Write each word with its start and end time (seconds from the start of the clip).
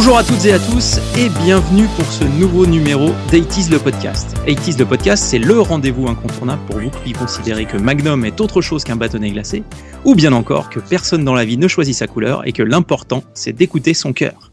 Bonjour 0.00 0.16
à 0.16 0.22
toutes 0.22 0.44
et 0.44 0.52
à 0.52 0.60
tous 0.60 1.00
et 1.16 1.28
bienvenue 1.42 1.88
pour 1.96 2.04
ce 2.04 2.22
nouveau 2.22 2.66
numéro 2.66 3.10
d'Aitis 3.32 3.68
le 3.68 3.80
podcast. 3.80 4.36
Aitis 4.46 4.76
le 4.78 4.86
podcast, 4.86 5.24
c'est 5.24 5.40
le 5.40 5.60
rendez-vous 5.60 6.06
incontournable 6.06 6.64
pour 6.66 6.78
vous 6.78 6.90
qui 7.04 7.12
considérez 7.14 7.66
que 7.66 7.76
Magnum 7.76 8.24
est 8.24 8.40
autre 8.40 8.60
chose 8.60 8.84
qu'un 8.84 8.94
bâtonnet 8.94 9.32
glacé, 9.32 9.64
ou 10.04 10.14
bien 10.14 10.32
encore 10.32 10.70
que 10.70 10.78
personne 10.78 11.24
dans 11.24 11.34
la 11.34 11.44
vie 11.44 11.58
ne 11.58 11.66
choisit 11.66 11.96
sa 11.96 12.06
couleur 12.06 12.46
et 12.46 12.52
que 12.52 12.62
l'important 12.62 13.24
c'est 13.34 13.52
d'écouter 13.52 13.92
son 13.92 14.12
cœur. 14.12 14.52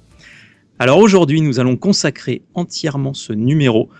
Alors 0.79 0.97
aujourd'hui, 0.97 1.41
nous 1.41 1.59
allons 1.59 1.77
consacrer 1.77 2.41
entièrement 2.55 3.13
ce 3.13 3.31
numéro 3.31 3.91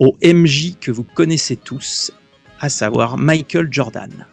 au 0.00 0.16
MJ 0.24 0.74
que 0.80 0.90
vous 0.90 1.04
connaissez 1.04 1.54
tous, 1.54 2.10
à 2.58 2.68
savoir 2.68 3.16
Michael 3.16 3.68
Jordan. 3.70 4.26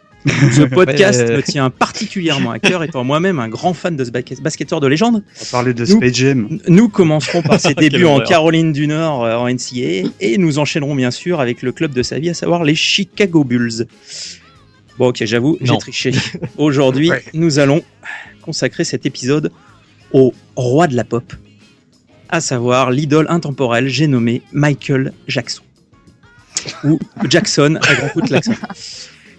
Ce 0.52 0.62
podcast 0.76 1.22
Ouais. 1.22 1.38
me 1.38 1.42
tient 1.44 1.70
particulièrement 1.70 2.52
à 2.52 2.60
cœur, 2.60 2.84
étant 2.84 3.04
moi-même 3.04 3.40
un 3.40 3.48
grand 3.50 3.74
fan 3.74 3.96
de 3.96 4.04
ce 4.04 4.12
basket- 4.12 4.42
basketteur 4.42 4.80
de 4.80 4.88
légende. 4.88 5.24
On 5.42 5.46
parler 5.52 5.74
de 5.74 5.86
Nous- 5.86 5.98
Space 5.98 6.14
Jam. 6.14 6.60
Nous 6.68 6.90
commencerons 6.90 7.42
par 7.42 7.60
ses 7.60 7.74
débuts 7.76 8.06
en. 8.06 8.20
Caroline 8.20 8.72
du 8.74 8.88
Nord 8.88 9.24
euh, 9.26 9.36
en 9.36 9.48
NCAA 9.48 10.10
et 10.20 10.38
nous 10.38 10.60
enchaînerons 10.60 10.96
bien 10.96 11.12
sûr 11.12 11.40
avec 11.40 11.62
le 11.62 11.72
club 11.72 11.94
de 11.94 12.04
sa 12.04 12.20
vie, 12.20 12.30
à 12.30 12.34
savoir 12.34 12.64
les 12.64 12.76
Chicago 12.76 13.44
Bulls. 13.44 13.86
Bon, 14.98 15.08
ok, 15.10 15.24
j'avoue, 15.26 15.58
j'ai 15.62 15.78
triché. 15.78 16.12
Aujourd'hui, 16.58 17.10
Ouais. 17.12 17.24
nous 17.34 17.60
allons 17.60 17.84
consacrer 18.42 18.84
cet 18.84 19.06
épisode 19.06 19.52
au 20.14 20.34
roi 20.56 20.88
de 20.88 20.96
la 20.96 21.04
pop, 21.04 21.34
à 22.30 22.42
savoir 22.42 22.92
l'idole 22.92 23.28
intemporelle, 23.30 23.88
j'ai 23.88 24.08
nommé 24.08 24.42
Michael 24.52 25.14
Jackson. 25.28 25.62
Ou 26.84 27.00
Jackson 27.30 27.78
à 27.88 27.94
grand 27.94 28.10
coup 28.10 28.22
de 28.22 28.28
klaxon. 28.28 28.54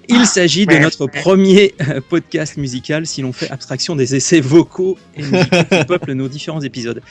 Il 0.08 0.26
s'agit 0.26 0.66
de 0.66 0.76
notre 0.76 1.06
premier 1.06 1.74
euh, 1.88 2.00
podcast 2.06 2.56
musical 2.56 3.06
si 3.06 3.22
l'on 3.22 3.32
fait 3.32 3.50
abstraction 3.50 3.94
des 3.94 4.14
essais 4.14 4.40
vocaux 4.40 4.96
et 5.16 5.22
musicaux 5.22 5.56
qui 5.70 5.84
peuplent 5.84 6.12
nos 6.12 6.28
différents 6.28 6.62
épisodes. 6.62 7.02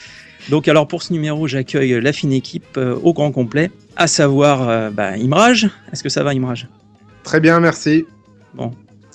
Donc 0.48 0.66
alors 0.68 0.88
pour 0.88 1.02
ce 1.02 1.12
numéro, 1.12 1.46
j'accueille 1.46 2.00
la 2.00 2.12
fine 2.12 2.32
équipe 2.32 2.76
euh, 2.76 2.98
au 3.02 3.12
grand 3.12 3.30
complet, 3.32 3.70
à 3.96 4.06
savoir 4.06 4.68
euh, 4.68 4.90
bah, 4.90 5.16
Imraj. 5.16 5.68
Est-ce 5.92 6.02
que 6.02 6.08
ça 6.08 6.22
va 6.22 6.34
Imraj? 6.34 6.66
Très 7.22 7.40
bien, 7.40 7.60
merci. 7.60 8.04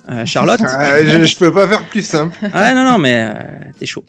Euh, 0.09 0.25
Charlotte? 0.25 0.59
Ah, 0.63 1.01
je, 1.03 1.23
je 1.25 1.37
peux 1.37 1.51
pas 1.51 1.67
faire 1.67 1.85
plus 1.87 2.05
simple. 2.05 2.37
Ah 2.53 2.73
non 2.73 2.83
non 2.83 2.97
mais 2.97 3.25
euh, 3.29 3.33
t'es 3.79 3.85
chaud. 3.85 4.03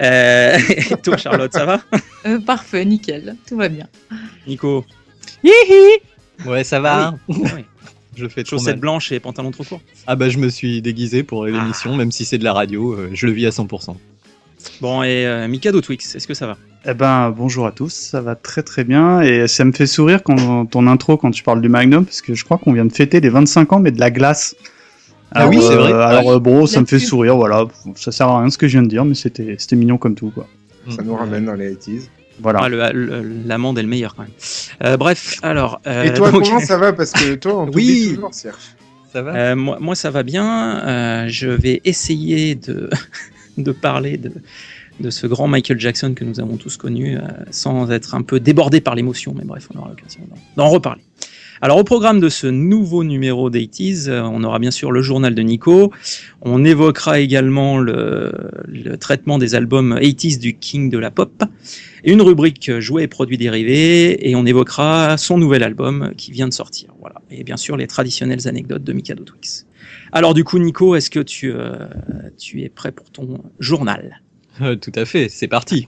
Euh, 0.00 0.56
et 0.68 0.96
toi 1.02 1.16
Charlotte, 1.16 1.52
ça 1.52 1.64
va? 1.64 1.80
Euh, 2.26 2.40
parfait, 2.40 2.84
nickel, 2.84 3.36
tout 3.48 3.56
va 3.56 3.68
bien. 3.68 3.86
Nico? 4.46 4.84
Ouais, 6.46 6.64
ça 6.64 6.80
va. 6.80 7.14
Ah 7.14 7.14
oui. 7.28 7.64
Je 8.16 8.26
fais 8.28 8.44
Chaussettes 8.44 8.74
mal. 8.74 8.80
blanches 8.80 9.12
et 9.12 9.20
pantalon 9.20 9.50
trop 9.50 9.64
court. 9.64 9.80
Ah 10.06 10.16
bah 10.16 10.28
je 10.28 10.38
me 10.38 10.48
suis 10.48 10.82
déguisé 10.82 11.22
pour 11.22 11.44
Ah. 11.44 11.48
l'émission, 11.50 11.96
même 11.96 12.12
si 12.12 12.24
c'est 12.24 12.38
de 12.38 12.44
la 12.44 12.52
radio, 12.52 12.92
euh, 12.92 13.10
je 13.12 13.26
le 13.26 13.32
vis 13.32 13.46
à 13.46 13.50
100%. 13.50 13.96
Bon 14.80 15.02
et 15.02 15.26
euh, 15.26 15.48
Mikado 15.48 15.80
Twix, 15.80 16.14
est-ce 16.14 16.26
que 16.26 16.34
ça 16.34 16.46
va? 16.46 16.56
Eh 16.86 16.94
ben, 16.94 17.30
bonjour 17.30 17.66
à 17.66 17.72
tous, 17.72 17.92
ça 17.92 18.20
va 18.20 18.34
très 18.34 18.62
très 18.62 18.84
bien 18.84 19.20
et 19.22 19.48
ça 19.48 19.64
me 19.64 19.72
fait 19.72 19.86
sourire 19.86 20.22
quand 20.22 20.66
ton 20.66 20.86
intro 20.88 21.16
quand 21.16 21.30
tu 21.30 21.42
parles 21.42 21.60
du 21.60 21.68
Magnum 21.68 22.04
parce 22.04 22.20
que 22.22 22.34
je 22.34 22.44
crois 22.44 22.58
qu'on 22.58 22.72
vient 22.72 22.84
de 22.84 22.92
fêter 22.92 23.20
les 23.20 23.28
25 23.28 23.72
ans 23.72 23.80
mais 23.80 23.90
de 23.92 24.00
la 24.00 24.10
glace. 24.10 24.54
Ah 25.34 25.48
oui, 25.48 25.58
c'est 25.62 25.74
vrai. 25.76 25.92
Alors 25.92 26.26
Oui, 26.26 26.32
euh, 26.34 26.38
bon, 26.38 26.66
ça 26.66 26.80
me 26.80 26.86
fait 26.86 26.98
sourire, 26.98 27.36
voilà. 27.36 27.64
Ça 27.96 28.12
sert 28.12 28.28
à 28.28 28.40
rien 28.40 28.50
ce 28.50 28.58
que 28.58 28.68
je 28.68 28.72
viens 28.72 28.82
de 28.82 28.88
dire, 28.88 29.04
mais 29.04 29.14
c'était 29.14 29.56
c'était 29.58 29.76
mignon 29.76 29.96
comme 29.96 30.14
tout 30.14 30.30
quoi. 30.30 30.46
Ça 30.90 31.02
nous 31.02 31.14
ramène 31.16 31.46
dans 31.46 31.54
les 31.54 31.74
80s. 31.74 32.08
Voilà. 32.40 32.60
Ah, 32.62 32.68
le- 32.68 32.92
le- 32.92 33.42
L'amande 33.46 33.78
est 33.78 33.82
le 33.82 33.88
meilleur 33.88 34.14
quand 34.14 34.22
même. 34.22 34.30
Euh, 34.84 34.96
bref, 34.96 35.38
alors. 35.42 35.80
euh, 35.86 36.04
Et 36.04 36.14
toi, 36.14 36.30
donc- 36.30 36.44
comment 36.44 36.60
ça 36.64 36.78
va 36.78 36.92
Parce 36.92 37.12
que 37.12 37.34
toi, 37.34 37.60
on 37.62 37.70
Oui. 37.70 38.12
toujours, 38.14 38.34
Serge. 38.34 38.56
Ça 39.12 39.22
va? 39.22 39.34
Euh, 39.34 39.56
moi, 39.56 39.76
moi, 39.80 39.94
ça 39.94 40.10
va 40.10 40.22
bien. 40.22 40.80
Euh, 40.86 41.24
je 41.28 41.48
vais 41.48 41.80
essayer 41.84 42.54
de, 42.54 42.88
de 43.58 43.72
parler 43.72 44.16
de, 44.16 44.32
de 45.00 45.10
ce 45.10 45.26
grand 45.26 45.46
Michael 45.48 45.78
Jackson 45.78 46.14
que 46.14 46.24
nous 46.24 46.40
avons 46.40 46.56
tous 46.56 46.76
connu 46.78 47.16
euh, 47.16 47.20
sans 47.50 47.90
être 47.90 48.14
un 48.14 48.22
peu 48.22 48.40
débordé 48.40 48.80
par 48.80 48.94
l'émotion. 48.94 49.34
Mais 49.36 49.44
bref, 49.44 49.68
on 49.74 49.78
aura 49.78 49.90
l'occasion 49.90 50.22
d'en- 50.30 50.62
d'en 50.64 50.68
reparler. 50.70 51.02
Alors, 51.64 51.78
au 51.78 51.84
programme 51.84 52.18
de 52.18 52.28
ce 52.28 52.48
nouveau 52.48 53.04
numéro 53.04 53.48
d'Aities, 53.48 54.06
on 54.08 54.42
aura 54.42 54.58
bien 54.58 54.72
sûr 54.72 54.90
le 54.90 55.00
journal 55.00 55.32
de 55.32 55.42
Nico. 55.42 55.92
On 56.40 56.64
évoquera 56.64 57.20
également 57.20 57.78
le, 57.78 58.32
traitement 58.98 59.38
des 59.38 59.54
albums 59.54 59.96
80s 59.96 60.40
du 60.40 60.58
King 60.58 60.90
de 60.90 60.98
la 60.98 61.12
pop. 61.12 61.44
Une 62.02 62.20
rubrique 62.20 62.80
jouets 62.80 63.04
et 63.04 63.06
produits 63.06 63.38
dérivés. 63.38 64.28
Et 64.28 64.34
on 64.34 64.44
évoquera 64.44 65.16
son 65.16 65.38
nouvel 65.38 65.62
album 65.62 66.12
qui 66.16 66.32
vient 66.32 66.48
de 66.48 66.52
sortir. 66.52 66.94
Voilà. 66.98 67.22
Et 67.30 67.44
bien 67.44 67.56
sûr, 67.56 67.76
les 67.76 67.86
traditionnelles 67.86 68.48
anecdotes 68.48 68.82
de 68.82 68.92
Mikado 68.92 69.22
Twix. 69.22 69.64
Alors 70.10 70.34
du 70.34 70.42
coup, 70.42 70.58
Nico, 70.58 70.96
est-ce 70.96 71.10
que 71.10 71.20
tu, 71.20 71.52
euh, 71.52 71.86
tu 72.40 72.62
es 72.62 72.70
prêt 72.70 72.90
pour 72.90 73.08
ton 73.12 73.40
journal? 73.60 74.20
Euh, 74.62 74.74
Tout 74.74 74.92
à 74.96 75.04
fait, 75.04 75.28
c'est 75.28 75.46
parti. 75.46 75.86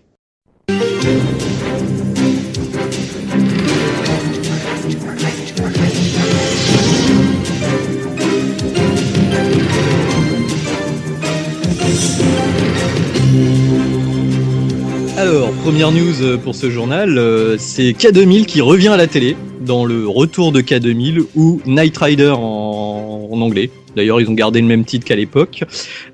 Alors, 15.24 15.52
première 15.52 15.90
news 15.90 16.20
euh, 16.20 16.36
pour 16.36 16.54
ce 16.54 16.70
journal, 16.70 17.16
euh, 17.16 17.56
c'est 17.56 17.92
K2000 17.92 18.44
qui 18.44 18.60
revient 18.60 18.88
à 18.88 18.98
la 18.98 19.06
télé 19.06 19.38
dans 19.62 19.86
le 19.86 20.06
retour 20.06 20.52
de 20.52 20.60
K2000 20.60 21.24
ou 21.34 21.62
Night 21.64 21.96
Rider 21.96 22.34
en, 22.36 23.30
anglais. 23.40 23.70
D'ailleurs, 23.96 24.20
ils 24.20 24.28
ont 24.28 24.34
gardé 24.34 24.60
le 24.60 24.66
même 24.66 24.84
titre 24.84 25.06
qu'à 25.06 25.16
l'époque. 25.16 25.64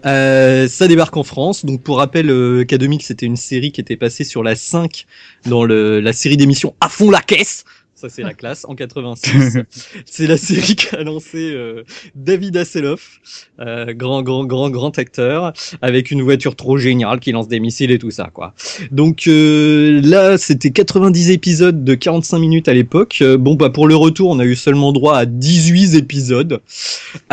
Euh, 0.06 0.68
ça 0.68 0.86
débarque 0.86 1.16
en 1.16 1.24
France. 1.24 1.64
Donc, 1.64 1.82
pour 1.82 1.98
rappel, 1.98 2.30
euh, 2.30 2.62
K2000, 2.62 3.00
c'était 3.00 3.26
une 3.26 3.36
série 3.36 3.72
qui 3.72 3.80
était 3.80 3.96
passée 3.96 4.22
sur 4.22 4.44
la 4.44 4.54
5 4.54 5.06
dans 5.44 5.64
la 5.64 6.12
série 6.12 6.36
d'émissions 6.36 6.76
À 6.80 6.88
fond 6.88 7.10
la 7.10 7.20
caisse. 7.20 7.64
Ça, 8.00 8.08
c'est 8.08 8.22
la 8.22 8.32
classe 8.32 8.64
en 8.66 8.74
86. 8.74 9.58
c'est 10.06 10.26
la 10.26 10.38
série 10.38 10.74
qu'a 10.74 11.02
lancé 11.02 11.52
euh, 11.52 11.84
David 12.14 12.56
Hasselhoff, 12.56 13.20
euh, 13.60 13.92
grand, 13.92 14.22
grand, 14.22 14.46
grand, 14.46 14.70
grand 14.70 14.98
acteur, 14.98 15.52
avec 15.82 16.10
une 16.10 16.22
voiture 16.22 16.56
trop 16.56 16.78
géniale 16.78 17.20
qui 17.20 17.30
lance 17.32 17.46
des 17.46 17.60
missiles 17.60 17.90
et 17.90 17.98
tout 17.98 18.10
ça, 18.10 18.30
quoi. 18.32 18.54
Donc 18.90 19.26
euh, 19.26 20.00
là, 20.02 20.38
c'était 20.38 20.70
90 20.70 21.30
épisodes 21.30 21.84
de 21.84 21.94
45 21.94 22.38
minutes 22.38 22.68
à 22.68 22.72
l'époque. 22.72 23.18
Euh, 23.20 23.36
bon, 23.36 23.54
bah 23.54 23.68
pour 23.68 23.86
le 23.86 23.96
retour, 23.96 24.30
on 24.30 24.38
a 24.38 24.46
eu 24.46 24.56
seulement 24.56 24.92
droit 24.92 25.18
à 25.18 25.26
18 25.26 25.94
épisodes. 25.96 26.62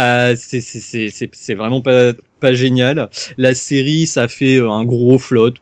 Euh, 0.01 0.35
c'est 0.35 1.55
vraiment 1.55 1.79
pas 1.79 2.11
pas 2.41 2.53
génial. 2.53 3.09
La 3.37 3.55
série, 3.55 4.05
ça 4.05 4.27
fait 4.27 4.57
euh, 4.57 4.69
un 4.69 4.83
gros 4.83 5.17
flop, 5.17 5.53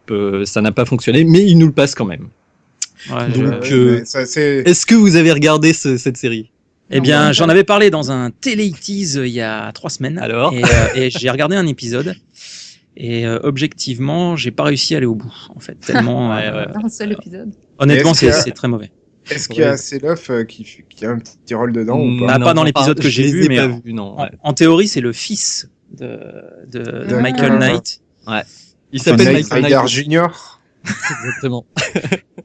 ça 0.45 0.61
n'a 0.61 0.71
pas 0.71 0.85
fonctionné, 0.85 1.25
mais 1.25 1.43
il 1.43 1.59
nous 1.59 1.67
le 1.67 1.73
passe 1.73 1.93
quand 1.93 2.05
même. 2.05 2.29
Ouais, 3.11 3.29
Donc, 3.29 3.63
je- 3.63 3.75
euh. 3.75 4.63
Est-ce 4.65 4.85
que 4.85 4.95
vous 4.95 5.15
avez 5.15 5.31
regardé 5.31 5.73
ce- 5.73 5.97
cette 5.97 6.17
série 6.17 6.51
Eh 6.89 6.99
bien, 7.01 7.31
j'en 7.31 7.49
avais 7.49 7.63
parlé 7.63 7.89
dans 7.89 8.11
un 8.11 8.31
télé-tease 8.31 9.21
il 9.23 9.31
y 9.31 9.41
a 9.41 9.71
trois 9.73 9.89
semaines. 9.89 10.17
Alors 10.19 10.53
Et, 10.53 10.63
euh, 10.63 10.67
et 10.95 11.09
j'ai 11.09 11.29
regardé 11.29 11.55
un 11.55 11.67
épisode. 11.67 12.15
Et 12.97 13.25
euh, 13.25 13.39
objectivement, 13.43 14.35
j'ai 14.37 14.51
pas 14.51 14.63
réussi 14.63 14.93
à 14.93 14.97
aller 14.97 15.05
au 15.05 15.15
bout, 15.15 15.33
en 15.55 15.59
fait. 15.59 15.75
Tellement. 15.79 16.29
Ouais, 16.35 16.45
euh, 16.45 16.65
ouais. 16.65 16.71
Un 16.85 16.89
seul 16.89 17.11
épisode. 17.11 17.51
Honnêtement, 17.77 18.13
c'est 18.13 18.31
a- 18.31 18.51
très 18.51 18.67
mauvais. 18.67 18.91
Est-ce 19.29 19.49
qu'il 19.49 19.57
y 19.57 19.65
Ouais. 19.65 19.71
a 19.71 20.31
euh, 20.31 20.43
qui, 20.45 20.63
qui 20.89 21.05
a 21.05 21.09
un 21.11 21.17
petit 21.19 21.55
rôle 21.55 21.73
dedans 21.73 21.99
ou 21.99 22.19
Bah, 22.21 22.37
pas 22.37 22.45
pas 22.45 22.53
dans 22.53 22.63
l'épisode 22.63 22.99
que 22.99 23.09
j'ai 23.09 23.23
vu, 23.31 23.45
ai 23.45 23.47
mais 23.49 23.57
pas 23.57 23.67
en- 23.67 23.81
non. 23.85 24.03
En, 24.19 24.23
ouais. 24.23 24.29
en 24.43 24.53
théorie, 24.53 24.87
c'est 24.87 25.01
le 25.01 25.11
fils 25.13 25.67
de, 25.91 26.19
de, 26.71 27.07
de. 27.07 27.15
Michael 27.17 27.57
Knight. 27.57 28.01
Il 28.27 28.31
Enfin, 29.01 29.11
s'appelle 29.11 29.33
Knight 29.33 29.51
Michael 29.51 29.71
Knight. 29.71 29.87
Junior 29.89 30.54
Exactement. 31.25 31.65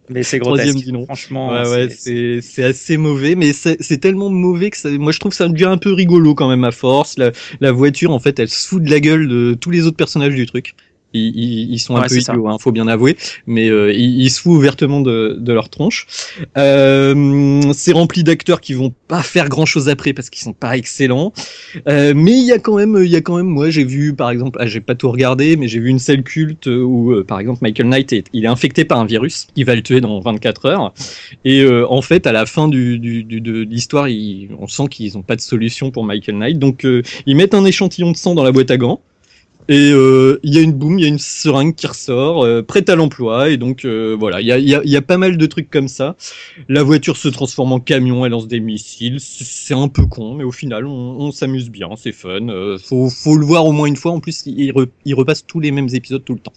Mais 0.09 0.23
c'est 0.23 0.39
Troisième 0.41 0.75
grotesque. 0.75 0.93
nom. 0.93 1.05
Franchement, 1.05 1.51
Ouais, 1.53 1.69
ouais, 1.69 1.89
c'est- 1.91 2.65
assez 2.65 2.97
mauvais, 2.97 3.35
mais 3.37 3.53
c'est 3.53 3.77
c'est 3.83 3.99
tellement 3.99 4.31
mauvais 4.31 4.71
que 4.71 4.77
ça, 4.77 4.91
moi 4.91 5.13
je 5.13 5.19
trouve 5.21 5.33
ça 5.33 5.49
devient 5.49 5.67
un 5.67 5.79
peu 5.79 5.93
rigolo 5.93 6.35
quand 6.35 6.49
même 6.49 6.65
à 6.65 6.73
force. 6.73 7.17
La, 7.19 7.31
la 7.61 7.73
voiture, 7.73 8.11
en 8.11 8.19
fait, 8.19 8.39
elle 8.39 8.49
se 8.49 8.67
fout 8.67 8.83
de 8.83 8.91
la 8.91 9.01
gueule 9.01 9.29
de 9.29 9.55
tous 9.55 9.71
les 9.71 9.87
autres 9.87 9.97
personnages 9.97 10.35
du 10.35 10.47
truc. 10.47 10.75
Ils, 11.13 11.33
ils, 11.37 11.73
ils 11.73 11.79
sont 11.79 11.97
un 11.97 12.03
peu 12.09 12.15
idiots, 12.35 12.49
hein, 12.49 12.57
faut 12.61 12.73
bien 12.73 12.87
avouer, 12.89 13.17
mais 13.47 13.69
euh, 13.69 13.93
ils, 13.93 14.23
ils 14.23 14.31
se 14.31 14.41
foutent 14.41 14.57
ouvertement 14.59 15.01
de, 15.01 15.37
de 15.39 15.53
leur 15.53 15.69
tronche. 15.69 16.07
Euh, 16.65 17.61
c'est 17.75 17.93
rempli 17.93 18.23
d'acteurs 18.25 18.61
qui 18.61 18.75
vont 18.75 18.95
pas 19.09 19.23
faire 19.23 19.49
grand 19.49 19.67
chose 19.67 19.89
après 19.89 20.13
parce 20.13 20.31
qu'ils 20.31 20.43
sont 20.43 20.53
pas 20.53 20.77
excellents. 20.77 21.33
Euh, 21.89 22.13
mais 22.15 22.33
il 22.33 22.45
y 22.45 22.53
a 22.53 22.59
quand 22.59 22.77
même, 22.77 22.99
il 23.03 23.11
y 23.11 23.17
a 23.17 23.21
quand 23.21 23.37
même, 23.37 23.47
moi 23.47 23.71
j'ai 23.71 23.85
vu 23.85 24.15
par 24.15 24.31
exemple, 24.31 24.59
ah, 24.61 24.67
j'ai 24.67 24.81
pas 24.81 24.95
tout 24.95 25.11
regardé, 25.11 25.57
mais 25.57 25.69
j'ai 25.69 25.81
vu 25.81 25.89
une 25.89 25.99
scène 25.99 26.23
culte 26.23 26.67
où 26.67 27.13
euh, 27.13 27.25
par 27.25 27.41
exemple 27.41 27.61
Michael 27.63 27.89
Knight 27.89 28.13
est, 28.13 28.27
il 28.33 28.45
est 28.45 28.49
infecté 28.49 28.85
par 28.85 28.99
un 29.01 29.07
virus, 29.07 29.49
il 29.57 29.65
va 29.65 29.75
le 29.75 29.83
tuer 29.83 30.01
dans 30.01 30.21
24 30.21 30.67
heures. 30.67 30.95
Et 31.45 31.63
euh, 31.63 31.87
en 31.91 32.03
fait, 32.03 32.27
à 32.27 32.33
la 32.33 32.47
fin 32.47 32.69
du, 32.69 32.99
du, 32.99 33.25
du- 33.25 33.41
de 33.41 33.63
l'histoire, 33.63 34.07
on 34.59 34.67
sent 34.69 34.85
qu'ils 34.91 35.15
n'ont 35.15 35.23
pas 35.23 35.37
de 35.37 35.41
solution 35.41 35.91
pour 35.91 36.05
Michael 36.05 36.37
Knight. 36.39 36.59
Donc, 36.59 36.85
euh, 36.85 37.03
ils 37.27 37.37
mettent 37.37 37.55
un 37.55 37.65
échantillon 37.65 38.11
de 38.13 38.17
sang 38.17 38.35
dans 38.35 38.43
la 38.45 38.53
boîte 38.53 38.71
à 38.71 38.77
gants. 38.77 39.01
Et 39.71 39.93
euh, 39.93 40.41
il 40.43 40.53
y 40.53 40.59
a 40.59 40.63
une 40.63 40.73
boum, 40.73 40.99
il 40.99 41.03
y 41.03 41.05
a 41.05 41.09
une 41.09 41.21
seringue 41.21 41.77
qui 41.77 41.87
ressort, 41.87 42.45
euh, 42.45 42.61
prête 42.61 42.89
à 42.89 42.97
l'emploi. 42.97 43.51
Et 43.51 43.57
donc 43.57 43.85
euh, 43.85 44.17
voilà, 44.19 44.41
il 44.41 44.47
y 44.49 44.51
a, 44.51 44.59
y, 44.59 44.75
a, 44.75 44.83
y 44.85 44.97
a 44.97 45.03
pas 45.03 45.17
mal 45.17 45.37
de 45.37 45.47
trucs 45.47 45.71
comme 45.71 45.87
ça. 45.87 46.17
La 46.69 46.83
voiture 46.83 47.17
se 47.17 47.29
transforme 47.29 47.73
en 47.73 47.79
camion, 47.79 48.27
elle 48.27 48.33
lance 48.33 48.49
des 48.49 48.59
missiles. 48.59 49.19
C'est 49.21 49.75
un 49.75 49.87
peu 49.87 50.07
con, 50.07 50.35
mais 50.35 50.43
au 50.43 50.51
final, 50.51 50.87
on, 50.87 51.31
s'amuse 51.31 51.71
bien, 51.71 51.89
c'est 51.97 52.11
fun. 52.11 52.49
Faut, 52.85 53.09
faut 53.09 53.37
le 53.37 53.47
voir 53.47 53.65
au 53.65 53.71
moins 53.71 53.87
une 53.87 53.95
fois. 53.95 54.11
En 54.11 54.19
plus, 54.19 54.43
il, 54.45 54.73
re- 54.73 55.15
repasse 55.15 55.47
tous 55.47 55.61
les 55.61 55.71
mêmes 55.71 55.89
épisodes 55.95 56.25
tout 56.25 56.35
le 56.35 56.41
temps. 56.41 56.55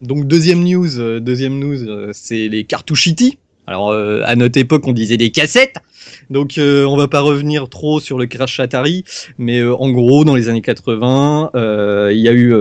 Donc 0.00 0.28
deuxième 0.28 0.62
news, 0.62 1.20
deuxième 1.20 1.58
news, 1.58 2.12
c'est 2.12 2.46
les 2.46 2.62
cartouchitis. 2.62 3.38
Alors 3.66 3.90
euh, 3.90 4.22
à 4.24 4.36
notre 4.36 4.58
époque, 4.58 4.86
on 4.86 4.92
disait 4.92 5.16
des 5.16 5.30
cassettes. 5.30 5.78
Donc 6.30 6.58
euh, 6.58 6.84
on 6.84 6.96
va 6.96 7.08
pas 7.08 7.20
revenir 7.20 7.68
trop 7.68 8.00
sur 8.00 8.18
le 8.18 8.26
crash 8.26 8.60
Atari, 8.60 9.04
mais 9.38 9.60
euh, 9.60 9.74
en 9.74 9.90
gros 9.90 10.24
dans 10.24 10.34
les 10.34 10.48
années 10.48 10.60
80, 10.60 11.50
euh, 11.54 12.10
il 12.12 12.20
y 12.20 12.28
a 12.28 12.32
eu 12.32 12.52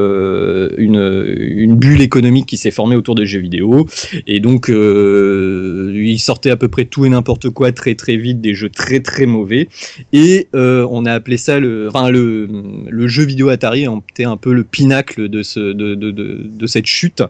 une, 0.77 1.75
bulle 1.75 2.01
économique 2.01 2.45
qui 2.45 2.57
s'est 2.57 2.71
formée 2.71 2.95
autour 2.95 3.15
des 3.15 3.25
jeux 3.25 3.39
vidéo, 3.39 3.85
et 4.27 4.39
donc 4.39 4.69
il 4.69 6.19
sortait 6.19 6.51
à 6.51 6.55
peu 6.55 6.67
près 6.67 6.85
tout 6.85 7.05
et 7.05 7.09
n'importe 7.09 7.49
quoi 7.49 7.71
très 7.71 7.95
très 7.95 8.17
vite, 8.17 8.39
des 8.39 8.53
jeux 8.53 8.69
très 8.69 8.99
très 8.99 9.25
mauvais, 9.25 9.67
et 10.13 10.47
on 10.53 11.05
a 11.05 11.11
appelé 11.11 11.37
ça 11.37 11.59
le, 11.59 11.87
enfin 11.89 12.11
jeu 12.13 13.23
vidéo 13.25 13.49
Atari 13.49 13.87
était 14.09 14.23
un 14.23 14.37
peu 14.37 14.53
le 14.53 14.63
pinacle 14.63 15.27
de 15.29 15.43
ce 15.43 15.59
de, 15.59 15.95
de, 15.95 16.11
de, 16.11 16.41
de 16.43 16.67
cette 16.67 16.85
chute, 16.85 17.23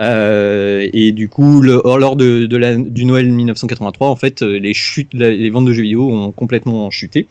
et 0.00 1.12
du 1.12 1.28
coup 1.28 1.62
lors 1.62 2.16
de, 2.16 2.46
du 2.46 3.04
Noël 3.04 3.30
1983, 3.30 4.08
en 4.08 4.16
fait 4.16 4.42
les 4.42 4.74
chutes, 4.74 5.14
ventes 5.50 5.66
de 5.66 5.72
jeux 5.72 5.82
vidéo 5.82 6.10
ont 6.10 6.32
complètement 6.32 6.90
chuté. 6.90 7.26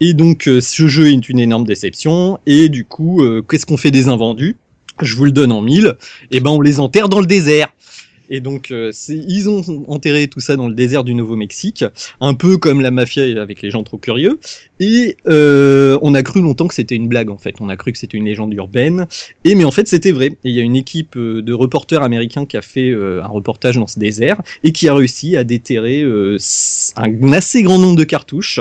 Et 0.00 0.14
donc 0.14 0.48
euh, 0.48 0.60
ce 0.60 0.88
jeu 0.88 1.08
est 1.08 1.28
une 1.28 1.38
énorme 1.38 1.64
déception. 1.64 2.38
Et 2.46 2.68
du 2.68 2.84
coup, 2.84 3.22
euh, 3.22 3.42
qu'est-ce 3.42 3.66
qu'on 3.66 3.76
fait 3.76 3.90
des 3.90 4.08
invendus? 4.08 4.56
Je 5.02 5.14
vous 5.14 5.24
le 5.24 5.32
donne 5.32 5.52
en 5.52 5.62
mille. 5.62 5.96
Et 6.30 6.40
ben 6.40 6.50
on 6.50 6.60
les 6.60 6.80
enterre 6.80 7.08
dans 7.08 7.20
le 7.20 7.26
désert. 7.26 7.68
Et 8.30 8.40
donc 8.40 8.70
euh, 8.70 8.92
ils 9.08 9.48
ont 9.48 9.84
enterré 9.88 10.28
tout 10.28 10.40
ça 10.40 10.56
dans 10.56 10.68
le 10.68 10.74
désert 10.74 11.04
du 11.04 11.14
Nouveau-Mexique, 11.14 11.84
un 12.20 12.34
peu 12.34 12.56
comme 12.56 12.80
la 12.80 12.90
mafia 12.90 13.24
avec 13.40 13.60
les 13.60 13.70
gens 13.70 13.82
trop 13.82 13.98
curieux. 13.98 14.38
Et 14.78 15.16
euh, 15.28 15.98
on 16.00 16.14
a 16.14 16.22
cru 16.22 16.40
longtemps 16.40 16.68
que 16.68 16.74
c'était 16.74 16.96
une 16.96 17.08
blague 17.08 17.30
en 17.30 17.38
fait. 17.38 17.56
On 17.60 17.68
a 17.68 17.76
cru 17.76 17.92
que 17.92 17.98
c'était 17.98 18.16
une 18.16 18.24
légende 18.24 18.54
urbaine. 18.54 19.06
Et 19.44 19.54
mais 19.54 19.64
en 19.64 19.70
fait 19.70 19.86
c'était 19.88 20.12
vrai. 20.12 20.26
Et 20.44 20.50
il 20.50 20.52
y 20.52 20.60
a 20.60 20.62
une 20.62 20.76
équipe 20.76 21.16
euh, 21.16 21.42
de 21.42 21.52
reporters 21.52 22.02
américains 22.02 22.46
qui 22.46 22.56
a 22.56 22.62
fait 22.62 22.90
euh, 22.90 23.22
un 23.22 23.28
reportage 23.28 23.76
dans 23.76 23.86
ce 23.86 23.98
désert 23.98 24.40
et 24.64 24.72
qui 24.72 24.88
a 24.88 24.94
réussi 24.94 25.36
à 25.36 25.44
déterrer 25.44 26.02
un 26.96 27.32
assez 27.32 27.62
grand 27.62 27.78
nombre 27.78 27.96
de 27.96 28.04
cartouches 28.04 28.60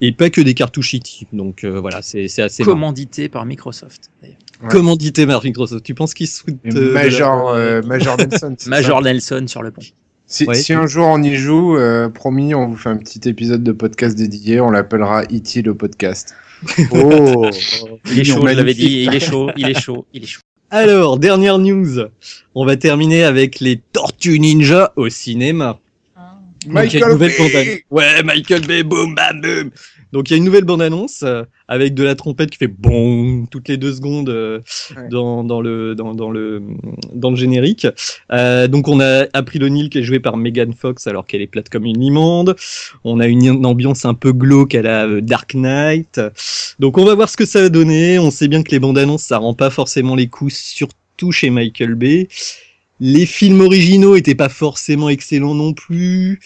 et 0.00 0.12
pas 0.12 0.30
que 0.30 0.40
des 0.40 0.54
cartouches 0.54 0.94
IT. 0.94 1.26
Donc 1.32 1.64
voilà, 1.64 2.02
c'est 2.02 2.26
assez. 2.40 2.64
Commandité 2.64 3.28
par 3.28 3.44
Microsoft. 3.44 4.10
d'ailleurs. 4.20 4.38
Ouais. 4.62 4.68
commandité 4.68 5.26
par 5.26 5.42
Microsoft. 5.44 5.84
Tu 5.84 5.94
penses 5.94 6.14
qu'ils 6.14 6.28
Et 6.28 6.68
euh, 6.68 6.72
de 6.72 6.90
Major, 6.92 7.50
euh, 7.50 7.82
Nelson. 7.82 8.56
Major 8.66 8.98
ça 9.02 9.04
Nelson 9.12 9.44
sur 9.46 9.62
le 9.62 9.70
pont. 9.70 9.82
Si, 10.26 10.44
Ouais. 10.44 10.54
si 10.54 10.72
un 10.72 10.86
jour 10.86 11.06
on 11.08 11.22
y 11.22 11.34
joue, 11.34 11.76
euh, 11.76 12.08
promis, 12.08 12.54
on 12.54 12.68
vous 12.68 12.76
fait 12.76 12.88
un 12.88 12.96
petit 12.96 13.28
épisode 13.28 13.62
de 13.62 13.72
podcast 13.72 14.16
dédié. 14.16 14.60
On 14.60 14.70
l'appellera 14.70 15.24
E.T. 15.24 15.62
le 15.62 15.74
podcast. 15.74 16.34
Oh 16.92 17.50
Il 18.06 18.20
est 18.20 18.24
chaud, 18.24 18.46
je 18.46 18.54
l'avais 18.54 18.74
dit. 18.74 19.04
Il 19.06 19.14
est 19.14 19.20
chaud, 19.20 19.50
il 19.56 19.68
est 19.68 19.78
chaud, 19.80 20.06
il 20.12 20.22
est 20.22 20.26
chaud. 20.26 20.40
Alors, 20.70 21.18
dernière 21.18 21.58
news. 21.58 21.98
On 22.54 22.64
va 22.64 22.76
terminer 22.76 23.24
avec 23.24 23.60
les 23.60 23.76
Tortues 23.92 24.38
Ninja 24.38 24.92
au 24.96 25.08
cinéma. 25.10 25.80
Donc, 26.66 26.94
il 26.94 27.00
y 27.00 27.02
a 27.02 27.08
une 27.08 27.12
Michael 27.12 27.12
nouvelle 27.12 27.52
Bay. 27.52 27.84
Ouais, 27.90 28.22
Michael 28.22 28.66
Bay, 28.66 28.82
boum, 28.84 29.14
bam, 29.14 29.40
boum. 29.40 29.70
Donc, 30.12 30.28
il 30.28 30.32
y 30.32 30.34
a 30.34 30.36
une 30.36 30.44
nouvelle 30.44 30.64
bande-annonce 30.64 31.22
euh, 31.22 31.44
avec 31.68 31.94
de 31.94 32.02
la 32.02 32.14
trompette 32.14 32.50
qui 32.50 32.58
fait 32.58 32.66
bon 32.66 33.46
toutes 33.46 33.68
les 33.68 33.76
deux 33.76 33.94
secondes 33.94 34.28
euh, 34.28 34.60
Ouais. 34.96 35.08
dans, 35.08 35.42
dans 35.44 35.60
le 35.60 35.94
dans, 35.94 36.14
dans 36.14 36.30
le 36.30 36.62
dans 37.14 37.30
le 37.30 37.36
générique. 37.36 37.86
Euh, 38.30 38.68
donc, 38.68 38.88
on 38.88 39.00
a 39.00 39.26
April 39.32 39.64
O'Neil 39.64 39.88
qui 39.88 39.98
est 39.98 40.02
jouée 40.02 40.20
par 40.20 40.36
Megan 40.36 40.72
Fox 40.74 41.06
alors 41.06 41.24
qu'elle 41.26 41.40
est 41.42 41.46
plate 41.46 41.68
comme 41.68 41.84
une 41.86 41.98
limande. 41.98 42.56
On 43.04 43.20
a 43.20 43.26
une, 43.26 43.44
une 43.46 43.66
ambiance 43.66 44.04
un 44.04 44.14
peu 44.14 44.32
glauque 44.32 44.74
à 44.74 44.82
la 44.82 45.20
Dark 45.20 45.54
Knight. 45.54 46.20
Donc, 46.78 46.98
on 46.98 47.04
va 47.04 47.14
voir 47.14 47.28
ce 47.28 47.36
que 47.36 47.46
ça 47.46 47.62
va 47.62 47.68
donner. 47.68 48.18
On 48.18 48.30
sait 48.30 48.48
bien 48.48 48.62
que 48.62 48.70
les 48.70 48.78
bandes-annonces 48.80 49.22
ça 49.22 49.38
rend 49.38 49.54
pas 49.54 49.70
forcément 49.70 50.14
les 50.14 50.26
coups, 50.26 50.54
surtout 50.54 51.32
chez 51.32 51.50
Michael 51.50 51.94
Bay. 51.94 52.28
Les 53.00 53.26
films 53.26 53.60
originaux 53.62 54.14
étaient 54.14 54.34
pas 54.36 54.48
forcément 54.48 55.08
excellents 55.08 55.54
non 55.54 55.72
plus. 55.72 56.38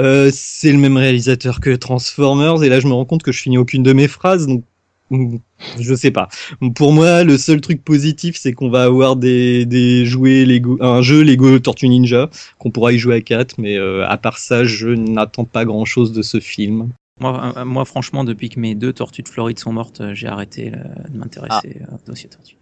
Euh, 0.00 0.30
c'est 0.32 0.72
le 0.72 0.78
même 0.78 0.96
réalisateur 0.96 1.60
que 1.60 1.76
Transformers 1.76 2.62
et 2.62 2.68
là 2.68 2.80
je 2.80 2.86
me 2.86 2.92
rends 2.92 3.04
compte 3.04 3.22
que 3.22 3.32
je 3.32 3.40
finis 3.42 3.58
aucune 3.58 3.82
de 3.82 3.92
mes 3.92 4.08
phrases 4.08 4.46
donc 4.46 4.64
mm, 5.10 5.36
je 5.78 5.94
sais 5.94 6.10
pas. 6.10 6.28
Pour 6.74 6.92
moi, 6.92 7.24
le 7.24 7.36
seul 7.36 7.60
truc 7.60 7.84
positif, 7.84 8.36
c'est 8.36 8.52
qu'on 8.52 8.70
va 8.70 8.84
avoir 8.84 9.16
des, 9.16 9.66
des 9.66 10.06
jouets 10.06 10.44
Lego, 10.44 10.78
un 10.80 11.02
jeu 11.02 11.22
Lego 11.22 11.58
Tortue 11.58 11.88
Ninja 11.88 12.30
qu'on 12.58 12.70
pourra 12.70 12.92
y 12.92 12.98
jouer 12.98 13.16
à 13.16 13.20
4, 13.20 13.56
mais 13.58 13.76
euh, 13.76 14.06
à 14.08 14.16
part 14.16 14.38
ça, 14.38 14.64
je 14.64 14.88
n'attends 14.88 15.44
pas 15.44 15.64
grand 15.64 15.84
chose 15.84 16.12
de 16.12 16.22
ce 16.22 16.40
film. 16.40 16.90
Moi, 17.20 17.52
euh, 17.56 17.64
moi, 17.64 17.84
franchement, 17.84 18.24
depuis 18.24 18.48
que 18.48 18.58
mes 18.58 18.74
deux 18.74 18.92
tortues 18.92 19.22
de 19.22 19.28
Floride 19.28 19.58
sont 19.58 19.72
mortes, 19.72 20.02
j'ai 20.14 20.26
arrêté 20.26 20.72
euh, 20.74 21.08
de 21.10 21.18
m'intéresser 21.18 21.82
au 21.92 22.10
dossier 22.10 22.28
tortue. 22.30 22.56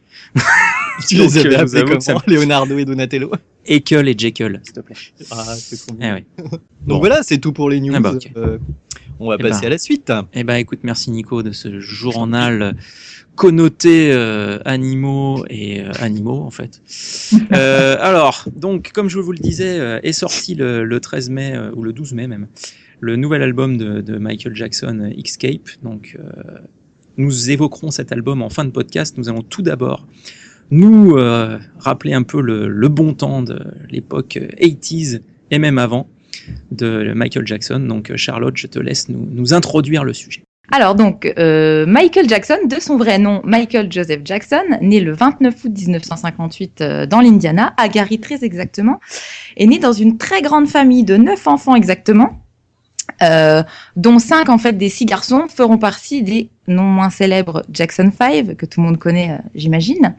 Tu 1.08 1.16
les 1.16 1.38
avais 1.38 1.56
euh, 1.56 1.60
appelés 1.60 1.84
que 1.96 2.00
ça 2.02 2.12
comment 2.14 2.24
Leonardo 2.26 2.76
et 2.78 2.84
Donatello 2.84 3.30
Ekel 3.66 4.08
et 4.08 4.14
Jekyll, 4.18 4.60
s'il 4.64 4.72
te 4.74 4.80
plaît. 4.80 4.96
Ah, 5.30 5.44
c'est 5.56 5.76
trop 5.86 5.96
Eh 6.00 6.10
ouais. 6.12 6.24
Donc 6.38 6.60
Bon. 6.86 6.98
voilà, 6.98 7.22
c'est 7.22 7.38
tout 7.38 7.52
pour 7.52 7.68
les 7.70 7.80
news. 7.80 7.92
Ah 7.94 8.00
bah, 8.00 8.12
ok. 8.14 8.30
Euh, 8.36 8.58
on 9.20 9.28
va 9.28 9.36
Eh 9.38 9.42
passer 9.42 9.60
ben. 9.62 9.66
à 9.66 9.70
la 9.70 9.78
suite. 9.78 10.12
Eh 10.32 10.44
ben, 10.44 10.54
écoute, 10.56 10.80
merci 10.82 11.10
Nico 11.10 11.42
de 11.42 11.52
ce 11.52 11.78
journal 11.80 12.76
connoté 13.36 14.10
euh, 14.12 14.58
animaux 14.64 15.44
et 15.48 15.80
euh, 15.82 15.92
animaux 16.00 16.40
en 16.42 16.50
fait. 16.50 16.82
Alors, 17.50 18.44
donc, 18.56 18.90
comme 18.92 19.08
je 19.08 19.18
vous 19.20 19.32
le 19.32 19.38
disais, 19.38 20.00
est 20.02 20.12
sorti 20.12 20.54
le, 20.54 20.84
le 20.84 21.00
13 21.00 21.30
mai 21.30 21.54
ou 21.74 21.82
le 21.82 21.92
12 21.92 22.14
mai 22.14 22.26
même 22.26 22.48
le 23.00 23.14
nouvel 23.14 23.42
album 23.42 23.76
de, 23.78 24.00
de 24.00 24.18
Michael 24.18 24.56
Jackson, 24.56 25.12
Escape. 25.16 25.68
Donc, 25.84 26.16
euh, 26.18 26.58
nous 27.18 27.50
évoquerons 27.50 27.90
cet 27.90 28.12
album 28.12 28.42
en 28.42 28.48
fin 28.48 28.64
de 28.64 28.70
podcast. 28.70 29.18
Nous 29.18 29.28
allons 29.28 29.42
tout 29.42 29.62
d'abord 29.62 30.06
nous 30.70 31.16
euh, 31.16 31.58
rappeler 31.78 32.12
un 32.12 32.22
peu 32.22 32.40
le, 32.40 32.88
bon 32.88 33.14
temps 33.14 33.42
de 33.42 33.58
l'époque 33.90 34.36
euh, 34.36 34.48
80s 34.60 35.20
et 35.50 35.58
même 35.58 35.78
avant 35.78 36.08
de 36.70 37.12
Michael 37.14 37.46
Jackson. 37.46 37.80
Donc, 37.80 38.10
euh, 38.10 38.16
Charlotte, 38.16 38.56
je 38.56 38.66
te 38.66 38.78
laisse 38.78 39.08
nous, 39.08 39.54
introduire 39.54 40.04
le 40.04 40.12
sujet. 40.12 40.42
Alors 40.70 40.94
donc, 40.94 41.32
euh, 41.38 41.86
Michael 41.86 42.28
Jackson, 42.28 42.58
de 42.66 42.78
son 42.78 42.98
vrai 42.98 43.18
nom 43.18 43.40
Michael 43.42 43.90
Joseph 43.90 44.20
Jackson, 44.22 44.64
né 44.82 45.00
le 45.00 45.14
29 45.14 45.64
août 45.64 45.72
1958 45.74 46.80
euh, 46.80 47.06
dans 47.06 47.22
l'Indiana, 47.22 47.72
à 47.78 47.88
Gary 47.88 48.20
très 48.20 48.44
exactement, 48.44 49.00
est 49.56 49.66
né 49.66 49.78
dans 49.78 49.94
une 49.94 50.18
très 50.18 50.42
grande 50.42 50.68
famille 50.68 51.04
de 51.04 51.16
neuf 51.16 51.46
enfants 51.46 51.74
exactement, 51.74 52.44
euh, 53.22 53.62
dont 53.96 54.18
cinq 54.18 54.48
en 54.48 54.58
fait 54.58 54.74
des 54.74 54.88
six 54.88 55.06
garçons 55.06 55.46
feront 55.54 55.78
partie 55.78 56.22
des 56.22 56.50
non 56.66 56.84
moins 56.84 57.10
célèbres 57.10 57.64
Jackson 57.72 58.10
5 58.16 58.56
que 58.56 58.66
tout 58.66 58.80
le 58.80 58.86
monde 58.86 58.98
connaît, 58.98 59.32
euh, 59.32 59.48
j'imagine. 59.54 60.14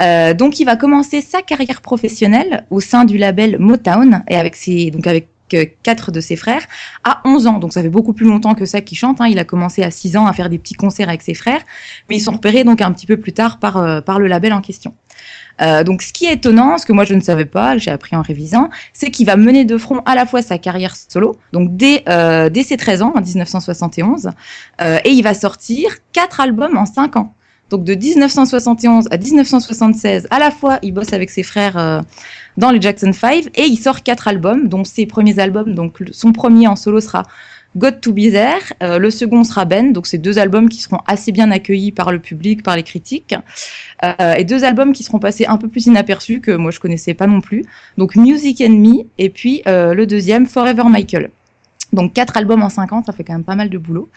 Euh, 0.00 0.34
donc 0.34 0.60
il 0.60 0.64
va 0.64 0.76
commencer 0.76 1.20
sa 1.22 1.42
carrière 1.42 1.80
professionnelle 1.80 2.66
au 2.70 2.80
sein 2.80 3.04
du 3.04 3.18
label 3.18 3.58
Motown 3.58 4.22
et 4.28 4.36
avec 4.36 4.56
ses 4.56 4.90
donc 4.90 5.06
avec 5.06 5.28
euh, 5.54 5.64
quatre 5.82 6.12
de 6.12 6.20
ses 6.20 6.36
frères 6.36 6.62
à 7.02 7.22
11 7.24 7.46
ans. 7.46 7.58
Donc 7.58 7.72
ça 7.72 7.82
fait 7.82 7.88
beaucoup 7.88 8.12
plus 8.12 8.26
longtemps 8.26 8.54
que 8.54 8.66
ça 8.66 8.80
qu'il 8.80 8.98
chante. 8.98 9.20
hein. 9.20 9.26
Il 9.26 9.38
a 9.38 9.44
commencé 9.44 9.82
à 9.82 9.90
6 9.90 10.16
ans 10.16 10.26
à 10.26 10.32
faire 10.32 10.50
des 10.50 10.58
petits 10.58 10.74
concerts 10.74 11.08
avec 11.08 11.22
ses 11.22 11.34
frères, 11.34 11.62
mais 12.08 12.16
ils 12.16 12.20
sont 12.20 12.32
repérés 12.32 12.62
donc 12.64 12.80
un 12.80 12.92
petit 12.92 13.06
peu 13.06 13.16
plus 13.16 13.32
tard 13.32 13.58
par, 13.58 14.04
par 14.04 14.18
le 14.18 14.26
label 14.26 14.52
en 14.52 14.60
question. 14.60 14.94
Euh, 15.60 15.84
donc 15.84 16.02
ce 16.02 16.12
qui 16.12 16.26
est 16.26 16.34
étonnant, 16.34 16.78
ce 16.78 16.86
que 16.86 16.92
moi 16.92 17.04
je 17.04 17.14
ne 17.14 17.20
savais 17.20 17.44
pas, 17.44 17.76
j'ai 17.78 17.90
appris 17.90 18.16
en 18.16 18.22
révisant, 18.22 18.70
c'est 18.92 19.10
qu'il 19.10 19.26
va 19.26 19.36
mener 19.36 19.64
de 19.64 19.76
front 19.76 20.00
à 20.06 20.14
la 20.14 20.26
fois 20.26 20.42
sa 20.42 20.58
carrière 20.58 20.94
solo, 20.96 21.36
donc 21.52 21.76
dès, 21.76 22.02
euh, 22.08 22.48
dès 22.48 22.62
ses 22.62 22.76
13 22.76 23.02
ans, 23.02 23.12
en 23.14 23.20
1971, 23.20 24.30
euh, 24.80 24.98
et 25.04 25.10
il 25.10 25.22
va 25.22 25.34
sortir 25.34 25.90
quatre 26.12 26.40
albums 26.40 26.76
en 26.76 26.86
5 26.86 27.16
ans. 27.16 27.34
Donc 27.70 27.84
de 27.84 27.94
1971 27.94 29.06
à 29.12 29.16
1976, 29.16 30.26
à 30.30 30.38
la 30.40 30.50
fois 30.50 30.80
il 30.82 30.92
bosse 30.92 31.12
avec 31.12 31.30
ses 31.30 31.44
frères 31.44 31.78
euh, 31.78 32.00
dans 32.56 32.72
les 32.72 32.80
Jackson 32.80 33.12
5 33.12 33.50
et 33.54 33.62
il 33.62 33.76
sort 33.76 34.02
quatre 34.02 34.26
albums, 34.26 34.66
dont 34.66 34.84
ses 34.84 35.06
premiers 35.06 35.38
albums, 35.38 35.74
donc 35.74 36.02
son 36.10 36.32
premier 36.32 36.66
en 36.66 36.74
solo 36.74 37.00
sera 37.00 37.22
God 37.76 38.00
to 38.00 38.12
Be 38.12 38.30
There, 38.30 38.60
euh, 38.82 38.98
le 38.98 39.10
second 39.10 39.44
sera 39.44 39.64
Ben, 39.64 39.92
donc 39.92 40.06
c'est 40.06 40.18
deux 40.18 40.38
albums 40.38 40.68
qui 40.68 40.82
seront 40.82 40.98
assez 41.06 41.30
bien 41.30 41.50
accueillis 41.50 41.92
par 41.92 42.10
le 42.10 42.18
public, 42.18 42.62
par 42.62 42.76
les 42.76 42.82
critiques, 42.82 43.34
euh, 44.04 44.34
et 44.34 44.44
deux 44.44 44.64
albums 44.64 44.92
qui 44.92 45.04
seront 45.04 45.20
passés 45.20 45.46
un 45.46 45.56
peu 45.56 45.68
plus 45.68 45.86
inaperçus 45.86 46.40
que 46.40 46.50
moi 46.50 46.70
je 46.72 46.80
connaissais 46.80 47.14
pas 47.14 47.26
non 47.26 47.40
plus, 47.40 47.64
donc 47.96 48.16
Music 48.16 48.60
and 48.60 48.70
Me 48.70 49.04
et 49.18 49.30
puis 49.30 49.62
euh, 49.68 49.94
le 49.94 50.06
deuxième 50.06 50.46
Forever 50.46 50.84
Michael. 50.84 51.30
Donc 51.92 52.12
quatre 52.12 52.36
albums 52.36 52.62
en 52.62 52.68
cinq 52.68 52.92
ans, 52.92 53.02
ça 53.04 53.12
fait 53.12 53.24
quand 53.24 53.32
même 53.32 53.44
pas 53.44 53.56
mal 53.56 53.68
de 53.68 53.78
boulot. 53.78 54.08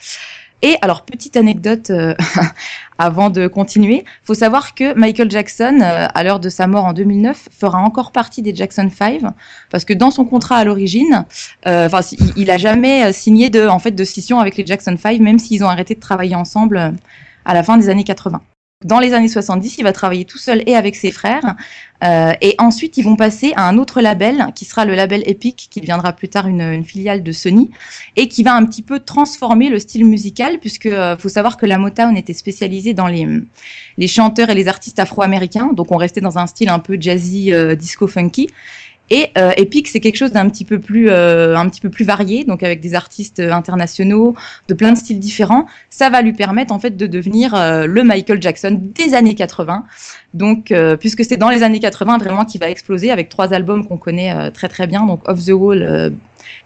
Et 0.65 0.77
alors 0.81 1.03
petite 1.03 1.35
anecdote 1.35 1.89
euh, 1.89 2.15
avant 2.97 3.29
de 3.29 3.47
continuer, 3.47 4.05
faut 4.23 4.33
savoir 4.33 4.73
que 4.73 4.97
Michael 4.97 5.29
Jackson, 5.29 5.79
euh, 5.81 6.07
à 6.11 6.23
l'heure 6.23 6.39
de 6.39 6.47
sa 6.47 6.67
mort 6.67 6.85
en 6.85 6.93
2009, 6.93 7.49
fera 7.51 7.79
encore 7.79 8.13
partie 8.13 8.41
des 8.41 8.55
Jackson 8.55 8.89
5 8.89 9.23
parce 9.69 9.83
que 9.83 9.93
dans 9.93 10.09
son 10.09 10.23
contrat 10.23 10.55
à 10.55 10.63
l'origine, 10.63 11.25
euh, 11.67 11.89
il, 12.37 12.49
a 12.49 12.57
jamais 12.57 13.11
signé 13.11 13.49
de, 13.49 13.67
en 13.67 13.79
fait, 13.79 13.91
de 13.91 14.03
scission 14.05 14.39
avec 14.39 14.55
les 14.55 14.65
Jackson 14.65 14.95
5, 14.97 15.19
même 15.19 15.37
s'ils 15.37 15.65
ont 15.65 15.69
arrêté 15.69 15.95
de 15.95 15.99
travailler 15.99 16.35
ensemble 16.35 16.93
à 17.43 17.53
la 17.53 17.61
fin 17.61 17.77
des 17.77 17.89
années 17.89 18.05
80. 18.05 18.41
Dans 18.85 18.99
les 18.99 19.13
années 19.13 19.27
70, 19.27 19.77
il 19.77 19.83
va 19.83 19.93
travailler 19.93 20.25
tout 20.25 20.37
seul 20.37 20.63
et 20.65 20.75
avec 20.75 20.95
ses 20.95 21.11
frères. 21.11 21.55
Euh, 22.03 22.33
et 22.41 22.55
ensuite, 22.57 22.97
ils 22.97 23.03
vont 23.03 23.15
passer 23.15 23.53
à 23.55 23.67
un 23.67 23.77
autre 23.77 24.01
label 24.01 24.47
qui 24.55 24.65
sera 24.65 24.83
le 24.83 24.93
label 24.93 25.23
Epic, 25.25 25.67
qui 25.71 25.79
deviendra 25.79 26.11
plus 26.11 26.27
tard 26.27 26.47
une, 26.47 26.83
filiale 26.83 27.23
de 27.23 27.31
Sony 27.31 27.71
et 28.17 28.27
qui 28.27 28.43
va 28.43 28.55
un 28.55 28.65
petit 28.65 28.81
peu 28.81 28.99
transformer 28.99 29.69
le 29.69 29.79
style 29.79 30.05
musical, 30.05 30.59
puisque 30.59 30.87
euh, 30.87 31.15
faut 31.17 31.29
savoir 31.29 31.55
que 31.57 31.65
la 31.65 31.77
Motown 31.77 32.17
était 32.17 32.33
spécialisée 32.33 32.93
dans 32.93 33.07
les, 33.07 33.27
les 33.97 34.07
chanteurs 34.07 34.49
et 34.49 34.55
les 34.55 34.67
artistes 34.67 34.99
afro-américains. 34.99 35.71
Donc, 35.73 35.91
on 35.91 35.97
restait 35.97 36.21
dans 36.21 36.37
un 36.37 36.47
style 36.47 36.69
un 36.69 36.79
peu 36.79 36.97
jazzy, 36.99 37.53
euh, 37.53 37.75
disco 37.75 38.07
funky. 38.07 38.49
Et 39.09 39.27
euh, 39.37 39.51
Epic, 39.57 39.87
c'est 39.87 39.99
quelque 39.99 40.15
chose 40.15 40.31
d'un 40.31 40.49
petit 40.49 40.65
peu 40.65 40.79
plus, 40.79 41.09
euh, 41.09 41.57
un 41.57 41.67
petit 41.69 41.81
peu 41.81 41.89
plus 41.89 42.05
varié, 42.05 42.45
donc 42.45 42.63
avec 42.63 42.79
des 42.79 42.95
artistes 42.95 43.39
euh, 43.39 43.51
internationaux, 43.51 44.35
de 44.67 44.73
plein 44.73 44.93
de 44.93 44.97
styles 44.97 45.19
différents. 45.19 45.67
Ça 45.89 46.09
va 46.09 46.21
lui 46.21 46.33
permettre 46.33 46.73
en 46.73 46.79
fait 46.79 46.95
de 46.95 47.05
devenir 47.05 47.53
euh, 47.53 47.85
le 47.85 48.03
Michael 48.03 48.41
Jackson 48.41 48.79
des 48.81 49.13
années 49.13 49.35
80. 49.35 49.85
Donc, 50.33 50.71
euh, 50.71 50.97
puisque 50.97 51.23
c'est 51.23 51.37
dans 51.37 51.49
les 51.49 51.63
années 51.63 51.79
80 51.79 52.17
vraiment 52.17 52.45
qu'il 52.45 52.59
va 52.59 52.69
exploser 52.69 53.11
avec 53.11 53.29
trois 53.29 53.53
albums 53.53 53.85
qu'on 53.85 53.97
connaît 53.97 54.33
euh, 54.33 54.49
très 54.49 54.67
très 54.67 54.87
bien, 54.87 55.05
donc 55.05 55.27
Off 55.27 55.45
the 55.45 55.51
Wall, 55.51 55.83
euh, 55.83 56.09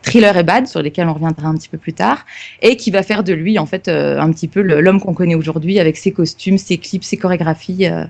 Thriller 0.02 0.36
et 0.38 0.44
Bad, 0.44 0.68
sur 0.68 0.82
lesquels 0.82 1.08
on 1.08 1.14
reviendra 1.14 1.48
un 1.48 1.56
petit 1.56 1.70
peu 1.70 1.78
plus 1.78 1.94
tard, 1.94 2.26
et 2.62 2.78
qui 2.78 2.92
va 2.92 3.04
faire 3.04 3.24
de 3.24 3.34
lui 3.34 3.60
en 3.60 3.66
fait 3.66 3.88
euh, 3.88 4.20
un 4.20 4.32
petit 4.32 4.48
peu 4.48 4.62
l'homme 4.62 5.02
qu'on 5.02 5.14
connaît 5.14 5.36
aujourd'hui 5.36 5.80
avec 5.80 5.98
ses 5.98 6.12
costumes, 6.12 6.58
ses 6.58 6.78
clips, 6.78 7.04
ses 7.04 7.18
chorégraphies, 7.18 7.88
euh, 7.88 8.06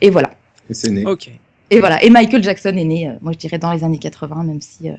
et 0.00 0.10
voilà. 0.10 0.30
Et 0.70 0.74
c'est 0.74 0.90
né. 0.90 1.04
Ok. 1.04 1.30
Et 1.70 1.80
voilà. 1.80 2.02
Et 2.04 2.10
Michael 2.10 2.42
Jackson 2.42 2.76
est 2.76 2.84
né, 2.84 3.08
euh, 3.08 3.12
moi 3.22 3.32
je 3.32 3.38
dirais 3.38 3.58
dans 3.58 3.72
les 3.72 3.84
années 3.84 3.98
80, 3.98 4.44
même 4.44 4.60
si. 4.60 4.88
euh, 4.90 4.96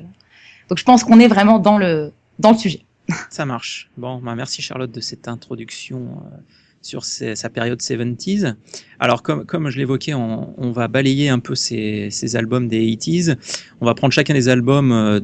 Donc 0.68 0.78
je 0.78 0.84
pense 0.84 1.04
qu'on 1.04 1.20
est 1.20 1.28
vraiment 1.28 1.58
dans 1.58 1.78
le 1.78 2.12
dans 2.38 2.52
le 2.52 2.58
sujet. 2.58 2.80
Ça 3.30 3.46
marche. 3.46 3.90
Bon, 3.96 4.18
bah 4.18 4.34
merci 4.34 4.62
Charlotte 4.62 4.90
de 4.90 5.00
cette 5.00 5.28
introduction 5.28 5.98
euh, 5.98 6.36
sur 6.82 7.04
sa 7.04 7.48
période 7.50 7.80
70s. 7.80 8.54
Alors, 9.00 9.22
comme, 9.22 9.44
comme 9.44 9.70
je 9.70 9.78
l'évoquais, 9.78 10.14
on, 10.14 10.54
on 10.56 10.70
va 10.70 10.86
balayer 10.86 11.28
un 11.28 11.40
peu 11.40 11.56
ces, 11.56 12.08
ces 12.12 12.36
albums 12.36 12.68
des 12.68 12.84
80s. 12.94 13.36
On 13.80 13.86
va 13.86 13.94
prendre 13.94 14.12
chacun 14.12 14.34
des 14.34 14.48
albums 14.48 15.20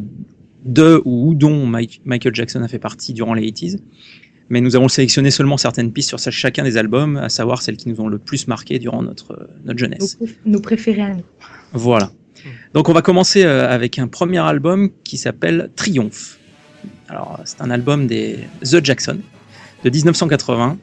de 0.65 1.01
ou 1.05 1.35
dont 1.35 1.67
Michael 1.67 2.35
Jackson 2.35 2.63
a 2.63 2.69
fait 2.69 2.81
partie 2.81 3.13
durant 3.13 3.35
les 3.35 3.49
80s. 3.49 3.79
Mais 4.51 4.61
nous 4.61 4.77
avons 4.77 4.89
sélectionné 4.89 5.31
seulement 5.31 5.57
certaines 5.57 5.93
pistes 5.93 6.09
sur 6.17 6.19
chacun 6.33 6.65
des 6.65 6.77
albums, 6.77 7.17
à 7.17 7.29
savoir 7.29 7.63
celles 7.63 7.77
qui 7.77 7.89
nous 7.89 8.01
ont 8.01 8.09
le 8.09 8.19
plus 8.19 8.49
marqué 8.49 8.79
durant 8.79 9.03
notre, 9.03 9.33
euh, 9.33 9.47
notre 9.65 9.79
jeunesse. 9.79 10.19
nos 10.45 10.61
préférés 10.61 11.03
à 11.03 11.15
nous. 11.15 11.25
Voilà. 11.73 12.11
Donc 12.75 12.89
on 12.89 12.93
va 12.93 13.03
commencer 13.03 13.45
euh, 13.45 13.69
avec 13.69 13.99
un 13.99 14.09
premier 14.09 14.39
album 14.39 14.91
qui 15.05 15.17
s'appelle 15.17 15.71
Triomphe. 15.77 16.39
Alors 17.09 17.41
c'est 17.45 17.61
un 17.61 17.71
album 17.71 18.07
des 18.07 18.39
The 18.63 18.85
Jackson 18.85 19.19
de 19.85 19.91
1980 19.91 20.79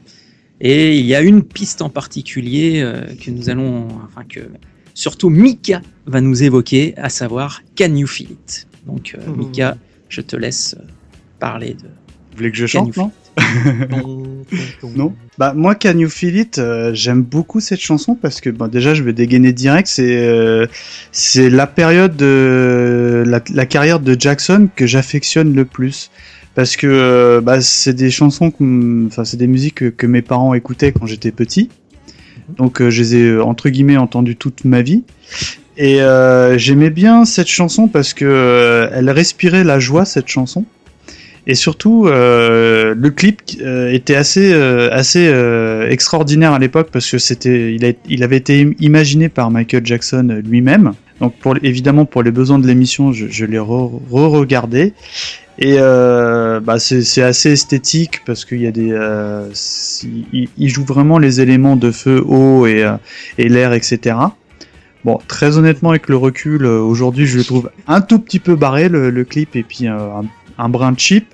et 0.62 0.98
il 0.98 1.06
y 1.06 1.14
a 1.14 1.20
une 1.20 1.42
piste 1.42 1.82
en 1.82 1.90
particulier 1.90 2.80
euh, 2.82 3.02
que 3.22 3.30
nous 3.30 3.50
allons, 3.50 3.88
enfin 4.06 4.24
que 4.28 4.40
surtout 4.94 5.28
Mika 5.30 5.82
va 6.06 6.20
nous 6.20 6.42
évoquer, 6.42 6.94
à 6.96 7.08
savoir 7.08 7.62
Can 7.76 7.94
You 7.94 8.06
Feel 8.06 8.30
It? 8.32 8.66
Donc 8.86 9.16
Mhm. 9.26 9.36
Mika, 9.36 9.76
je 10.08 10.20
te 10.22 10.36
laisse 10.36 10.76
parler 11.38 11.74
de 11.74 11.84
Vous 11.84 12.36
voulez 12.36 12.50
que 12.50 12.56
je 12.56 12.66
chante, 12.66 12.96
non? 12.96 13.10
Non. 14.96 15.14
Bah 15.38 15.52
moi, 15.54 15.74
Can 15.74 15.98
You 15.98 16.08
Feel 16.08 16.36
It, 16.36 16.58
euh, 16.58 16.90
j'aime 16.94 17.22
beaucoup 17.22 17.60
cette 17.60 17.80
chanson 17.80 18.14
parce 18.14 18.40
que 18.40 18.50
bon, 18.50 18.68
déjà, 18.68 18.94
je 18.94 19.02
vais 19.02 19.12
dégainer 19.12 19.52
direct. 19.52 19.88
C'est 19.88 20.26
euh, 20.26 20.66
c'est 21.12 21.50
la 21.50 21.66
période 21.66 22.16
de 22.16 23.24
la, 23.26 23.40
la 23.52 23.66
carrière 23.66 24.00
de 24.00 24.16
Jackson 24.18 24.68
que 24.74 24.86
j'affectionne 24.86 25.54
le 25.54 25.64
plus 25.64 26.10
parce 26.54 26.76
que 26.76 26.86
euh, 26.86 27.40
bah, 27.40 27.60
c'est 27.60 27.94
des 27.94 28.10
chansons, 28.10 28.52
enfin 29.06 29.24
c'est 29.24 29.36
des 29.36 29.46
musiques 29.46 29.76
que, 29.76 29.84
que 29.86 30.06
mes 30.06 30.22
parents 30.22 30.54
écoutaient 30.54 30.92
quand 30.92 31.06
j'étais 31.06 31.30
petit. 31.30 31.70
Donc 32.56 32.82
euh, 32.82 32.90
je 32.90 33.02
les 33.02 33.16
ai 33.16 33.38
entre 33.38 33.68
guillemets 33.68 33.96
entendues 33.96 34.36
toute 34.36 34.64
ma 34.64 34.82
vie. 34.82 35.04
Et 35.76 36.00
j'aimais 36.56 36.90
bien 36.90 37.24
cette 37.24 37.48
chanson 37.48 37.88
parce 37.88 38.12
que 38.12 38.90
elle 38.92 39.08
respirait 39.08 39.64
la 39.64 39.80
joie 39.80 40.04
cette 40.04 40.28
chanson. 40.28 40.66
Et 41.46 41.54
surtout, 41.54 42.06
euh, 42.06 42.94
le 42.96 43.10
clip 43.10 43.40
euh, 43.60 43.90
était 43.90 44.14
assez, 44.14 44.52
euh, 44.52 44.90
assez 44.92 45.32
extraordinaire 45.90 46.52
à 46.52 46.58
l'époque 46.58 46.88
parce 46.92 47.10
que 47.10 47.18
c'était, 47.18 47.74
il, 48.08 48.22
avait 48.22 48.36
été 48.36 48.62
im- 48.62 48.74
imaginé 48.78 49.28
par 49.28 49.50
Michael 49.50 49.84
Jackson 49.84 50.42
lui-même. 50.44 50.92
Donc, 51.20 51.34
évidemment, 51.62 52.04
pour 52.04 52.22
les 52.22 52.30
besoins 52.30 52.58
de 52.58 52.66
l'émission, 52.66 53.12
je, 53.12 53.44
l'ai 53.44 53.58
re- 53.58 54.00
re-regardé. 54.10 54.94
Et 55.58 55.76
bah, 55.76 56.78
c'est 56.78 57.22
assez 57.22 57.52
esthétique 57.52 58.22
parce 58.24 58.46
qu'il 58.46 58.62
y 58.62 58.66
a 58.66 58.70
des, 58.70 58.96
il, 60.32 60.68
joue 60.68 60.84
vraiment 60.84 61.18
les 61.18 61.42
éléments 61.42 61.76
de 61.76 61.90
feu, 61.90 62.22
eau 62.26 62.66
et, 62.66 62.86
et 63.36 63.48
l'air, 63.50 63.74
etc. 63.74 64.16
Bon, 65.04 65.18
très 65.28 65.58
honnêtement, 65.58 65.90
avec 65.90 66.08
le 66.08 66.16
recul, 66.16 66.64
aujourd'hui, 66.64 67.26
je 67.26 67.36
le 67.36 67.44
trouve 67.44 67.70
un 67.86 68.00
tout 68.00 68.18
petit 68.18 68.38
peu 68.38 68.54
barré 68.54 68.88
le, 68.88 69.24
clip 69.24 69.56
et 69.56 69.62
puis 69.62 69.86
un, 69.86 70.22
un 70.60 70.68
brin 70.68 70.94
cheap. 70.96 71.26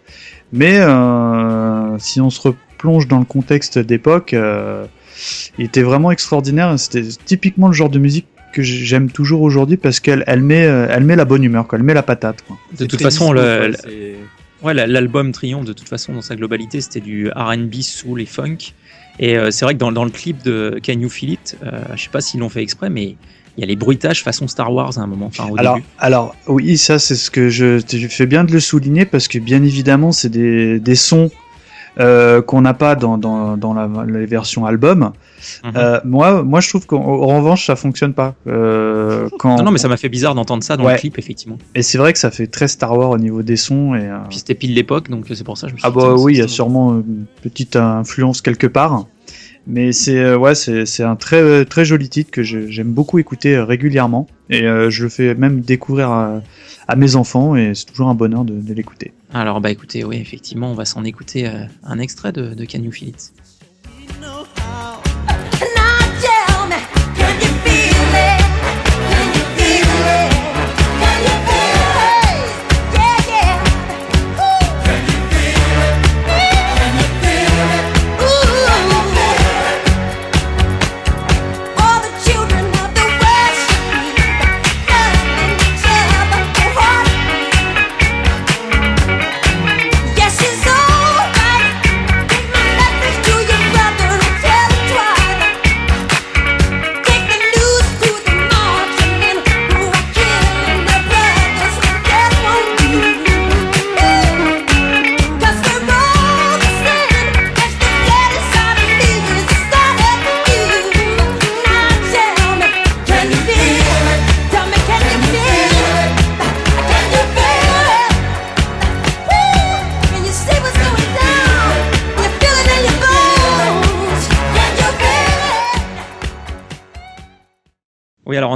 Mais 0.52 0.78
euh, 0.78 1.98
si 1.98 2.20
on 2.20 2.30
se 2.30 2.40
replonge 2.40 3.08
dans 3.08 3.18
le 3.18 3.24
contexte 3.24 3.78
d'époque, 3.78 4.32
euh, 4.34 4.86
il 5.58 5.64
était 5.64 5.82
vraiment 5.82 6.10
extraordinaire. 6.10 6.78
C'était 6.78 7.02
typiquement 7.24 7.68
le 7.68 7.74
genre 7.74 7.88
de 7.90 7.98
musique 7.98 8.26
que 8.52 8.62
j'aime 8.62 9.10
toujours 9.10 9.42
aujourd'hui 9.42 9.76
parce 9.76 10.00
qu'elle 10.00 10.24
elle 10.26 10.40
met, 10.42 10.64
euh, 10.66 10.86
elle 10.90 11.04
met 11.04 11.16
la 11.16 11.24
bonne 11.26 11.44
humeur, 11.44 11.66
quoi. 11.66 11.78
elle 11.78 11.84
met 11.84 11.94
la 11.94 12.02
patate. 12.02 12.42
Quoi. 12.46 12.56
De 12.78 12.86
toute 12.86 13.02
façon, 13.02 13.32
le- 13.32 13.72
Ouais, 14.62 14.72
la- 14.72 14.86
l'album 14.86 15.32
Triomphe, 15.32 15.66
de 15.66 15.74
toute 15.74 15.88
façon, 15.88 16.14
dans 16.14 16.22
sa 16.22 16.34
globalité, 16.34 16.80
c'était 16.80 17.00
du 17.00 17.28
RB, 17.28 17.74
soul 17.82 18.22
et 18.22 18.26
funk. 18.26 18.56
Et 19.18 19.36
euh, 19.36 19.50
c'est 19.50 19.66
vrai 19.66 19.74
que 19.74 19.78
dans, 19.78 19.92
dans 19.92 20.04
le 20.04 20.10
clip 20.10 20.42
de 20.42 20.80
Can 20.84 20.94
You 20.94 21.10
Feel 21.10 21.30
It, 21.32 21.58
euh, 21.62 21.80
je 21.94 22.02
sais 22.04 22.08
pas 22.08 22.22
s'ils 22.22 22.40
l'ont 22.40 22.48
fait 22.48 22.62
exprès, 22.62 22.88
mais 22.88 23.16
il 23.56 23.60
y 23.60 23.64
a 23.64 23.66
les 23.66 23.76
bruitages 23.76 24.22
façon 24.22 24.48
Star 24.48 24.72
Wars 24.72 24.98
à 24.98 25.00
un 25.00 25.06
moment, 25.06 25.26
enfin 25.26 25.48
au 25.50 25.58
Alors, 25.58 25.76
début. 25.76 25.86
alors 25.98 26.34
oui, 26.46 26.76
ça 26.76 26.98
c'est 26.98 27.14
ce 27.14 27.30
que 27.30 27.48
je, 27.48 27.78
je 27.88 28.06
fais 28.08 28.26
bien 28.26 28.44
de 28.44 28.52
le 28.52 28.60
souligner 28.60 29.04
parce 29.06 29.28
que 29.28 29.38
bien 29.38 29.62
évidemment 29.62 30.12
c'est 30.12 30.28
des, 30.28 30.78
des 30.80 30.94
sons 30.94 31.30
euh, 31.98 32.42
qu'on 32.42 32.60
n'a 32.60 32.74
pas 32.74 32.94
dans, 32.94 33.16
dans, 33.16 33.56
dans 33.56 33.72
la, 33.72 33.88
les 34.06 34.26
versions 34.26 34.66
album. 34.66 35.12
Mhm. 35.64 35.72
Euh, 35.76 36.00
moi, 36.04 36.42
moi 36.42 36.60
je 36.60 36.68
trouve 36.68 36.84
qu'en 36.86 36.98
en 37.02 37.38
revanche 37.38 37.64
ça 37.66 37.74
fonctionne 37.76 38.12
pas. 38.12 38.34
Euh, 38.46 39.30
quand, 39.38 39.56
Non, 39.56 39.64
non, 39.64 39.70
mais 39.70 39.78
ça 39.78 39.88
m'a 39.88 39.96
fait 39.96 40.10
bizarre 40.10 40.34
d'entendre 40.34 40.62
ça 40.62 40.76
dans 40.76 40.84
Ouais. 40.84 40.92
le 40.92 40.98
clip, 40.98 41.18
effectivement. 41.18 41.56
Et 41.74 41.82
c'est 41.82 41.96
vrai 41.96 42.12
que 42.12 42.18
ça 42.18 42.30
fait 42.30 42.48
très 42.48 42.68
Star 42.68 42.94
Wars 42.98 43.08
au 43.08 43.18
niveau 43.18 43.42
des 43.42 43.56
sons 43.56 43.94
et. 43.94 44.10
Puis 44.28 44.38
c'était 44.38 44.54
pile 44.54 44.74
l'époque, 44.74 45.08
donc 45.08 45.24
c'est 45.32 45.42
pour 45.44 45.56
ça 45.56 45.68
que 45.68 45.70
je 45.70 45.74
me 45.76 45.78
suis 45.78 45.88
Ah 45.88 45.90
bah 45.90 46.12
oui, 46.18 46.34
il 46.34 46.38
y 46.38 46.42
a 46.42 46.48
sûrement 46.48 46.96
une 46.96 47.24
petite 47.42 47.76
influence 47.76 48.42
quelque 48.42 48.66
part. 48.66 49.06
Mais 49.66 49.92
c'est 49.92 50.18
euh, 50.18 50.38
ouais, 50.38 50.54
c'est 50.54 50.86
c'est 50.86 51.02
un 51.02 51.16
très 51.16 51.64
très 51.64 51.84
joli 51.84 52.08
titre 52.08 52.30
que 52.30 52.42
j'aime 52.42 52.92
beaucoup 52.92 53.18
écouter 53.18 53.56
euh, 53.56 53.64
régulièrement 53.64 54.28
et 54.48 54.62
euh, 54.62 54.90
je 54.90 55.02
le 55.02 55.08
fais 55.08 55.34
même 55.34 55.60
découvrir 55.60 56.10
à, 56.10 56.40
à 56.86 56.96
mes 56.96 57.16
enfants 57.16 57.56
et 57.56 57.74
c'est 57.74 57.86
toujours 57.86 58.08
un 58.08 58.14
bonheur 58.14 58.44
de, 58.44 58.54
de 58.54 58.74
l'écouter. 58.74 59.12
Alors, 59.34 59.60
bah 59.60 59.70
écoutez, 59.70 60.04
oui, 60.04 60.16
effectivement, 60.18 60.70
on 60.70 60.74
va 60.74 60.84
s'en 60.84 61.02
écouter 61.04 61.48
euh, 61.48 61.64
un 61.82 61.98
extrait 61.98 62.30
de, 62.30 62.54
de 62.54 62.64
Can 62.64 62.78
You 62.78 62.92
Feel 62.92 63.08
It? 63.08 63.32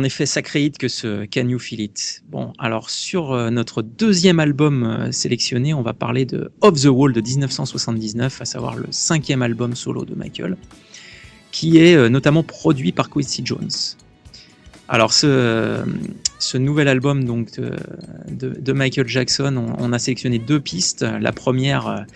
En 0.00 0.02
effet, 0.02 0.24
sacré 0.24 0.64
hit 0.64 0.78
que 0.78 0.88
ce 0.88 1.26
Can 1.26 1.46
You 1.46 1.58
Feel 1.58 1.80
It. 1.82 2.22
Bon, 2.30 2.54
alors 2.58 2.88
sur 2.88 3.32
euh, 3.32 3.50
notre 3.50 3.82
deuxième 3.82 4.40
album 4.40 4.82
euh, 4.82 5.12
sélectionné, 5.12 5.74
on 5.74 5.82
va 5.82 5.92
parler 5.92 6.24
de 6.24 6.50
Off 6.62 6.80
the 6.80 6.86
Wall 6.86 7.12
de 7.12 7.20
1979, 7.20 8.40
à 8.40 8.46
savoir 8.46 8.76
le 8.76 8.86
cinquième 8.92 9.42
album 9.42 9.74
solo 9.74 10.06
de 10.06 10.14
Michael, 10.14 10.56
qui 11.52 11.76
est 11.76 11.96
euh, 11.96 12.08
notamment 12.08 12.42
produit 12.42 12.92
par 12.92 13.10
Quincy 13.10 13.42
Jones. 13.44 13.68
Alors 14.88 15.12
ce, 15.12 15.84
nouvel 16.56 16.88
album 16.88 17.24
donc 17.24 17.60
de, 17.60 18.72
Michael 18.72 19.06
Jackson, 19.06 19.54
on, 19.78 19.92
a 19.92 19.98
sélectionné 19.98 20.38
deux 20.38 20.60
pistes. 20.60 21.02
La 21.02 21.32
première, 21.32 22.06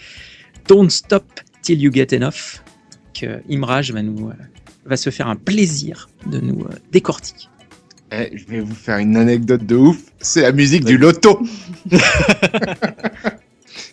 Don't 0.68 0.88
Stop 0.88 1.24
Till 1.60 1.82
You 1.82 1.92
Get 1.92 2.16
Enough, 2.16 2.64
que 3.12 3.42
Imraj 3.50 3.92
va 3.92 4.02
nous 4.02 4.32
va 4.86 4.96
se 4.96 5.10
faire 5.10 5.28
un 5.28 5.36
plaisir 5.36 6.08
de 6.26 6.40
nous 6.40 6.66
décortiquer. 6.90 7.48
Eh, 8.16 8.36
je 8.36 8.44
vais 8.46 8.60
vous 8.60 8.74
faire 8.74 8.98
une 8.98 9.16
anecdote 9.16 9.66
de 9.66 9.76
ouf. 9.76 9.98
C'est 10.20 10.42
la 10.42 10.52
musique 10.52 10.84
du 10.84 10.98
loto. 10.98 11.40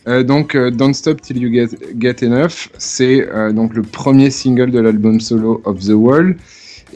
Euh, 0.07 0.23
donc, 0.23 0.55
euh, 0.55 0.71
Don't 0.71 0.93
Stop 0.95 1.21
Till 1.21 1.37
You 1.37 1.53
Get, 1.53 1.77
Get 1.99 2.25
Enough, 2.25 2.69
c'est 2.79 3.27
euh, 3.29 3.51
donc 3.51 3.75
le 3.75 3.83
premier 3.83 4.31
single 4.31 4.71
de 4.71 4.79
l'album 4.79 5.19
solo 5.19 5.61
of 5.63 5.79
the 5.79 5.93
Wall. 5.93 6.37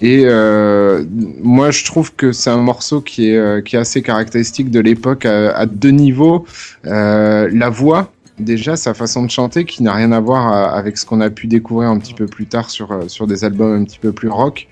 Et 0.02 0.26
moi, 0.26 1.70
je 1.70 1.86
trouve 1.86 2.16
que 2.16 2.32
c'est 2.32 2.50
un 2.50 2.58
morceau 2.58 3.00
qui 3.00 3.30
est, 3.30 3.64
qui 3.64 3.76
est 3.76 3.80
assez 3.80 4.02
caractéristique 4.02 4.70
de 4.70 4.80
l'époque 4.80 5.26
à, 5.26 5.56
à 5.56 5.66
deux 5.68 5.92
niveaux. 5.92 6.46
La 6.84 7.70
voix, 7.70 8.12
déjà, 8.38 8.76
sa 8.76 8.94
façon 8.94 9.24
de 9.24 9.32
chanter, 9.32 9.64
qui 9.64 9.84
n'a 9.84 9.94
rien 9.94 10.12
à 10.12 10.20
voir 10.20 10.74
avec 10.76 10.98
ce 10.98 11.06
qu'on 11.06 11.22
a 11.22 11.30
pu 11.30 11.48
découvrir 11.48 11.90
un 11.90 12.00
petit 12.00 12.14
peu 12.14 12.26
plus 12.26 12.48
tard 12.48 12.72
sur, 12.72 13.10
sur 13.10 13.26
des 13.26 13.46
albums 13.46 13.82
un 13.82 13.86
petit 13.86 14.00
peu 14.00 14.12
plus 14.12 14.30
rock. 14.30 14.68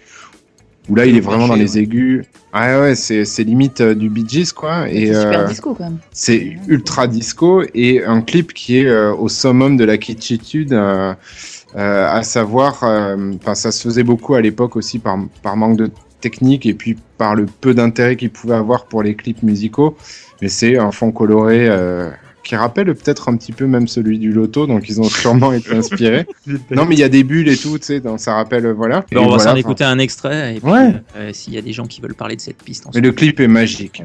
Où 0.89 0.95
là, 0.95 1.05
il 1.05 1.15
est 1.15 1.21
vraiment 1.21 1.47
dans 1.47 1.55
les 1.55 1.77
aigus. 1.77 2.25
Ouais, 2.53 2.79
ouais, 2.79 2.95
c'est, 2.95 3.23
c'est 3.25 3.43
limite 3.43 3.81
euh, 3.81 3.95
du 3.95 4.09
Bee 4.09 4.25
Gees, 4.27 4.51
quoi. 4.53 4.89
Et, 4.89 5.07
C'est 5.07 5.21
super 5.21 5.39
euh, 5.39 5.47
disco 5.47 5.73
quand 5.73 5.83
même. 5.85 5.97
c'est 6.11 6.57
ultra 6.67 7.07
disco 7.07 7.63
et 7.73 8.03
un 8.03 8.21
clip 8.21 8.53
qui 8.53 8.79
est 8.79 8.85
euh, 8.87 9.13
au 9.13 9.29
summum 9.29 9.77
de 9.77 9.85
la 9.85 9.97
kitschitude, 9.97 10.73
euh, 10.73 11.13
euh, 11.75 12.07
à 12.09 12.21
savoir, 12.23 12.83
euh, 12.83 13.31
enfin 13.41 13.55
ça 13.55 13.71
se 13.71 13.81
faisait 13.81 14.03
beaucoup 14.03 14.35
à 14.35 14.41
l'époque 14.41 14.75
aussi 14.75 14.99
par, 14.99 15.17
par 15.41 15.55
manque 15.57 15.77
de 15.77 15.89
technique 16.21 16.65
et 16.65 16.73
puis 16.73 16.97
par 17.17 17.33
le 17.35 17.45
peu 17.45 17.73
d'intérêt 17.73 18.15
qu'il 18.15 18.29
pouvait 18.29 18.55
avoir 18.55 18.85
pour 18.85 19.03
les 19.03 19.15
clips 19.15 19.41
musicaux, 19.41 19.97
mais 20.41 20.49
c'est 20.49 20.77
un 20.77 20.91
fond 20.91 21.11
coloré 21.11 21.67
euh, 21.67 22.09
qui 22.43 22.55
rappelle 22.55 22.93
peut-être 22.93 23.29
un 23.29 23.37
petit 23.37 23.51
peu 23.53 23.65
même 23.67 23.87
celui 23.87 24.19
du 24.19 24.31
loto, 24.31 24.67
donc 24.67 24.87
ils 24.89 24.99
ont 24.99 25.03
sûrement 25.09 25.53
été 25.53 25.71
inspirés. 25.73 26.25
Non 26.71 26.85
mais 26.85 26.95
il 26.95 26.99
y 26.99 27.03
a 27.03 27.09
des 27.09 27.23
bulles 27.23 27.49
et 27.49 27.57
tout, 27.57 27.77
tu 27.79 27.85
sais, 27.85 27.99
donc 27.99 28.19
ça 28.19 28.33
rappelle, 28.35 28.65
euh, 28.65 28.73
voilà. 28.73 29.05
On 29.15 29.21
va 29.21 29.27
voilà, 29.27 29.43
s'en 29.43 29.55
écouter 29.55 29.83
un 29.83 29.97
extrait 29.99 30.55
et 30.55 30.59
puis 30.59 30.69
Ouais. 30.69 30.93
euh, 31.15 31.31
s'il 31.33 31.53
y 31.53 31.57
a 31.57 31.61
des 31.61 31.73
gens 31.73 31.85
qui 31.87 32.01
veulent 32.01 32.15
parler 32.15 32.35
de 32.35 32.41
cette 32.41 32.61
piste 32.61 32.85
Mais 32.93 33.01
le 33.01 33.11
clip 33.11 33.39
est 33.39 33.47
magique. 33.47 34.03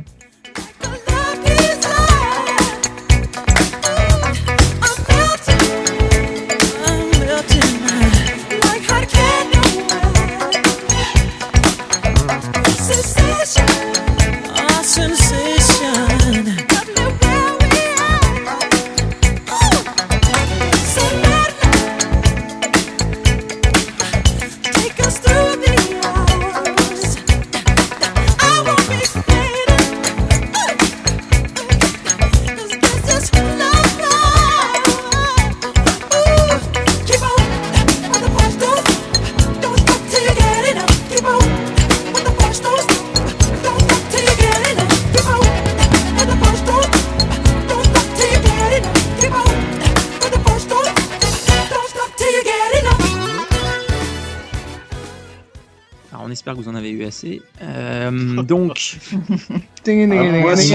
Euh, 57.63 58.43
donc, 58.43 58.99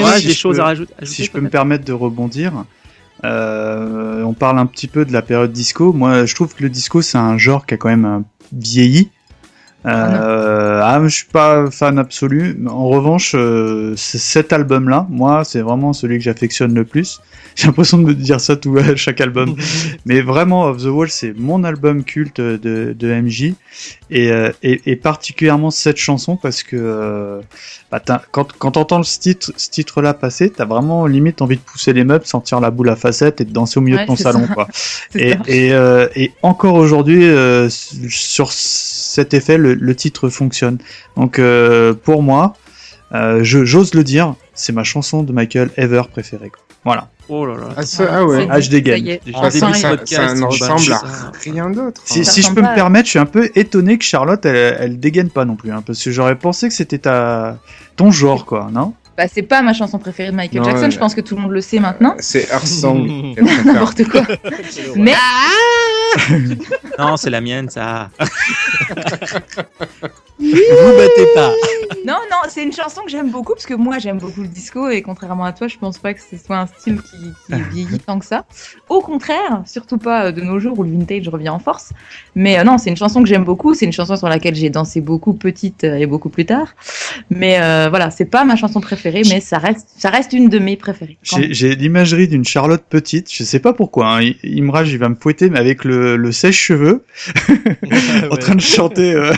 moi, 0.02 0.18
si- 0.18 0.28
des 0.28 0.34
je 0.34 0.38
choses 0.38 0.58
peux- 0.58 0.62
à 0.62 0.66
rajouter 0.66 0.94
Si 1.04 1.24
je 1.24 1.32
peux 1.32 1.40
me 1.42 1.50
permettre 1.50 1.86
de 1.86 1.94
rebondir, 1.94 2.66
euh, 3.24 4.22
on 4.24 4.34
parle 4.34 4.60
un 4.60 4.66
petit 4.66 4.88
peu 4.88 5.06
de 5.06 5.14
la 5.14 5.22
période 5.22 5.52
disco. 5.52 5.94
Moi, 5.94 6.26
je 6.26 6.36
trouve 6.36 6.54
que 6.56 6.64
le 6.64 6.70
disco, 6.70 7.02
c'est 7.02 7.18
un 7.18 7.38
genre 7.38 7.66
qui 7.66 7.74
a 7.74 7.78
quand 7.78 7.90
même 7.90 8.06
euh, 8.06 8.20
vieilli. 8.54 9.10
Euh, 9.86 9.90
ah, 9.92 10.16
je 11.04 11.08
suis 11.10 11.26
pas 11.26 11.70
fan 11.72 12.00
absolu. 12.00 12.58
En 12.68 12.88
revanche, 12.90 13.34
euh, 13.36 13.94
cet 13.96 14.54
album-là, 14.54 15.06
moi, 15.10 15.44
c'est 15.44 15.62
vraiment 15.62 15.94
celui 15.94 16.18
que 16.18 16.24
j'affectionne 16.24 16.74
le 16.74 16.86
plus. 16.86 17.22
J'ai 17.56 17.68
l'impression 17.68 18.00
de 18.00 18.04
me 18.06 18.14
dire 18.16 18.42
ça 18.42 18.56
tout 18.56 18.76
à 18.78 18.96
chaque 18.96 19.22
album. 19.22 19.56
Mais 20.06 20.22
vraiment, 20.22 20.64
Of 20.66 20.82
the 20.82 20.88
Wall, 20.88 21.10
c'est 21.10 21.34
mon 21.38 21.64
album 21.64 22.04
culte 22.04 22.42
de, 22.42 22.96
de 22.98 23.14
MJ. 23.22 23.54
Et, 24.10 24.32
euh, 24.32 24.52
et, 24.64 24.82
et 24.86 24.96
particulièrement 24.96 25.72
cette 25.72 25.98
chanson 25.98 26.36
parce 26.36 26.62
que 26.64 26.76
euh, 26.80 27.42
bah, 27.92 28.02
quand, 28.32 28.54
quand 28.54 28.72
t'entends 28.72 29.02
ce 29.04 29.20
titre, 29.20 29.52
ce 29.58 29.70
titre-là 29.70 30.14
passer, 30.14 30.50
t'as 30.52 30.66
vraiment 30.66 31.06
limite 31.08 31.42
envie 31.42 31.58
de 31.58 31.62
pousser 31.62 31.94
les 31.94 32.04
meubles, 32.04 32.26
sentir 32.26 32.60
la 32.60 32.72
boule 32.72 32.90
à 32.90 32.96
facettes 32.96 33.42
et 33.42 33.46
de 33.46 33.52
danser 33.52 33.80
au 33.80 33.82
milieu 33.82 33.98
Ouais, 33.98 34.04
de 34.04 34.08
ton 34.08 34.16
salon. 34.16 34.48
ça. 34.48 34.54
Quoi. 34.54 34.68
Et, 35.16 35.36
et, 35.48 35.74
euh, 35.74 36.08
et 36.16 36.32
encore 36.42 36.76
aujourd'hui, 36.76 37.24
euh, 37.28 37.70
sur 37.70 38.52
cet 39.14 39.34
effet, 39.34 39.58
le, 39.58 39.76
le 39.76 39.96
titre 39.96 40.30
fonctionne. 40.30 40.78
Donc 41.18 41.38
euh, 41.40 41.94
pour 41.94 42.24
moi, 42.24 42.56
euh, 43.14 43.44
je- 43.44 43.64
j'ose 43.64 43.94
le 43.94 44.04
dire, 44.04 44.34
c'est 44.56 44.74
ma 44.74 44.84
chanson 44.84 45.22
de 45.24 45.32
Michael 45.32 45.70
Ever 45.78 46.02
préférée. 46.12 46.50
quoi. 46.50 46.64
Voilà. 46.84 47.10
Oh 47.30 47.46
là 47.46 47.54
là. 47.56 47.70
Ah, 47.78 47.84
ça- 47.84 48.08
ah 48.12 48.26
ouais. 48.26 48.48
Ah, 48.50 48.60
je 48.60 48.70
dégaine. 48.70 48.96
Ça 49.34 49.60
ça 50.06 50.34
ne 50.34 50.40
ressemble 50.48 50.94
à 50.94 51.32
rien 51.44 51.70
d'autre. 51.70 52.02
Si, 52.04 52.26
Ça 52.26 52.32
si 52.32 52.42
je 52.42 52.48
peux 52.56 52.62
me 52.62 52.76
permettre, 52.76 53.06
je 53.06 53.12
suis 53.12 53.20
un 53.20 53.26
peu 53.28 53.50
étonné 53.56 53.98
que 53.98 54.04
Charlotte, 54.04 54.44
elle, 54.46 54.76
elle 54.80 55.00
dégaine 55.00 55.30
pas 55.30 55.46
non 55.46 55.56
plus, 55.56 55.72
hein, 55.72 55.84
parce 55.86 56.04
que 56.04 56.12
j'aurais 56.12 56.36
pensé 56.38 56.68
que 56.68 56.74
c'était 56.74 56.98
ta 56.98 57.58
ton 57.96 58.10
genre, 58.12 58.46
quoi, 58.46 58.70
non? 58.74 58.94
Bah, 59.16 59.28
c'est 59.28 59.44
pas 59.44 59.62
ma 59.62 59.74
chanson 59.74 60.00
préférée 60.00 60.32
de 60.32 60.36
Michael 60.36 60.62
Non, 60.62 60.70
Jackson, 60.70 60.90
je 60.90 60.98
pense 60.98 61.14
que 61.14 61.22
tout 61.22 61.36
le 61.36 61.42
monde 61.42 61.52
le 61.52 61.62
sait 61.62 61.80
maintenant. 61.80 62.16
C'est 62.18 62.50
Earth 62.52 62.66
Song. 62.66 63.36
N'importe 63.66 64.06
quoi. 64.06 64.24
Mais 64.96 65.14
Non, 66.98 67.16
c'est 67.18 67.30
la 67.30 67.42
mienne, 67.42 67.70
ça. 67.70 68.10
Vous 70.40 70.98
battez 70.98 71.26
pas. 71.36 71.52
non, 72.06 72.18
non, 72.32 72.38
c'est 72.50 72.64
une 72.64 72.74
chanson 72.74 73.02
que 73.04 73.10
j'aime 73.12 73.30
beaucoup 73.30 73.54
parce 73.54 73.66
que 73.66 73.74
moi 73.74 74.00
j'aime 74.00 74.18
beaucoup 74.18 74.42
le 74.42 74.48
disco 74.48 74.90
et 74.90 75.02
contrairement 75.02 75.46
à 75.46 75.54
toi, 75.54 75.68
je 75.68 75.78
pense 75.78 75.98
pas 75.98 76.14
que 76.14 76.20
ce 76.20 76.38
soit 76.44 76.58
un 76.58 76.68
style 76.68 77.02
qui, 77.02 77.18
qui 77.54 77.62
vieillit 77.72 78.00
tant 78.00 78.20
que 78.20 78.26
ça. 78.26 78.46
Au 78.90 79.00
contraire, 79.02 79.62
surtout 79.66 79.98
pas 79.98 80.26
euh, 80.26 80.32
de 80.32 80.42
nos 80.42 80.60
jours 80.60 80.78
où 80.80 80.84
le 80.84 80.92
vintage 80.92 81.28
revient 81.30 81.50
en 81.50 81.60
force. 81.60 81.92
Mais 82.36 82.60
euh, 82.60 82.64
non, 82.64 82.78
c'est 82.78 82.90
une 82.90 82.98
chanson 82.98 83.22
que 83.22 83.30
j'aime 83.30 83.44
beaucoup. 83.44 83.74
C'est 83.74 83.86
une 83.86 83.94
chanson 83.94 84.16
sur 84.16 84.28
laquelle 84.28 84.56
j'ai 84.56 84.70
dansé 84.70 85.02
beaucoup 85.02 85.34
petite 85.34 85.84
euh, 85.84 85.96
et 85.96 86.06
beaucoup 86.06 86.30
plus 86.30 86.46
tard. 86.46 86.76
Mais 87.30 87.60
euh, 87.62 87.88
voilà, 87.90 88.10
c'est 88.12 88.26
pas 88.26 88.44
ma 88.44 88.56
chanson 88.56 88.82
préférée, 88.82 89.22
mais 89.30 89.40
ça 89.40 89.58
reste, 89.60 89.88
ça 89.98 90.10
reste 90.10 90.34
une 90.34 90.50
de 90.50 90.60
mes 90.60 90.76
préférées. 90.78 91.18
J'ai 91.24 91.76
l'imagerie 91.76 92.28
d'une 92.28 92.46
Charlotte 92.46 92.84
petite, 92.90 93.32
je 93.34 93.44
sais 93.44 93.60
pas 93.60 93.74
pourquoi. 93.74 94.16
Hein. 94.18 94.22
Il- 94.44 94.58
Imraj, 94.64 94.92
il 94.92 94.98
va 95.00 95.10
me 95.10 95.16
fouetter, 95.16 95.50
mais 95.50 95.60
avec 95.60 95.84
le, 95.84 96.16
le 96.18 96.32
sèche-cheveux, 96.32 97.04
en 98.32 98.36
train 98.38 98.56
de 98.56 98.62
chanter. 98.62 99.14
euh, 99.14 99.34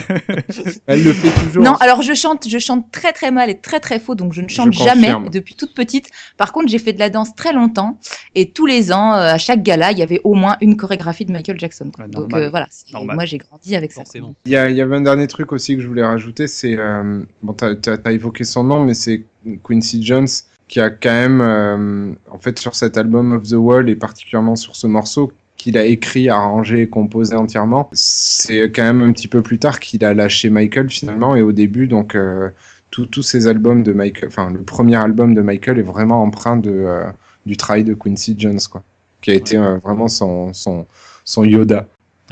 Elle 0.88 1.04
le 1.04 1.14
fait 1.14 1.32
toujours. 1.44 1.64
Non, 1.64 1.74
alors 1.76 2.02
je 2.04 2.14
chante, 2.14 2.48
je 2.48 2.60
chante 2.60 2.92
très 2.92 3.12
très 3.12 3.32
mal 3.32 3.50
et 3.50 3.58
très 3.58 3.80
très 3.80 4.00
faux, 4.00 4.14
donc 4.14 4.34
je 4.34 4.42
ne 4.42 4.48
chante 4.48 4.72
Je 4.74 4.84
jamais 4.84 5.04
confirme. 5.08 5.30
depuis 5.30 5.56
toute 5.56 5.74
petite. 5.74 6.10
Par 6.38 6.52
contre, 6.52 6.68
j'ai 6.68 6.78
fait 6.78 6.94
de 6.94 7.00
la 7.00 7.10
danse 7.10 7.34
très 7.34 7.54
longtemps 7.54 7.98
et 8.36 8.52
tous 8.52 8.66
les 8.68 8.92
ans, 8.94 9.14
euh, 9.16 9.34
à 9.34 9.38
chaque 9.40 9.64
gala, 9.64 9.92
il 9.92 9.98
y 9.98 10.04
avait 10.04 10.22
au 10.24 10.36
moins 10.36 10.58
une 10.62 10.78
chorégraphie 10.78 11.26
de 11.26 11.32
Michael 11.32 11.60
Jackson. 11.60 11.92
quoi. 11.96 12.06
Ouais, 12.06 12.12
donc 12.12 12.34
euh, 12.36 12.50
voilà, 12.50 12.68
moi 13.16 13.26
j'ai 13.26 13.40
grandi 13.40 13.76
avec 13.76 13.92
ça. 13.94 14.04
Il 14.46 14.52
y, 14.52 14.56
a- 14.56 14.70
il 14.70 14.76
y 14.76 14.82
avait 14.82 14.96
un 14.96 15.02
dernier 15.02 15.28
truc 15.28 15.52
aussi 15.52 15.76
que 15.76 15.82
je 15.82 15.88
voulais 15.88 16.06
rajouter, 16.06 16.48
c'est 16.48 16.76
euh, 16.78 17.24
bon, 17.42 17.54
t'as 17.54 17.74
as, 18.04 18.12
évoqué 18.12 18.44
son 18.44 18.64
nom, 18.64 18.84
mais 18.84 18.94
c'est 18.94 19.24
Quincy 19.68 20.04
Jones 20.06 20.28
qui 20.68 20.80
a 20.80 20.90
quand 20.90 21.10
même, 21.12 21.42
euh, 21.42 22.14
en 22.32 22.40
fait, 22.40 22.58
sur 22.60 22.76
cet 22.76 22.98
album 22.98 23.34
of 23.34 23.44
the 23.48 23.54
Wall 23.54 23.88
et 23.90 23.96
particulièrement 23.96 24.56
sur 24.56 24.76
ce 24.76 24.88
morceau 24.88 25.32
qu'il 25.66 25.80
a 25.80 25.86
écrit, 25.86 26.30
arrangé 26.30 26.82
et 26.82 26.88
composé 26.88 27.36
entièrement, 27.36 27.90
c'est 27.92 28.70
quand 28.72 28.84
même 28.84 29.02
un 29.02 29.12
petit 29.12 29.28
peu 29.28 29.42
plus 29.42 29.58
tard 29.58 29.80
qu'il 29.80 30.06
a 30.06 30.14
lâché 30.14 30.52
Michael 30.52 30.92
finalement 30.92 31.36
et 31.36 31.42
au 31.42 31.54
début 31.54 31.88
donc 31.88 32.14
euh, 32.14 32.52
tous 32.92 33.24
ces 33.24 33.48
albums 33.48 33.82
de 33.82 33.92
Michael, 33.92 34.28
enfin 34.28 34.52
le 34.52 34.62
premier 34.62 34.96
album 34.98 35.34
de 35.34 35.42
Michael 35.42 35.80
est 35.80 35.82
vraiment 35.82 36.22
empreint 36.22 36.58
de 36.58 36.70
euh, 36.70 37.10
du 37.48 37.58
travail 37.58 37.84
de 37.84 37.96
Quincy 37.96 38.36
Jones 38.38 38.60
quoi, 38.70 38.84
qui 39.22 39.32
a 39.32 39.34
été 39.34 39.58
euh, 39.58 39.78
vraiment 39.78 40.08
son 40.08 40.54
son 40.54 40.86
son 41.24 41.44
Yoda. 41.44 41.88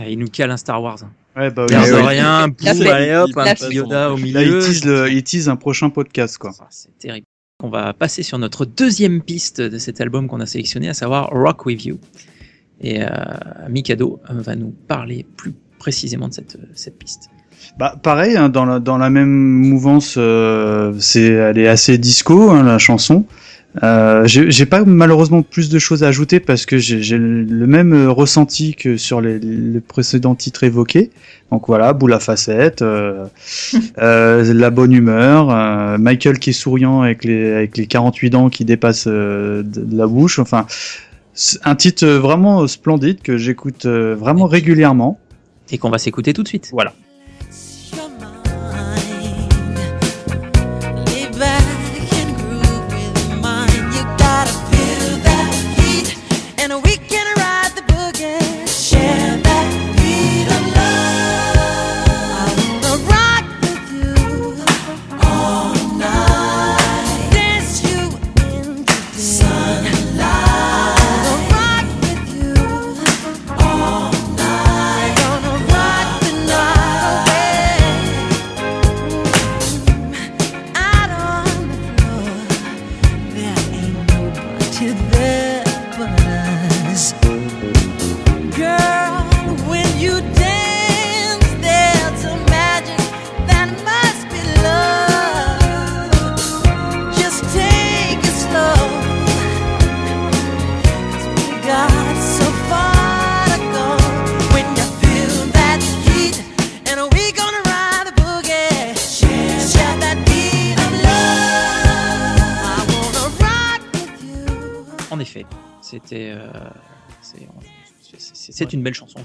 Il 0.08 0.19
nous 0.19 0.28
cale 0.28 0.52
un 0.52 0.58
Star 0.58 0.80
Wars. 0.84 1.00
Ouais, 1.36 1.50
bah, 1.50 1.65
ouais. 1.65 1.76
rien, 1.76 2.50
boum, 2.50 2.88
allez 2.88 3.15
hop, 3.15 3.32
un 3.36 3.56
petit 3.56 3.74
Yoda 3.74 4.12
au 4.12 4.17
Là, 4.17 4.22
milieu. 4.22 4.60
il 4.60 4.63
tease, 4.63 4.86
le, 4.86 5.12
il 5.12 5.24
tease 5.24 5.50
un 5.50 5.56
prochain 5.56 5.89
podcast, 5.89 6.38
quoi. 6.38 6.52
Ah, 6.60 6.67
C'est 6.69 6.96
terrible. 7.00 7.26
On 7.63 7.69
va 7.69 7.93
passer 7.93 8.22
sur 8.22 8.38
notre 8.38 8.65
deuxième 8.65 9.24
piste 9.24 9.60
de 9.60 9.80
cet 9.80 10.02
album 10.02 10.28
qu'on 10.28 10.39
a 10.39 10.46
sélectionné, 10.46 10.89
à 10.89 10.93
savoir 10.93 11.30
Rock 11.32 11.65
With 11.65 11.86
You. 11.86 11.98
Et 12.82 13.02
euh, 13.02 13.08
Mikado 13.70 14.20
va 14.30 14.56
nous 14.56 14.74
parler 14.88 15.26
plus 15.38 15.54
précisément 15.80 16.28
de 16.28 16.34
cette, 16.34 16.58
cette 16.74 16.98
piste. 16.98 17.30
Bah 17.78 17.96
pareil, 18.02 18.36
hein, 18.38 18.50
dans 18.50 18.66
la 18.66 18.80
dans 18.80 18.98
la 18.98 19.10
même 19.10 19.30
mouvance, 19.30 20.16
euh, 20.18 20.94
c'est 21.00 21.24
elle 21.24 21.58
est 21.58 21.68
assez 21.68 21.98
disco 21.98 22.52
hein, 22.52 22.64
la 22.64 22.78
chanson. 22.78 23.26
Euh, 23.82 24.28
j'ai 24.28 24.52
j'ai 24.52 24.68
pas 24.68 24.86
malheureusement 24.86 25.42
plus 25.42 25.70
de 25.70 25.80
choses 25.80 26.04
à 26.04 26.08
ajouter 26.08 26.40
parce 26.40 26.68
que 26.68 26.78
j'ai 26.78 27.02
j'ai 27.02 27.18
le 27.18 27.66
même 27.66 28.08
ressenti 28.10 28.76
que 28.76 28.98
sur 28.98 29.20
les, 29.22 29.40
les 29.40 29.80
précédents 29.80 30.36
titres 30.36 30.64
évoqués. 30.64 31.10
Donc 31.52 31.68
voilà, 31.68 31.94
boule 31.94 32.14
à 32.14 32.20
facettes, 32.20 32.82
euh, 32.84 33.26
euh, 33.98 34.54
la 34.54 34.70
bonne 34.70 34.92
humeur, 34.92 35.50
euh, 35.50 35.98
Michael 35.98 36.38
qui 36.40 36.52
est 36.52 36.54
souriant 36.54 37.02
avec 37.02 37.24
les 37.24 37.52
avec 37.54 37.78
les 37.78 37.88
48 37.88 38.30
dents 38.30 38.50
qui 38.50 38.66
dépassent 38.66 39.08
euh, 39.08 39.64
de, 39.64 39.82
de 39.82 39.98
la 39.98 40.06
bouche. 40.06 40.38
Enfin, 40.38 40.68
un 41.63 41.76
titre 41.76 42.06
vraiment 42.06 42.67
splendide 42.67 43.22
que 43.22 43.38
j'écoute 43.38 43.86
euh, 43.86 44.15
vraiment 44.15 44.46
régulièrement. 44.46 45.19
Et 45.72 45.78
qu'on 45.78 45.89
va 45.89 45.98
s'écouter 45.98 46.34
tout 46.34 46.43
de 46.43 46.48
suite. 46.48 46.69
Voilà. 46.72 46.93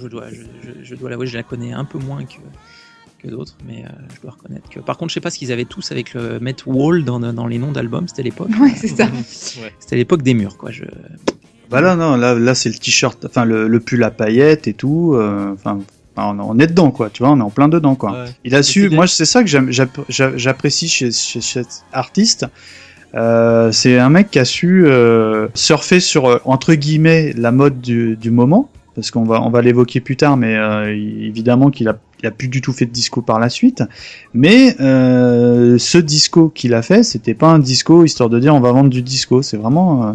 Je 0.00 0.08
dois, 0.08 0.24
je, 0.30 0.36
je- 0.66 0.84
je 0.84 0.94
dois 0.94 1.10
l'avouer, 1.10 1.26
je 1.26 1.36
la 1.36 1.42
connais 1.42 1.72
un 1.72 1.84
peu 1.84 1.98
moins 1.98 2.24
que, 2.24 2.38
que 3.22 3.28
d'autres, 3.28 3.56
mais 3.66 3.84
euh, 3.84 3.88
je 4.14 4.20
dois 4.22 4.30
reconnaître 4.32 4.68
que. 4.70 4.80
Par 4.80 4.96
contre, 4.96 5.10
je 5.10 5.14
sais 5.14 5.20
pas 5.20 5.30
ce 5.30 5.38
qu'ils 5.38 5.52
avaient 5.52 5.64
tous 5.64 5.90
avec 5.92 6.14
le 6.14 6.38
Met 6.40 6.56
Wall 6.66 7.04
dans, 7.04 7.18
dans 7.20 7.46
les 7.46 7.58
noms 7.58 7.72
d'albums, 7.72 8.08
c'était 8.08 8.22
l'époque. 8.22 8.48
Ouais, 8.60 8.72
c'est 8.76 8.88
ça. 8.88 9.08
C'était 9.78 9.96
l'époque 9.96 10.22
des 10.22 10.34
murs, 10.34 10.56
quoi. 10.56 10.70
Je... 10.70 10.84
Bah 11.70 11.80
là, 11.82 11.96
non, 11.96 12.16
là, 12.16 12.34
là 12.34 12.54
c'est 12.54 12.70
le 12.70 12.76
t-shirt, 12.76 13.24
enfin 13.26 13.44
le, 13.44 13.68
le 13.68 13.80
pull 13.80 14.02
à 14.02 14.10
paillettes 14.10 14.66
et 14.68 14.72
tout. 14.74 15.12
euh, 15.14 15.52
Enfin, 15.52 15.78
on, 16.16 16.38
on 16.40 16.58
est 16.58 16.66
dedans, 16.66 16.90
quoi. 16.90 17.10
Tu 17.10 17.22
vois, 17.22 17.30
on 17.32 17.38
est 17.38 17.42
en 17.42 17.50
plein 17.50 17.68
dedans, 17.68 17.94
quoi. 17.94 18.12
Ouais. 18.12 18.24
Il 18.44 18.54
a 18.54 18.62
su. 18.62 18.88
Moi, 18.88 19.06
c'est 19.06 19.24
ça 19.26 19.44
que 19.44 19.50
j'apprécie 20.08 20.88
chez, 20.88 21.10
cet 21.12 21.84
artiste. 21.92 22.46
Euh, 23.14 23.72
c'est 23.72 23.98
un 23.98 24.10
mec 24.10 24.30
qui 24.30 24.38
a 24.38 24.44
su 24.44 24.86
euh, 24.86 25.48
surfer 25.54 25.98
sur 26.00 26.40
entre 26.44 26.74
guillemets 26.74 27.32
la 27.36 27.52
mode 27.52 27.80
du, 27.80 28.16
du 28.16 28.30
moment, 28.30 28.70
parce 28.98 29.12
qu'on 29.12 29.22
va 29.22 29.40
on 29.42 29.50
va 29.50 29.62
l'évoquer 29.62 30.00
plus 30.00 30.16
tard, 30.16 30.36
mais 30.36 30.56
euh, 30.56 30.90
évidemment 30.90 31.70
qu'il 31.70 31.86
a 31.86 32.00
il 32.20 32.26
a 32.26 32.32
plus 32.32 32.48
du 32.48 32.60
tout 32.60 32.72
fait 32.72 32.84
de 32.84 32.90
disco 32.90 33.22
par 33.22 33.38
la 33.38 33.48
suite. 33.48 33.84
Mais 34.34 34.74
euh, 34.80 35.78
ce 35.78 35.98
disco 35.98 36.48
qu'il 36.48 36.74
a 36.74 36.82
fait, 36.82 37.04
c'était 37.04 37.34
pas 37.34 37.46
un 37.46 37.60
disco 37.60 38.04
histoire 38.04 38.28
de 38.28 38.40
dire 38.40 38.56
on 38.56 38.60
va 38.60 38.72
vendre 38.72 38.90
du 38.90 39.02
disco. 39.02 39.40
C'est 39.40 39.56
vraiment 39.56 40.04
euh. 40.04 40.12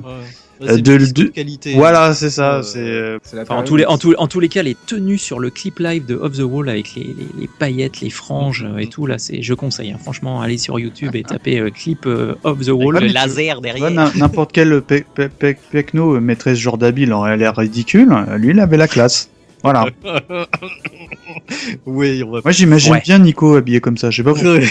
Euh, 0.61 0.77
de- 0.77 1.23
qualité. 1.25 1.73
voilà, 1.73 2.13
c'est 2.13 2.29
ça. 2.29 2.61
Euh, 2.75 3.17
c'est 3.23 3.39
Enfin, 3.41 3.55
en, 3.57 3.63
tous 3.63 3.75
les, 3.75 3.85
où- 3.85 3.89
en, 3.89 3.97
tous, 3.97 4.13
en 4.17 4.27
tous 4.27 4.39
les 4.39 4.47
cas, 4.49 4.61
les 4.63 4.75
tenues 4.75 5.17
sur 5.17 5.39
le 5.39 5.49
clip 5.49 5.79
live 5.79 6.05
de 6.05 6.15
Off 6.15 6.33
the 6.37 6.41
Wall 6.43 6.69
avec 6.69 6.95
les, 6.95 7.03
les, 7.03 7.27
les 7.41 7.49
paillettes, 7.59 7.99
les 8.01 8.09
franges 8.09 8.63
euh, 8.63 8.77
et 8.77 8.87
tout, 8.87 9.05
là, 9.05 9.17
c'est, 9.17 9.41
je 9.41 9.53
conseille. 9.53 9.91
hein. 9.91 9.97
Franchement, 10.01 10.41
allez 10.41 10.57
sur 10.57 10.79
YouTube 10.79 11.15
et 11.15 11.23
tapez 11.23 11.59
euh, 11.59 11.69
clip 11.69 12.05
euh, 12.05 12.35
Off 12.43 12.59
the 12.59 12.69
Wall. 12.69 12.95
Ouais, 12.95 13.07
tu- 13.07 13.13
laser 13.13 13.61
n'im- 13.61 14.11
N'importe 14.15 14.51
quel 14.53 14.81
pe- 14.81 15.03
pe- 15.15 15.27
pe- 15.29 15.55
pecno 15.71 16.19
mettrait 16.21 16.55
ce 16.55 16.61
genre 16.61 16.77
d'habit, 16.77 17.03
il 17.03 17.11
aurait 17.13 17.35
l'air 17.35 17.55
ridicule. 17.57 18.13
Lui, 18.37 18.51
il 18.51 18.59
avait 18.59 18.77
la 18.77 18.87
classe. 18.87 19.29
Voilà. 19.63 19.85
oui, 21.85 22.23
on 22.25 22.31
va 22.31 22.41
Moi, 22.43 22.51
j'imagine 22.51 22.93
Ouais. 22.93 23.01
bien 23.03 23.19
Nico 23.19 23.55
habillé 23.55 23.79
comme 23.81 23.97
ça. 23.97 24.09
Je 24.11 24.17
sais 24.17 24.23
pas 24.23 24.33
pourquoi. 24.33 24.59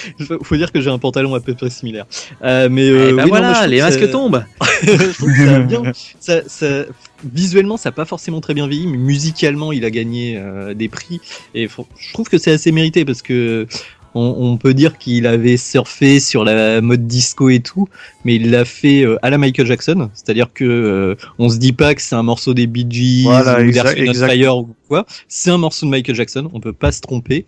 faut 0.26 0.42
faut 0.42 0.56
dire 0.56 0.72
que 0.72 0.80
j'ai 0.80 0.90
un 0.90 0.98
pantalon 0.98 1.34
à 1.34 1.40
peu 1.40 1.54
près 1.54 1.70
similaire. 1.70 2.06
Euh, 2.42 2.68
mais 2.70 2.86
Eh 2.86 2.90
euh, 2.90 3.06
ben 3.16 3.24
oui, 3.24 3.30
non, 3.30 3.38
voilà, 3.38 3.66
les 3.66 3.78
que 3.78 3.82
masques 3.82 4.00
ça- 4.00 4.08
tombent. 4.08 4.44
je 4.82 5.12
trouve 5.18 5.32
que 5.32 5.46
ça 5.46 5.56
a 5.56 5.58
bien. 5.60 5.82
Ça, 6.20 6.40
ça- 6.46 6.84
visuellement, 7.24 7.76
ça 7.76 7.90
n'a 7.90 7.92
pas 7.94 8.04
forcément 8.04 8.40
très 8.40 8.54
bien 8.54 8.66
vieilli, 8.66 8.86
mais 8.86 8.96
musicalement, 8.98 9.72
il 9.72 9.84
a 9.84 9.90
gagné 9.90 10.36
euh, 10.36 10.74
des 10.74 10.88
prix. 10.88 11.20
Et 11.54 11.68
faut- 11.68 11.86
je 11.98 12.12
trouve 12.12 12.28
que 12.28 12.38
c'est 12.38 12.52
assez 12.52 12.72
mérité 12.72 13.04
parce 13.04 13.22
que 13.22 13.66
on, 14.14 14.34
on 14.40 14.56
peut 14.58 14.74
dire 14.74 14.98
qu'il 14.98 15.26
avait 15.26 15.56
surfé 15.56 16.20
sur 16.20 16.44
la 16.44 16.82
mode 16.82 17.06
disco 17.06 17.48
et 17.48 17.60
tout, 17.60 17.88
mais 18.26 18.34
il 18.36 18.50
l'a 18.50 18.66
fait 18.66 19.06
euh, 19.06 19.16
à 19.22 19.30
la 19.30 19.38
Michael 19.38 19.66
Jackson. 19.66 20.10
C'est-à-dire 20.12 20.48
que 20.52 20.64
euh, 20.64 21.14
on 21.38 21.48
se 21.48 21.56
dit 21.56 21.72
pas 21.72 21.94
que 21.94 22.02
c'est 22.02 22.14
un 22.14 22.22
morceau 22.22 22.52
des 22.52 22.66
Bee 22.66 22.86
Gees 22.90 23.22
Voilà, 23.24 23.56
ou 23.58 23.60
exact. 23.62 23.98
Fire 24.30 24.58
ou 24.58 24.74
quoi. 24.86 25.06
C'est 25.28 25.50
un 25.50 25.56
morceau 25.56 25.86
de 25.86 25.90
Michael 25.92 26.14
Jackson. 26.14 26.50
On 26.52 26.60
peut 26.60 26.74
pas 26.74 26.92
se 26.92 27.00
tromper. 27.00 27.46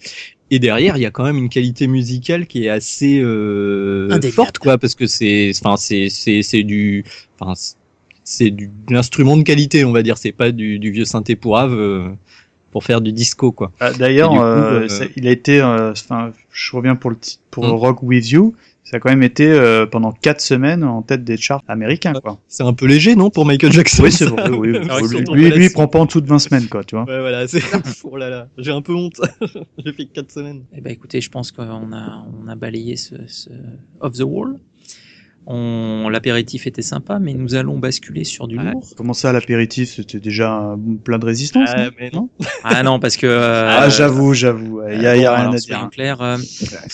Et 0.54 0.60
derrière, 0.60 0.96
il 0.96 1.00
y 1.02 1.06
a 1.06 1.10
quand 1.10 1.24
même 1.24 1.36
une 1.36 1.48
qualité 1.48 1.88
musicale 1.88 2.46
qui 2.46 2.64
est 2.66 2.68
assez 2.68 3.18
euh, 3.20 4.06
forte, 4.30 4.58
quoi, 4.58 4.78
parce 4.78 4.94
que 4.94 5.08
c'est, 5.08 5.50
enfin, 5.58 5.76
c'est, 5.76 6.08
c'est, 6.10 6.42
c'est 6.42 6.62
du, 6.62 7.02
enfin, 7.40 7.54
c'est- 8.22 8.50
du 8.50 8.68
de 8.68 8.94
l'instrument 8.94 9.36
de 9.36 9.42
qualité, 9.42 9.84
on 9.84 9.90
va 9.90 10.04
dire. 10.04 10.16
C'est 10.16 10.30
pas 10.30 10.52
du, 10.52 10.78
du 10.78 10.92
vieux 10.92 11.04
synthé 11.06 11.34
pourrave 11.34 11.74
euh, 11.74 12.10
pour 12.74 12.82
faire 12.82 13.00
du 13.00 13.12
disco, 13.12 13.52
quoi. 13.52 13.70
Ah, 13.78 13.92
D'ailleurs, 13.92 14.32
euh, 14.34 14.88
euh, 14.90 15.08
il 15.14 15.28
a 15.28 15.30
été. 15.30 15.60
euh, 15.60 15.92
Enfin, 15.92 16.32
je 16.52 16.76
reviens 16.76 16.96
pour 16.96 17.10
le 17.10 17.16
pour 17.52 17.64
Mm. 17.68 17.70
Rock 17.70 18.02
with 18.02 18.28
You. 18.32 18.56
Ça 18.82 18.96
a 18.96 19.00
quand 19.00 19.10
même 19.10 19.22
été 19.22 19.46
euh, 19.48 19.86
pendant 19.86 20.10
quatre 20.10 20.40
semaines 20.40 20.82
en 20.82 21.00
tête 21.02 21.22
des 21.22 21.36
charts 21.36 21.62
américains, 21.68 22.14
quoi. 22.14 22.40
C'est 22.48 22.64
un 22.64 22.72
peu 22.72 22.86
léger, 22.86 23.14
non, 23.14 23.30
pour 23.30 23.46
Michael 23.46 23.70
Jackson? 23.72 24.02
Oui, 24.02 24.10
c'est 24.10 24.24
vrai. 24.26 24.50
Oui, 24.50 24.72
que 24.72 25.32
lui, 25.32 25.44
lui, 25.44 25.50
lui, 25.56 25.64
il 25.66 25.72
prend 25.72 25.86
pas 25.86 26.00
en 26.00 26.06
dessous 26.06 26.20
de 26.20 26.26
20 26.26 26.40
semaines, 26.40 26.66
quoi. 26.68 26.82
Tu 26.82 26.96
vois. 26.96 27.04
Ouais, 27.04 27.20
voilà, 27.20 27.46
c'est, 27.46 27.62
oh 28.04 28.16
là 28.16 28.28
là, 28.28 28.48
j'ai 28.58 28.72
un 28.72 28.82
peu 28.82 28.92
honte. 28.92 29.20
j'ai 29.78 29.92
fait 29.92 30.06
que 30.06 30.12
4 30.14 30.32
semaines. 30.32 30.64
Eh 30.76 30.80
ben, 30.80 30.92
écoutez, 30.92 31.20
je 31.20 31.30
pense 31.30 31.52
qu'on 31.52 31.92
a, 31.92 32.26
on 32.44 32.48
a 32.48 32.56
balayé 32.56 32.96
ce, 32.96 33.14
ce 33.28 33.50
Off 34.00 34.14
the 34.18 34.22
Wall. 34.24 34.56
On, 35.46 36.08
l'apéritif 36.08 36.66
était 36.66 36.80
sympa, 36.82 37.18
mais 37.18 37.34
nous 37.34 37.54
allons 37.54 37.78
basculer 37.78 38.24
sur 38.24 38.48
du 38.48 38.58
Ouais. 38.58 38.72
lourd. 38.72 38.88
Comment 38.96 39.12
ça, 39.12 39.30
l'apéritif, 39.32 39.96
c'était 39.96 40.20
déjà 40.20 40.70
euh, 40.72 40.76
plein 41.04 41.18
de 41.18 41.26
résistance. 41.26 41.68
Ah, 41.74 41.84
non 41.84 41.90
mais 41.98 42.10
non. 42.12 42.30
Ah 42.64 42.82
non, 42.82 42.98
parce 42.98 43.16
que. 43.18 43.26
euh, 43.26 43.68
Ah, 43.68 43.88
j'avoue, 43.90 44.32
j'avoue. 44.32 44.80
Il 44.90 45.02
y 45.02 45.06
a, 45.06 45.16
y 45.16 45.26
a 45.26 45.30
bon, 45.36 45.42
rien 45.42 45.52
à 45.52 45.56
dire. 45.58 45.88
clairs, 45.92 46.22
euh, 46.22 46.38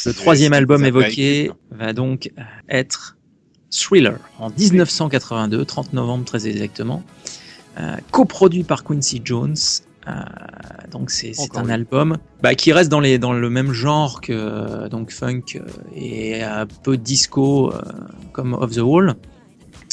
le 0.06 0.12
troisième 0.12 0.52
album 0.52 0.84
évoqué 0.84 1.50
va 1.70 1.92
donc 1.92 2.32
être 2.68 3.16
Thriller 3.70 4.18
en 4.40 4.50
1982, 4.50 5.64
30 5.64 5.92
novembre 5.92 6.24
très 6.24 6.48
exactement, 6.48 7.04
euh, 7.78 7.94
coproduit 8.10 8.64
par 8.64 8.82
Quincy 8.82 9.22
Jones. 9.24 9.54
Euh, 10.08 10.12
donc 10.90 11.10
c'est 11.10 11.32
un 11.54 11.68
album 11.68 12.16
bah, 12.42 12.54
qui 12.54 12.72
reste 12.72 12.90
dans, 12.90 13.00
les, 13.00 13.18
dans 13.18 13.34
le 13.34 13.50
même 13.50 13.72
genre 13.72 14.22
que 14.22 14.32
euh, 14.32 14.88
donc 14.88 15.10
funk 15.10 15.42
euh, 15.56 15.60
et 15.94 16.42
un 16.42 16.66
peu 16.66 16.96
disco 16.96 17.70
euh, 17.72 17.82
comme 18.32 18.54
Off 18.54 18.70
the 18.72 18.78
Wall. 18.78 19.14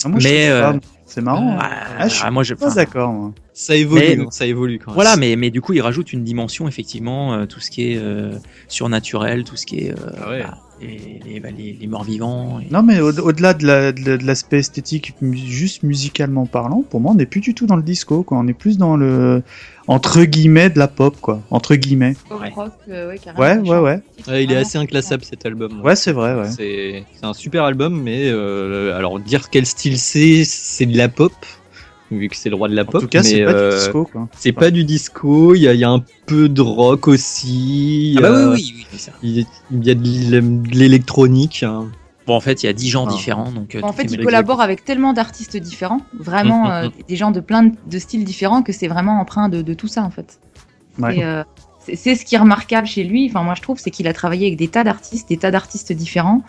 Ah, 0.06 0.10
moi, 0.10 0.20
je 0.20 0.28
mais, 0.28 0.48
euh, 0.50 0.74
c'est 1.06 1.22
marrant. 1.22 1.58
Ah, 1.60 1.70
Ah, 2.00 2.08
je 2.08 2.13
suis 2.13 2.24
ah, 2.26 2.32
moi, 2.32 2.43
je, 2.43 2.54
Pas 2.54 2.74
d'accord. 2.74 3.32
Ça 3.54 3.76
évolue, 3.76 4.02
Mais- 4.17 4.24
hein, 4.24 4.28
ça 4.30 4.46
évolue 4.46 4.78
quand 4.80 4.91
même. 4.91 4.96
voilà, 4.96 5.17
mais, 5.17 5.36
mais 5.36 5.50
du 5.50 5.60
coup, 5.60 5.74
il 5.74 5.82
rajoute 5.82 6.13
une 6.13 6.24
dimension, 6.24 6.67
effectivement, 6.67 7.34
euh, 7.34 7.46
tout 7.46 7.60
ce 7.60 7.70
qui 7.72 7.91
est 7.91 7.98
euh, 7.98 8.38
surnaturel, 8.67 9.43
tout 9.43 9.56
ce 9.58 9.65
qui 9.65 9.80
est 9.80 9.91
euh, 9.91 10.12
Ah 10.24 10.30
ouais. 10.30 10.43
bah, 10.43 10.58
les, 10.81 11.19
les, 11.25 11.39
bah, 11.39 11.49
les- 11.55 11.73
les 11.79 11.87
morts 11.87 12.03
vivants. 12.03 12.59
et- 12.59 12.71
Non, 12.71 12.83
mais 12.83 12.99
au- 13.01 13.17
au-delà 13.19 13.53
de 13.53 13.65
la- 13.65 13.91
de 13.91 14.01
la- 14.09 14.17
de 14.17 14.25
l'aspect 14.25 14.59
esthétique, 14.59 15.13
mu- 15.21 15.35
juste 15.37 15.83
musicalement 15.83 16.45
parlant, 16.45 16.83
pour 16.89 16.99
moi, 17.01 17.11
on 17.11 17.15
n'est 17.15 17.25
plus 17.25 17.41
du 17.41 17.53
tout 17.53 17.65
dans 17.65 17.75
le 17.75 17.83
disco, 17.83 18.23
quoi. 18.23 18.37
On 18.37 18.47
est 18.47 18.53
plus 18.53 18.77
dans 18.77 18.95
le 18.95 19.41
entre 19.89 20.23
guillemets 20.25 20.69
de 20.69 20.77
la 20.79 20.89
pop, 20.89 21.15
quoi. 21.21 21.41
Entre 21.49 21.75
guillemets. 21.75 22.15
Ouais. 22.29 22.49
Rock, 22.53 22.71
euh, 22.89 23.07
ouais. 23.09 23.19
Ouais, 23.37 23.57
ouais, 23.57 23.79
ouais. 23.79 23.99
Ouais, 24.27 24.43
il 24.43 24.51
est 24.51 24.57
assez 24.57 24.77
inclassable 24.77 25.23
cet 25.23 25.45
album. 25.45 25.79
Ouais, 25.81 25.95
c'est 25.95 26.11
vrai, 26.11 26.35
ouais. 26.35 26.49
C'est 26.51 27.05
c'est 27.15 27.25
un 27.25 27.33
super 27.33 27.63
album, 27.63 28.01
mais 28.01 28.27
euh, 28.29 28.97
alors 28.97 29.19
dire 29.19 29.49
quel 29.49 29.65
style 29.65 29.97
c'est, 29.97 30.43
c'est 30.43 30.85
de 30.85 30.97
la 30.97 31.07
pop. 31.09 31.31
Vu 32.12 32.30
que 32.30 32.36
c'est 32.36 32.50
le 32.50 32.56
roi 32.56 32.67
de 32.70 32.76
la 32.76 32.84
En 32.84 32.86
pop. 32.86 33.02
tout 33.02 33.08
cas, 33.08 33.24
c'est 33.24 33.39
mais, 33.39 33.46
pas 33.46 33.52
euh, 33.52 33.70
du 33.72 33.76
disco, 33.78 34.06
quoi. 34.12 34.30
C'est 34.38 34.52
pas 34.52 34.72
du 34.72 34.84
disco, 34.84 35.56
il 35.56 35.62
y 35.62 35.67
a, 35.67 35.74
il 35.74 35.80
y 35.80 35.84
a 35.84 35.89
un 35.89 36.04
peu 36.26 36.48
de 36.50 36.62
rock 36.62 37.08
aussi. 37.08 38.15
Ah 38.17 38.22
bah 38.22 38.28
euh, 38.30 38.54
oui, 38.54 38.74
oui, 38.74 38.74
oui, 38.78 38.88
c'est 38.91 39.12
ça. 39.12 39.12
Il 39.24 39.38
y 39.86 39.89
a- 39.89 39.96
de 39.96 40.04
l'é- 40.32 40.41
de 40.41 40.78
l'électronique. 40.78 41.63
hein. 41.63 41.88
Bon, 42.26 42.36
en 42.36 42.41
fait, 42.41 42.62
il 42.63 42.65
y 42.65 42.70
a 42.70 42.74
10 42.74 42.89
genres 42.89 43.08
Ah. 43.10 43.13
différents. 43.13 43.52
Donc, 43.52 43.74
euh, 43.76 43.82
En 43.84 43.93
fait, 43.93 44.02
est 44.04 44.06
il 44.06 44.12
mélangé. 44.12 44.26
collabore 44.26 44.60
avec 44.62 44.84
tellement 44.84 45.13
d'artistes 45.13 45.56
différents, 45.58 46.02
vraiment 46.20 46.65
Mm, 46.65 46.67
mm, 46.67 46.72
euh, 46.72 46.88
mm. 46.88 46.91
des 47.08 47.15
gens 47.15 47.32
de 47.32 47.39
plein 47.39 47.63
de, 47.63 47.72
de 47.89 48.00
styles 48.00 48.26
différents, 48.26 48.63
que 48.63 48.74
c'est 48.74 48.88
vraiment 48.89 49.20
empreint 49.22 49.48
de, 49.48 49.62
de 49.62 49.74
tout 49.74 49.88
ça 49.88 50.04
en 50.04 50.10
fait. 50.10 50.39
Ouais. 51.00 51.20
Et, 51.20 51.24
euh, 51.24 51.43
c'est- 51.95 52.15
ce 52.15 52.26
qui 52.26 52.36
est 52.36 52.38
remarquable 52.39 52.88
chez 52.88 53.04
lui. 53.04 53.28
Enfin, 53.30 53.43
moi, 53.43 53.54
je 53.56 53.62
trouve, 53.62 53.78
c'est 53.80 53.91
qu'il 53.91 54.08
a 54.08 54.13
travaillé 54.13 54.47
avec 54.47 54.58
des 54.58 54.67
tas 54.67 54.84
d'artistes, 54.84 55.30
des 55.30 55.38
tas 55.38 55.52
d'artistes 55.52 55.91
différents, 55.93 56.41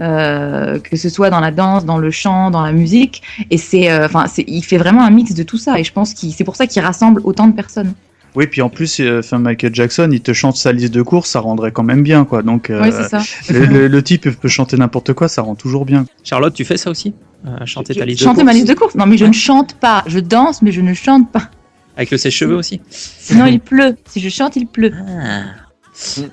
euh, 0.00 0.78
que 0.78 0.96
ce 0.96 1.08
soit 1.08 1.30
dans 1.30 1.40
la 1.40 1.50
danse, 1.50 1.84
dans 1.84 1.98
le 1.98 2.10
chant, 2.10 2.50
dans 2.50 2.62
la 2.62 2.72
musique. 2.72 3.22
Et 3.50 3.58
c'est, 3.58 3.90
euh, 3.90 4.06
enfin, 4.06 4.24
il 4.46 4.62
fait 4.62 4.78
vraiment 4.78 5.02
un 5.04 5.10
mix 5.10 5.34
de 5.34 5.42
tout 5.42 5.58
ça. 5.58 5.78
Et 5.78 5.84
je 5.84 5.92
pense 5.92 6.14
que 6.14 6.20
c'est 6.30 6.44
pour 6.44 6.56
ça 6.56 6.66
qu'il 6.66 6.82
rassemble 6.82 7.20
autant 7.24 7.46
de 7.46 7.52
personnes. 7.54 7.94
Oui, 8.34 8.46
puis 8.46 8.60
en 8.60 8.68
plus, 8.68 9.00
euh, 9.00 9.20
enfin, 9.20 9.38
Michael 9.38 9.74
Jackson, 9.74 10.10
il 10.12 10.20
te 10.20 10.34
chante 10.34 10.56
sa 10.56 10.70
liste 10.70 10.92
de 10.92 11.00
courses, 11.00 11.30
ça 11.30 11.40
rendrait 11.40 11.72
quand 11.72 11.82
même 11.82 12.02
bien, 12.02 12.26
quoi. 12.26 12.42
Donc, 12.42 12.68
euh, 12.68 12.82
Oui, 12.82 12.92
ça. 12.92 13.20
le, 13.48 13.64
le- 13.64 13.88
le 13.88 14.02
type 14.02 14.28
peut 14.28 14.48
chanter 14.48 14.76
n'importe 14.76 15.14
quoi, 15.14 15.26
ça 15.28 15.40
rend 15.40 15.54
toujours 15.54 15.86
bien. 15.86 16.04
Charlotte, 16.22 16.52
tu 16.52 16.64
fais 16.66 16.76
ça 16.76 16.90
aussi 16.90 17.14
Euh, 17.46 17.64
Chanter 17.64 17.94
ta 17.94 18.04
liste 18.04 18.20
de 18.20 18.24
Chanter 18.24 18.44
ma 18.44 18.50
courses 18.50 18.54
liste 18.56 18.68
de 18.68 18.74
courses? 18.74 18.94
Non, 18.94 19.06
mais 19.06 19.16
je 19.16 19.24
ne 19.24 19.32
chante 19.32 19.74
pas. 19.74 20.02
Je 20.06 20.18
danse, 20.18 20.60
mais 20.62 20.72
je 20.72 20.80
ne 20.80 20.92
chante 20.94 21.30
pas. 21.30 21.48
Avec 21.96 22.10
le 22.10 22.18
sèche-cheveux 22.18 22.54
aussi 22.56 22.80
Sinon, 22.90 23.46
il 23.46 23.60
pleut. 23.60 23.96
Si 24.06 24.20
je 24.20 24.28
chante, 24.28 24.56
il 24.56 24.66
pleut. 24.66 24.92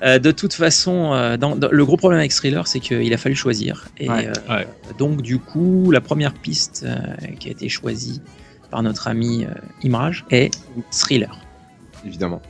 Euh, 0.02 0.18
de 0.18 0.30
toute 0.30 0.52
façon, 0.52 1.12
euh, 1.14 1.36
dans, 1.38 1.56
dans- 1.56 1.70
le 1.70 1.84
gros 1.86 1.96
problème 1.96 2.18
avec 2.20 2.32
Thriller, 2.32 2.66
c'est 2.66 2.80
qu'il 2.80 3.12
a 3.12 3.16
fallu 3.16 3.34
choisir. 3.34 3.86
Et 3.98 4.10
Ouais. 4.10 4.28
euh, 4.28 4.54
Ouais. 4.56 4.68
donc, 4.98 5.22
du 5.22 5.38
coup, 5.38 5.90
la 5.90 6.02
première 6.02 6.34
piste 6.34 6.84
euh, 6.86 6.96
qui 7.40 7.48
a 7.48 7.52
été 7.52 7.68
choisie 7.70 8.20
par 8.70 8.82
notre 8.82 9.08
ami 9.08 9.44
euh, 9.46 9.54
Imraj 9.82 10.24
est 10.30 10.50
Thriller. 10.90 11.38
Évidemment. 12.06 12.42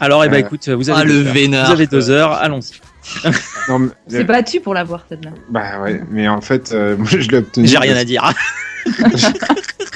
Alors, 0.00 0.24
eh 0.24 0.28
ben, 0.30 0.36
Euh, 0.36 0.46
écoute, 0.46 0.68
vous 0.70 0.88
avez, 0.88 1.00
Ah, 1.02 1.04
deux 1.04 1.22
le 1.22 1.26
heures. 1.28 1.34
vénard, 1.34 1.66
vous 1.66 1.72
avez 1.72 1.86
deux 1.86 2.08
heures, 2.08 2.32
allons-y. 2.32 2.80
Non, 3.68 3.78
mais, 3.80 3.88
C'est 4.08 4.24
battu 4.24 4.60
pour 4.60 4.74
l'avoir, 4.74 5.04
celle-là. 5.08 5.30
bah 5.50 5.80
ouais, 5.82 6.02
mais 6.10 6.28
en 6.28 6.40
fait, 6.40 6.72
euh, 6.72 6.96
moi 6.98 7.06
je 7.10 7.28
l'ai 7.28 7.38
obtenu. 7.38 7.66
J'ai 7.66 7.78
rien 7.78 7.92
parce- 7.92 8.02
à 8.02 8.04
dire. 8.04 8.32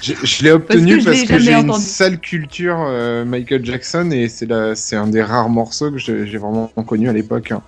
Je, 0.03 0.15
je 0.25 0.43
l'ai 0.43 0.51
obtenu 0.51 1.01
parce 1.05 1.21
que, 1.23 1.27
jamais 1.29 1.41
j'ai 1.45 1.53
une 1.55 1.73
sale 1.75 2.19
culture 2.19 2.77
euh, 2.81 3.25
Michael 3.25 3.65
Jackson 3.65 4.11
et 4.11 4.29
c'est 4.29 4.47
la- 4.47 4.75
c'est 4.75 4.97
un 4.97 5.07
des 5.07 5.23
rares 5.23 5.49
morceaux 5.49 5.93
que 5.93 5.99
j'ai 5.99 6.27
j'ai 6.27 6.38
vraiment 6.38 6.67
connu 6.67 7.09
à 7.09 7.12
l'époque. 7.12 7.53
hein. 7.53 7.62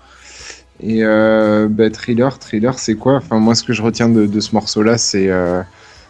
Et 0.81 1.05
euh, 1.05 1.69
bah, 1.71 1.89
Thriller, 1.91 2.37
Thriller, 2.41 2.77
c'est 2.81 2.97
quoi? 2.97 3.15
Enfin, 3.19 3.39
moi, 3.39 3.55
ce 3.55 3.63
que 3.63 3.73
je 3.73 3.81
retiens 3.83 4.09
de, 4.09 4.27
de 4.27 4.41
ce 4.41 4.53
morceau-là, 4.53 4.99
c'est 4.99 5.29
euh, 5.31 5.63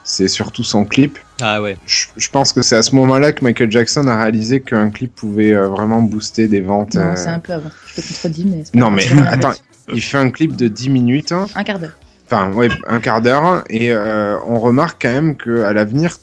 c'est 0.04 0.28
surtout 0.28 0.62
son 0.62 0.84
clip. 0.84 1.18
Ah 1.40 1.60
ouais. 1.60 1.76
Je, 1.86 2.06
je 2.16 2.30
pense 2.30 2.52
que 2.52 2.62
c'est 2.62 2.76
à 2.76 2.82
ce 2.82 2.94
moment-là 2.94 3.32
que 3.32 3.42
Michael 3.42 3.72
Jackson 3.72 4.06
a 4.06 4.16
réalisé 4.22 4.60
qu'un 4.60 4.90
clip 4.90 5.14
pouvait 5.14 5.52
euh, 5.54 5.66
vraiment 5.68 6.02
booster 6.02 6.46
des 6.46 6.60
ventes. 6.60 6.94
Non, 6.94 7.00
euh. 7.02 7.16
c'est 7.16 7.28
un 7.28 7.40
peu 7.40 7.54
avant. 7.54 7.70
Je 7.88 8.00
te 8.02 8.06
contredis, 8.06 8.44
mais. 8.44 8.62
pas 8.62 8.78
Non, 8.78 8.90
mais 8.90 9.04
attends, 9.26 9.54
il 9.92 10.02
fait 10.02 10.18
un 10.18 10.30
clip 10.30 10.54
de 10.56 10.68
10 10.68 10.90
minutes. 10.90 11.32
hein. 11.32 11.46
Un 11.54 11.64
quart 11.64 11.78
d'heure. 11.78 11.96
Enfin, 12.26 12.52
ouais, 12.52 12.68
un 12.86 13.00
quart 13.00 13.20
d'heure. 13.22 13.64
Et 13.68 13.92
euh, 13.92 14.36
on 14.46 14.60
remarque 14.60 15.02
quand 15.02 15.12
même 15.12 15.36
qu'à 15.36 15.72
l'avenir, 15.72 16.16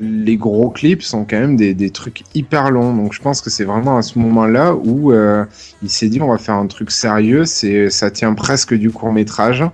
les 0.00 0.36
gros 0.36 0.70
clips 0.70 1.02
sont 1.02 1.24
quand 1.24 1.38
même 1.38 1.56
des, 1.56 1.72
des 1.74 1.90
trucs 1.90 2.24
hyper 2.34 2.70
longs. 2.70 2.94
Donc 2.94 3.12
je 3.12 3.20
pense 3.22 3.40
que 3.40 3.50
c'est 3.50 3.64
vraiment 3.64 3.96
à 3.98 4.02
ce 4.02 4.18
moment-là 4.18 4.74
où 4.74 5.12
euh, 5.12 5.44
il 5.82 5.90
s'est 5.90 6.08
dit 6.08 6.20
on 6.20 6.30
va 6.30 6.38
faire 6.38 6.56
un 6.56 6.66
truc 6.66 6.90
sérieux. 6.90 7.44
C'est, 7.44 7.90
ça 7.90 8.10
tient 8.10 8.34
presque 8.34 8.74
du 8.74 8.90
court 8.90 9.12
métrage. 9.12 9.64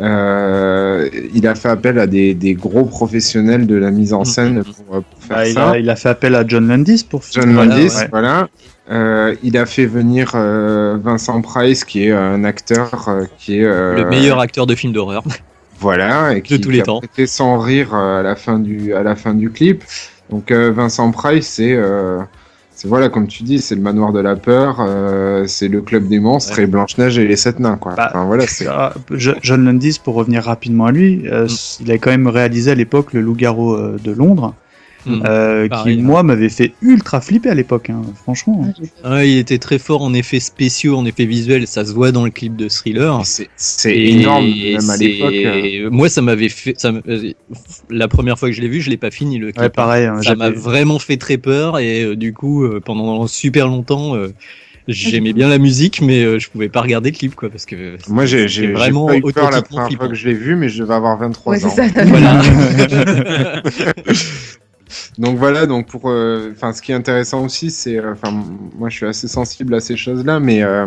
Euh, 0.00 1.08
il 1.34 1.46
a 1.46 1.54
fait 1.54 1.68
appel 1.68 1.98
à 1.98 2.06
des, 2.06 2.34
des 2.34 2.54
gros 2.54 2.84
professionnels 2.84 3.66
de 3.66 3.74
la 3.74 3.90
mise 3.90 4.12
en 4.12 4.24
scène 4.24 4.62
pour, 4.62 4.96
euh, 4.96 5.00
pour 5.00 5.22
faire 5.24 5.36
Bah, 5.38 5.48
il, 5.48 5.54
ça. 5.54 5.70
a, 5.70 5.78
il 5.78 5.90
a 5.90 5.96
fait 5.96 6.08
appel 6.08 6.34
à 6.34 6.46
John 6.46 6.68
Landis 6.68 7.04
pour 7.08 7.22
John 7.32 7.52
Voilà, 7.52 7.74
Landis, 7.76 7.94
ouais. 7.96 8.08
voilà. 8.10 8.48
Euh, 8.90 9.34
il 9.42 9.56
a 9.58 9.66
fait 9.66 9.86
venir 9.86 10.32
euh, 10.34 10.96
Vincent 11.02 11.42
Price, 11.42 11.84
qui 11.84 12.04
est 12.06 12.12
un 12.12 12.44
acteur 12.44 13.08
euh, 13.08 13.24
qui 13.38 13.58
est 13.60 13.64
euh, 13.64 13.96
Le 13.96 14.04
meilleur 14.08 14.38
acteur 14.40 14.66
de 14.66 14.74
film 14.74 14.92
d'horreur. 14.92 15.24
voilà, 15.80 16.34
et 16.34 16.42
qui, 16.42 16.60
tous 16.60 16.68
qui 16.70 16.76
les 16.76 16.80
a 16.80 16.84
temps. 16.84 16.98
prêté 16.98 17.26
sans 17.26 17.58
rire 17.58 17.94
à 17.94 18.22
la 18.22 18.34
fin 18.36 18.58
du 18.58 18.94
à 18.94 19.02
la 19.02 19.14
fin 19.16 19.34
du 19.34 19.50
clip. 19.50 19.82
Donc 20.30 20.50
euh, 20.50 20.70
Vincent 20.70 21.10
Price, 21.10 21.46
c'est 21.48 21.74
euh, 21.74 22.18
c'est 22.20 22.24
voilà 22.86 23.08
comme 23.08 23.26
tu 23.26 23.42
dis, 23.42 23.60
c'est 23.60 23.74
le 23.74 23.80
manoir 23.80 24.12
de 24.12 24.20
la 24.20 24.36
peur, 24.36 24.76
euh, 24.80 25.44
c'est 25.46 25.68
le 25.68 25.80
club 25.80 26.06
des 26.06 26.20
monstres 26.20 26.56
Ouais. 26.58 26.64
et 26.64 26.66
Blanche 26.66 26.96
Neige 26.98 27.18
et 27.18 27.26
les 27.26 27.36
sept 27.36 27.58
nains 27.58 27.76
quoi. 27.76 27.94
Bah, 27.96 28.08
Enfin, 28.10 28.24
voilà, 28.26 28.46
c'est 28.46 28.66
Ah, 28.68 28.92
Jo- 29.10 29.32
John 29.42 29.64
Landis, 29.64 29.98
pour 30.02 30.14
revenir 30.14 30.44
rapidement 30.44 30.86
à 30.86 30.92
lui, 30.92 31.22
euh, 31.26 31.46
Mm. 31.46 31.82
il 31.84 31.92
a 31.92 31.98
quand 31.98 32.10
même 32.10 32.28
réalisé 32.28 32.70
à 32.70 32.74
l'époque 32.74 33.12
le 33.14 33.20
Loup-garou 33.20 33.72
euh, 33.74 33.96
de 34.02 34.12
Londres, 34.12 34.54
Mm. 35.08 35.22
euh, 35.26 35.68
Pareil, 35.68 35.96
qui 35.96 36.00
hein. 36.02 36.04
moi 36.04 36.22
m'avait 36.22 36.48
fait 36.48 36.72
ultra 36.82 37.20
flipper 37.20 37.50
à 37.50 37.54
l'époque, 37.54 37.90
hein, 37.90 38.02
franchement. 38.22 38.66
Ouais, 39.04 39.30
il 39.30 39.38
était 39.38 39.58
très 39.58 39.78
fort 39.78 40.02
en 40.02 40.12
effets 40.14 40.40
spéciaux, 40.40 40.96
en 40.96 41.04
effets 41.04 41.24
visuels. 41.24 41.66
Ça 41.66 41.84
se 41.84 41.92
voit 41.92 42.12
dans 42.12 42.24
le 42.24 42.30
clip 42.30 42.56
de 42.56 42.68
Thriller. 42.68 43.22
c'est 43.56 43.96
énorme 43.96 44.46
même 44.46 44.90
à 44.90 44.96
l'époque. 44.96 45.32
euh. 45.34 45.88
Moi, 45.90 46.08
ça 46.08 46.22
m'avait 46.22 46.48
fait. 46.48 46.74
Ça, 46.78 46.92
me- 46.92 47.02
euh, 47.08 47.32
la 47.90 48.08
première 48.08 48.38
fois 48.38 48.48
que 48.50 48.54
je 48.54 48.60
l'ai 48.60 48.68
vu, 48.68 48.80
je 48.80 48.90
l'ai 48.90 48.96
pas 48.96 49.10
fini 49.10 49.38
le 49.38 49.52
clip. 49.52 49.62
Ouais, 49.62 49.68
pareil. 49.70 50.06
hein, 50.06 50.20
ça 50.22 50.34
m'a 50.34 50.50
vraiment 50.50 50.98
fait 50.98 51.16
très 51.16 51.38
peur 51.38 51.78
et 51.78 52.02
euh, 52.04 52.16
du 52.16 52.32
coup, 52.32 52.64
euh, 52.64 52.80
pendant 52.84 53.26
super 53.26 53.66
longtemps, 53.68 54.14
euh, 54.14 54.28
j'aimais 54.88 55.32
bien 55.34 55.48
la 55.48 55.58
musique, 55.58 56.00
mais 56.00 56.22
euh, 56.22 56.38
je 56.38 56.48
pouvais 56.48 56.68
pas 56.70 56.80
regarder 56.80 57.10
le 57.10 57.16
clip, 57.16 57.34
quoi, 57.34 57.50
parce 57.50 57.66
que. 57.66 57.96
Moi 58.08 58.24
j'ai 58.26 58.46
vraiment 58.72 59.06
pas 59.06 59.16
eu 59.16 59.20
peur 59.20 59.50
la 59.50 59.60
première 59.62 59.86
flippant. 59.86 60.04
fois 60.04 60.08
que 60.08 60.14
je 60.14 60.26
l'ai 60.28 60.34
vu, 60.34 60.56
mais 60.56 60.68
je 60.68 60.82
devais 60.82 60.94
avoir 60.94 61.18
23 61.18 61.52
Ouais, 61.52 61.58
c'est 61.60 61.66
ans. 61.66 61.70
ça. 61.70 61.90
t'as- 61.90 62.04
Voilà. 62.06 62.42
Donc 65.18 65.36
voilà, 65.36 65.66
donc 65.66 65.86
pour, 65.86 66.02
euh, 66.08 66.52
enfin, 66.52 66.72
ce 66.72 66.82
qui 66.82 66.92
est 66.92 66.94
intéressant 66.94 67.44
aussi, 67.44 67.70
c'est, 67.70 67.98
euh, 67.98 68.12
enfin, 68.12 68.32
moi 68.78 68.88
je 68.88 68.96
suis 68.96 69.06
assez 69.06 69.28
sensible 69.28 69.74
à 69.74 69.80
ces 69.80 69.96
choses-là, 69.96 70.40
mais 70.40 70.62
euh, 70.62 70.86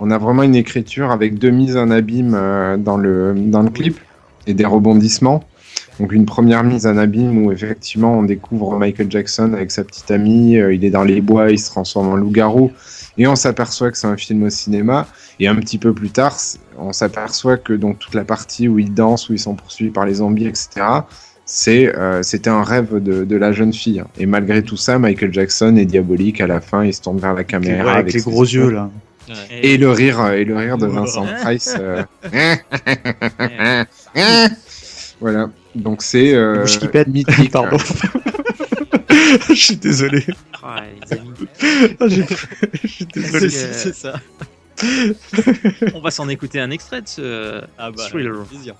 on 0.00 0.10
a 0.10 0.18
vraiment 0.18 0.42
une 0.42 0.54
écriture 0.54 1.10
avec 1.10 1.38
deux 1.38 1.50
mises 1.50 1.76
en 1.76 1.90
abîme 1.90 2.32
dans 2.78 2.96
le 2.96 3.34
dans 3.36 3.62
le 3.62 3.70
clip 3.70 3.98
et 4.46 4.54
des 4.54 4.64
rebondissements. 4.64 5.44
Donc 5.98 6.12
une 6.12 6.26
première 6.26 6.62
mise 6.62 6.86
en 6.86 6.96
abîme 6.96 7.44
où 7.44 7.50
effectivement 7.50 8.16
on 8.16 8.22
découvre 8.22 8.78
Michael 8.78 9.10
Jackson 9.10 9.52
avec 9.54 9.72
sa 9.72 9.82
petite 9.82 10.10
amie, 10.12 10.52
il 10.52 10.84
est 10.84 10.90
dans 10.90 11.02
les 11.02 11.20
bois, 11.20 11.50
il 11.50 11.58
se 11.58 11.66
transforme 11.66 12.08
en 12.08 12.16
loup-garou 12.16 12.70
et 13.16 13.26
on 13.26 13.34
s'aperçoit 13.34 13.90
que 13.90 13.98
c'est 13.98 14.06
un 14.06 14.16
film 14.16 14.44
au 14.44 14.50
cinéma. 14.50 15.08
Et 15.40 15.46
un 15.46 15.54
petit 15.56 15.78
peu 15.78 15.92
plus 15.92 16.10
tard, 16.10 16.36
on 16.78 16.92
s'aperçoit 16.92 17.58
que 17.58 17.72
donc 17.72 17.98
toute 17.98 18.14
la 18.14 18.24
partie 18.24 18.66
où 18.66 18.78
ils 18.78 18.92
dansent, 18.92 19.28
où 19.28 19.34
ils 19.34 19.38
sont 19.38 19.54
poursuivis 19.54 19.90
par 19.90 20.04
les 20.04 20.14
zombies, 20.14 20.46
etc 20.46 21.02
c'est 21.50 21.92
euh, 21.96 22.22
c'était 22.22 22.50
un 22.50 22.62
rêve 22.62 23.02
de, 23.02 23.24
de 23.24 23.36
la 23.36 23.52
jeune 23.52 23.72
fille. 23.72 24.04
Et 24.18 24.26
malgré 24.26 24.62
tout 24.62 24.76
ça, 24.76 24.98
Michael 24.98 25.32
Jackson 25.32 25.74
est 25.76 25.86
diabolique 25.86 26.40
à 26.42 26.46
la 26.46 26.60
fin, 26.60 26.84
il 26.84 26.92
se 26.94 27.00
tourne 27.00 27.18
vers 27.18 27.30
la 27.30 27.36
avec, 27.40 27.50
les- 27.50 27.58
caméra 27.58 27.84
ouais, 27.92 27.98
avec 27.98 28.12
les 28.12 28.20
ses 28.20 28.30
gros 28.30 28.44
yeux. 28.44 28.64
yeux 28.66 28.70
là. 28.70 28.90
Et 29.50 29.76
le 29.76 29.90
rire 29.90 30.26
et 30.32 30.44
le 30.44 30.56
rire 30.56 30.78
de 30.78 30.86
Vincent 30.86 31.26
Price. 31.42 31.74
euh, 31.78 32.02
voilà. 35.20 35.50
Donc 35.74 36.02
c'est 36.02 36.34
euh, 36.34 36.64
mythique. 37.06 37.50
Pardon. 37.50 37.76
Je 39.48 39.54
suis 39.54 39.76
désolé. 39.76 40.24
Les 40.26 41.12
amis. 41.18 41.30
Ah, 42.00 42.06
Je 42.08 42.22
suis 42.88 43.06
désolé. 43.06 43.48
C'est- 43.50 43.72
c'est 43.74 43.94
ça. 43.94 44.14
On 45.94 46.00
va 46.00 46.10
s'en 46.10 46.28
écouter 46.28 46.60
un 46.60 46.70
extrait 46.70 47.02
de 47.02 47.08
ce 47.08 47.60
Ah 47.78 47.90
bah, 47.90 48.04
Thriller. 48.08 48.34
avec 48.36 48.48
plaisir. 48.48 48.74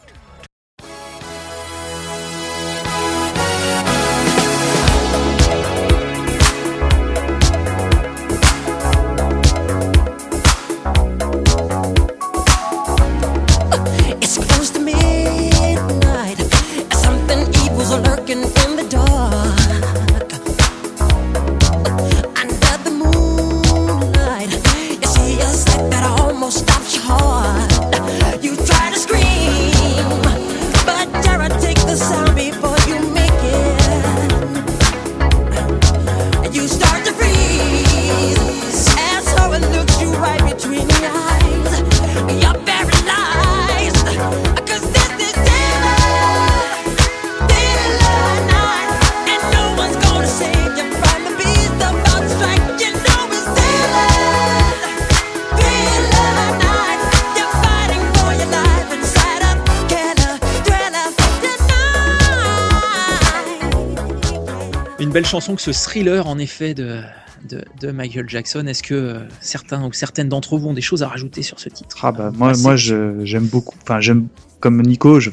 Belle 65.19 65.27
chanson 65.27 65.57
que 65.57 65.63
ce 65.63 65.73
thriller, 65.73 66.29
en 66.29 66.39
effet, 66.39 66.75
de, 66.75 67.01
de, 67.49 67.65
de 67.81 67.91
Michael 67.91 68.29
Jackson. 68.29 68.65
Est-ce 68.69 68.85
que 68.85 68.95
euh, 68.95 69.19
certains 69.41 69.85
ou 69.85 69.93
certaines 69.93 70.29
d'entre 70.29 70.57
vous 70.57 70.69
ont 70.69 70.75
des 70.75 70.81
choses 70.81 71.03
à 71.03 71.09
rajouter 71.09 71.43
sur 71.43 71.59
ce 71.59 71.69
titre? 71.69 71.97
Ah 72.05 72.13
bah, 72.13 72.31
moi, 72.37 72.53
Ah, 72.55 72.59
moi 72.59 72.77
je- 72.77 73.25
j'aime 73.25 73.47
beaucoup. 73.47 73.75
Enfin, 73.83 74.01
j'aime 74.01 74.29
comme 74.61 74.81
Nico. 74.81 75.19
Je, 75.19 75.31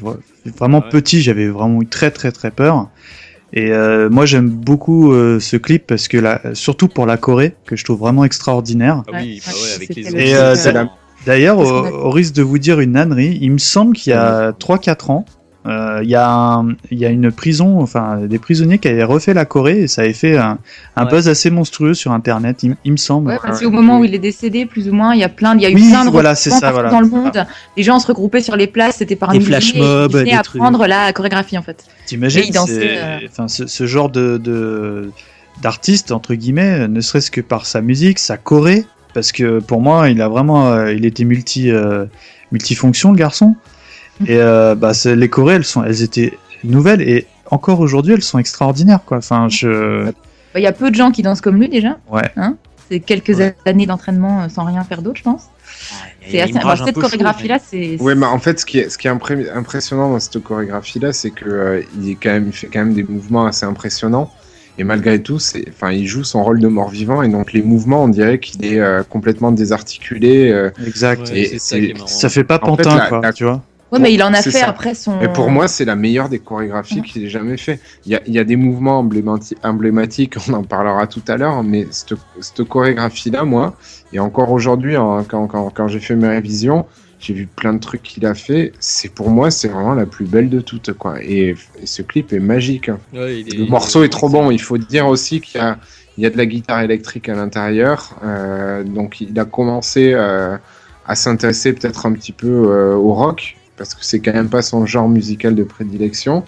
vraiment 0.58 0.80
Ouais. 0.80 0.88
petit, 0.90 1.22
j'avais 1.22 1.46
vraiment 1.46 1.80
eu 1.82 1.86
très 1.86 2.10
très 2.10 2.32
très 2.32 2.50
peur. 2.50 2.88
Et 3.52 3.70
euh, 3.70 4.10
moi, 4.10 4.26
j'aime 4.26 4.48
beaucoup 4.50 5.12
euh, 5.12 5.38
ce 5.38 5.56
clip 5.56 5.86
parce 5.86 6.08
que 6.08 6.18
surtout 6.54 6.88
pour 6.88 7.06
la 7.06 7.16
Corée, 7.16 7.54
que 7.64 7.76
je 7.76 7.84
trouve 7.84 8.00
vraiment 8.00 8.24
extraordinaire. 8.24 9.04
Ah 9.12 9.18
oui, 9.22 9.40
bah 9.46 9.52
ouais, 9.52 9.74
avec 9.76 9.94
les. 9.94 10.16
Et, 10.30 10.34
euh, 10.34 10.84
D'ailleurs, 11.26 11.58
au, 11.58 11.64
au 12.06 12.10
risque 12.10 12.34
de 12.34 12.42
vous 12.42 12.58
dire 12.58 12.80
une 12.80 12.96
ânerie, 12.96 13.38
il 13.40 13.52
me 13.52 13.58
semble 13.58 13.96
qu'il 13.96 14.10
y 14.10 14.14
a 14.14 14.50
3-4 14.52 15.10
ans, 15.12 15.24
euh, 15.68 16.00
il 16.02 16.08
y, 16.10 16.14
a 16.14 16.62
y 16.90 17.04
une 17.04 17.30
prison, 17.32 17.80
enfin 17.80 18.18
des 18.26 18.38
prisonniers 18.38 18.78
qui 18.78 18.88
avaient 18.88 19.04
refait 19.04 19.34
la 19.34 19.44
Corée 19.44 19.82
et 19.82 19.88
ça 19.88 20.02
avait 20.02 20.12
fait 20.12 20.36
un, 20.36 20.58
un 20.96 21.04
Ouais. 21.04 21.10
buzz 21.10 21.28
assez 21.28 21.50
monstrueux 21.50 21.94
sur 21.94 22.12
Internet, 22.12 22.62
il, 22.62 22.76
il 22.84 22.92
me 22.92 22.96
semble. 22.96 23.28
Ouais, 23.30 23.38
parce 23.42 23.60
qu'au 23.60 23.70
moment 23.70 24.00
où 24.00 24.04
il 24.04 24.14
est 24.14 24.18
décédé, 24.18 24.66
plus 24.66 24.88
ou 24.88 24.92
moins, 24.92 25.14
il 25.14 25.20
y 25.20 25.24
a 25.24 25.28
plein, 25.28 25.54
il 25.56 25.62
y 25.62 25.66
a 25.66 25.70
eu 25.70 25.74
Oui, 25.74 25.88
plein 25.88 26.04
de 26.04 26.10
voilà, 26.10 26.34
ça, 26.34 26.60
dans 26.90 27.00
le 27.00 27.08
monde. 27.08 27.46
Les 27.76 27.82
gens 27.82 27.98
se 27.98 28.06
regroupaient 28.06 28.40
sur 28.42 28.56
les 28.56 28.66
places, 28.66 28.96
c'était 28.96 29.16
par 29.16 29.30
Des 29.32 29.40
flash 29.40 29.74
et 29.74 29.78
ils 29.78 29.82
mobs, 29.82 30.12
venaient 30.12 30.30
des 30.30 30.36
apprendre 30.36 30.86
la 30.86 31.12
chorégraphie 31.12 31.58
en 31.58 31.62
fait. 31.62 31.84
T'imagines, 32.06 32.44
euh. 32.68 33.18
enfin, 33.28 33.48
ce, 33.48 33.66
ce 33.66 33.86
genre 33.86 34.08
de, 34.10 34.38
de 34.38 35.10
d'artiste 35.62 36.12
entre 36.12 36.34
guillemets, 36.34 36.86
ne 36.86 37.00
serait-ce 37.00 37.30
que 37.30 37.40
par 37.40 37.66
sa 37.66 37.80
musique, 37.80 38.18
sa 38.18 38.36
choré, 38.36 38.84
parce 39.14 39.32
que 39.32 39.60
pour 39.60 39.80
moi, 39.80 40.10
il 40.10 40.20
a 40.20 40.28
vraiment, 40.28 40.70
euh, 40.72 40.92
il 40.92 41.06
était 41.06 41.24
multi 41.24 41.70
euh, 41.70 42.04
multifonction 42.52 43.12
le 43.12 43.18
garçon. 43.18 43.56
Et 44.26 44.36
euh, 44.40 44.74
bah, 44.74 44.92
les 45.04 45.28
chorés, 45.28 45.54
elles 45.56 45.64
sont, 45.64 45.84
elles 45.84 46.02
étaient 46.02 46.38
nouvelles 46.64 47.02
et 47.02 47.26
encore 47.50 47.80
aujourd'hui, 47.80 48.14
elles 48.14 48.22
sont 48.22 48.38
extraordinaires 48.38 49.00
quoi. 49.04 49.18
Enfin, 49.18 49.48
je, 49.48 50.04
Bah, 50.06 50.12
Il 50.60 50.62
y 50.62 50.66
a 50.66 50.72
peu 50.72 50.90
de 50.90 50.94
gens 50.96 51.10
qui 51.10 51.22
dansent 51.22 51.40
comme 51.40 51.56
lui 51.56 51.68
déjà. 51.68 51.96
ouais. 52.10 52.30
C'est 52.88 53.00
quelques 53.00 53.36
Ouais. 53.36 53.54
années 53.66 53.86
d'entraînement 53.86 54.42
euh, 54.44 54.48
sans 54.48 54.64
rien 54.64 54.84
faire 54.84 55.02
d'autre, 55.02 55.16
je 55.18 55.24
pense. 55.24 55.42
C'est 56.28 56.40
assez... 56.40 56.52
bon, 56.52 56.76
cette 56.84 56.94
chorégraphie-là, 56.94 57.58
c'est. 57.64 58.00
Ouais, 58.00 58.14
mais 58.14 58.26
en 58.26 58.38
fait, 58.38 58.60
ce 58.60 58.64
qui 58.66 58.78
est, 58.78 58.88
ce 58.90 58.96
qui 58.96 59.08
est 59.08 59.10
impré- 59.10 59.50
impressionnant 59.52 60.10
dans 60.10 60.20
cette 60.20 60.40
chorégraphie-là, 60.42 61.12
c'est 61.12 61.30
que 61.32 61.44
euh, 61.48 61.82
il 62.00 62.10
est 62.10 62.14
quand 62.14 62.30
même, 62.30 62.46
il 62.46 62.52
fait 62.52 62.68
quand 62.68 62.78
même 62.78 62.94
des 62.94 63.02
mouvements 63.02 63.44
assez 63.46 63.66
impressionnants. 63.66 64.30
Et 64.78 64.84
malgré 64.84 65.20
tout, 65.20 65.38
c'est, 65.40 65.64
enfin, 65.68 65.90
il 65.90 66.06
joue 66.06 66.22
son 66.22 66.44
rôle 66.44 66.60
de 66.60 66.68
mort-vivant 66.68 67.22
et 67.22 67.28
donc 67.28 67.52
les 67.52 67.62
mouvements, 67.62 68.04
on 68.04 68.08
dirait 68.08 68.38
qu'il 68.38 68.64
est 68.64 68.78
euh, 68.78 69.02
complètement 69.02 69.50
désarticulé. 69.50 70.50
euh, 70.52 70.70
Exact. 70.86 71.28
Ouais, 71.30 71.38
Et 71.40 71.58
c'est 71.58 71.94
ça 72.06 72.28
fait 72.28 72.44
pas 72.44 72.60
En 72.62 72.76
fait, 72.76 72.82
pantin 72.84 72.96
la- 72.98 73.08
quoi, 73.08 73.20
la- 73.22 73.32
tu 73.32 73.44
vois. 73.44 73.62
Ouais, 73.92 73.98
mais 74.00 74.12
il 74.12 74.22
en 74.22 74.32
a 74.32 74.42
fait 74.42 74.50
ça. 74.50 74.68
après 74.68 74.94
son. 74.94 75.20
Et 75.20 75.28
pour 75.28 75.48
moi, 75.50 75.68
c'est 75.68 75.84
la 75.84 75.94
meilleure 75.94 76.28
des 76.28 76.40
chorégraphies 76.40 77.02
qu'il 77.02 77.24
ait 77.24 77.28
jamais 77.28 77.56
fait. 77.56 77.78
Il 78.04 78.12
y 78.12 78.16
a, 78.16 78.20
il 78.26 78.34
y 78.34 78.38
a 78.38 78.44
des 78.44 78.56
mouvements 78.56 79.02
emblémati- 79.04 79.54
emblématiques, 79.62 80.34
on 80.48 80.54
en 80.54 80.62
parlera 80.64 81.06
tout 81.06 81.22
à 81.28 81.36
l'heure, 81.36 81.62
mais 81.62 81.86
cette, 81.90 82.14
cette 82.40 82.64
chorégraphie-là, 82.64 83.44
moi, 83.44 83.76
et 84.12 84.18
encore 84.18 84.50
aujourd'hui, 84.50 84.96
hein, 84.96 85.24
quand, 85.28 85.46
quand, 85.46 85.70
quand 85.70 85.86
j'ai 85.88 86.00
fait 86.00 86.16
mes 86.16 86.26
révisions, 86.28 86.84
j'ai 87.20 87.32
vu 87.32 87.46
plein 87.46 87.72
de 87.74 87.78
trucs 87.78 88.02
qu'il 88.02 88.26
a 88.26 88.34
fait. 88.34 88.72
C'est 88.80 89.08
pour 89.08 89.30
moi, 89.30 89.50
c'est 89.50 89.68
vraiment 89.68 89.94
la 89.94 90.04
plus 90.06 90.26
belle 90.26 90.50
de 90.50 90.60
toutes, 90.60 90.92
quoi. 90.92 91.22
Et, 91.22 91.54
et 91.80 91.86
ce 91.86 92.02
clip 92.02 92.32
est 92.32 92.40
magique. 92.40 92.88
hein. 92.88 92.98
Ouais, 93.14 93.40
il 93.40 93.54
est- 93.54 93.58
Le 93.58 93.66
morceau 93.66 94.02
est 94.04 94.08
trop 94.10 94.28
bon. 94.28 94.50
Il 94.50 94.60
faut 94.60 94.78
dire 94.78 95.06
aussi 95.06 95.40
qu'il 95.40 95.60
y 95.60 95.64
a, 95.64 95.78
il 96.18 96.24
y 96.24 96.26
a 96.26 96.30
de 96.30 96.36
la 96.36 96.44
guitare 96.46 96.80
électrique 96.80 97.28
à 97.28 97.34
l'intérieur. 97.34 98.16
Euh, 98.24 98.82
donc 98.84 99.20
il 99.20 99.38
a 99.38 99.44
commencé 99.44 100.12
euh, 100.12 100.56
à 101.06 101.14
s'intéresser 101.14 101.72
peut-être 101.72 102.04
un 102.04 102.12
petit 102.12 102.32
peu 102.32 102.48
euh, 102.68 102.94
au 102.96 103.14
rock 103.14 103.55
parce 103.76 103.94
que 103.94 104.04
c'est 104.04 104.20
quand 104.20 104.32
même 104.32 104.48
pas 104.48 104.62
son 104.62 104.86
genre 104.86 105.08
musical 105.08 105.54
de 105.54 105.64
prédilection. 105.64 106.44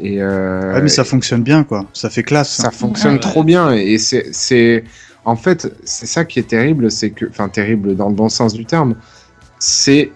Et 0.00 0.22
euh, 0.22 0.74
Ouais, 0.74 0.82
mais 0.82 0.88
ça 0.88 1.02
fonctionne 1.04 1.42
bien 1.42 1.64
quoi. 1.64 1.84
Ça 1.92 2.08
fait 2.10 2.22
classe. 2.22 2.50
ça 2.50 2.68
hein. 2.68 2.70
fonctionne 2.70 3.14
Ouais. 3.14 3.18
trop 3.20 3.42
bien 3.44 3.72
et 3.72 3.98
c'est 3.98 4.26
c'est 4.32 4.84
en 5.24 5.34
fait 5.36 5.72
c'est 5.84 6.06
ça 6.06 6.24
qui 6.24 6.38
est 6.38 6.44
terrible 6.48 6.90
c'est 6.90 7.10
que 7.10 7.26
enfin 7.28 7.48
terrible 7.48 7.96
dans 7.96 8.08
le 8.08 8.14
bon 8.14 8.28
sens 8.28 8.52
du 8.52 8.64
terme 8.64 8.94
c'est 9.58 10.12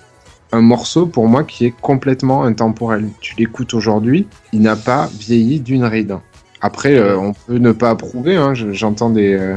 un 0.52 0.60
morceau 0.60 1.06
pour 1.06 1.26
moi 1.28 1.44
qui 1.44 1.66
est 1.66 1.74
complètement 1.80 2.44
intemporel 2.44 3.08
tu 3.20 3.34
l'écoutes 3.36 3.74
aujourd'hui 3.74 4.28
il 4.52 4.60
n'a 4.62 4.76
pas 4.76 5.10
vieilli 5.18 5.60
d'une 5.60 5.84
ride 5.84 6.16
après 6.60 6.94
euh, 6.96 7.18
on 7.18 7.32
peut 7.32 7.58
ne 7.58 7.72
pas 7.72 7.90
approuver 7.90 8.36
hein, 8.36 8.54
je- 8.54 8.72
j'entends 8.72 9.10
des 9.10 9.32
euh, 9.34 9.56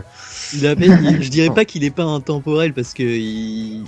Il 0.57 0.67
a- 0.67 0.73
il- 0.73 1.21
je 1.23 1.29
dirais 1.29 1.49
pas 1.53 1.65
qu'il 1.65 1.83
est 1.83 1.89
pas 1.95 2.03
intemporel 2.03 2.73
parce 2.73 2.93
que 2.93 3.03
il, 3.03 3.83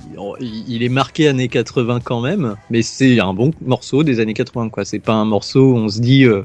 il 0.67 0.83
est 0.83 0.89
marqué 0.89 1.27
années 1.27 1.47
80 1.47 1.99
quand 2.03 2.21
même, 2.21 2.55
mais 2.69 2.81
c'est 2.81 3.19
un 3.19 3.33
bon 3.33 3.51
morceau 3.65 4.03
des 4.03 4.19
années 4.19 4.33
80 4.33 4.69
quoi. 4.69 4.85
C'est 4.85 4.99
pas 4.99 5.13
un 5.13 5.25
morceau 5.25 5.71
où 5.73 5.75
on 5.77 5.89
se 5.89 5.99
dit 5.99 6.23
euh, 6.25 6.43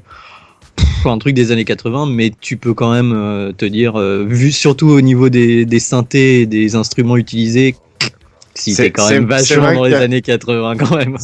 pff, 0.77 1.07
un 1.07 1.19
truc 1.19 1.35
des 1.35 1.53
années 1.53 1.65
80, 1.65 2.07
mais 2.07 2.33
tu 2.41 2.57
peux 2.57 2.75
quand 2.75 2.93
même 2.93 3.13
euh, 3.13 3.53
te 3.53 3.65
dire, 3.65 3.97
euh, 3.99 4.25
vu 4.29 4.53
surtout 4.53 4.89
au 4.89 5.01
niveau 5.01 5.29
des, 5.29 5.65
des 5.67 5.81
synthés 5.81 6.43
et 6.43 6.47
des 6.47 6.75
instruments 6.75 7.17
utilisés, 7.17 7.75
si 8.55 8.75
C'est- 8.75 8.91
quand 8.91 9.09
même 9.15 9.25
vachement 9.27 9.63
dans 9.75 9.85
les 9.85 9.95
années 10.05 10.23
80 10.23 10.77
quand 10.77 10.97
même. 10.97 11.17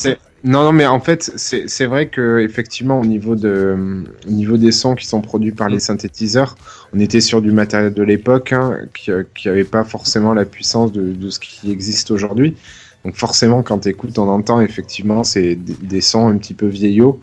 Non, 0.44 0.62
non, 0.62 0.72
mais 0.72 0.86
en 0.86 1.00
fait, 1.00 1.32
c'est 1.36 1.86
vrai 1.86 2.08
que 2.08 2.38
effectivement, 2.38 3.00
au 3.00 3.04
niveau 3.04 3.34
de, 3.34 4.04
au 4.26 4.30
niveau 4.30 4.56
des 4.56 4.70
sons 4.70 4.94
qui 4.94 5.06
sont 5.06 5.20
produits 5.20 5.50
par 5.50 5.68
les 5.68 5.80
synthétiseurs, 5.80 6.54
on 6.92 7.00
était 7.00 7.20
sur 7.20 7.42
du 7.42 7.50
matériel 7.50 7.92
de 7.92 8.02
l'époque 8.04 8.52
hein, 8.52 8.78
qui, 8.94 9.10
euh, 9.10 9.24
qui 9.34 9.48
avait 9.48 9.64
pas 9.64 9.82
forcément 9.82 10.34
la 10.34 10.44
puissance 10.44 10.92
de, 10.92 11.12
de 11.12 11.30
ce 11.30 11.40
qui 11.40 11.72
existe 11.72 12.12
aujourd'hui. 12.12 12.56
Donc 13.04 13.16
forcément, 13.16 13.62
quand 13.62 13.80
tu 13.80 13.88
écoutes, 13.88 14.18
on 14.18 14.28
entend 14.28 14.60
effectivement 14.60 15.24
c'est 15.24 15.56
des, 15.56 15.74
des 15.74 16.00
sons 16.00 16.28
un 16.28 16.36
petit 16.36 16.54
peu 16.54 16.66
vieillots, 16.66 17.18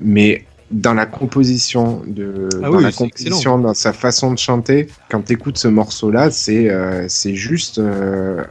mais 0.00 0.44
dans 0.70 0.94
la 0.94 1.06
composition 1.06 2.02
de, 2.06 2.48
Ah 2.62 2.68
dans 2.68 2.76
oui, 2.76 2.82
la 2.82 2.92
composition, 2.92 3.58
dans 3.58 3.74
sa 3.74 3.92
façon 3.92 4.32
de 4.32 4.38
chanter, 4.38 4.88
quand 5.10 5.22
tu 5.22 5.32
écoutes 5.34 5.58
ce 5.58 5.68
morceau-là, 5.68 6.30
c'est 6.30 6.70
euh, 6.70 7.06
c'est 7.08 7.34
juste 7.34 7.78
euh, 7.78 8.42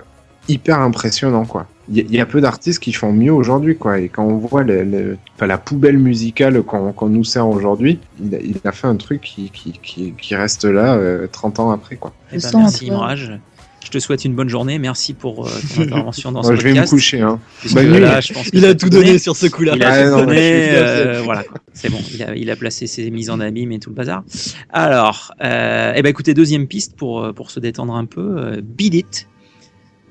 hyper 0.47 0.79
impressionnant, 0.79 1.45
quoi. 1.45 1.67
Il 1.89 1.97
y, 1.97 2.01
a- 2.01 2.03
il 2.03 2.13
y 2.15 2.19
a 2.19 2.25
peu 2.25 2.41
d'artistes 2.41 2.79
qui 2.79 2.91
font 2.93 3.13
mieux 3.13 3.31
aujourd'hui, 3.31 3.77
quoi. 3.77 3.99
Et 3.99 4.09
quand 4.09 4.25
on 4.25 4.37
voit 4.37 4.63
le, 4.63 4.83
le- 4.83 5.17
enfin, 5.35 5.47
la 5.47 5.57
poubelle 5.57 5.97
musicale 5.97 6.61
qu'on 6.63 7.09
nous 7.09 7.23
sert 7.23 7.47
aujourd'hui, 7.47 7.99
il, 8.23 8.35
a- 8.35 8.39
il 8.39 8.55
a 8.65 8.71
fait 8.71 8.87
un 8.87 8.95
truc 8.97 9.21
qui, 9.21 9.49
qui, 9.51 9.73
qui, 9.81 10.13
qui 10.19 10.35
reste 10.35 10.65
là 10.65 10.95
euh, 10.95 11.27
30 11.31 11.59
ans 11.59 11.71
après, 11.71 11.95
quoi. 11.95 12.13
Eh 12.33 12.37
ben, 12.37 12.49
merci. 12.55 12.89
Imrage. 12.91 13.39
Je 13.85 13.91
te 13.91 13.99
souhaite 13.99 14.25
une 14.25 14.33
bonne 14.33 14.49
journée. 14.49 14.79
Merci 14.79 15.13
pour 15.13 15.47
euh, 15.47 15.49
ton 15.73 15.81
intervention 15.83 16.33
dans 16.33 16.43
ce 16.43 16.47
Moi, 16.49 16.55
je 16.57 16.61
vais 16.61 16.69
me 16.71 16.75
podcast. 16.75 16.91
coucher, 16.93 17.21
hein. 17.21 17.39
là, 17.73 18.19
je 18.19 18.33
pense 18.33 18.49
Il 18.51 18.65
a 18.65 18.75
tout 18.75 18.89
donné 18.89 19.17
sur 19.17 19.37
ce 19.37 19.45
coup-là. 19.47 19.73
Il 19.77 19.83
a 19.83 19.89
Ah, 19.89 20.03
tout 20.03 20.09
non, 20.17 20.25
donné, 20.25 20.71
euh, 20.73 21.21
voilà, 21.23 21.45
c'est 21.71 21.89
bon. 21.89 21.99
Il 22.13 22.21
a, 22.21 22.35
il 22.35 22.51
a 22.51 22.57
placé 22.57 22.85
ses 22.85 23.09
mises 23.11 23.29
en 23.29 23.39
abîme 23.39 23.71
et 23.71 23.79
tout 23.79 23.89
le 23.89 23.95
bazar. 23.95 24.25
Alors, 24.71 25.33
euh, 25.41 25.93
eh 25.95 26.01
ben 26.01 26.09
écoutez, 26.09 26.33
deuxième 26.33 26.67
piste 26.67 26.97
pour 26.97 27.33
pour 27.33 27.49
se 27.49 27.61
détendre 27.61 27.95
un 27.95 28.03
peu. 28.03 28.35
Euh, 28.37 28.61
Beat 28.61 28.93
It. 28.93 29.27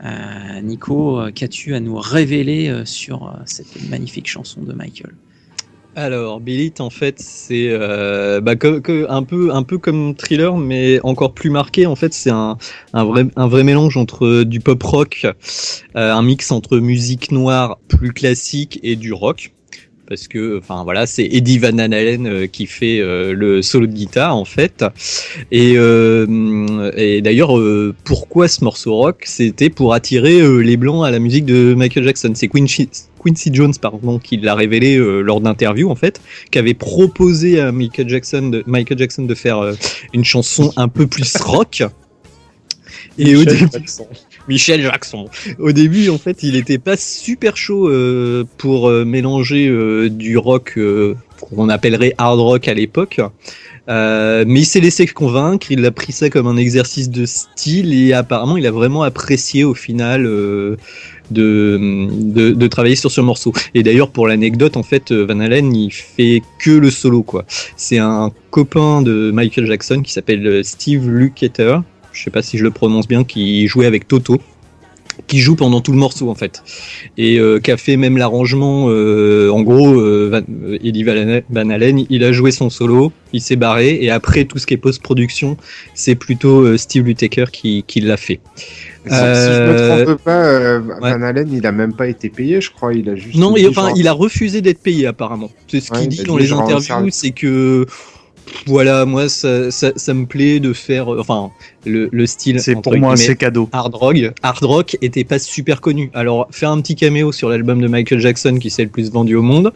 Euh, 0.04 0.61
Nico, 0.62 1.20
euh, 1.20 1.30
qu'as-tu 1.35 1.74
à 1.74 1.80
nous 1.80 1.96
révéler 1.96 2.68
euh, 2.68 2.85
sur 2.85 3.35
cette 3.46 3.88
magnifique 3.88 4.28
chanson 4.28 4.62
de 4.62 4.72
Michael? 4.72 5.14
Alors, 5.94 6.40
Billit, 6.40 6.74
en 6.78 6.90
fait, 6.90 7.18
c'est 7.18 7.70
bah, 8.42 8.52
un, 8.52 9.22
peu, 9.22 9.50
un 9.50 9.62
peu 9.62 9.78
comme 9.78 10.14
Thriller, 10.14 10.54
mais 10.59 11.00
encore 11.04 11.32
plus 11.32 11.48
marqué. 11.48 11.87
En 11.87 11.96
fait, 11.96 12.12
c'est 12.12 12.28
un, 12.28 12.59
vrai, 12.92 13.64
mélange 13.64 13.96
entre 13.96 14.42
du 14.42 14.61
pop 14.61 14.82
rock, 14.82 15.26
un 15.94 16.22
mix 16.22 16.50
entre 16.50 16.76
musique 16.76 17.32
noire 17.32 17.78
plus 17.88 18.12
classique 18.12 18.78
et 18.82 18.94
du 18.94 19.14
rock. 19.14 19.54
Parce 20.09 20.29
que, 20.29 20.59
enfin 20.59 20.85
voilà, 20.85 21.07
c'est 21.07 21.25
Eddie 21.25 21.59
Van 21.59 21.77
Halen 21.79 22.27
euh, 22.27 22.47
qui 22.47 22.66
fait 22.66 23.01
euh, 23.01 23.33
le 23.33 23.61
solo 23.61 23.88
de 23.88 23.92
guitare 23.92 24.37
en 24.37 24.45
fait. 24.45 24.85
Et, 25.51 25.75
euh, 25.77 26.92
et 26.97 27.23
d'ailleurs, 27.23 27.59
pourquoi 28.05 28.47
ce 28.47 28.62
morceau 28.62 28.95
rock? 28.95 29.25
C'était 29.27 29.71
pour 29.71 29.95
attirer 29.95 30.40
les 30.62 30.77
blancs 30.77 31.05
à 31.05 31.11
la 31.11 31.19
musique 31.19 31.45
de 31.45 31.75
Michael 31.75 32.04
Jackson. 32.04 32.33
C'est 32.35 32.48
Quincy, 32.48 32.88
Quincy 33.25 33.50
Jones, 33.52 33.75
pardon, 33.81 34.19
qui 34.19 34.37
l'a 34.37 34.54
révélé 34.54 34.96
lors 34.96 35.40
d'interviews 35.40 35.90
en 35.90 35.96
fait, 35.96 36.21
qui 36.50 36.59
avait 36.59 36.75
proposé 36.75 37.61
à 37.61 37.73
Michael 37.73 38.09
Jackson 38.09 38.48
de, 38.48 38.63
Michael 38.67 38.98
Jackson 38.98 39.25
de 39.25 39.35
faire 39.35 39.73
une 40.13 40.25
chanson 40.25 40.73
un 40.77 40.88
peu 40.88 41.07
plus 41.07 41.37
rock. 41.37 41.83
Et 43.19 43.35
au 43.35 43.44
début, 43.44 43.69
Michel 44.49 44.83
Jackson. 44.83 45.27
Au 45.59 45.73
début, 45.73 46.09
en 46.09 46.19
fait, 46.19 46.42
il 46.42 46.57
était 46.57 46.79
pas 46.79 46.97
super 46.97 47.57
chaud 47.57 47.88
euh, 47.88 48.44
pour 48.59 48.88
euh, 48.88 49.05
mélanger 49.05 49.69
euh, 49.69 50.09
du 50.09 50.38
rock 50.38 50.75
euh, 50.77 51.15
qu'on 51.40 51.69
appellerait 51.69 52.15
hard 52.19 52.40
rock 52.40 52.69
à 52.69 52.75
l'époque. 52.75 53.21
Euh, 53.88 54.44
mais 54.49 54.61
il 54.63 54.65
s'est 54.65 54.81
laissé 54.81 55.07
convaincre, 55.07 55.69
il 55.71 55.85
a 55.87 55.92
pris 55.92 56.11
ça 56.11 56.29
comme 56.29 56.49
un 56.49 56.57
exercice 56.57 57.09
de 57.09 57.25
style 57.25 57.94
et 57.94 58.13
apparemment 58.13 58.57
il 58.57 58.67
a 58.67 58.73
vraiment 58.73 59.05
apprécié 59.05 59.63
au 59.63 59.75
final 59.75 60.27
euh, 60.27 60.75
de, 61.31 62.09
de, 62.11 62.51
de 62.51 62.67
travailler 62.67 62.97
sur 62.97 63.13
ce 63.13 63.21
morceau. 63.21 63.53
Et 63.75 63.85
d'ailleurs 63.85 64.11
pour 64.11 64.27
l'anecdote, 64.27 64.77
en 64.77 64.83
fait, 64.83 65.13
Van 65.13 65.38
Halen 65.38 65.73
il 65.73 65.92
fait 65.92 66.42
que 66.59 66.73
le 66.73 66.90
solo 66.90 67.23
quoi. 67.23 67.44
C'est 67.77 67.99
un 67.99 68.33
copain 68.51 69.03
de 69.03 69.31
Michael 69.31 69.67
Jackson 69.67 70.03
qui 70.03 70.13
s'appelle 70.13 70.65
Steve 70.65 71.09
Lukather, 71.09 71.83
je 72.17 72.25
sais 72.25 72.31
pas 72.31 72.42
si 72.42 72.58
je 72.58 72.64
le 72.64 72.71
prononce 72.71 73.06
bien, 73.06 73.25
qui 73.25 73.67
jouait 73.69 73.87
avec 73.87 74.08
Toto 74.08 74.40
qui 75.27 75.38
joue 75.38 75.56
pendant 75.56 75.81
tout 75.81 75.92
le 75.92 75.98
morceau 75.98 76.29
en 76.31 76.35
fait 76.35 76.62
et 77.17 77.38
euh, 77.38 77.58
qui 77.58 77.71
a 77.71 77.77
fait 77.77 77.96
même 77.96 78.17
l'arrangement 78.19 78.87
euh, 78.88 79.50
en 79.50 79.62
gros 79.62 79.98
euh, 79.98 80.29
Van, 80.31 80.77
Eddie 80.85 81.04
Van 81.04 81.71
Halen 81.71 82.04
il 82.10 82.25
a 82.25 82.33
joué 82.33 82.50
son 82.50 82.71
solo 82.71 83.12
il 83.33 83.40
s'est 83.40 83.56
barré 83.56 83.98
et 84.02 84.10
après 84.10 84.44
tout 84.44 84.58
ce 84.58 84.67
qui 84.67 84.75
est 84.75 84.79
post-production 84.79 85.56
c'est 85.94 86.14
plutôt 86.14 86.77
Steve 86.77 87.06
Lukather 87.06 87.50
qui, 87.50 87.83
qui 87.87 88.00
l'a 88.00 88.17
fait 88.17 88.40
Si, 89.06 89.14
si 89.14 89.17
je 89.17 89.62
me 89.62 90.04
trompe 90.04 90.23
pas, 90.23 90.79
ouais. 90.79 91.12
Van 91.12 91.23
Halen, 91.23 91.48
il 91.52 91.64
a 91.67 91.73
même 91.73 91.94
pas 91.94 92.08
été 92.08 92.29
payé, 92.29 92.60
je 92.60 92.73
crois. 92.73 92.92
Il 92.92 93.08
a 93.08 93.14
juste. 93.14 93.37
non 93.37 93.56
et, 93.56 93.69
enfin 93.69 93.88
genre, 93.88 93.96
il 93.96 94.08
a 94.08 94.12
refusé 94.12 94.62
d'être 94.62 94.83
payé 94.83 95.06
apparemment 95.06 95.50
c'est 95.69 95.81
ce 95.81 95.92
Ouais, 95.92 96.00
qu'il 96.00 96.12
il 96.12 96.19
dit 96.19 96.25
dans 96.25 96.37
les 96.37 96.52
interviews 96.52 97.10
c'est 97.10 97.31
que 97.31 97.87
voilà 98.67 99.05
moi 99.07 99.29
ça, 99.29 99.71
ça, 99.71 99.92
ça 99.97 100.15
me 100.15 100.27
plaît 100.27 100.61
de 100.61 100.73
faire 100.73 101.13
euh, 101.13 101.21
enfin 101.21 101.51
le, 101.85 102.09
le 102.13 102.27
style 102.27 102.61
C'est 102.61 102.75
pour 102.81 102.97
moi 102.97 103.17
c'est 103.17 103.37
cadeau. 103.37 103.69
hard 103.73 103.94
rock, 103.94 104.17
hard 104.42 104.65
rock 104.65 104.97
était 105.03 105.25
pas 105.25 105.38
super 105.38 105.81
connu. 105.81 106.11
Alors 106.15 106.49
faire 106.51 106.71
un 106.71 106.81
petit 106.81 106.97
caméo 106.97 107.33
sur 107.33 107.49
l'album 107.49 107.81
de 107.81 107.87
Michael 107.88 108.21
Jackson 108.21 108.59
qui 108.61 108.71
s'est 108.71 108.83
le 108.85 108.88
plus 108.90 109.11
vendu 109.11 109.37
au 109.37 109.42
monde, 109.42 109.73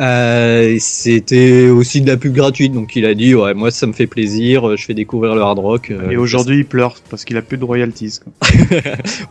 euh, 0.00 0.76
c'était 0.80 1.68
aussi 1.68 2.00
de 2.00 2.08
la 2.10 2.16
pub 2.16 2.34
gratuite. 2.34 2.72
Donc 2.72 2.96
il 2.96 3.04
a 3.06 3.14
dit 3.14 3.34
ouais 3.34 3.54
moi 3.54 3.70
ça 3.70 3.86
me 3.86 3.92
fait 3.92 4.06
plaisir, 4.08 4.68
euh, 4.68 4.76
je 4.76 4.84
fais 4.84 4.94
découvrir 4.94 5.34
le 5.36 5.42
hard 5.42 5.58
rock. 5.60 5.90
euh, 5.90 6.10
Et 6.10 6.16
aujourd'hui 6.16 6.58
il 6.58 6.66
pleure 6.66 6.96
parce 7.10 7.24
qu'il 7.24 7.36
a 7.36 7.42
plus 7.42 7.56
de 7.58 7.64
royalties. 7.64 8.18
quoi. 8.22 8.48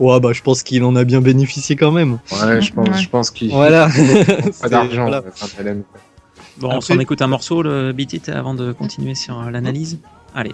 ouais 0.00 0.20
bah 0.20 0.30
je 0.32 0.40
pense 0.42 0.62
qu'il 0.62 0.82
en 0.84 0.96
a 0.96 1.04
bien 1.04 1.20
bénéficié 1.20 1.76
quand 1.76 1.92
même. 1.92 2.18
Ouais, 2.32 2.60
je 2.62 2.72
pense, 2.72 2.88
Ouais. 2.88 2.98
je 3.02 3.08
pense 3.10 3.30
qu'il 3.30 3.50
Voilà. 3.50 3.88
pas 4.62 4.68
d'argent. 4.70 5.02
voilà. 5.08 5.24
Bon, 6.58 6.70
on 6.70 6.80
s'en 6.80 6.98
écoute 6.98 7.20
un 7.22 7.26
morceau, 7.26 7.62
le 7.62 7.92
Beat 7.92 8.12
It, 8.12 8.28
avant 8.28 8.54
de 8.54 8.72
continuer 8.72 9.14
sur 9.14 9.50
l'analyse. 9.50 9.98
Allez. 10.34 10.52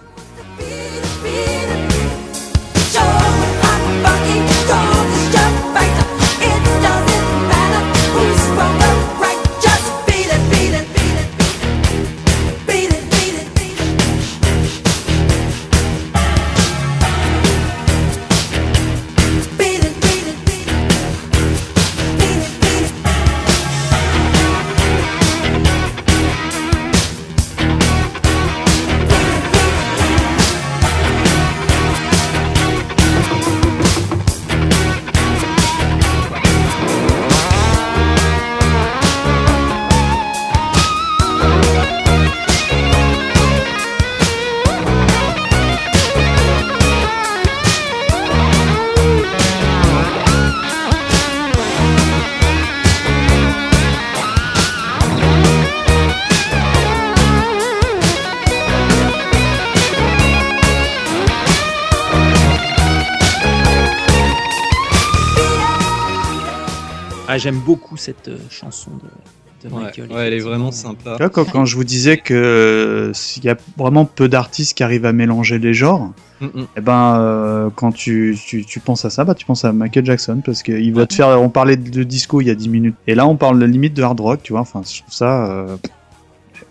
J'aime 67.41 67.59
beaucoup 67.59 67.97
cette 67.97 68.29
euh, 68.29 68.37
chanson 68.51 68.91
de, 68.93 69.69
de 69.69 69.75
Ouais, 69.75 69.83
Michael. 69.85 70.13
ouais, 70.13 70.27
elle 70.29 70.35
est 70.35 70.39
vraiment 70.41 70.71
sympa. 70.73 71.13
Tu 71.13 71.23
vois, 71.23 71.29
quand, 71.31 71.45
quand 71.45 71.65
je 71.65 71.77
vous 71.77 71.85
disais 71.85 72.17
que 72.19 72.33
euh, 72.35 73.13
s'il 73.13 73.45
y 73.45 73.49
a 73.49 73.57
vraiment 73.77 74.05
peu 74.05 74.29
d'artistes 74.29 74.75
qui 74.77 74.83
arrivent 74.83 75.07
à 75.07 75.13
mélanger 75.13 75.59
les 75.59 75.75
genres, 75.75 76.13
Mm, 76.43 76.47
mm. 76.47 76.67
eh 76.79 76.81
ben 76.81 77.19
euh, 77.21 77.69
quand 77.77 77.93
tu, 77.93 78.35
tu, 78.47 78.65
tu 78.65 78.81
penses 78.81 79.05
à 79.05 79.11
ça, 79.11 79.25
bah 79.25 79.35
tu 79.35 79.45
penses 79.45 79.67
à 79.67 79.73
Michael 79.75 80.07
Jackson 80.07 80.41
parce 80.43 80.63
qu'il 80.63 80.95
va 80.95 81.07
te 81.07 81.13
faire. 81.13 81.29
On 81.39 81.51
parlait 81.51 81.77
de 81.77 82.03
disco 82.03 82.41
il 82.41 82.47
y 82.47 82.51
a 82.51 82.55
10 82.55 82.71
minutes 82.71 82.95
et 83.07 83.15
là 83.15 83.27
on 83.27 83.37
parle 83.37 83.59
de 83.59 83.67
limite 83.67 83.93
de 83.93 84.03
hard 84.03 84.19
rock, 84.21 84.41
tu 84.43 84.53
vois. 84.55 84.63
Enfin, 84.63 84.81
je 84.91 85.03
trouve 85.03 85.13
ça. 85.13 85.51
euh, 85.51 85.77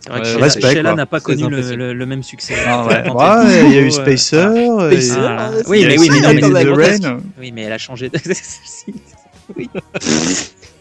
Ouais, 0.10 0.24
Sheila- 0.24 0.96
n'a 0.96 1.06
pas 1.06 1.20
connu 1.20 1.42
le, 1.42 1.48
impressionnant. 1.58 1.78
le- 1.86 1.94
le 1.94 2.06
même 2.08 2.24
succès. 2.24 2.56
Ah 2.66 2.88
ouais, 2.88 3.12
Ouais, 3.12 3.66
il 3.68 3.76
y 3.76 3.78
a 3.78 3.82
eu 3.82 3.92
Spacer. 3.92 4.38
et- 4.92 5.68
Oui, 5.70 5.86
mais 5.86 6.00
oui, 6.00 6.10
mais 6.12 6.22
non, 6.42 6.50
mais. 6.50 6.64
Rain. 6.64 7.18
Oui, 7.40 7.52
mais 7.54 7.62
elle 7.64 7.74
a 7.74 7.78
changé. 7.78 8.10
de- 8.10 8.18
oui. 9.58 9.70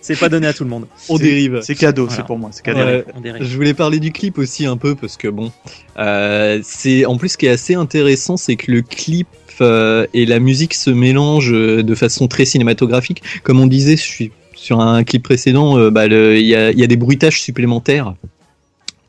C'est 0.01 0.19
pas 0.19 0.29
donné 0.31 0.47
à 0.47 0.55
tout 0.55 0.65
le 0.65 0.71
monde. 0.71 0.87
On 1.11 1.19
dérive. 1.19 1.61
C'est 1.63 1.75
cadeau, 1.75 2.05
Voilà. 2.07 2.17
c'est 2.17 2.27
pour 2.27 2.39
moi, 2.39 2.49
c'est 2.53 2.63
cadeau. 2.65 2.79
Ouais. 2.79 2.85
dérive, 2.87 3.05
on 3.15 3.21
dérive. 3.21 3.43
Je 3.45 3.57
voulais 3.57 3.75
parler 3.75 3.99
du 4.01 4.11
clip 4.13 4.39
aussi 4.39 4.65
un 4.65 4.77
peu 4.79 4.95
parce 4.95 5.17
que 5.19 5.29
bon, 5.29 5.53
euh, 5.99 6.61
c'est 6.63 7.05
en 7.05 7.19
plus 7.19 7.31
ce 7.31 7.37
qui 7.39 7.47
est 7.47 7.51
assez 7.51 7.75
intéressant, 7.75 8.37
c'est 8.39 8.57
que 8.57 8.71
le 8.73 8.81
clip 8.81 9.27
euh, 9.61 10.07
et 10.15 10.25
la 10.25 10.39
musique 10.39 10.73
se 10.75 10.89
mélangent 10.91 11.53
euh, 11.53 11.83
de 11.83 11.95
façon 11.95 12.27
très 12.29 12.45
cinématographique. 12.47 13.23
Comme 13.43 13.61
on 13.61 13.67
disait, 13.67 13.97
je 13.97 14.03
suis 14.03 14.33
sur 14.55 14.81
un 14.81 15.05
clip 15.05 15.25
précédent, 15.25 15.77
euh, 15.79 15.91
bah, 15.91 16.07
il 16.07 16.47
y, 16.47 16.55
a, 16.55 16.71
il 16.71 16.79
y 16.79 16.85
a 16.85 16.87
des 16.87 16.97
bruitages 16.97 17.43
supplémentaires 17.43 18.15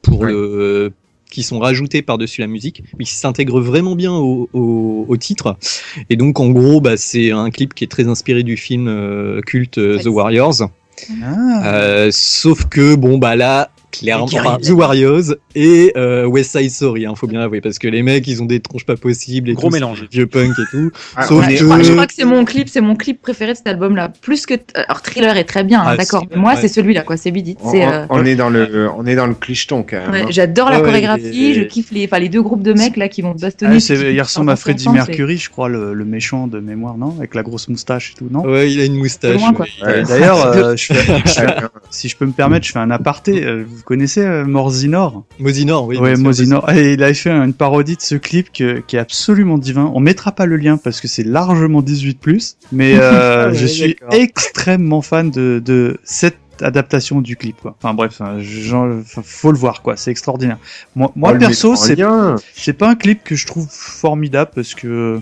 pour 0.02 0.22
Ouais. 0.22 0.32
le 0.32 0.38
euh, 0.38 0.90
qui 1.30 1.44
sont 1.44 1.60
rajoutés 1.60 2.02
par-dessus 2.02 2.42
la 2.42 2.48
musique, 2.48 2.84
mais 2.98 3.06
qui 3.06 3.16
s'intègrent 3.16 3.62
vraiment 3.62 3.96
bien 3.96 4.14
au, 4.14 4.50
au, 4.54 5.06
au 5.08 5.18
titre. 5.18 5.58
Et 6.10 6.16
donc, 6.16 6.40
en 6.40 6.50
gros, 6.50 6.82
bah, 6.82 6.98
c'est 6.98 7.32
un 7.32 7.50
clip 7.52 7.74
qui 7.74 7.84
est 7.84 7.88
très 7.88 8.08
inspiré 8.08 8.44
du 8.44 8.58
film 8.58 8.88
euh, 8.88 9.42
culte 9.42 9.78
euh, 9.78 10.00
The 10.00 10.08
Warriors. 10.08 10.70
Ah. 11.24 11.74
Euh, 11.74 12.10
sauf 12.12 12.66
que 12.66 12.96
bon 12.96 13.18
bah 13.18 13.38
là 13.38 13.72
clairement 13.92 14.26
enfin. 14.26 14.58
The 14.62 14.70
Warriors 14.70 15.36
et 15.56 15.92
euh, 15.98 16.26
West 16.26 16.58
Side 16.58 16.70
Story 16.72 17.06
hein, 17.06 17.14
faut 17.16 17.28
bien 17.28 17.42
avouer 17.42 17.62
parce 17.62 17.80
que 17.80 17.88
les 17.88 18.04
mecs 18.04 18.28
ils 18.28 18.42
ont 18.42 18.46
des 18.46 18.60
tronches 18.60 18.86
pas 18.86 18.96
possibles 18.96 19.50
et 19.50 19.54
Gros 19.54 19.68
tout, 19.68 19.74
mélange. 19.74 20.06
Vieux 20.12 20.28
punk 20.28 20.52
et 20.60 20.64
tout. 20.72 20.92
Ah, 21.16 21.26
Sauf 21.26 21.46
Ouais, 21.46 21.56
je, 21.58 21.66
crois, 21.66 21.80
je 21.82 21.88
que- 21.90 21.94
crois 21.94 22.08
que 22.08 22.14
c'est 22.14 22.26
mon 22.26 22.46
clip, 22.46 22.70
c'est 22.70 22.82
mon 22.82 22.96
clip 22.96 23.22
préféré 23.22 23.52
de 23.54 23.58
cet 23.58 23.68
album-là. 23.68 24.12
Plus 24.22 24.46
que 24.46 24.54
alors 24.76 25.02
Thriller 25.02 25.36
est 25.38 25.44
très 25.44 25.64
bien, 25.64 25.82
hein, 25.82 25.86
Ah, 25.90 25.98
d'accord. 25.98 26.26
Mais 26.30 26.38
moi, 26.38 26.54
ouais. 26.54 26.62
c'est 26.62 26.68
celui-là, 26.68 27.02
quoi. 27.02 27.18
C'est 27.18 27.32
Bidit. 27.32 27.58
on, 27.62 27.72
C'est, 27.72 27.86
on- 27.86 27.92
euh, 27.92 28.06
on 28.10 28.26
est 28.26 28.36
dans 28.36 28.50
le, 28.50 28.90
on 28.96 29.06
est 29.06 29.16
dans 29.16 29.28
le 29.28 29.34
clicheton 29.34 29.84
quand 29.88 29.98
même. 29.98 30.12
ouais, 30.12 30.22
hein. 30.24 30.28
J'adore 30.30 30.70
la 30.70 30.80
chorégraphie. 30.82 31.46
et- 31.50 31.54
Je 31.54 31.62
kiffe 31.64 31.92
les, 31.92 32.06
enfin 32.06 32.20
les 32.20 32.30
deux 32.30 32.42
groupes 32.42 32.62
de 32.64 32.74
mecs 32.74 32.96
là 32.98 33.10
qui 33.10 33.22
vont 33.22 33.36
se 33.36 33.42
bastonner. 33.42 33.78
Ah, 33.90 33.94
il 33.94 34.22
ressemble 34.22 34.52
à 34.52 34.56
Freddie 34.56 34.90
Mercury, 34.90 35.38
je 35.38 35.50
crois, 35.50 35.68
le, 35.70 35.94
le 35.94 36.06
méchant 36.06 36.48
de 36.48 36.60
mémoire, 36.60 36.98
non? 36.98 37.16
Avec 37.18 37.34
la 37.36 37.44
grosse 37.44 37.68
moustache 37.70 38.12
et 38.12 38.18
tout, 38.20 38.28
non? 38.32 38.44
Ouais, 38.46 38.72
il 38.72 38.80
a 38.80 38.86
une 38.86 38.96
moustache. 38.98 39.42
D'ailleurs, 40.08 40.46
euh, 40.46 40.76
si 41.90 42.08
je 42.10 42.16
peux 42.18 42.26
me 42.26 42.32
permettre, 42.32 42.66
je 42.66 42.72
fais 42.72 42.80
un 42.80 42.92
aparté. 42.92 43.44
Vous 43.80 43.86
connaissez 43.86 44.22
euh, 44.26 44.46
Morzinor? 44.46 45.24
Mosinor, 45.40 45.88
oui. 45.88 45.98
Ouais. 45.98 46.16
Et 46.78 46.94
il 46.94 47.02
avait 47.04 47.14
fait 47.14 47.32
une 47.32 47.54
parodie 47.54 47.96
de 47.96 48.02
ce 48.02 48.16
clip 48.16 48.52
que- 48.52 48.80
qui 48.80 48.98
est 48.98 49.00
absolument 49.00 49.58
divin. 49.58 49.90
On 49.96 50.02
mettra 50.02 50.34
pas 50.34 50.46
le 50.46 50.58
lien 50.58 50.76
parce 50.78 51.00
que 51.00 51.08
c'est 51.08 51.24
largement 51.24 51.82
18+, 51.82 52.56
mais 52.74 52.96
euh, 53.00 53.46
Ah 53.46 53.50
ouais, 53.52 53.56
je 53.58 53.66
suis 53.66 53.96
extrêmement 54.12 55.02
fan 55.02 55.32
de, 55.32 55.62
de 55.64 55.98
cette 56.04 56.38
adaptation 56.62 57.22
du 57.22 57.38
clip. 57.38 57.56
Quoi. 57.62 57.78
Enfin 57.82 57.94
bref, 57.94 58.20
hein, 58.20 58.38
j'en- 58.42 59.00
enfin, 59.00 59.22
faut 59.24 59.54
le 59.54 59.58
voir, 59.58 59.82
quoi. 59.82 59.96
C'est 59.96 60.12
extraordinaire. 60.12 60.58
Moi, 60.96 61.10
moi 61.16 61.30
le 61.32 61.40
perso, 61.48 61.76
c'est 61.78 61.96
c'est 62.54 62.74
pas 62.74 62.90
un 62.90 62.96
clip 62.96 63.24
que 63.24 63.36
je 63.36 63.48
trouve 63.48 63.66
formidable 63.70 64.52
parce 64.54 64.76
que, 64.76 65.22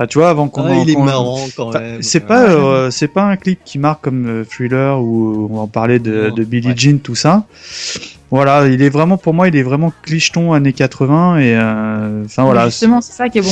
enfin, 0.00 0.06
tu 0.06 0.18
vois, 0.18 0.30
avant 0.30 0.48
qu'on 0.48 0.64
Ah, 0.64 0.70
en- 0.72 0.82
il 0.82 0.90
est 0.90 0.96
marrant 0.96 1.38
quand 1.56 1.72
même. 1.74 2.02
c'est 2.02 2.20
pas 2.20 2.44
euh, 2.50 2.90
c'est 2.90 3.08
pas 3.08 3.24
un 3.24 3.36
clip 3.36 3.60
qui 3.64 3.78
marque 3.78 4.02
comme 4.02 4.26
euh, 4.26 4.44
Thriller 4.44 4.98
où 5.00 5.48
on 5.50 5.56
va 5.56 5.60
en 5.62 5.66
parler 5.66 5.98
de, 5.98 6.28
Non, 6.30 6.34
de 6.34 6.44
Billie 6.44 6.68
ouais. 6.68 6.74
Jean 6.76 6.98
tout 7.00 7.14
ça. 7.14 7.44
Voilà, 8.30 8.66
il 8.68 8.80
est 8.80 8.88
vraiment 8.90 9.16
pour 9.18 9.34
moi 9.34 9.48
il 9.48 9.56
est 9.56 9.62
vraiment 9.62 9.92
clicheton 10.02 10.52
années 10.52 10.72
80 10.72 11.38
et 11.38 11.56
euh, 11.56 12.24
enfin 12.24 12.44
voilà, 12.44 12.66
Justement, 12.66 13.00
c'est 13.00 13.12
ça 13.12 13.28
qui 13.28 13.38
est 13.38 13.42
bon. 13.42 13.50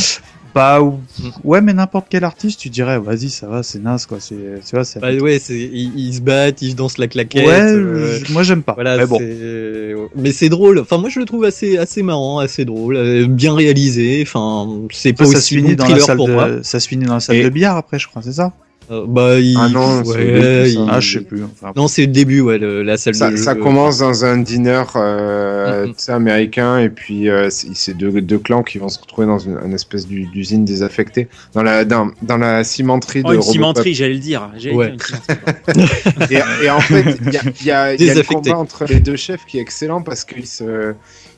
Ou- 0.83 1.01
ouais 1.45 1.61
mais 1.61 1.73
n'importe 1.73 2.07
quel 2.11 2.25
artiste 2.25 2.59
tu 2.61 2.69
dirais 2.71 2.99
vas-y 2.99 3.31
ça 3.31 3.47
va 3.47 3.63
c'est 3.63 3.79
naze 3.81 4.07
quoi 4.07 4.19
c'est 4.21 4.35
tu 4.67 4.75
vois 4.75 4.85
c'est 4.85 4.99
Bah 5.01 5.13
ouais, 5.15 5.39
c'est 5.39 5.59
ils, 5.59 5.93
ils 5.99 6.15
se 6.15 6.21
battent, 6.21 6.63
ils 6.63 6.75
dansent 6.75 6.99
la 6.99 7.07
claquette. 7.09 7.47
ouais 7.47 7.61
euh, 7.73 8.19
moi 8.31 8.43
j'aime 8.43 8.63
pas 8.63 8.75
Voilà, 8.75 8.97
mais 8.97 9.07
bon 9.07 9.19
c'est- 9.19 9.95
mais 10.17 10.33
c'est 10.33 10.49
drôle. 10.49 10.79
Enfin, 10.79 10.99
moi, 10.99 11.09
je 11.11 11.19
le 11.21 11.27
trouve 11.27 11.45
assez, 11.45 11.77
assez 11.77 12.03
marrant, 12.03 12.39
assez 12.39 12.65
drôle, 12.65 12.97
euh, 12.97 13.27
bien 13.27 13.55
réalisé. 13.55 14.21
Enfin, 14.23 14.69
c'est 14.93 15.13
pas 15.13 15.25
ça, 15.27 15.33
ça 15.33 15.37
se 15.41 15.45
aussi 15.45 15.57
finit 15.57 15.77
bon 15.77 15.85
dans 15.85 15.89
la 15.95 16.01
salle 16.01 16.17
pour 16.17 16.29
moi. 16.29 16.51
de 16.51 16.63
ça 16.63 16.81
se 16.81 16.89
finit 16.89 17.05
dans 17.05 17.15
la 17.15 17.21
salle 17.21 17.37
Et- 17.37 17.45
de 17.45 17.49
billard 17.49 17.77
après 17.77 17.99
je 17.99 18.07
crois 18.09 18.23
c'est 18.23 18.33
ça? 18.33 18.53
Euh, 18.91 19.05
bah, 19.07 19.39
il... 19.39 19.55
Ah 19.61 19.69
non, 19.69 20.03
c'est 20.03 20.11
ouais, 20.13 20.25
le 20.25 20.33
début, 20.41 20.43
ça. 20.43 20.67
il- 20.83 20.89
ah 20.91 21.01
je 21.01 21.19
sais 21.19 21.25
plus 21.25 21.45
enfin, 21.45 21.73
Non, 21.77 21.89
c'est 21.89 22.03
le 22.07 22.07
début, 22.13 22.41
ouais, 22.41 22.57
le- 22.57 22.83
la 22.83 22.97
salle 22.97 23.15
Ça, 23.15 23.31
de 23.31 23.37
jeu. 23.37 23.43
ça 23.43 23.55
commence 23.55 23.99
dans 23.99 24.25
un 24.25 24.39
dîner 24.39 24.83
euh, 24.97 25.87
sais, 25.97 26.13
américain 26.13 26.79
et 26.79 26.89
puis 26.89 27.29
euh, 27.29 27.49
c'est 27.51 27.95
deux, 27.95 28.21
deux 28.23 28.39
clans 28.39 28.63
qui 28.63 28.79
vont 28.79 28.89
se 28.89 28.99
retrouver 28.99 29.27
dans 29.27 29.39
une, 29.39 29.59
une 29.63 29.75
espèce 29.75 30.07
d'u- 30.07 30.27
d'usine 30.27 30.65
désaffectée 30.65 31.29
dans 31.53 31.63
la 31.63 31.85
dans, 31.85 32.11
dans 32.23 32.39
la 32.39 32.65
cimenterie 32.65 33.21
Oh, 33.25 33.29
de 33.29 33.35
une 33.35 33.41
Robocop. 33.41 33.53
cimenterie, 33.53 33.95
j'allais 33.95 34.15
le 34.15 34.19
dire. 34.21 34.51
J'allais 34.57 34.75
Ouais. 34.75 34.93
dire. 34.93 36.31
Et, 36.31 36.65
et 36.65 36.71
en 36.71 36.81
fait, 36.81 37.19
il 37.27 37.33
y 37.33 37.37
a, 37.37 37.43
y 37.65 37.71
a- 37.71 37.95
il 37.95 38.05
y 38.07 38.11
a 38.11 38.15
le 38.15 38.23
combat 38.23 38.57
entre 38.57 38.85
les 38.87 39.01
deux 39.01 39.17
chefs 39.17 39.45
qui 39.47 39.59
est 39.59 39.61
excellent 39.61 40.01
parce 40.03 40.25
qu'ils 40.25 40.47
se 40.47 40.95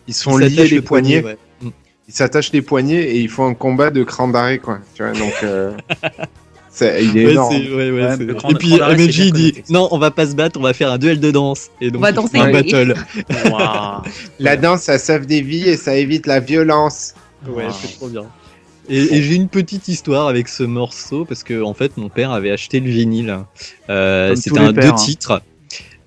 ils 0.07 0.15
se 0.15 0.23
font 0.23 0.39
Il 0.39 0.45
lier 0.47 0.51
s'attache 0.51 0.71
les 0.71 0.77
le 0.77 0.83
poignets, 0.83 1.21
poignet, 1.23 1.37
ouais. 1.65 1.71
ils 2.09 2.15
s'attachent 2.15 2.53
les 2.53 2.63
poignets 2.63 3.03
et 3.03 3.19
ils 3.21 3.29
font 3.29 3.47
un 3.47 3.55
combat 3.55 3.91
de 3.91 4.03
cran 4.05 4.29
d'arrêt 4.29 4.59
quoi. 4.59 4.79
Tu 4.95 5.03
vois 5.03 5.13
donc 5.13 5.33
C'est- 6.73 7.05
il 7.05 7.19
est 7.19 7.27
Ouais, 7.27 7.33
énorme. 7.33 7.53
c'est- 7.53 7.69
ouais, 7.71 7.91
ouais, 7.91 8.03
Ouais, 8.05 8.17
c'est- 8.17 8.25
le 8.25 8.35
grand- 8.35 8.49
Et 8.51 8.55
puis 8.55 8.69
il 8.69 9.33
dit 9.33 9.53
connecté. 9.53 9.73
non, 9.73 9.89
on 9.91 9.99
va 9.99 10.11
pas 10.13 10.27
se 10.27 10.35
battre, 10.37 10.59
on 10.59 10.63
va 10.63 10.73
faire 10.73 10.91
un 10.93 10.99
duel 10.99 11.19
de 11.21 11.31
danse. 11.31 11.69
Et 11.81 11.91
donc 11.91 12.01
va 12.01 12.11
ils 12.11 12.15
danser. 12.15 12.39
un 12.39 12.47
Oui. 12.47 12.53
battle. 12.53 12.95
La 14.39 14.57
danse, 14.57 14.83
ça 14.83 14.99
sauve 14.99 15.27
des 15.27 15.43
vies 15.43 15.69
et 15.69 15.77
ça 15.77 15.97
évite 15.97 16.27
la 16.27 16.41
violence. 16.41 17.15
Ouais, 17.47 17.65
Wow. 17.67 17.73
c'est 17.73 17.97
trop 17.97 18.09
bien. 18.09 18.25
Et, 18.89 18.99
et 19.17 19.23
j'ai 19.23 19.35
une 19.35 19.49
petite 19.49 19.89
histoire 19.89 20.27
avec 20.29 20.49
ce 20.49 20.63
morceau 20.63 21.25
parce 21.25 21.43
que 21.45 21.63
en 21.63 21.75
fait 21.75 21.97
mon 21.97 22.09
père 22.09 22.33
avait 22.33 22.51
acheté 22.51 22.81
le 22.81 22.91
vinyle. 22.91 23.39
Euh, 23.89 24.35
c'était 24.35 24.59
un 24.59 24.73
deux 24.73 24.89
hein. 24.89 24.93
titres. 24.93 25.43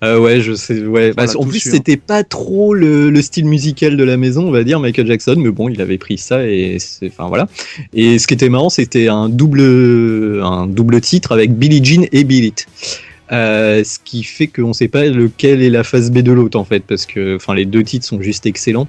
Euh, 0.04 0.20
ouais, 0.20 0.42
je 0.42 0.54
sais. 0.54 0.86
Ouais. 0.86 1.14
Bah, 1.14 1.26
en 1.36 1.46
plus, 1.46 1.66
hein. 1.66 1.72
c'était 1.72 1.98
pas 1.98 2.24
trop 2.24 2.74
le, 2.74 3.10
le 3.10 3.22
style 3.22 3.46
musical 3.46 3.96
de 3.96 4.04
la 4.04 4.18
maison, 4.18 4.48
on 4.48 4.52
va 4.52 4.64
dire 4.64 4.80
Michael 4.80 5.08
Jackson, 5.08 5.36
mais 5.38 5.50
bon, 5.50 5.70
il 5.70 5.82
avait 5.82 5.98
pris 5.98 6.18
ça 6.18 6.46
et 6.46 6.78
c'est, 6.80 7.08
enfin 7.08 7.28
voilà. 7.28 7.48
Et 7.94 8.20
ce 8.20 8.28
qui 8.28 8.34
était 8.34 8.50
marrant, 8.50 8.70
c'était 8.70 9.08
un 9.08 9.30
double, 9.30 10.42
un 10.44 10.68
double 10.68 11.00
titre 11.02 11.32
avec 11.32 11.54
Billie 11.58 11.84
Jean 11.84 12.06
et 12.12 12.24
Bill 12.24 12.46
It. 12.46 12.68
Euh, 13.32 13.84
ce 13.84 14.00
qui 14.04 14.24
fait 14.24 14.48
qu'on 14.48 14.74
sait 14.74 14.90
pas 14.90 15.06
lequel 15.06 15.64
est 15.64 15.70
la 15.70 15.84
phase 15.84 16.12
B 16.12 16.20
de 16.20 16.32
l'autre 16.32 16.60
en 16.60 16.66
fait, 16.66 16.84
parce 16.86 17.06
que 17.06 17.38
enfin 17.38 17.56
les 17.56 17.66
deux 17.66 17.84
titres 17.84 18.06
sont 18.06 18.22
juste 18.22 18.46
excellents. 18.46 18.88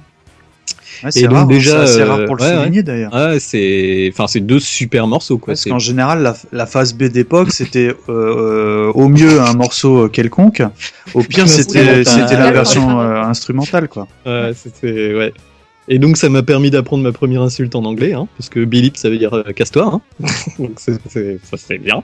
Ouais, 1.05 1.11
c'est 1.11 1.19
Et 1.19 1.23
donc 1.27 1.33
rare, 1.33 1.43
hein, 1.43 1.47
déjà, 1.47 1.81
assez 1.81 2.01
euh, 2.01 2.05
rare 2.05 2.25
pour 2.25 2.35
le 2.35 2.41
ouais, 2.43 2.55
souligner 2.55 2.81
d'ailleurs. 2.81 3.11
C'est, 3.39 4.09
enfin 4.11 4.25
c'est 4.25 4.39
deux 4.39 4.59
super 4.59 5.05
morceaux 5.05 5.37
quoi. 5.37 5.53
Parce 5.53 5.65
qu'en 5.65 5.77
général, 5.91 6.23
la, 6.23 6.35
la 6.51 6.65
phase 6.65 6.95
B 6.95 7.03
d'époque, 7.03 7.51
c'était 7.51 7.89
euh, 7.89 7.95
euh, 8.09 8.91
au 8.91 9.07
mieux 9.07 9.39
un 9.39 9.53
morceau 9.53 10.05
euh, 10.05 10.07
quelconque, 10.07 10.63
au 11.13 11.21
pire, 11.21 11.47
c'était 11.47 12.03
c'était 12.03 12.37
la 12.37 12.51
version 12.51 12.99
euh, 12.99 13.21
instrumentale, 13.21 13.87
quoi. 13.87 14.07
Ouais, 14.25 14.53
c'était 14.55 15.13
ouais. 15.13 15.33
Et 15.87 15.99
donc 15.99 16.17
ça 16.17 16.29
m'a 16.29 16.41
permis 16.41 16.71
d'apprendre 16.71 17.03
ma 17.03 17.11
première 17.11 17.43
insulte 17.43 17.75
en 17.75 17.85
anglais, 17.85 18.13
hein, 18.13 18.27
parce 18.37 18.49
que 18.49 18.65
Billy 18.65 18.91
ça 18.95 19.07
veut 19.09 19.19
dire 19.19 19.33
euh, 19.35 19.43
casse-toi, 19.53 19.85
hein. 19.93 20.01
donc 20.59 20.71
c'est, 20.77 20.95
c'est- 21.07 21.37
ça 21.43 21.57
c'est 21.57 21.77
bien. 21.77 22.01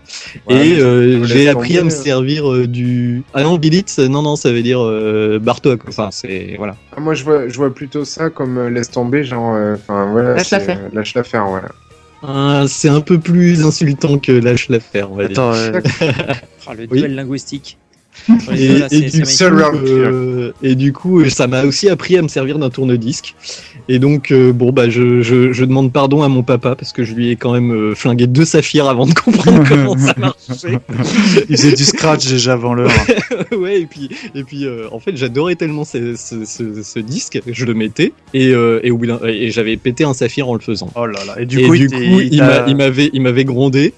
Ouais, 0.47 0.67
et 0.67 0.79
euh, 0.79 1.23
j'ai 1.23 1.49
appris 1.49 1.79
à 1.79 1.81
me 1.83 1.87
euh. 1.87 1.89
servir 1.89 2.51
euh, 2.51 2.67
du 2.67 3.23
ah 3.33 3.41
non 3.41 3.57
Billy 3.57 3.83
non 4.07 4.21
non 4.21 4.35
ça 4.35 4.51
veut 4.51 4.61
dire 4.61 4.81
euh, 4.83 5.39
barre-toi 5.39 5.77
quoi. 5.77 5.89
Enfin 5.89 6.09
c'est 6.11 6.53
voilà. 6.57 6.75
Ah, 6.95 6.99
Moi, 6.99 7.15
je 7.15 7.23
vois, 7.23 7.47
je 7.47 7.57
vois 7.57 7.73
plutôt 7.73 8.05
ça 8.05 8.29
comme 8.29 8.57
euh, 8.59 8.69
laisse 8.69 8.91
tomber, 8.91 9.23
genre, 9.23 9.55
euh, 9.55 9.73
enfin 9.75 10.11
voilà. 10.11 10.35
Lâche 10.35 10.51
la 10.51 10.59
c'est, 10.59 10.65
faire. 10.67 10.77
euh, 10.79 10.89
Lâche 10.93 11.13
la 11.15 11.23
faire, 11.23 11.47
voilà. 11.47 11.69
Ah, 12.21 12.65
c'est 12.67 12.89
un 12.89 13.01
peu 13.01 13.19
plus 13.19 13.65
insultant 13.65 14.19
que 14.19 14.31
lâche 14.31 14.69
l'affaire 14.69 15.11
on 15.11 15.15
va 15.15 15.27
dire. 15.27 15.39
Attends, 15.41 15.53
euh, 15.55 15.81
Ah, 16.67 16.73
le 16.77 16.85
Oui. 16.91 16.99
duel 16.99 17.15
linguistique. 17.15 17.79
Les 18.51 18.65
Et, 18.65 18.79
là, 18.79 18.87
du 18.89 19.21
coup, 19.23 19.87
euh, 19.87 20.51
et 20.61 20.75
du 20.75 20.93
coup, 20.93 21.29
ça 21.29 21.47
m'a 21.47 21.63
aussi 21.63 21.89
appris 21.89 22.17
à 22.17 22.21
me 22.21 22.27
servir 22.27 22.59
d'un 22.59 22.69
tourne-disque. 22.69 23.35
Et 23.89 23.99
donc, 23.99 24.31
euh, 24.31 24.53
bon, 24.53 24.71
bah, 24.71 24.89
je, 24.89 25.21
je, 25.21 25.51
je 25.51 25.65
demande 25.65 25.91
pardon 25.91 26.21
à 26.21 26.27
mon 26.27 26.43
papa 26.43 26.75
parce 26.75 26.93
que 26.93 27.03
je 27.03 27.13
lui 27.13 27.29
ai 27.31 27.35
quand 27.35 27.53
même 27.53 27.71
euh, 27.73 27.95
flingué 27.95 28.27
deux 28.27 28.45
saphirs 28.45 28.87
avant 28.87 29.05
de 29.05 29.13
comprendre 29.25 29.63
comment 29.67 29.97
ça 29.97 30.13
marchait. 30.17 30.79
il 31.49 31.57
faisait 31.57 31.73
du 31.73 31.83
scratch 31.83 32.27
déjà 32.27 32.53
avant 32.53 32.73
l'heure. 32.73 32.91
ouais, 33.57 33.81
et 33.81 33.85
puis, 33.85 34.09
et 34.35 34.43
puis 34.43 34.65
euh, 34.65 34.87
en 34.91 34.99
fait, 34.99 35.17
j'adorais 35.17 35.55
tellement 35.55 35.83
ce, 35.83 36.15
ce, 36.15 36.45
ce, 36.45 36.83
ce 36.83 36.99
disque, 36.99 37.41
je 37.47 37.65
le 37.65 37.73
mettais 37.73 38.13
et, 38.33 38.49
euh, 38.53 38.79
j'avais 39.49 39.77
pété 39.77 40.03
un 40.03 40.13
saphir 40.13 40.47
en 40.47 40.53
le 40.53 40.59
faisant. 40.59 40.91
Oh 40.95 41.05
là 41.05 41.19
là. 41.25 41.41
Et 41.41 41.45
du 41.45 41.59
et 41.59 41.67
coup, 41.67 41.75
du 41.75 41.85
il, 41.85 41.89
coup, 41.89 42.19
il, 42.21 42.33
il 42.33 43.09
il 43.13 43.21
m'avait 43.21 43.45
grondé. 43.45 43.93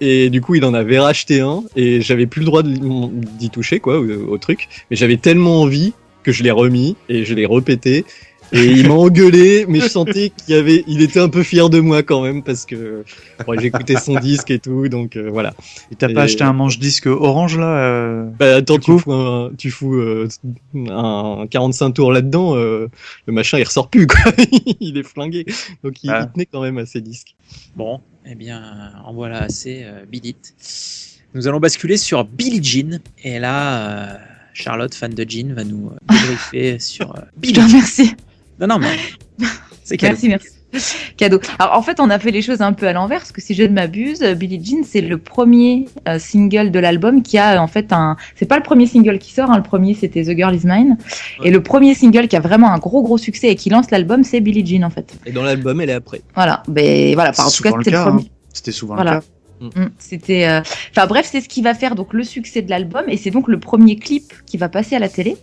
Et 0.00 0.30
du 0.30 0.40
coup, 0.40 0.54
il 0.54 0.64
en 0.64 0.74
avait 0.74 0.98
racheté 0.98 1.40
un 1.40 1.62
et 1.76 2.00
j'avais 2.00 2.26
plus 2.26 2.40
le 2.40 2.46
droit 2.46 2.62
d'y 2.62 3.50
toucher, 3.50 3.80
quoi, 3.80 3.98
au, 3.98 4.32
au 4.32 4.38
truc. 4.38 4.68
Mais 4.90 4.96
j'avais 4.96 5.16
tellement 5.16 5.62
envie 5.62 5.92
que 6.22 6.32
je 6.32 6.42
l'ai 6.42 6.50
remis 6.50 6.96
et 7.08 7.24
je 7.24 7.34
l'ai 7.34 7.46
repété. 7.46 8.04
Et 8.52 8.64
il 8.64 8.88
m'a 8.88 8.94
engueulé, 8.94 9.66
mais 9.68 9.80
je 9.80 9.88
sentais 9.88 10.30
qu'il 10.30 10.54
y 10.54 10.58
avait, 10.58 10.82
il 10.86 11.02
était 11.02 11.20
un 11.20 11.28
peu 11.28 11.42
fier 11.42 11.68
de 11.68 11.80
moi 11.80 12.02
quand 12.02 12.22
même 12.22 12.42
parce 12.42 12.64
que 12.64 13.04
ouais, 13.46 13.56
j'écoutais 13.60 13.96
son 13.96 14.14
disque 14.20 14.50
et 14.50 14.58
tout, 14.58 14.88
donc 14.88 15.16
euh, 15.16 15.28
voilà. 15.30 15.52
et- 15.90 15.96
pas 16.14 16.22
acheté 16.22 16.44
un 16.44 16.54
manche-disque 16.54 17.06
orange 17.06 17.58
là 17.58 17.66
euh, 17.78 18.24
Bah 18.38 18.56
attends, 18.56 18.78
tu 18.78 18.98
fous, 18.98 19.12
un, 19.12 19.50
tu 19.58 19.70
fous 19.70 19.94
euh, 19.96 20.28
un 20.74 21.46
45 21.50 21.90
tours 21.92 22.10
là-dedans, 22.12 22.56
euh, 22.56 22.88
le 23.26 23.32
machin 23.32 23.58
il 23.58 23.64
ressort 23.64 23.88
plus 23.90 24.06
quoi, 24.06 24.32
il 24.80 24.96
est 24.96 25.02
flingué. 25.02 25.44
Donc 25.84 26.02
il, 26.02 26.10
Ah. 26.10 26.22
il 26.26 26.32
tenait 26.32 26.46
quand 26.46 26.62
même 26.62 26.78
à 26.78 26.86
ses 26.86 27.02
disques. 27.02 27.34
Bon, 27.76 28.00
eh 28.24 28.34
bien, 28.34 28.92
en 29.04 29.12
voilà 29.12 29.42
assez, 29.42 29.82
euh, 29.84 30.04
Beat 30.10 30.24
It. 30.26 30.54
Nous 31.34 31.46
allons 31.48 31.60
basculer 31.60 31.98
sur 31.98 32.24
Billie 32.24 32.62
Jean. 32.64 33.00
Et 33.22 33.38
là, 33.38 34.14
euh, 34.14 34.16
Charlotte, 34.54 34.94
fan 34.94 35.12
de 35.12 35.26
Jean, 35.28 35.52
va 35.54 35.64
nous 35.64 35.90
euh, 35.92 35.98
débriefer 36.10 36.78
sur 36.78 37.10
euh, 37.14 37.20
Je 37.36 37.40
Billie 37.40 37.52
te 37.54 37.60
Jean. 37.60 37.66
remercie. 37.68 38.14
Non, 38.60 38.66
non, 38.66 38.78
mais 38.78 38.96
c'est 39.84 39.96
cadeau. 39.96 40.12
Merci, 40.12 40.28
merci. 40.28 40.48
Cadeau. 41.16 41.40
Alors 41.58 41.78
en 41.78 41.82
fait, 41.82 41.98
on 41.98 42.10
a 42.10 42.18
fait 42.18 42.30
les 42.30 42.42
choses 42.42 42.60
un 42.60 42.74
peu 42.74 42.86
à 42.86 42.92
l'envers, 42.92 43.20
parce 43.20 43.32
que 43.32 43.40
si 43.40 43.54
je 43.54 43.62
ne 43.62 43.68
m'abuse, 43.72 44.22
Billie 44.36 44.62
Jean, 44.62 44.82
c'est 44.84 45.00
le 45.00 45.16
premier 45.16 45.86
euh, 46.06 46.18
single 46.18 46.70
de 46.70 46.78
l'album 46.78 47.22
qui 47.22 47.38
a 47.38 47.54
euh, 47.56 47.58
en 47.58 47.68
fait 47.68 47.90
un. 47.92 48.16
C'est 48.36 48.44
pas 48.44 48.56
le 48.58 48.62
premier 48.62 48.86
single 48.86 49.18
qui 49.18 49.32
sort, 49.32 49.50
hein, 49.50 49.56
le 49.56 49.62
premier 49.62 49.94
c'était 49.94 50.22
The 50.24 50.36
Girl 50.36 50.54
Is 50.54 50.62
Mine. 50.66 50.98
Et 51.42 51.50
le 51.50 51.62
premier 51.62 51.94
single 51.94 52.28
qui 52.28 52.36
a 52.36 52.40
vraiment 52.40 52.70
un 52.70 52.78
gros 52.78 53.02
gros 53.02 53.16
succès 53.16 53.48
et 53.48 53.54
qui 53.56 53.70
lance 53.70 53.90
l'album, 53.90 54.24
c'est 54.24 54.40
Billie 54.40 54.66
Jean 54.66 54.84
en 54.84 54.90
fait. 54.90 55.10
Et 55.24 55.32
dans 55.32 55.42
l'album, 55.42 55.80
elle 55.80 55.88
est 55.88 55.94
après. 55.94 56.20
Voilà. 56.34 56.62
Ben 56.68 57.14
voilà, 57.14 57.32
par 57.32 57.46
en 57.46 57.50
tout 57.50 57.62
cas, 57.62 57.70
c'était 57.78 57.90
le 57.92 58.02
premier. 58.02 58.22
hein. 58.24 58.28
C'était 58.52 58.72
souvent 58.72 58.94
Voilà. 58.96 59.14
le 59.14 59.20
cas. 59.20 59.26
Mm, 59.60 59.86
C'était, 59.98 60.46
euh, 60.48 60.60
enfin 60.90 61.06
bref, 61.06 61.28
c'est 61.30 61.40
ce 61.40 61.48
qui 61.48 61.62
va 61.62 61.74
faire 61.74 61.94
donc 61.94 62.12
le 62.12 62.22
succès 62.24 62.62
de 62.62 62.70
l'album 62.70 63.02
et 63.08 63.16
c'est 63.16 63.30
donc 63.30 63.48
le 63.48 63.58
premier 63.58 63.96
clip 63.96 64.32
qui 64.46 64.56
va 64.56 64.68
passer 64.68 64.96
à 64.96 64.98
la 64.98 65.08
télé. 65.08 65.36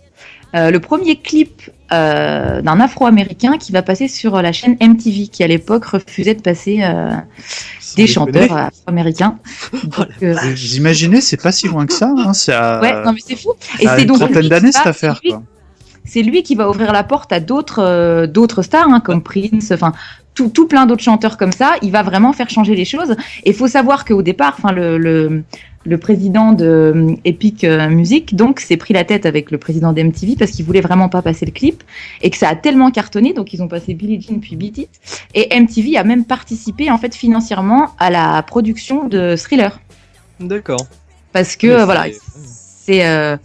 Euh, 0.54 0.70
le 0.70 0.80
premier 0.80 1.16
clip 1.16 1.70
euh, 1.92 2.62
d'un 2.62 2.80
Afro-Américain 2.80 3.58
qui 3.58 3.72
va 3.72 3.82
passer 3.82 4.08
sur 4.08 4.40
la 4.40 4.52
chaîne 4.52 4.76
MTV 4.80 5.26
qui 5.28 5.42
à 5.44 5.46
l'époque 5.48 5.84
refusait 5.84 6.34
de 6.34 6.40
passer 6.40 6.82
des 7.96 8.06
chanteurs 8.06 8.56
afro-américains. 8.56 9.38
Imaginez, 10.74 11.20
c'est 11.20 11.40
pas 11.40 11.52
si 11.52 11.68
loin 11.68 11.86
que 11.86 11.92
ça. 11.92 12.12
Hein, 12.16 12.32
c'est 12.32 12.52
à, 12.54 12.80
ouais, 12.80 13.04
non 13.04 13.12
mais 13.12 13.20
c'est 13.24 13.36
fou. 13.36 13.52
Et 13.80 13.86
c'est 13.86 14.04
donc 14.04 14.18
trentaine 14.18 14.48
d'années 14.48 14.72
cette 14.72 14.86
affaire. 14.86 15.16
c'est 15.22 15.28
lui- 15.28 15.32
Quoi. 15.32 15.42
c'est 16.04 16.22
lui 16.22 16.42
qui 16.42 16.54
va 16.54 16.68
ouvrir 16.70 16.92
la 16.92 17.04
porte 17.04 17.32
à 17.32 17.40
d'autres 17.40 17.82
euh, 17.82 18.26
d'autres 18.26 18.62
stars 18.62 18.88
hein, 18.88 19.00
comme 19.00 19.22
Prince, 19.22 19.70
enfin 19.72 19.92
tout, 20.36 20.48
tout 20.48 20.68
plein 20.68 20.86
d'autres 20.86 21.02
chanteurs 21.02 21.36
comme 21.36 21.50
ça. 21.50 21.74
Il 21.82 21.90
va 21.90 22.04
vraiment 22.04 22.32
faire 22.32 22.48
changer 22.48 22.76
les 22.76 22.84
choses. 22.84 23.16
Et 23.44 23.52
faut 23.52 23.66
savoir 23.66 24.04
qu'au 24.04 24.22
départ, 24.22 24.54
enfin 24.56 24.72
le, 24.72 24.98
le 24.98 25.42
le 25.86 25.98
président 25.98 26.52
de 26.52 26.66
euh, 26.66 27.14
Epic 27.24 27.62
euh, 27.62 27.88
Music 27.88 28.34
donc 28.34 28.58
s'est 28.58 28.76
pris 28.76 28.92
la 28.92 29.04
tête 29.04 29.24
avec 29.24 29.50
le 29.50 29.58
président 29.58 29.92
d'MTV 29.92 30.34
parce 30.36 30.50
qu'il 30.50 30.64
voulait 30.64 30.80
vraiment 30.80 31.08
pas 31.08 31.22
passer 31.22 31.46
le 31.46 31.52
clip 31.52 31.82
et 32.22 32.30
que 32.30 32.36
ça 32.36 32.48
a 32.48 32.56
tellement 32.56 32.90
cartonné 32.90 33.32
donc 33.32 33.52
ils 33.52 33.62
ont 33.62 33.68
passé 33.68 33.94
Billie 33.94 34.20
Jean 34.20 34.40
puis 34.40 34.56
Beat 34.56 34.78
It 34.78 34.90
et 35.34 35.58
MTV 35.58 35.96
a 35.96 36.02
même 36.02 36.24
participé 36.24 36.90
en 36.90 36.98
fait 36.98 37.14
financièrement 37.14 37.90
à 38.00 38.10
la 38.10 38.42
production 38.42 39.06
de 39.06 39.36
Thriller 39.36 39.80
D'accord. 40.40 40.86
parce 41.32 41.54
que 41.54 41.68
euh, 41.68 41.84
voilà 41.84 42.06
c'est 42.86 43.06
euh, 43.06 43.36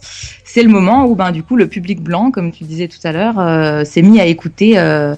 c'est 0.44 0.62
le 0.62 0.68
moment 0.68 1.06
où 1.06 1.14
ben 1.14 1.32
du 1.32 1.42
coup 1.42 1.56
le 1.56 1.66
public 1.66 2.00
blanc 2.00 2.30
comme 2.30 2.52
tu 2.52 2.64
disais 2.64 2.88
tout 2.88 3.00
à 3.04 3.12
l'heure 3.12 3.38
euh, 3.38 3.84
s'est 3.84 4.02
mis 4.02 4.20
à 4.20 4.26
écouter 4.26 4.78
euh, 4.78 5.14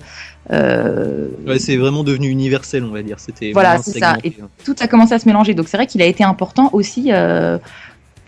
euh, 0.51 1.29
Ouais, 1.47 1.59
c'est 1.59 1.77
vraiment 1.77 2.05
devenu 2.05 2.29
universel, 2.29 2.85
on 2.85 2.91
va 2.93 3.03
dire. 3.03 3.19
C'était 3.19 3.53
Voilà, 3.53 3.79
c'est 3.79 3.99
ça. 3.99 4.13
hein. 4.15 4.19
tout 4.65 4.75
a 4.81 4.87
commencé 4.89 5.15
à 5.15 5.19
se 5.19 5.27
mélanger 5.29 5.55
donc 5.55 5.69
c'est 5.69 5.77
vrai 5.77 5.87
qu'il 5.87 6.03
a 6.03 6.07
été 6.07 6.23
important 6.25 6.71
aussi 6.73 7.13
euh, 7.13 7.59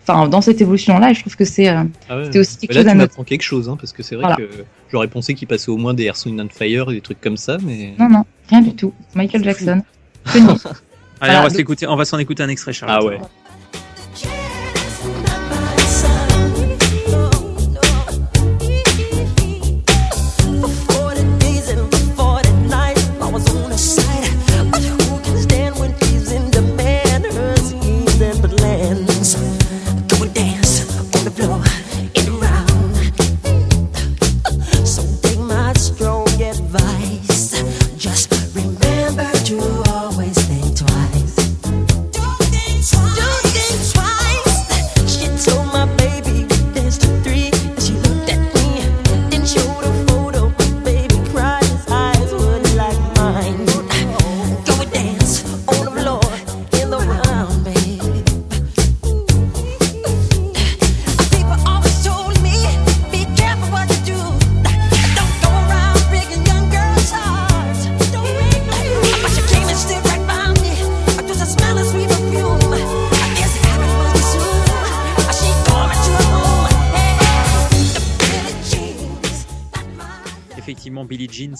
enfin 0.03 0.27
dans 0.27 0.41
cette 0.41 0.61
évolution 0.61 0.97
là 0.99 1.11
et 1.11 1.13
je 1.13 1.19
trouve 1.21 1.35
que 1.35 1.45
c'est 1.45 1.69
euh, 1.69 1.83
Ah 2.09 2.17
ouais. 2.17 2.37
aussi 2.37 2.57
quelque 2.57 2.73
là, 2.73 2.81
chose 2.81 2.87
à 2.87 2.91
tu 2.91 2.97
noter 2.97 3.09
m'apprends 3.09 3.23
quelque 3.23 3.41
chose, 3.43 3.69
hein, 3.69 3.77
parce 3.79 3.93
que 3.93 4.03
c'est 4.03 4.15
vrai 4.15 4.23
Voilà. 4.23 4.37
que 4.37 4.49
j'aurais 4.91 5.07
pensé 5.07 5.33
qu'il 5.33 5.47
passait 5.47 5.69
au 5.69 5.77
moins 5.77 5.93
des 5.93 6.09
Wind 6.25 6.39
and 6.41 6.47
Fire, 6.51 6.87
des 6.87 7.01
trucs 7.01 7.21
comme 7.21 7.37
ça, 7.37 7.57
mais. 7.63 7.93
non 7.99 8.09
non 8.09 8.23
rien 8.49 8.61
du 8.61 8.73
tout 8.73 8.93
Michael 9.15 9.43
Jackson 9.43 9.81
Tony. 10.33 10.45
Allez, 10.45 10.53
Voilà, 11.19 11.39
on 11.39 11.43
va 11.43 11.49
donc- 11.49 12.05
s'en 12.05 12.17
écouter 12.19 12.43
un 12.43 12.49
extrait, 12.49 12.73
Charlotte. 12.73 12.99
Ah 13.01 13.05
ouais. 13.05 13.19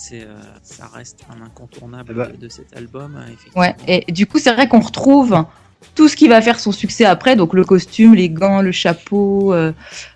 C'est, 0.08 0.22
euh, 0.22 0.26
ça 0.62 0.88
reste 0.94 1.20
un 1.30 1.44
incontournable 1.44 2.10
Eh 2.10 2.14
ben. 2.14 2.28
de, 2.40 2.48
cet 2.48 2.76
album, 2.76 3.16
euh. 3.18 3.58
Ouais, 3.60 3.74
et 3.86 4.10
du 4.12 4.26
coup, 4.26 4.38
c'est 4.38 4.52
vrai 4.52 4.68
qu'on 4.68 4.80
retrouve 4.80 5.44
tout 5.94 6.08
ce 6.08 6.16
qui 6.16 6.28
va 6.28 6.40
faire 6.42 6.58
son 6.60 6.72
succès 6.72 7.04
après, 7.04 7.36
donc 7.36 7.54
le 7.54 7.64
costume, 7.64 8.14
les 8.14 8.28
gants, 8.30 8.62
le 8.62 8.72
chapeau, 8.72 9.52
euh, 9.54 9.72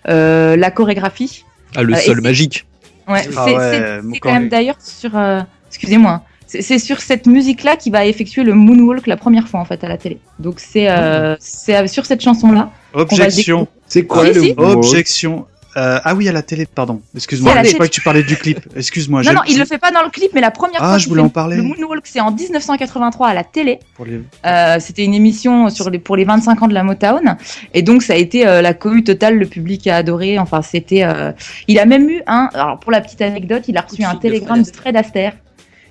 euh, 0.09 0.55
la 0.55 0.71
chorégraphie. 0.71 1.45
Ah, 1.75 1.83
le 1.83 1.93
Euh, 1.93 1.97
sol 1.97 2.21
magique. 2.21 2.65
Ouais, 3.07 3.21
Ah 3.35 3.45
c'est 3.45 3.55
ouais, 3.57 4.19
quand 4.21 4.31
même 4.33 4.49
d'ailleurs 4.49 4.77
sur. 4.79 5.17
euh, 5.17 5.41
Excusez-moi. 5.69 6.11
hein. 6.11 6.21
C'est 6.47 6.77
sur 6.77 7.01
cette 7.01 7.25
musique-là 7.25 7.77
qu'il 7.77 7.91
va 7.91 8.05
effectuer 8.05 8.43
le 8.43 8.53
moonwalk 8.53 9.07
la 9.07 9.17
première 9.17 9.47
fois 9.47 9.59
en 9.59 9.65
fait 9.65 9.83
à 9.83 9.87
la 9.87 9.97
télé. 9.97 10.19
Donc 10.37 10.59
c'est 10.59 10.87
euh, 10.89 11.35
c'est 11.39 11.87
sur 11.87 12.05
cette 12.05 12.21
chanson-là. 12.21 12.69
Objection. 12.93 13.67
C'est 13.87 14.05
quoi 14.05 14.27
Si, 14.27 14.33
le 14.33 14.41
si. 14.41 14.53
moonwalk? 14.53 14.77
Objection. 14.77 15.45
Euh, 15.75 15.99
ah 16.03 16.13
oui, 16.15 16.29
à 16.29 16.31
la 16.31 16.41
télé, 16.43 16.65
pardon. 16.65 17.01
Excuse-moi, 17.15 17.53
je 17.63 17.73
crois 17.73 17.87
que 17.87 17.91
tu 17.93 18.01
parlais 18.01 18.23
du 18.23 18.35
clip. 18.37 18.59
Excuse-moi. 18.75 19.23
Non, 19.23 19.33
non, 19.33 19.41
il 19.47 19.57
le 19.57 19.65
fait 19.65 19.77
pas 19.79 19.91
dans 19.91 20.03
le 20.03 20.09
clip, 20.09 20.31
mais 20.33 20.41
la 20.41 20.51
première 20.51 20.81
Ah, 20.83 20.89
fois. 20.89 20.97
je 20.99 21.07
voulais 21.09 21.21
en 21.21 21.29
parler. 21.29 21.57
Le 21.57 21.63
moonwalk, 21.63 22.05
c'est 22.05 22.19
en 22.19 22.31
1983 22.31 23.27
à 23.29 23.33
la 23.33 23.43
télé. 23.43 23.79
les- 24.05 24.21
Euh, 24.45 24.77
C'était 24.79 25.03
une 25.03 25.13
émission 25.13 25.69
sur 25.69 25.89
les, 25.89 25.99
pour 25.99 26.15
les 26.15 26.25
25 26.25 26.61
ans 26.61 26.67
de 26.67 26.73
la 26.73 26.83
Motown. 26.83 27.37
Et 27.73 27.81
donc, 27.81 28.03
ça 28.03 28.13
a 28.13 28.17
été 28.17 28.45
euh, 28.47 28.61
la 28.61 28.73
cohue 28.73 29.03
totale. 29.03 29.37
Le 29.37 29.45
public 29.47 29.87
a 29.87 29.95
adoré. 29.97 30.37
Enfin, 30.39 30.61
c'était. 30.61 31.03
euh, 31.03 31.31
Il 31.67 31.79
a 31.79 31.85
même 31.85 32.09
eu 32.09 32.21
un. 32.27 32.49
Alors, 32.53 32.79
pour 32.79 32.91
la 32.91 33.01
petite 33.01 33.21
anecdote, 33.21 33.63
il 33.67 33.77
a 33.77 33.81
reçu 33.81 34.03
un 34.03 34.15
télégramme 34.15 34.63
Fred 34.63 34.71
de 34.73 34.77
Fred 34.77 34.95
Astaire 34.97 35.33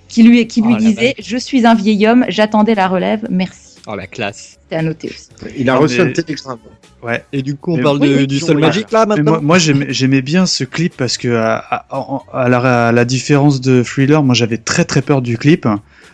qui 0.08 0.22
lui, 0.22 0.46
qui 0.46 0.60
lui 0.60 0.74
Oh, 0.74 0.78
la 0.78 0.78
disait 0.78 1.14
Je 1.18 1.36
suis 1.38 1.66
un 1.66 1.74
vieil 1.74 2.06
homme, 2.06 2.24
j'attendais 2.28 2.74
la 2.74 2.86
relève, 2.86 3.26
merci. 3.30 3.76
Oh, 3.86 3.96
la 3.96 4.06
classe. 4.06 4.58
À 4.72 4.82
noter 4.82 5.08
aussi. 5.08 5.28
Il 5.58 5.68
a 5.68 5.76
reçu 5.76 5.98
mais- 6.02 6.10
un 6.10 6.12
télégramme. 6.12 6.58
Ouais. 7.02 7.24
Et 7.32 7.42
du 7.42 7.56
coup, 7.56 7.72
on 7.74 7.76
Mais- 7.78 7.82
parle 7.82 7.98
Oui, 8.00 8.08
de- 8.10 8.16
oui, 8.18 8.26
du 8.26 8.38
sol 8.38 8.58
magique 8.58 8.90
là 8.92 9.06
maintenant 9.06 9.32
moi, 9.32 9.40
moi, 9.40 9.58
j'aimais 9.58 10.22
bien 10.22 10.46
ce 10.46 10.64
clip 10.64 10.94
parce 10.96 11.18
que 11.18 11.34
à, 11.34 11.56
à- 11.56 11.86
à 12.32 12.48
la, 12.48 12.88
à 12.88 12.92
la 12.92 13.04
différence 13.04 13.60
de 13.60 13.82
Thriller, 13.82 14.22
moi 14.22 14.34
j'avais 14.34 14.56
très 14.58 14.84
très 14.84 15.02
peur 15.02 15.20
du 15.20 15.36
clip. 15.36 15.66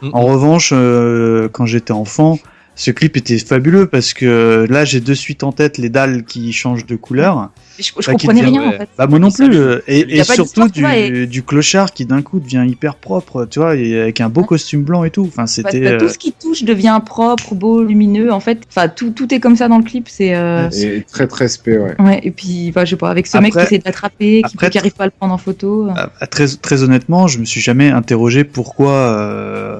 Mhm. 0.02 0.10
En 0.12 0.22
revanche, 0.22 0.70
euh, 0.72 1.48
quand 1.52 1.66
j'étais 1.66 1.92
enfant, 1.92 2.38
ce 2.80 2.92
clip 2.92 3.16
était 3.16 3.38
fabuleux 3.38 3.86
parce 3.86 4.14
que 4.14 4.64
là 4.70 4.84
j'ai 4.84 5.00
de 5.00 5.12
suite 5.12 5.42
en 5.42 5.50
tête 5.50 5.78
les 5.78 5.88
dalles 5.88 6.22
qui 6.24 6.52
changent 6.52 6.86
de 6.86 6.94
couleur. 6.94 7.50
Je, 7.78 7.82
je 7.84 8.06
Bah, 8.06 8.12
comprenais 8.12 8.40
devient- 8.42 8.58
rien 8.58 8.68
ouais. 8.70 8.74
en 8.76 8.78
fait. 8.78 8.88
Bah 8.96 9.06
moi 9.08 9.18
non 9.18 9.30
plus. 9.32 9.50
euh, 9.52 9.80
Et, 9.88 10.22
surtout 10.22 10.68
du, 10.68 11.42
clochard 11.42 11.92
qui 11.92 12.06
d'un 12.06 12.22
coup 12.22 12.38
devient 12.40 12.64
hyper 12.68 12.94
propre, 12.94 13.46
tu 13.46 13.58
vois, 13.58 13.74
et 13.76 14.00
avec 14.00 14.20
un 14.20 14.28
beau 14.28 14.42
costume 14.44 14.82
blanc 14.84 15.02
et 15.04 15.10
tout. 15.10 15.24
Enfin 15.26 15.42
Bah, 15.42 15.46
c'était. 15.48 15.80
bah, 15.80 15.90
euh, 15.90 15.98
Tout 15.98 16.08
ce 16.08 16.18
qui 16.18 16.32
touche 16.32 16.62
devient 16.62 17.00
propre, 17.04 17.54
beau, 17.56 17.82
lumineux. 17.82 18.32
En 18.32 18.40
fait, 18.40 18.60
enfin 18.68 18.88
tout, 18.88 19.10
tout 19.10 19.32
est 19.34 19.40
comme 19.40 19.56
ça 19.56 19.66
dans 19.68 19.78
le 19.78 19.84
clip. 19.84 20.08
C'est 20.08 20.34
euh, 20.36 20.70
Et 20.70 21.02
très 21.02 21.26
très 21.26 21.48
spé, 21.48 21.78
ouais. 21.78 21.94
ouais. 22.00 22.20
Et 22.22 22.30
puis, 22.30 22.68
enfin, 22.70 22.84
je 22.84 22.90
sais 22.90 22.96
pas, 22.96 23.10
avec 23.10 23.26
ce 23.26 23.38
mec 23.38 23.52
qui 23.52 23.58
essaie 23.60 23.78
de 23.78 23.84
l'attraper, 23.84 24.42
qui 24.42 24.54
après- 24.54 24.70
qui 24.70 24.78
arrive 24.78 24.94
pas 24.94 25.04
à 25.04 25.06
le 25.08 25.12
prendre 25.16 25.34
en 25.34 25.38
photo. 25.38 25.88
Ah, 25.96 26.26
très, 26.28 26.46
très 26.48 26.82
honnêtement, 26.84 27.26
je 27.26 27.38
me 27.38 27.44
suis 27.44 27.60
jamais 27.60 27.90
interrogé 27.90 28.44
pourquoi 28.44 28.92
euh, 28.92 29.78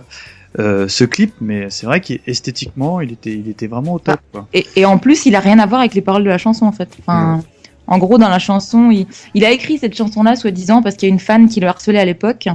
euh, 0.58 0.88
ce 0.88 1.04
clip, 1.04 1.34
mais 1.40 1.70
c'est 1.70 1.86
vrai 1.86 2.00
qu'esthétiquement, 2.00 3.00
il 3.00 3.12
était, 3.12 3.32
il 3.34 3.48
était 3.48 3.66
vraiment 3.66 3.94
au 3.94 3.98
top. 3.98 4.20
quoi. 4.32 4.48
Et, 4.54 4.66
et 4.76 4.84
en 4.84 4.98
plus, 4.98 5.26
il 5.26 5.34
a 5.36 5.40
rien 5.40 5.58
à 5.58 5.66
voir 5.66 5.80
avec 5.80 5.94
les 5.94 6.00
paroles 6.02 6.24
de 6.24 6.28
la 6.28 6.38
chanson, 6.38 6.66
en 6.66 6.72
fait. 6.72 6.88
Enfin, 7.00 7.42
en 7.86 7.98
gros, 7.98 8.18
dans 8.18 8.28
la 8.28 8.38
chanson, 8.38 8.90
il, 8.90 9.06
il 9.34 9.44
a 9.44 9.50
écrit 9.50 9.78
cette 9.78 9.96
chanson-là, 9.96 10.36
soi-disant, 10.36 10.82
parce 10.82 10.96
qu'il 10.96 11.08
y 11.08 11.10
a 11.10 11.14
une 11.14 11.20
fan 11.20 11.48
qui 11.48 11.60
le 11.60 11.66
harcelait 11.68 11.98
à 11.98 12.04
l'époque, 12.04 12.48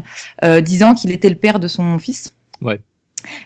euh, 0.43 0.61
disant 0.61 0.93
qu'il 0.95 1.11
était 1.11 1.29
le 1.29 1.35
père 1.35 1.59
de 1.59 1.67
son 1.67 1.97
fils. 1.99 2.33
Ouais. 2.61 2.79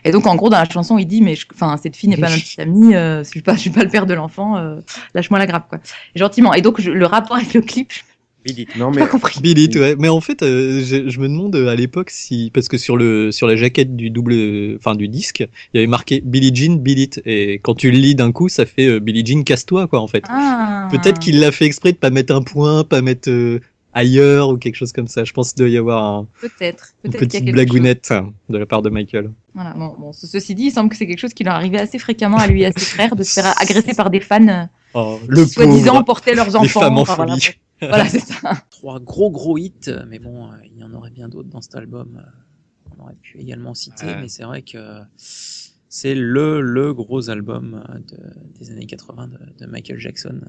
Et 0.04 0.10
donc, 0.10 0.26
en 0.26 0.34
gros, 0.34 0.48
dans 0.50 0.58
la 0.58 0.68
chanson, 0.68 0.98
il 0.98 1.06
dit, 1.06 1.22
mais 1.22 1.36
je- 1.36 1.46
enfin, 1.54 1.76
cette 1.80 1.94
fille 1.94 2.08
n'est 2.08 2.16
pas 2.16 2.28
notre 2.28 2.42
petite 2.42 2.58
amie, 2.58 2.94
euh, 2.96 3.22
je 3.22 3.28
suis 3.28 3.42
pas, 3.42 3.54
je 3.54 3.60
suis 3.60 3.70
pas 3.70 3.84
le 3.84 3.88
père 3.88 4.06
de 4.06 4.14
l'enfant, 4.14 4.56
euh, 4.56 4.80
lâche-moi 5.14 5.38
la 5.38 5.46
grappe, 5.46 5.68
quoi. 5.68 5.78
Gentiment. 6.16 6.52
Et 6.52 6.62
donc, 6.62 6.80
je- 6.80 6.90
le 6.90 7.06
rapport 7.06 7.36
avec 7.36 7.54
le 7.54 7.60
clip, 7.60 7.92
je 7.92 8.00
Billy. 8.44 8.66
Non, 8.76 8.90
mais 8.90 9.00
pas 9.00 9.06
compris. 9.08 9.40
Billy, 9.40 9.68
ouais. 9.78 9.96
Mais 9.98 10.08
en 10.08 10.20
fait, 10.20 10.42
euh, 10.42 10.80
je, 10.84 11.08
je 11.08 11.20
me 11.20 11.28
demande 11.28 11.54
à 11.56 11.74
l'époque 11.74 12.10
si, 12.10 12.50
parce 12.54 12.68
que 12.68 12.78
sur 12.78 12.96
le 12.96 13.32
sur 13.32 13.46
la 13.46 13.56
jaquette 13.56 13.96
du 13.96 14.10
double, 14.10 14.76
enfin 14.76 14.94
du 14.94 15.08
disque, 15.08 15.40
il 15.40 15.76
y 15.76 15.78
avait 15.78 15.86
marqué 15.88 16.22
Billie 16.24 16.54
Jean, 16.54 16.76
Bill 16.76 16.98
It. 17.00 17.20
Et 17.26 17.54
quand 17.62 17.74
tu 17.74 17.90
le 17.90 17.98
lis 17.98 18.14
d'un 18.14 18.30
coup, 18.32 18.48
ça 18.48 18.64
fait 18.64 18.86
euh, 18.86 19.00
Billie 19.00 19.26
Jean, 19.26 19.42
casse-toi, 19.42 19.86
quoi, 19.88 20.00
en 20.00 20.06
fait. 20.06 20.24
Ah. 20.28 20.88
Peut-être 20.90 21.18
qu'il 21.18 21.40
l'a 21.40 21.50
fait 21.52 21.64
exprès 21.66 21.92
de 21.92 21.96
pas 21.98 22.10
mettre 22.10 22.34
un 22.34 22.42
point, 22.42 22.84
pas 22.84 23.02
mettre 23.02 23.28
euh, 23.28 23.60
ailleurs 23.92 24.50
ou 24.50 24.56
quelque 24.56 24.76
chose 24.76 24.92
comme 24.92 25.08
ça. 25.08 25.24
Je 25.24 25.32
pense 25.32 25.52
qu'il 25.52 25.58
doit 25.64 25.68
y 25.68 25.76
avoir 25.76 26.04
un- 26.04 26.28
Peut-être. 26.40 26.92
une 27.04 27.12
y 27.12 27.16
a 27.16 27.18
petite 27.18 27.42
chose. 27.44 27.52
blagounette 27.52 28.08
hein, 28.12 28.32
de 28.48 28.56
la 28.58 28.66
part 28.66 28.82
de 28.82 28.90
Michael. 28.90 29.30
Voilà, 29.54 29.74
bon, 29.74 29.96
bon, 29.98 30.12
ce- 30.12 30.28
ceci 30.28 30.54
dit, 30.54 30.66
il 30.66 30.70
semble 30.70 30.90
que 30.90 30.96
c'est 30.96 31.06
quelque 31.08 31.18
chose 31.18 31.34
qui 31.34 31.42
leur 31.42 31.54
arrivait 31.54 31.78
assez 31.80 31.98
fréquemment 31.98 32.36
à 32.38 32.46
lui 32.46 32.62
et 32.62 32.66
à 32.66 32.72
ses 32.72 32.84
frères 32.84 33.16
de 33.16 33.24
se 33.24 33.32
faire 33.32 33.52
agresser 33.60 33.94
par 33.94 34.10
des 34.10 34.20
fans 34.20 34.46
euh, 34.46 34.64
Oh, 34.94 35.18
le 35.26 35.44
qui, 35.44 35.50
soi-disant, 35.50 35.92
pauvre. 35.94 36.04
portaient 36.04 36.34
leurs 36.34 36.46
Les 36.48 36.56
enfants. 36.56 36.80
femmes 36.80 36.98
en 36.98 37.00
Enfin, 37.02 37.16
folie. 37.16 37.26
Voilà, 37.28 37.52
c'est 37.80 38.20
ça. 38.20 38.52
Trois 38.70 39.00
gros 39.00 39.30
gros 39.30 39.58
hits, 39.58 39.90
mais 40.08 40.18
bon, 40.18 40.46
euh, 40.50 40.56
il 40.64 40.78
y 40.78 40.84
en 40.84 40.92
aurait 40.94 41.10
bien 41.10 41.28
d'autres 41.28 41.48
dans 41.48 41.60
cet 41.60 41.74
album. 41.76 42.22
euh, 42.24 42.90
On 42.98 43.02
aurait 43.02 43.16
pu 43.20 43.38
également 43.40 43.74
citer, 43.74 44.06
Ouais. 44.06 44.20
mais 44.22 44.28
c'est 44.28 44.44
vrai 44.44 44.62
que 44.62 45.00
c'est 45.16 46.14
le, 46.14 46.60
le 46.60 46.92
gros 46.94 47.30
album 47.30 47.82
euh, 47.88 47.98
de- 47.98 48.58
des 48.58 48.70
années 48.70 48.86
80 48.86 49.28
de, 49.28 49.38
de 49.58 49.66
Michael 49.70 49.98
Jackson. 49.98 50.40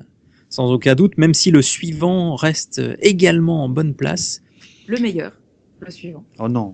Sans 0.50 0.72
aucun 0.72 0.96
doute, 0.96 1.18
même 1.20 1.34
si 1.36 1.52
le 1.52 1.62
suivant 1.62 2.36
reste 2.36 2.82
également 3.02 3.64
en 3.64 3.70
bonne 3.70 3.94
place. 3.94 4.42
Le 4.88 5.00
meilleur, 5.00 5.34
le 5.80 5.92
suivant. 5.92 6.26
Oh 6.40 6.50
non. 6.50 6.72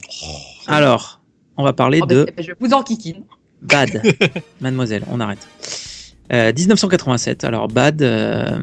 Alors, 0.68 1.22
on 1.58 1.64
va 1.64 1.74
parler 1.74 2.00
Oh, 2.02 2.06
de 2.06 2.26
je 2.40 2.54
vous 2.60 2.72
en 2.72 2.84
kikine. 2.84 3.24
Bad. 3.62 4.02
Mademoiselle, 4.62 5.04
on 5.12 5.20
arrête. 5.20 5.46
Euh, 6.32 6.54
1987. 6.54 7.44
Alors 7.44 7.68
Bad, 7.68 8.02
euh, 8.02 8.62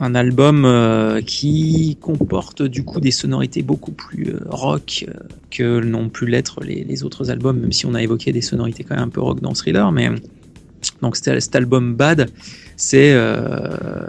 un 0.00 0.14
album 0.14 0.64
euh, 0.64 1.20
qui 1.22 1.96
comporte 2.00 2.62
du 2.62 2.84
coup 2.84 3.00
des 3.00 3.10
sonorités 3.10 3.62
beaucoup 3.62 3.92
plus 3.92 4.34
euh, 4.34 4.40
rock 4.46 5.06
euh, 5.08 5.12
que 5.50 5.80
n'ont 5.80 6.10
pu 6.10 6.26
l'être 6.26 6.62
les, 6.62 6.84
les 6.84 7.02
autres 7.02 7.30
albums, 7.30 7.58
même 7.58 7.72
si 7.72 7.86
on 7.86 7.94
a 7.94 8.02
évoqué 8.02 8.32
des 8.32 8.42
sonorités 8.42 8.84
quand 8.84 8.94
même 8.94 9.04
un 9.04 9.08
peu 9.08 9.20
rock 9.20 9.40
dans 9.40 9.52
Thriller. 9.52 9.90
Mais 9.92 10.10
donc 11.00 11.16
cet 11.16 11.56
album 11.56 11.94
Bad, 11.94 12.30
c'est 12.76 13.16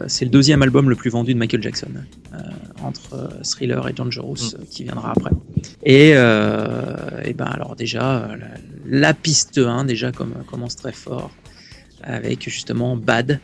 c'est 0.07 0.25
le 0.25 0.31
deuxième 0.31 0.61
album 0.61 0.89
le 0.89 0.95
plus 0.95 1.09
vendu 1.09 1.33
de 1.33 1.39
Michael 1.39 1.63
Jackson, 1.63 1.87
entre 2.83 3.29
Thriller 3.43 3.87
et 3.87 3.93
Dangerous, 3.93 4.53
euh, 4.53 4.63
qui 4.69 4.83
viendra 4.83 5.11
après. 5.11 5.31
Et, 5.83 6.09
et 6.09 7.33
ben 7.33 7.45
alors 7.45 7.75
déjà 7.75 8.27
la, 8.37 8.47
la 8.85 9.13
piste 9.13 9.57
1 9.57 9.85
déjà 9.85 10.11
comme, 10.11 10.33
commence 10.49 10.75
très 10.75 10.91
fort 10.91 11.31
avec 12.03 12.43
justement 12.43 12.95
Bad. 12.95 13.39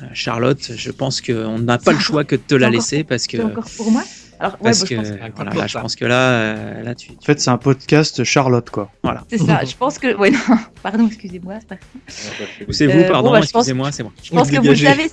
Euh, 0.00 0.06
Charlotte, 0.14 0.70
je 0.76 0.90
pense 0.92 1.20
qu'on 1.20 1.58
n'a 1.58 1.76
pas 1.78 1.92
le 1.92 1.98
choix 1.98 2.22
que 2.24 2.36
de 2.36 2.40
te 2.40 2.54
la 2.54 2.68
encore- 2.68 2.74
laisser 2.76 3.02
parce 3.02 3.26
que 3.26 3.38
encore 3.42 3.64
pour 3.76 3.90
moi 3.90 4.04
Alors, 4.38 4.52
ouais, 4.52 4.58
parce 4.70 4.82
bah, 4.82 4.86
que 4.86 4.94
je 4.94 5.00
pense 5.00 5.10
que- 5.10 5.32
voilà, 5.34 5.50
là, 5.56 5.66
je 5.66 5.78
pense 5.78 5.96
que 5.96 6.04
là 6.04 6.20
euh, 6.30 6.82
là 6.84 6.94
tu, 6.94 7.10
En 7.10 7.24
fait, 7.24 7.40
c'est 7.40 7.50
un 7.50 7.56
podcast 7.58 8.22
Charlotte, 8.22 8.70
quoi. 8.70 8.92
c'est 9.28 9.38
ça. 9.38 9.60
Je 9.64 9.74
pense 9.74 9.98
que. 9.98 10.14
Ouais, 10.14 10.30
non, 10.30 10.38
pardon, 10.84 11.08
excusez-moi. 11.08 11.54
c'est 12.70 12.86
vous 12.86 12.92
Euh, 12.92 13.02
bon, 13.02 13.08
pardon 13.12 13.30
bah, 13.32 13.40
je 13.40 13.50
pense- 13.50 13.62
excusez-moi 13.62 13.90
c'est 13.90 14.04
moi 14.04 14.12
Je 14.22 14.30
pense 14.30 14.50
que 14.50 14.56
vous 14.58 14.68
le 14.68 14.76
savez, 14.76 15.10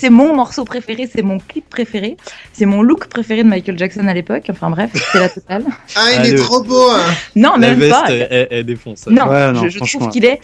c'est- 0.00 0.10
mon 0.10 0.36
morceau 0.36 0.64
préféré, 0.64 1.08
c'est 1.12 1.22
mon 1.22 1.38
clip 1.40 1.68
préféré, 1.68 2.16
c'est 2.52 2.66
mon 2.66 2.82
look 2.82 3.08
préféré 3.08 3.42
de 3.42 3.48
Michael 3.48 3.76
Jackson 3.78 4.06
à 4.06 4.14
l'époque. 4.14 4.44
Enfin 4.50 4.70
bref, 4.70 4.90
c'est 5.12 5.18
la 5.18 5.28
totale. 5.28 5.64
Ah, 5.96 6.06
il 6.24 6.34
est 6.34 6.36
trop 6.36 6.62
beau 6.62 6.90
hein. 6.90 7.00
Non, 7.34 7.52
La 7.52 7.58
même 7.70 7.80
veste, 7.80 7.90
pas. 7.90 8.04
elle, 8.12 8.46
elle- 8.52 8.64
défonce. 8.64 9.06
Non, 9.08 9.26
Ouais, 9.26 9.52
non, 9.52 9.62
je, 9.64 9.68
je 9.70 9.76
franchement. 9.78 10.00
trouve 10.02 10.12
qu'il 10.12 10.24
est. 10.24 10.38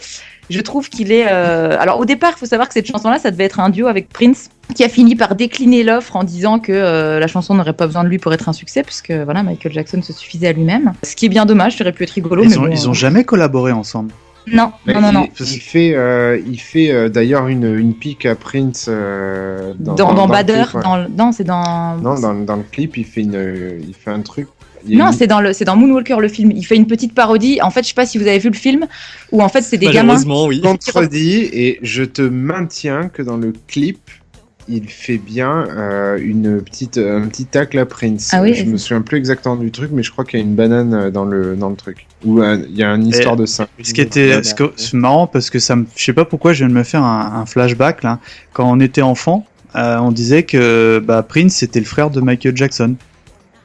Je 0.49 0.61
trouve 0.61 0.89
qu'il 0.89 1.11
est. 1.11 1.25
euh, 1.29 1.75
Alors 1.79 1.99
au 1.99 2.05
départ, 2.05 2.33
il 2.35 2.39
faut 2.39 2.45
savoir 2.45 2.67
que 2.67 2.73
cette 2.73 2.87
chanson-là, 2.87 3.19
ça 3.19 3.31
devait 3.31 3.43
être 3.45 3.59
un 3.59 3.69
duo 3.69 3.87
avec 3.87 4.07
Prince, 4.09 4.49
qui 4.75 4.83
a 4.83 4.89
fini 4.89 5.15
par 5.15 5.35
décliner 5.35 5.83
l'offre 5.83 6.15
en 6.15 6.23
disant 6.23 6.59
que 6.59 6.71
euh, 6.71 7.19
la 7.19 7.27
chanson 7.27 7.53
n'aurait 7.55 7.73
pas 7.73 7.85
besoin 7.87 8.03
de 8.03 8.09
lui 8.09 8.17
pour 8.17 8.33
être 8.33 8.47
un 8.47 8.53
succès, 8.53 8.83
puisque 8.83 9.11
voilà, 9.11 9.43
Michael 9.43 9.73
Jackson 9.73 10.01
se 10.01 10.13
suffisait 10.13 10.47
à 10.47 10.53
lui-même. 10.53 10.93
Ce 11.03 11.15
qui 11.15 11.25
est 11.25 11.29
bien 11.29 11.45
dommage, 11.45 11.77
ça 11.77 11.83
aurait 11.83 11.91
pu 11.93 12.03
être 12.03 12.11
rigolo, 12.11 12.43
mais 12.43 12.49
Ils 12.51 12.59
ont, 12.59 12.63
bon, 12.63 12.69
ils 12.71 12.85
euh, 12.85 12.89
ont 12.89 12.93
jamais 12.93 13.23
collaboré 13.23 13.71
ensemble. 13.71 14.11
Non, 14.49 14.71
non, 14.85 15.01
non, 15.01 15.11
non. 15.11 15.27
Il, 15.41 15.45
il 15.45 15.59
fait, 15.59 15.93
euh, 15.93 16.39
il 16.47 16.57
fait 16.61 16.89
euh, 16.91 17.09
d'ailleurs 17.09 17.47
une, 17.49 17.65
une 17.77 17.93
pique 17.93 18.25
à 18.25 18.33
Prince 18.35 18.85
euh, 18.87 19.73
Dans, 19.77 19.95
dans, 19.95 20.25
le 20.25 20.31
Bader, 20.31 20.63
clip, 20.63 20.75
ouais. 20.75 20.83
dans, 20.83 20.95
le- 20.95 21.07
non, 21.09 21.31
c'est 21.33 21.43
dans. 21.43 21.97
Non, 21.97 22.17
dans, 22.17 22.33
dans 22.33 22.55
le 22.55 22.63
clip, 22.63 22.95
il 22.95 23.03
fait, 23.03 23.19
une, 23.23 23.77
il 23.85 23.93
fait 23.93 24.11
un 24.11 24.21
truc. 24.21 24.47
Non, 24.87 25.07
une- 25.07 25.13
c'est 25.13 25.27
dans 25.27 25.39
le, 25.41 25.53
c'est 25.53 25.65
dans 25.65 25.75
Moonwalker 25.75 26.17
le 26.19 26.27
film. 26.27 26.51
Il 26.51 26.63
fait 26.65 26.75
une 26.75 26.87
petite 26.87 27.13
parodie. 27.13 27.59
En 27.61 27.71
fait, 27.71 27.83
je 27.83 27.87
sais 27.89 27.93
pas 27.93 28.05
si 28.05 28.17
vous 28.17 28.27
avez 28.27 28.39
vu 28.39 28.49
le 28.49 28.55
film, 28.55 28.85
où 29.31 29.41
en 29.41 29.49
fait 29.49 29.61
c'est 29.61 29.77
des 29.77 29.87
gamins. 29.93 30.13
Oui. 30.49 30.61
contredit 30.61 31.49
et 31.53 31.79
je 31.81 32.03
te 32.03 32.21
maintiens 32.21 33.09
que 33.09 33.21
dans 33.21 33.37
le 33.37 33.53
clip, 33.67 33.99
il 34.69 34.89
fait 34.89 35.17
bien 35.17 35.65
euh, 35.69 36.17
une 36.21 36.61
petite, 36.61 36.97
un 36.97 37.27
petit 37.27 37.45
tacle 37.45 37.79
à 37.79 37.85
Prince. 37.85 38.31
Ah 38.33 38.41
oui, 38.41 38.53
je 38.53 38.65
me 38.65 38.75
souviens 38.77 39.01
plus 39.01 39.17
exactement 39.17 39.55
du 39.55 39.71
truc, 39.71 39.91
mais 39.93 40.03
je 40.03 40.11
crois 40.11 40.25
qu'il 40.25 40.39
y 40.39 40.43
a 40.43 40.45
une 40.45 40.55
banane 40.55 40.93
euh, 40.93 41.09
dans 41.09 41.23
le, 41.23 41.55
dans 41.55 41.69
le 41.69 41.75
truc. 41.77 42.05
Ou 42.25 42.41
euh, 42.41 42.57
il 42.69 42.75
y 42.75 42.83
a 42.83 42.89
une 42.93 43.07
histoire 43.07 43.37
de 43.37 43.45
ça. 43.45 43.67
Ce 43.81 43.93
qui 43.93 44.01
était, 44.01 44.43
ce 44.43 44.53
que- 44.53 44.73
c'est 44.75 44.93
marrant 44.95 45.25
parce 45.25 45.49
que 45.49 45.59
ça 45.59 45.77
me, 45.77 45.85
je 45.95 46.03
sais 46.03 46.11
pas 46.13 46.25
pourquoi 46.25 46.51
je 46.51 46.59
viens 46.65 46.67
de 46.69 46.73
me 46.73 46.83
faire 46.83 47.01
un, 47.03 47.39
un 47.41 47.45
flashback 47.45 48.03
là. 48.03 48.19
Quand 48.51 48.69
on 48.69 48.81
était 48.81 49.01
enfant, 49.01 49.45
euh, 49.75 49.97
on 49.99 50.11
disait 50.11 50.43
que 50.43 51.01
bah, 51.05 51.23
Prince 51.23 51.53
c'était 51.55 51.79
le 51.79 51.85
frère 51.85 52.09
de 52.09 52.19
Michael 52.19 52.57
Jackson. 52.57 52.95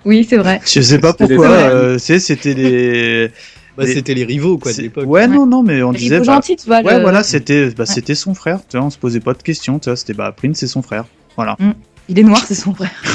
Oui, 0.04 0.26
c'est 0.28 0.36
vrai. 0.36 0.60
Je 0.66 0.80
sais 0.80 0.98
pas 0.98 1.12
pourquoi. 1.12 1.48
euh, 1.48 1.98
c'était 1.98 2.54
les. 2.54 3.30
Bah, 3.74 3.86
C'était 3.86 4.12
les 4.12 4.24
rivaux, 4.24 4.58
quoi, 4.58 4.70
de 4.70 4.82
l'époque. 4.82 5.08
Ouais, 5.08 5.26
non, 5.26 5.46
non, 5.46 5.62
mais 5.62 5.82
on 5.82 5.92
disait. 5.94 6.18
bah, 6.18 6.24
gentil, 6.34 6.56
tu 6.56 6.66
vois. 6.66 6.82
Ouais, 6.82 6.96
le- 6.96 7.00
voilà, 7.00 7.22
c'était, 7.22 7.70
bah, 7.70 7.86
c'était 7.86 8.14
son 8.14 8.34
frère. 8.34 8.60
Tu 8.68 8.76
vois, 8.76 8.84
on 8.84 8.90
se 8.90 8.98
posait 8.98 9.20
pas 9.20 9.32
de 9.32 9.42
questions. 9.42 9.78
Tu 9.78 9.88
vois, 9.88 9.96
c'était 9.96 10.12
bah 10.12 10.30
Prince 10.36 10.58
c'est 10.58 10.66
son 10.66 10.82
frère. 10.82 11.06
Voilà. 11.36 11.56
Mm. 11.58 11.70
Il 12.08 12.18
est 12.18 12.24
noir, 12.24 12.42
c'est 12.44 12.54
son 12.54 12.74
frère. 12.74 12.90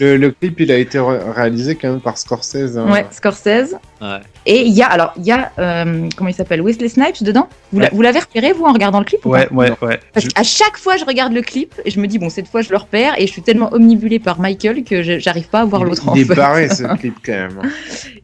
Le, 0.00 0.16
le 0.16 0.30
clip, 0.32 0.58
il 0.60 0.70
a 0.72 0.76
été 0.76 0.98
réalisé 0.98 1.76
quand 1.76 1.88
même 1.90 2.00
par 2.00 2.18
Scorsese. 2.18 2.76
hein. 2.76 2.90
Ouais, 2.90 3.06
Scorsese. 3.10 3.76
Ouais. 4.00 4.18
Et 4.46 4.62
il 4.66 4.72
y 4.72 4.82
a, 4.82 4.86
alors, 4.86 5.12
il 5.16 5.24
y 5.24 5.30
a, 5.32 5.52
euh, 5.58 6.08
comment 6.16 6.28
il 6.28 6.34
s'appelle? 6.34 6.60
Wesley 6.60 6.88
Snipes 6.88 7.22
dedans? 7.22 7.48
Vous 7.72 7.80
Ouais. 7.80 7.90
l'avez 8.02 8.18
repéré, 8.18 8.52
vous, 8.52 8.64
en 8.64 8.72
regardant 8.72 8.98
le 8.98 9.04
clip 9.04 9.24
ou 9.24 9.30
Ouais, 9.30 9.46
pas? 9.46 9.54
Ouais, 9.54 9.72
ouais. 9.82 10.00
Parce 10.12 10.26
qu'à 10.26 10.42
chaque 10.42 10.76
fois, 10.76 10.96
je 10.96 11.04
regarde 11.04 11.32
le 11.32 11.42
clip 11.42 11.74
et 11.84 11.90
je 11.90 12.00
me 12.00 12.06
dis, 12.06 12.18
bon, 12.18 12.30
cette 12.30 12.48
fois, 12.48 12.62
je 12.62 12.70
le 12.70 12.76
repère 12.78 13.14
et 13.18 13.26
je 13.26 13.32
suis 13.32 13.42
tellement 13.42 13.72
omnibulée 13.72 14.18
par 14.18 14.40
Michael 14.40 14.82
que 14.82 15.02
je- 15.02 15.18
j'arrive 15.18 15.48
pas 15.48 15.60
à 15.60 15.64
voir 15.64 15.84
l'autre 15.84 16.08
en 16.08 16.14
Il 16.14 16.22
est 16.22 16.24
fait. 16.24 16.34
barré 16.34 16.68
ce 16.74 16.82
clip 16.96 17.14
quand 17.24 17.32
même. 17.32 17.60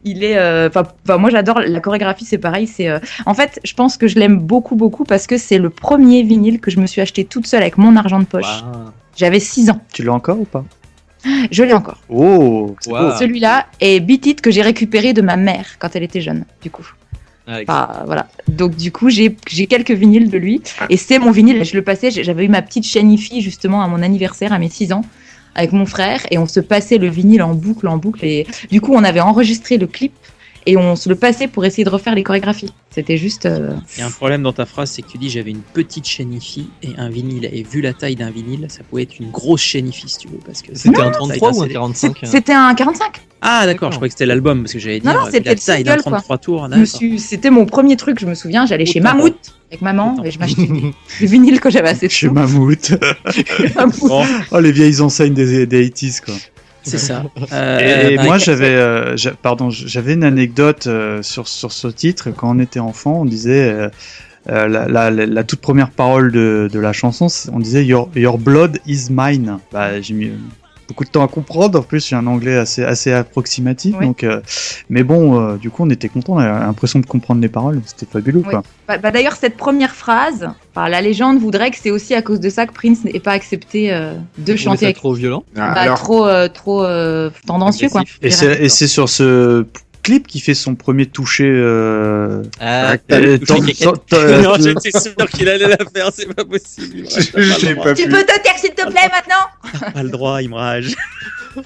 Il 0.03 0.23
est, 0.23 0.37
euh, 0.37 0.67
enfin, 0.69 1.17
moi 1.17 1.29
j'adore 1.29 1.59
la 1.61 1.79
chorégraphie, 1.79 2.25
c'est 2.25 2.37
pareil. 2.39 2.67
C'est, 2.67 2.89
euh, 2.89 2.99
en 3.25 3.33
fait, 3.33 3.59
je 3.63 3.73
pense 3.73 3.97
que 3.97 4.07
je 4.07 4.19
l'aime 4.19 4.37
beaucoup, 4.39 4.75
beaucoup 4.75 5.05
parce 5.05 5.27
que 5.27 5.37
c'est 5.37 5.59
le 5.59 5.69
premier 5.69 6.23
vinyle 6.23 6.59
que 6.59 6.71
je 6.71 6.79
me 6.79 6.87
suis 6.87 6.99
acheté 7.01 7.23
toute 7.23 7.47
seule 7.47 7.61
avec 7.61 7.77
mon 7.77 7.95
argent 7.95 8.19
de 8.19 8.25
poche. 8.25 8.63
J'avais 9.17 9.39
6 9.39 9.69
ans. 9.71 9.81
Tu 9.91 10.03
l'as 10.03 10.13
encore 10.13 10.39
ou 10.39 10.45
pas 10.45 10.63
Je 11.51 11.63
l'ai 11.63 11.73
encore. 11.73 11.99
Oh. 12.07 12.75
Celui-là 12.85 13.67
est 13.81 13.99
Beat 13.99 14.25
It 14.27 14.41
que 14.41 14.51
j'ai 14.51 14.61
récupéré 14.61 15.13
de 15.13 15.21
ma 15.21 15.35
mère 15.35 15.77
quand 15.79 15.95
elle 15.95 16.03
était 16.03 16.21
jeune, 16.21 16.45
du 16.61 16.69
coup. 16.69 16.87
Ah, 17.47 17.57
ok. 17.57 17.65
Enfin, 17.67 17.89
voilà. 18.05 18.27
Donc 18.47 18.75
du 18.75 18.91
coup, 18.91 19.09
j'ai 19.09 19.35
j'ai 19.47 19.67
quelques 19.67 19.91
vinyles 19.91 20.29
de 20.29 20.37
lui 20.37 20.61
et 20.89 20.97
c'est 20.97 21.17
mon 21.17 21.31
vinyle. 21.31 21.63
Je 21.63 21.75
le 21.75 21.81
passais. 21.81 22.11
J'avais 22.11 22.45
eu 22.45 22.49
ma 22.49 22.61
petite 22.61 22.85
chaîne 22.85 23.11
IFI 23.11 23.41
justement 23.41 23.81
à 23.81 23.87
mon 23.87 24.01
anniversaire 24.01 24.53
à 24.53 24.59
mes 24.59 24.69
6 24.69 24.93
ans 24.93 25.03
avec 25.55 25.71
mon 25.71 25.85
frère 25.85 26.21
et 26.29 26.37
on 26.37 26.45
se 26.45 26.59
passait 26.59 26.99
le 26.99 27.09
vinyle 27.09 27.41
en 27.41 27.55
boucle, 27.55 27.87
en 27.87 27.97
boucle 27.97 28.23
et 28.23 28.45
du 28.69 28.79
coup, 28.79 28.93
on 28.93 29.03
avait 29.03 29.21
enregistré 29.21 29.77
le 29.77 29.87
clip 29.87 30.13
et 30.67 30.77
on 30.77 30.95
se 30.95 31.09
le 31.09 31.15
passait 31.15 31.47
pour 31.47 31.65
essayer 31.65 31.83
de 31.83 31.89
refaire 31.89 32.13
les 32.13 32.21
chorégraphies. 32.23 32.71
C'était 32.91 33.17
juste. 33.17 33.45
euh, 33.45 33.73
Il 33.95 33.99
y 34.01 34.03
a 34.03 34.07
un 34.07 34.11
problème 34.11 34.43
dans 34.43 34.53
ta 34.53 34.65
phrase, 34.65 34.91
c'est 34.91 35.01
que 35.01 35.07
tu 35.07 35.17
dis 35.17 35.29
j'avais 35.29 35.51
une 35.51 35.61
petite 35.61 36.05
chaîne 36.07 36.33
IFI 36.33 36.69
et 36.83 36.89
un 36.97 37.09
vinyle. 37.09 37.49
Et 37.51 37.63
vu 37.63 37.81
la 37.81 37.93
taille 37.93 38.15
d'un 38.15 38.29
vinyle, 38.29 38.65
ça 38.69 38.81
pouvait 38.83 39.03
être 39.03 39.19
une 39.19 39.31
grosse 39.31 39.61
chaîne 39.61 39.87
IFI 39.87 40.09
si 40.09 40.17
tu 40.19 40.27
veux. 40.27 40.39
Parce 40.45 40.61
que 40.61 40.69
C'était 40.75 40.99
un 41.01 41.11
taille 41.11 41.39
33 41.39 41.51
d'un 41.51 41.57
ou 41.57 41.61
un 41.61 41.63
CD. 41.63 41.73
45 41.73 42.07
hein 42.23 42.27
C'était 42.29 42.53
un 42.53 42.73
45. 42.75 43.21
Ah 43.41 43.65
d'accord, 43.67 43.91
je 43.91 43.97
croyais 43.97 44.09
que 44.09 44.13
c'était 44.13 44.25
l'album 44.25 44.63
parce 44.63 44.73
que 44.73 44.79
j'avais 44.79 44.99
dit 44.99 45.05
Non, 45.07 45.13
non, 45.13 45.19
c'était 45.25 45.41
la 45.49 45.53
le 45.53 45.59
taille 45.59 45.83
d'un 45.83 45.91
single, 45.91 46.03
quoi. 46.03 46.11
33 46.19 46.37
tours. 46.39 46.67
Suis- 46.85 47.19
C'était 47.19 47.51
mon 47.51 47.65
premier 47.65 47.95
truc. 47.95 48.19
Je 48.19 48.25
me 48.25 48.33
souviens. 48.33 48.65
J'allais 48.65 48.85
chez. 48.87 48.99
Mammouth 48.99 49.53
avec 49.69 49.81
maman 49.81 50.13
Autant. 50.13 50.23
et 50.23 50.31
je 50.31 50.39
m'achetais 50.39 50.65
des, 50.65 50.93
des 51.19 51.25
vinyles 51.27 51.59
quand 51.59 51.69
j'avais 51.69 51.89
assez 51.89 52.07
de 52.07 52.11
Chez. 52.11 52.29
Mammouth. 52.29 52.93
Oh, 54.51 54.59
les 54.59 54.71
vieilles 54.71 55.01
enseignes 55.01 55.33
des, 55.33 55.65
des 55.67 55.89
80s, 55.89 56.21
quoi. 56.23 56.33
C'est 56.87 56.97
ça. 56.97 57.23
Et, 57.37 57.53
Euh, 57.53 58.09
et 58.09 58.15
bah, 58.17 58.23
moi, 58.23 58.37
j'avais, 58.37 58.75
euh, 58.75 59.15
pardon, 59.41 59.69
j'avais 59.69 60.13
une 60.13 60.23
anecdote 60.23 60.87
euh, 60.87 61.21
sur 61.21 61.47
sur 61.47 61.71
ce 61.71 61.87
titre. 61.87 62.31
Quand 62.31 62.55
on 62.55 62.59
était 62.59 62.79
enfant, 62.79 63.21
on 63.21 63.25
disait 63.25 63.89
la, 64.45 64.67
la, 64.67 65.11
la, 65.11 65.43
toute 65.43 65.59
première 65.59 65.91
parole 65.91 66.31
de, 66.31 66.69
de 66.71 66.79
la 66.79 66.93
chanson, 66.93 67.27
on 67.51 67.59
disait 67.59 67.85
Your 67.85 68.09
Your 68.15 68.37
blood 68.37 68.79
is 68.85 69.07
mine. 69.09 69.59
Bah, 69.71 70.01
j'ai 70.01 70.13
mis 70.13 70.31
beaucoup 70.87 71.03
de 71.03 71.09
temps 71.09 71.23
à 71.23 71.27
comprendre. 71.27 71.79
En 71.79 71.83
plus, 71.83 72.07
j'ai 72.07 72.15
un 72.15 72.27
anglais 72.27 72.55
assez 72.57 72.83
assez 72.83 73.11
approximatif. 73.11 73.95
Oui. 73.99 74.05
Donc, 74.05 74.23
euh, 74.23 74.41
mais 74.89 75.03
bon, 75.03 75.39
euh, 75.39 75.57
du 75.57 75.69
coup, 75.69 75.83
on 75.85 75.89
était 75.89 76.09
content. 76.09 76.33
On 76.33 76.37
avait 76.37 76.65
l'impression 76.65 76.99
de 76.99 77.05
comprendre 77.05 77.41
les 77.41 77.49
paroles. 77.49 77.81
C'était 77.85 78.05
fabuleux, 78.05 78.41
Oui. 78.45 78.49
quoi. 78.51 78.63
Bah, 78.87 78.97
bah, 78.97 79.11
D'ailleurs, 79.11 79.35
cette 79.35 79.57
première 79.57 79.93
phrase, 79.93 80.49
enfin, 80.73 80.87
la 80.89 81.01
légende 81.01 81.39
voudrait 81.39 81.71
que 81.71 81.77
c'est 81.81 81.91
aussi 81.91 82.13
à 82.13 82.21
cause 82.21 82.39
de 82.39 82.49
ça 82.49 82.65
que 82.65 82.73
Prince 82.73 83.03
n'ait 83.03 83.19
pas 83.19 83.33
accepté 83.33 83.91
euh, 83.91 84.13
de 84.37 84.55
chanter 84.55 84.85
avec 84.85 84.97
trop 84.97 85.13
violent? 85.13 85.43
Ah, 85.55 85.73
bah, 85.73 85.81
alors, 85.81 85.99
trop, 85.99 86.25
euh, 86.25 86.47
trop 86.47 86.83
euh, 86.83 87.29
tendancieux, 87.45 87.89
quoi. 87.89 88.03
Et 88.21 88.31
c'est 88.31 88.63
et 88.63 88.69
c'est 88.69 88.87
sur 88.87 89.09
ce 89.09 89.65
clip 90.07 90.25
qui 90.25 90.39
fait 90.39 90.53
son 90.53 90.75
premier 90.75 91.05
touché. 91.05 91.43
Euh, 91.45 92.41
Ah, 92.61 92.93
euh, 93.11 93.37
euh, 93.37 94.41
non, 94.41 94.55
j'étais 94.59 94.97
sûr 94.97 95.29
qu'il 95.29 95.49
allait 95.49 95.67
la 95.67 95.77
faire, 95.93 96.11
c'est 96.13 96.33
pas 96.33 96.45
possible. 96.45 97.03
Pas 97.83 97.93
Tu 97.93 98.07
peux 98.07 98.23
te 98.23 98.41
taire, 98.41 98.57
s'il 98.57 98.69
te 98.73 98.89
plaît, 98.89 99.09
maintenant 99.11 99.91
Pas 99.93 100.03
le 100.03 100.09
droit, 100.09 100.41
il 100.41 100.49
me 100.49 100.55
rage. 100.55 100.95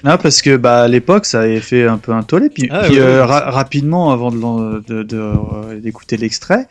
Non, 0.04 0.18
parce 0.22 0.42
que 0.42 0.58
bah 0.58 0.82
à 0.84 0.88
l'époque 0.88 1.26
ça 1.26 1.42
avait 1.42 1.60
fait 1.60 1.86
un 1.88 1.98
peu 1.98 2.12
un 2.14 2.24
tollé. 2.24 2.50
Puis, 2.50 2.68
Ah, 2.72 2.84
puis, 2.86 3.00
euh, 3.00 3.26
ra- 3.26 3.50
rapidement, 3.52 4.12
avant 4.12 4.32
de 4.32 4.38
l'en- 4.38 4.60
de- 4.60 5.04
de, 5.04 5.18
euh, 5.18 5.80
d'écouter 5.80 6.18
l'extrait, 6.18 6.68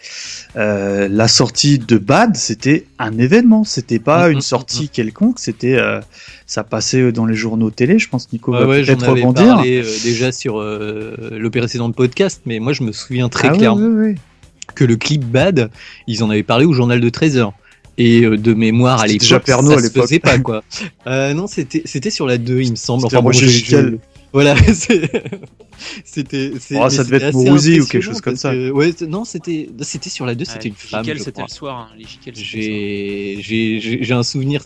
euh, 0.56 1.08
la 1.10 1.28
sortie 1.28 1.78
de 1.78 1.98
Bad, 1.98 2.36
c'était 2.36 2.86
un 2.98 3.16
événement. 3.18 3.64
C'était 3.64 3.98
pas 3.98 4.28
Mhm, 4.28 4.32
une 4.34 4.40
sortie 4.40 4.88
quelconque. 4.88 5.38
C'était 5.38 5.76
euh, 5.78 6.00
ça 6.46 6.64
passait 6.64 7.12
dans 7.12 7.26
les 7.26 7.34
journaux 7.36 7.70
télé. 7.70 7.98
Je 7.98 8.08
pense 8.08 8.32
Nico 8.32 8.52
va 8.52 8.66
ouais, 8.66 8.82
j'en 8.84 8.94
peut-être 8.96 9.08
avais 9.10 9.20
rebondir. 9.20 9.54
parlé 9.56 9.82
euh, 9.84 9.96
déjà 10.02 10.32
sur 10.32 10.60
le 10.60 11.48
précédent 11.50 11.90
podcast, 11.92 12.42
mais 12.46 12.58
moi 12.58 12.72
je 12.72 12.82
me 12.82 12.92
souviens 12.92 13.28
très 13.28 13.48
Ah 13.48 13.52
clairement 13.52 14.14
que 14.74 14.84
le 14.84 14.96
clip 14.96 15.24
Bad, 15.24 15.70
ils 16.06 16.22
en 16.22 16.30
avaient 16.30 16.42
parlé 16.44 16.64
au 16.64 16.72
journal 16.72 17.00
de 17.00 17.08
13 17.08 17.36
heures. 17.36 17.52
Et 18.02 18.22
euh, 18.24 18.36
de 18.38 18.54
mémoire 18.54 19.00
à 19.00 19.06
l'époque, 19.06 19.20
déjà 19.20 19.40
Pernod 19.40 19.72
ça 19.72 19.76
à 19.76 19.78
se 19.80 19.84
l'époque. 19.88 20.02
faisait 20.04 20.18
pas 20.20 20.38
quoi. 20.38 20.62
Euh, 21.06 21.34
non, 21.34 21.46
c'était 21.46 21.82
c'était 21.84 22.10
sur 22.10 22.26
la 22.26 22.38
2, 22.38 22.60
il 22.62 22.70
me 22.70 22.76
semble. 22.76 23.02
C'était 23.02 23.16
Roger 23.16 23.48
je- 23.48 23.96
Voilà, 24.32 24.54
c'était. 26.04 26.52
Oh, 26.74 26.88
ça 26.90 27.04
devait 27.04 27.16
c'était 27.18 27.26
être 27.28 27.34
Mourouzi 27.34 27.80
ou 27.80 27.86
quelque 27.86 28.02
chose 28.02 28.20
comme 28.20 28.36
ça. 28.36 28.52
que- 28.52 28.70
ouais, 28.70 28.92
non, 29.08 29.24
c'était 29.24 29.68
c'était 29.80 30.10
sur 30.10 30.26
la 30.26 30.34
2, 30.34 30.44
c'était 30.44 30.68
une 30.68 30.74
femme. 30.74 31.04
C'était 31.18 31.42
le 31.42 31.48
soir. 31.48 31.90
hein. 31.92 32.02
J'ai 32.34 33.38
j'ai- 33.40 33.80
j'ai- 33.80 33.98
j'ai 34.04 34.14
un 34.14 34.22
souvenir 34.22 34.62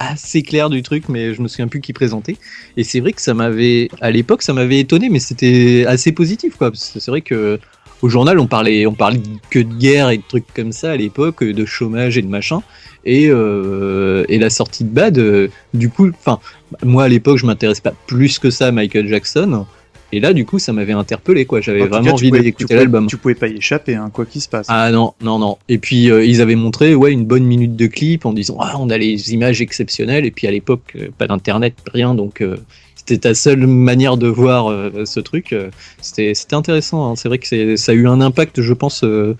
assez 0.00 0.42
clair 0.42 0.70
du 0.70 0.82
truc, 0.82 1.08
mais 1.08 1.34
je 1.34 1.42
me 1.42 1.48
souviens 1.48 1.66
plus 1.66 1.80
qui 1.80 1.92
présentait. 1.92 2.36
Et 2.76 2.84
c'est 2.84 3.00
vrai 3.00 3.12
que 3.12 3.20
ça 3.20 3.34
m'avait, 3.34 3.88
à 4.00 4.10
l'époque, 4.12 4.42
ça 4.42 4.52
m'avait 4.52 4.78
étonné, 4.78 5.08
mais 5.08 5.18
c'était 5.18 5.84
assez 5.88 6.12
positif, 6.12 6.54
quoi. 6.56 6.70
C'est 6.74 7.04
vrai 7.08 7.20
que 7.20 7.58
au 8.02 8.08
journal, 8.08 8.38
on 8.38 8.46
parlait, 8.46 8.86
on 8.86 8.94
parlait 8.94 9.20
que 9.50 9.58
de 9.58 9.74
guerre 9.74 10.10
et 10.10 10.18
de 10.18 10.22
trucs 10.26 10.52
comme 10.54 10.72
ça 10.72 10.92
à 10.92 10.96
l'époque, 10.96 11.42
de 11.44 11.64
chômage 11.64 12.18
et 12.18 12.22
de 12.22 12.28
machin. 12.28 12.62
Et, 13.04 13.28
euh, 13.30 14.24
et 14.28 14.38
la 14.38 14.50
sortie 14.50 14.84
de 14.84 14.90
Bad, 14.90 15.18
euh, 15.18 15.48
du 15.72 15.88
coup, 15.88 16.10
enfin, 16.10 16.40
moi 16.84 17.04
à 17.04 17.08
l'époque, 17.08 17.38
je 17.38 17.46
m'intéressais 17.46 17.80
pas 17.80 17.94
plus 18.06 18.38
que 18.38 18.50
ça 18.50 18.66
à 18.68 18.72
Michael 18.72 19.08
Jackson. 19.08 19.66
Et 20.10 20.20
là, 20.20 20.32
du 20.32 20.46
coup, 20.46 20.58
ça 20.58 20.72
m'avait 20.72 20.94
interpellé, 20.94 21.44
quoi. 21.44 21.60
J'avais 21.60 21.86
vraiment 21.86 22.06
cas, 22.06 22.12
envie 22.12 22.30
d'écouter 22.30 22.74
l'album. 22.74 23.06
Tu 23.08 23.18
pouvais 23.18 23.34
pas 23.34 23.48
y 23.48 23.56
échapper, 23.56 23.94
hein, 23.94 24.10
quoi 24.10 24.24
qu'il 24.24 24.40
se 24.40 24.48
passe. 24.48 24.66
Ah 24.70 24.90
non, 24.90 25.12
non, 25.20 25.38
non. 25.38 25.58
Et 25.68 25.78
puis 25.78 26.10
euh, 26.10 26.24
ils 26.24 26.40
avaient 26.40 26.54
montré 26.54 26.94
ouais 26.94 27.12
une 27.12 27.26
bonne 27.26 27.44
minute 27.44 27.76
de 27.76 27.86
clip 27.86 28.24
en 28.24 28.32
disant 28.32 28.56
ah 28.60 28.76
on 28.78 28.88
a 28.88 28.96
les 28.96 29.34
images 29.34 29.60
exceptionnelles 29.60 30.24
et 30.24 30.30
puis 30.30 30.46
à 30.46 30.50
l'époque 30.50 30.94
euh, 30.96 31.08
pas 31.16 31.26
d'internet 31.26 31.74
rien 31.92 32.14
donc 32.14 32.40
euh, 32.40 32.56
c'était 33.08 33.20
ta 33.28 33.34
seule 33.34 33.66
manière 33.66 34.16
de 34.18 34.28
voir 34.28 34.70
euh, 34.70 35.04
ce 35.06 35.18
truc. 35.20 35.52
euh, 35.52 35.70
c'était 36.02 36.34
c'était 36.34 36.54
intéressant. 36.56 37.10
hein. 37.10 37.16
C'est 37.16 37.28
vrai 37.28 37.38
que 37.38 37.46
c'est- 37.46 37.76
ça 37.78 37.92
a 37.92 37.94
eu 37.94 38.06
un 38.06 38.20
impact 38.20 38.60
je 38.60 38.72
pense. 38.74 39.02
euh, 39.04 39.34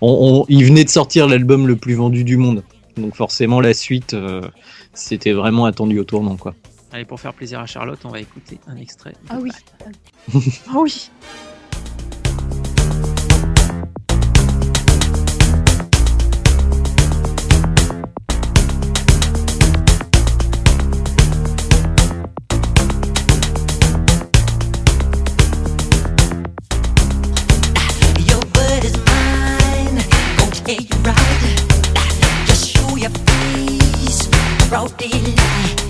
on, 0.00 0.42
on- 0.42 0.46
il 0.48 0.64
venait 0.64 0.84
de 0.84 0.88
sortir 0.90 1.26
l'album 1.28 1.66
le 1.66 1.76
plus 1.76 1.94
vendu 1.94 2.24
du 2.24 2.36
monde 2.36 2.62
donc 2.96 3.14
forcément 3.14 3.60
la 3.60 3.74
suite 3.74 4.14
euh, 4.14 4.40
c'était 4.94 5.32
vraiment 5.32 5.66
attendu 5.66 5.98
au 5.98 6.04
tournant 6.04 6.36
quoi. 6.36 6.54
Allez, 6.92 7.04
pour 7.04 7.20
faire 7.20 7.34
plaisir 7.34 7.60
à 7.60 7.66
Charlotte, 7.66 7.98
on 8.04 8.08
va 8.10 8.20
écouter 8.20 8.58
un 8.68 8.76
extrait. 8.76 9.10
de 9.10 9.16
Ah 9.28 9.38
oui. 9.42 9.50
Ah 10.68 10.78
oui. 10.78 11.10
Tell 30.66 30.74
you 30.74 30.96
right. 31.04 32.46
Just 32.46 32.70
show 32.70 32.96
your 32.96 33.10
face, 33.10 34.26
daylight. 34.98 35.80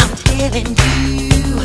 I'm 0.00 0.14
telling 0.16 0.68
you. 0.68 1.56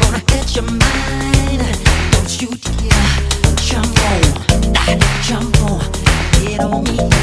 Gonna 0.00 0.20
your 0.56 0.64
mind, 0.64 1.62
don't 2.10 2.42
you 2.42 2.48
dare 2.78 3.18
jump 3.68 3.98
on, 4.10 4.22
jump 5.22 5.62
on, 5.62 5.92
get 6.42 6.60
on 6.60 6.82
me. 6.82 7.17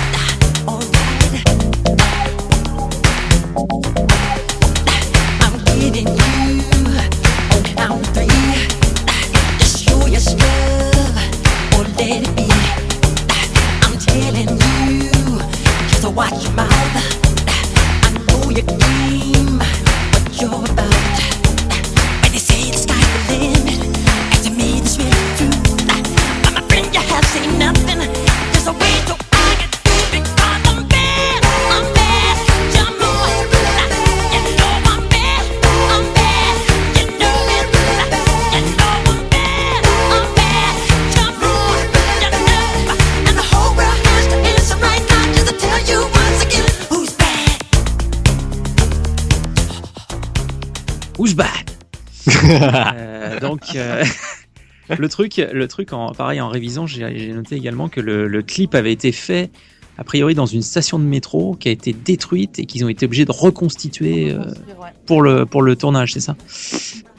Le 55.06 55.10
truc, 55.10 55.38
le 55.38 55.68
truc 55.68 55.94
en, 55.94 56.12
pareil, 56.14 56.42
en 56.42 56.50
révisant, 56.50 56.88
j'ai 56.88 57.32
noté 57.34 57.56
également 57.56 57.88
que 57.90 58.02
le, 58.02 58.28
le 58.28 58.42
clip 58.42 58.74
avait 58.76 58.92
été 58.92 59.12
fait, 59.12 59.50
a 59.98 60.04
priori, 60.04 60.36
dans 60.36 60.46
une 60.46 60.62
station 60.62 61.00
de 61.00 61.04
métro 61.06 61.56
qui 61.60 61.70
a 61.70 61.72
été 61.72 61.94
détruite 61.94 62.60
et 62.60 62.66
qu'ils 62.66 62.84
ont 62.84 62.90
été 62.90 63.06
obligés 63.06 63.26
de 63.26 63.32
reconstituer 63.32 64.32
euh, 64.32 64.40
Ouais. 64.82 64.90
pour, 65.06 65.22
le, 65.22 65.46
pour 65.46 65.62
le 65.62 65.76
tournage, 65.76 66.12
c'est 66.14 66.20
ça? 66.20 66.36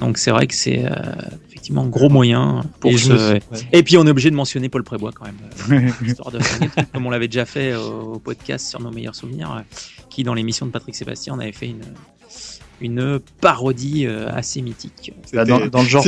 Donc, 0.01 0.19
c'est 0.19 0.31
vrai 0.31 0.47
que 0.47 0.55
c'est 0.55 0.85
euh, 0.85 0.91
effectivement 1.49 1.85
un 1.85 1.89
gros 1.89 2.11
moyen 2.11 2.63
pour 2.81 2.91
Et 2.91 2.95
me 2.95 3.33
ouais. 3.33 3.41
Et 3.73 3.83
puis, 3.83 3.97
on 3.97 4.07
est 4.07 4.11
obligé 4.11 4.31
de 4.31 4.37
mentionner 4.37 4.69
Paul 4.69 4.83
Prébois 4.85 5.13
quand 5.15 5.25
même. 5.25 5.39
euh, 5.87 5.91
histoire 6.07 6.31
de 6.31 6.39
flinguer 6.39 6.67
le 6.67 6.71
truc, 6.83 6.93
comme 6.93 7.07
on 7.07 7.11
l'avait 7.11 7.29
déjà 7.29 7.47
fait 7.47 7.75
au, 7.75 8.15
au 8.15 8.19
podcast 8.19 8.69
sur 8.69 8.81
nos 8.81 8.91
meilleurs 8.91 9.15
souvenirs, 9.15 9.53
euh, 9.57 9.63
qui 10.11 10.23
dans 10.23 10.35
l'émission 10.35 10.67
de 10.67 10.71
Patrick 10.71 10.95
Sébastien, 10.95 11.35
on 11.35 11.39
avait 11.39 11.53
fait 11.53 11.69
une, 11.69 11.81
une 12.81 13.21
parodie 13.41 14.07
euh, 14.07 14.29
assez 14.35 14.61
mythique. 14.61 15.13
Bah, 15.33 15.45
dans, 15.45 15.67
dans 15.67 15.83
le 15.83 15.89
genre, 15.89 16.05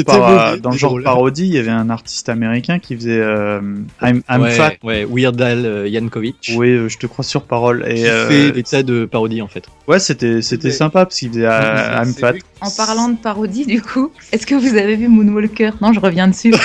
dans 0.61 0.71
le 0.71 0.77
genre 0.77 0.91
drôle. 0.91 1.03
parodie, 1.03 1.47
il 1.47 1.55
y 1.55 1.59
avait 1.59 1.71
un 1.71 1.89
artiste 1.91 2.29
américain 2.29 2.79
qui 2.79 2.95
faisait 2.95 3.19
euh, 3.21 3.61
I'm, 4.03 4.23
I'm 4.29 4.43
ouais, 4.43 4.51
Fat. 4.51 4.73
ouais, 4.83 5.07
Weird 5.11 5.41
Al 5.41 5.65
euh, 5.65 5.89
Yankovic. 5.89 6.53
Oui, 6.57 6.69
euh, 6.69 6.89
je 6.89 6.99
te 6.99 7.07
crois 7.07 7.25
sur 7.25 7.43
parole. 7.45 7.85
Qui 7.85 8.01
Et 8.03 8.09
euh, 8.09 8.29
fait 8.29 8.53
des 8.53 8.63
tas 8.63 8.83
de 8.83 9.05
parodies 9.07 9.41
en 9.43 9.49
fait. 9.49 9.65
ouais, 9.87 9.99
c'était 9.99 10.43
c'était 10.43 10.71
sympa 10.71 11.07
parce 11.07 11.19
qu'il 11.19 11.31
faisait 11.31 11.47
euh, 11.47 12.03
I'm 12.03 12.13
Fat. 12.15 12.33
lui- 12.33 12.43
En 12.61 12.71
parlant 12.71 13.09
de 13.09 13.17
parodie, 13.17 13.65
du 13.67 13.81
coup, 13.81 14.11
est-ce 14.33 14.47
que 14.47 14.55
vous 14.55 14.77
avez 14.77 14.97
vu 14.97 15.09
Moonwalker 15.09 15.71
Non, 15.81 15.93
je 15.93 16.01
reviens 16.01 16.29
dessus. 16.29 16.55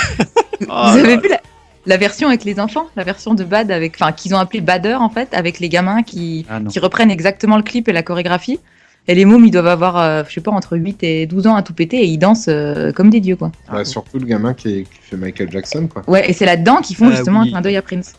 Ah, 0.68 0.92
vous 0.92 0.98
avez 1.00 1.16
vu 1.16 1.28
la, 1.28 1.40
la 1.84 1.96
version 1.96 2.28
avec 2.28 2.44
les 2.44 2.60
enfants? 2.60 2.86
La 2.96 3.02
version 3.02 3.34
de 3.34 3.42
Bad, 3.42 3.72
avec, 3.72 3.96
enfin, 4.00 4.12
qu'ils 4.12 4.34
ont 4.34 4.38
appelé 4.38 4.60
Badder 4.60 4.94
en 4.94 5.10
fait, 5.10 5.34
avec 5.34 5.58
les 5.58 5.68
gamins 5.68 6.02
qui, 6.04 6.46
Ah 6.48 6.60
qui 6.68 6.78
reprennent 6.78 7.10
exactement 7.10 7.56
le 7.56 7.64
clip 7.64 7.88
et 7.88 7.92
la 7.92 8.02
chorégraphie? 8.04 8.60
Et 9.06 9.14
les 9.14 9.24
mômes, 9.26 9.44
ils 9.44 9.50
doivent 9.50 9.66
avoir, 9.66 9.98
euh, 9.98 10.22
je 10.28 10.32
sais 10.34 10.40
pas, 10.40 10.50
entre 10.50 10.76
8 10.78 11.02
et 11.02 11.26
12 11.26 11.46
ans 11.46 11.56
à 11.56 11.62
tout 11.62 11.74
péter 11.74 11.98
et 11.98 12.06
ils 12.06 12.16
dansent 12.18 12.46
euh, 12.48 12.90
comme 12.92 13.10
des 13.10 13.20
dieux, 13.20 13.36
quoi. 13.36 13.52
Bah, 13.70 13.84
surtout 13.84 14.18
le 14.18 14.24
gamin 14.26 14.54
qui, 14.54 14.68
est- 14.78 14.82
qui 14.84 14.98
fait 15.02 15.16
Michael 15.16 15.50
Jackson, 15.50 15.88
quoi. 15.92 16.02
Ouais, 16.08 16.28
et 16.28 16.32
c'est 16.32 16.46
là-dedans 16.46 16.76
qu'ils 16.82 16.96
font 16.96 17.08
Ah 17.12 17.16
justement 17.16 17.40
oui. 17.40 17.48
un 17.48 17.50
clin 17.50 17.60
d'œil 17.60 17.76
à 17.76 17.82
Prince. 17.82 18.14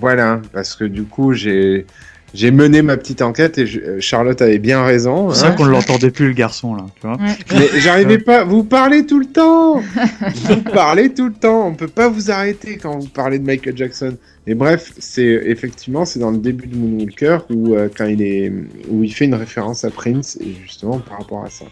Voilà, 0.00 0.40
parce 0.52 0.74
que 0.74 0.84
du 0.84 1.02
coup, 1.04 1.32
j'ai 1.32 1.86
j'ai 2.34 2.50
mené 2.50 2.82
ma 2.82 2.96
petite 2.96 3.22
enquête 3.22 3.56
et 3.58 3.66
je- 3.66 3.80
euh, 3.80 4.00
Charlotte 4.00 4.40
avait 4.42 4.58
bien 4.58 4.84
raison. 4.84 5.30
C'est 5.32 5.44
hein. 5.44 5.50
ça 5.50 5.54
qu'on 5.56 5.64
l'entendait 5.64 6.10
plus 6.10 6.28
le 6.28 6.34
garçon 6.34 6.74
là, 6.74 6.84
tu 7.00 7.06
vois. 7.06 7.16
Mais 7.20 7.68
j'arrivais 7.80 8.18
pas. 8.18 8.44
Vous 8.44 8.64
parlez 8.64 9.06
tout 9.06 9.18
le 9.18 9.26
temps. 9.26 9.80
vous 10.44 10.56
parlez 10.62 11.12
tout 11.14 11.26
le 11.26 11.32
temps. 11.34 11.66
On 11.68 11.74
peut 11.74 11.88
pas 11.88 12.08
vous 12.08 12.30
arrêter 12.30 12.78
quand 12.78 12.98
vous 12.98 13.08
parlez 13.08 13.38
de 13.38 13.44
Michael 13.44 13.76
Jackson. 13.76 14.16
Et 14.48 14.54
bref, 14.54 14.92
c'est 14.98 15.24
effectivement 15.24 16.04
c'est 16.04 16.20
dans 16.20 16.30
le 16.30 16.38
début 16.38 16.68
de 16.68 16.76
Moonwalker 16.76 17.38
où 17.50 17.74
euh, 17.74 17.88
quand 17.94 18.06
il 18.06 18.22
est 18.22 18.52
où 18.88 19.02
il 19.02 19.12
fait 19.12 19.24
une 19.24 19.34
référence 19.34 19.84
à 19.84 19.90
Prince 19.90 20.38
et 20.40 20.54
justement 20.62 21.00
par 21.00 21.18
rapport 21.18 21.44
à 21.44 21.50
ça. 21.50 21.64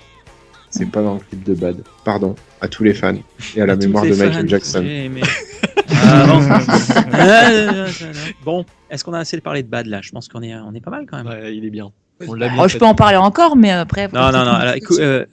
C'est 0.71 0.91
pas 0.91 1.03
dans 1.03 1.15
le 1.15 1.21
clip 1.21 1.45
de 1.45 1.55
Bad. 1.55 1.85
Pardon 2.05 2.35
à 2.61 2.67
tous 2.67 2.83
les 2.83 2.95
fans 2.95 3.15
et 3.55 3.61
à 3.61 3.67
la 3.67 3.77
mémoire 3.77 4.05
de 4.05 4.15
Michael 4.15 4.49
Jackson. 4.49 4.85
Ah, 6.07 6.27
bon. 6.27 6.41
Bon, 8.45 8.65
est-ce 8.91 9.05
qu'on 9.05 9.13
a 9.13 9.21
assez 9.21 9.41
parlé 9.41 9.63
de 9.63 9.69
Bad 9.69 9.87
là? 9.87 10.01
Je 10.03 10.11
pense 10.11 10.29
qu'on 10.29 10.43
est, 10.43 10.55
on 10.55 10.75
est 10.75 10.81
pas 10.81 10.91
mal 10.91 11.07
quand 11.07 11.23
même. 11.23 11.27
Ouais, 11.27 11.57
il 11.57 11.65
est 11.65 11.71
bien. 11.71 11.93
On 12.27 12.35
l'a 12.35 12.49
bien 12.49 12.63
Oh, 12.63 12.69
je 12.69 12.79
peux 12.79 12.85
en 12.85 12.95
parler 12.95 13.17
encore, 13.17 13.57
mais 13.57 13.71
après. 13.71 14.09
Non, 14.09 14.33
non, 14.33 14.45
non. 14.45 14.53
alors, 14.53 14.75
écoute, 14.75 14.99
euh, 15.01 15.27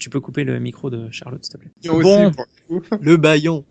tu 0.00 0.10
peux 0.10 0.20
couper 0.20 0.44
le 0.44 0.58
micro 0.58 0.90
de 0.90 1.10
Charlotte, 1.10 1.44
s'il 1.44 1.54
te 1.54 1.58
plaît. 1.58 1.70
Bon. 1.84 2.30
Le 3.00 3.16
baillon. 3.16 3.64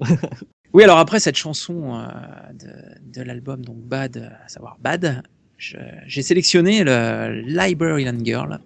Oui, 0.74 0.84
alors 0.84 0.99
après 0.99 1.20
cette 1.20 1.38
chanson 1.38 1.95
euh, 1.95 2.07
de, 2.53 3.20
de 3.20 3.26
l'album, 3.26 3.63
donc 3.63 3.78
Bad, 3.78 4.32
à 4.45 4.47
savoir 4.49 4.78
Bad, 4.82 5.24
j'ai 5.57 6.22
sélectionné 6.22 6.84
le 6.84 7.41
Librarian 7.47 8.13
Girl, 8.24 8.59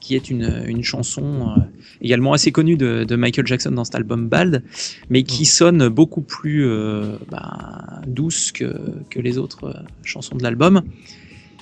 qui 0.00 0.14
est 0.14 0.28
une, 0.28 0.62
une 0.66 0.82
chanson 0.82 1.48
euh, 1.56 1.60
également 2.02 2.34
assez 2.34 2.52
connue 2.52 2.76
de, 2.76 3.04
de 3.04 3.16
Michael 3.16 3.46
Jackson 3.46 3.70
dans 3.70 3.84
cet 3.84 3.94
album 3.94 4.28
Bad, 4.28 4.62
mais 5.08 5.22
qui 5.22 5.46
sonne 5.46 5.88
beaucoup 5.88 6.20
plus 6.20 6.66
euh, 6.66 7.16
bah, 7.30 8.02
douce 8.06 8.52
que, 8.52 8.74
que 9.08 9.20
les 9.20 9.38
autres 9.38 9.82
chansons 10.02 10.36
de 10.36 10.42
l'album. 10.42 10.82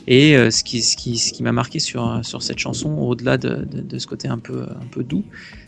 Et 0.08 0.36
euh, 0.36 0.50
ce 0.50 0.64
qui, 0.64 0.82
ce 0.82 0.96
qui, 0.96 1.16
ce 1.16 1.32
qui 1.32 1.44
m'a 1.44 1.52
marqué 1.52 1.78
sur, 1.78 2.18
sur 2.24 2.42
cette 2.42 2.58
chanson, 2.58 2.90
au-delà 2.98 3.38
de, 3.38 3.64
de, 3.64 3.82
de 3.82 3.98
ce 3.98 4.08
côté 4.08 4.26
un 4.26 4.38
peu, 4.38 4.62
un 4.62 4.86
peu 4.90 5.04
doux, 5.04 5.24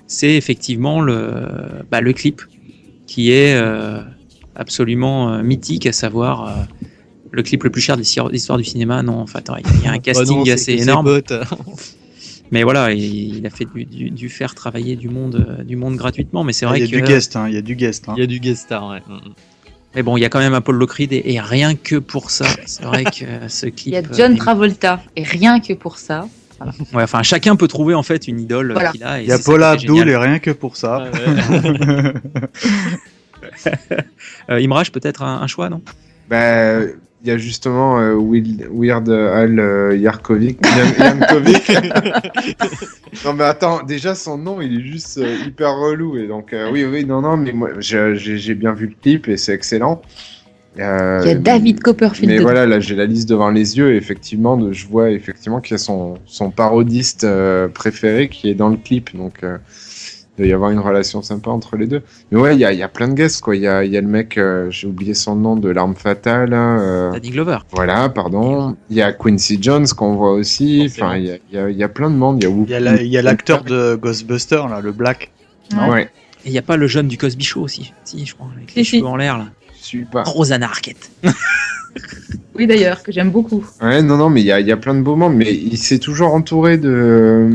c'est 0.09 0.35
effectivement 0.35 1.01
le, 1.01 1.85
bah, 1.89 2.01
le 2.01 2.13
clip 2.13 2.43
qui 3.07 3.31
est 3.31 3.55
euh, 3.55 4.01
absolument 4.55 5.33
euh, 5.33 5.43
mythique, 5.43 5.87
à 5.87 5.93
savoir 5.93 6.47
euh, 6.49 6.51
le 7.31 7.43
clip 7.43 7.65
le 7.65 7.71
plus 7.71 7.81
cher 7.83 7.97
de 7.97 8.03
l'histoire 8.31 8.59
du 8.59 8.65
cinéma. 8.65 9.03
Non, 9.03 9.21
enfin, 9.21 9.41
il 9.59 9.83
y 9.83 9.87
a- 9.87 9.91
y 9.93 9.95
un 9.95 9.97
Oh 9.99 10.01
casting 10.03 10.37
non, 10.47 10.53
assez 10.53 10.73
énorme. 10.75 11.21
Mais 12.51 12.63
voilà, 12.63 12.93
il, 12.93 13.37
il 13.39 13.47
a 13.47 13.51
fait 13.51 13.65
du, 13.75 13.85
du, 13.85 14.11
du 14.11 14.29
faire 14.29 14.55
travailler 14.55 14.97
du 14.97 15.09
monde, 15.09 15.45
euh, 15.59 15.65
du 15.65 15.77
monde 15.77 15.97
gratuitement. 15.97 16.45
Mais 16.45 16.53
c'est 16.53 16.67
Il 16.67 16.69
vrai 16.69 16.81
y 16.81 16.83
a 16.83 16.87
que. 16.87 16.91
du 16.97 17.03
guest, 17.03 17.35
hein, 17.37 17.47
il 17.49 17.55
y 17.55 17.59
a 17.59 17.63
du 17.63 17.75
guest. 17.75 18.05
Hein. 18.09 18.15
Il 18.17 18.21
y 18.21 18.25
a 18.25 18.27
du 18.27 18.39
guest 18.39 18.63
star, 18.65 18.89
ouais. 18.89 19.01
Mm, 19.09 19.13
mm. 19.15 19.33
Mais 19.97 20.03
bon, 20.03 20.17
il 20.17 20.21
y 20.21 20.25
a 20.25 20.29
quand 20.29 20.41
même 20.41 20.55
un 20.55 20.61
Paul 20.61 20.77
Lockreed 20.77 21.13
et, 21.13 21.35
et 21.35 21.41
rien 21.41 21.75
que 21.77 21.97
pour 21.97 22.31
ça, 22.31 22.47
c'est 22.67 22.83
vrai 22.85 23.05
que 23.05 23.25
ce 23.49 23.67
clip. 23.67 23.87
Il 23.87 23.93
y 23.93 23.97
a 23.97 24.03
John 24.13 24.35
est- 24.35 24.39
Travolta. 24.39 25.01
Et 25.17 25.23
rien 25.23 25.61
que 25.61 25.73
pour 25.73 25.99
ça. 25.99 26.29
Ouais, 26.93 27.03
enfin, 27.03 27.23
chacun 27.23 27.57
peut 27.57 27.69
trouver 27.69 27.95
en 27.95 28.03
fait 28.03 28.27
une 28.29 28.41
idole 28.41 28.73
Voilà. 28.73 28.93
qu'il 28.93 29.03
a. 29.05 29.21
et 29.21 29.25
Il 29.25 29.29
y 29.29 29.33
a 29.33 29.39
Paula. 29.39 29.71
Abdul 29.71 30.09
et 30.09 30.17
rien 30.17 30.39
que 30.39 30.51
pour 30.53 30.77
ça. 30.77 31.05
Ah 31.13 31.59
ouais. 31.59 32.13
Euh, 34.51 34.61
Imraj, 34.61 34.93
peut-être 34.93 35.23
un, 35.23 35.41
un 35.41 35.47
choix, 35.47 35.69
non? 35.71 35.81
Bah, 36.29 36.81
il 36.83 37.29
y 37.29 37.31
a 37.31 37.39
justement 37.39 37.99
euh, 37.99 38.13
Will- 38.15 38.69
Weird 38.71 39.09
Al 39.09 39.59
euh, 39.59 39.97
Yarkovic. 39.97 40.59
Yankovic. 40.99 41.73
non 43.25 43.33
mais 43.33 43.45
attends, 43.45 43.83
déjà 43.83 44.15
son 44.15 44.37
nom 44.39 44.61
il 44.61 44.79
est 44.81 44.83
juste 44.93 45.19
euh, 45.19 45.37
hyper 45.47 45.75
relou 45.77 46.19
et 46.19 46.27
donc 46.27 46.53
euh, 46.53 46.71
oui 46.71 46.85
oui 46.85 47.05
non 47.07 47.23
non 47.23 47.37
mais 47.39 47.53
moi 47.53 47.71
j'ai 47.79 48.55
bien 48.55 48.73
vu 48.75 48.89
le 48.89 48.95
clip 49.01 49.29
et 49.29 49.37
c'est 49.37 49.53
excellent. 49.55 50.03
Euh, 50.79 51.21
Il 51.23 51.29
y 51.29 51.31
a 51.31 51.35
David 51.37 51.81
Copperfield. 51.81 52.33
Mais 52.33 52.39
voilà, 52.41 52.67
là 52.67 52.81
j'ai 52.81 52.97
la 52.97 53.07
liste 53.07 53.29
devant 53.29 53.49
les 53.51 53.79
yeux 53.79 53.95
et 53.95 53.97
effectivement 53.97 54.57
de- 54.57 54.73
je 54.73 54.87
vois 54.89 55.11
effectivement 55.11 55.61
qu'il 55.61 55.75
y 55.75 55.77
a 55.77 55.79
son, 55.79 56.15
son 56.27 56.51
parodiste 56.51 57.23
euh, 57.25 57.69
préféré 57.69 58.29
qui 58.29 58.51
est 58.51 58.55
dans 58.55 58.69
le 58.69 58.77
clip 58.77 59.17
donc 59.17 59.45
euh, 59.45 59.57
il 60.37 60.43
doit 60.43 60.47
y 60.49 60.53
avoir 60.53 60.71
une 60.71 60.79
relation 60.81 61.23
sympa 61.23 61.51
entre 61.51 61.77
les 61.77 61.87
deux. 61.87 62.03
Mais 62.31 62.41
ouais, 62.41 62.55
il 62.55 62.61
y 62.61 62.65
a, 62.65 62.73
il 62.73 62.79
y 62.79 62.83
a 62.83 62.89
plein 62.89 63.09
de 63.09 63.15
guests 63.15 63.41
quoi. 63.41 63.55
Il 63.55 63.63
y 63.63 63.69
a, 63.69 63.85
il 63.85 63.93
y 63.93 63.97
a 63.97 64.01
le 64.01 64.07
mec, 64.09 64.37
euh, 64.37 64.69
j'ai 64.71 64.87
oublié 64.89 65.15
son 65.15 65.37
nom 65.37 65.55
de 65.57 65.69
l'arme 65.69 65.95
fatale. 65.95 66.53
hein, 66.55 66.79
euh, 66.81 67.13
Danny 67.13 67.31
Glover. 67.31 67.59
voilà, 67.73 68.09
pardon. 68.09 68.77
Il 68.91 68.97
y 68.97 69.03
a 69.03 69.13
Quincy 69.13 69.59
Jones 69.61 69.87
qu'on 69.97 70.15
voit 70.15 70.33
aussi. 70.33 70.85
Enfin, 70.91 71.17
il 71.17 71.27
y 71.27 71.31
a, 71.31 71.37
il 71.51 71.55
y 71.55 71.59
a- 71.59 71.71
il 71.71 71.77
y 71.77 71.83
a 71.85 71.89
plein 71.89 72.11
de 72.11 72.17
monde. 72.17 72.43
Il 72.43 72.49
y 72.49 72.53
a 72.53 72.55
Il 72.65 72.71
y 72.71 72.75
a 72.75 72.81
la- 72.81 73.03
il 73.03 73.09
y 73.09 73.17
a 73.19 73.23
l'acteur 73.23 73.63
de 73.65 73.95
Ghostbuster, 73.95 74.63
là, 74.69 74.81
le 74.81 74.93
Black. 74.93 75.31
Ouais, 75.73 75.89
ouais. 75.91 76.03
Et 76.45 76.49
il 76.49 76.53
n'y 76.53 76.59
a 76.59 76.63
pas 76.63 76.77
le 76.77 76.87
jeune 76.89 77.09
du 77.09 77.17
Cosby 77.17 77.45
Show 77.45 77.63
aussi 77.63 77.93
Si, 78.05 78.27
je 78.27 78.35
crois, 78.35 78.49
avec 78.57 78.75
les 78.75 78.85
Si, 78.85 78.99
cheveux 78.99 79.07
en 79.09 79.17
l'air 79.17 79.39
là. 79.39 79.47
je 79.81 79.85
suis 79.85 80.05
pas. 80.05 80.25
Rosanna 80.25 80.67
Arquette. 80.67 81.11
Oui, 82.57 82.67
d'ailleurs, 82.67 83.03
que 83.03 83.11
j'aime 83.13 83.31
beaucoup. 83.31 83.65
Ouais, 83.83 84.03
non, 84.03 84.17
non, 84.17 84.31
mais 84.31 84.41
il 84.41 84.47
y 84.47 84.53
a, 84.53 84.61
il 84.61 84.67
y 84.67 84.73
a 84.73 84.77
plein 84.77 84.95
de 84.95 85.01
beaux 85.01 85.17
moments. 85.17 85.35
Mais 85.35 85.53
il 85.53 85.77
s'est 85.79 85.99
toujours 85.99 86.35
entouré 86.35 86.77
de. 86.77 87.49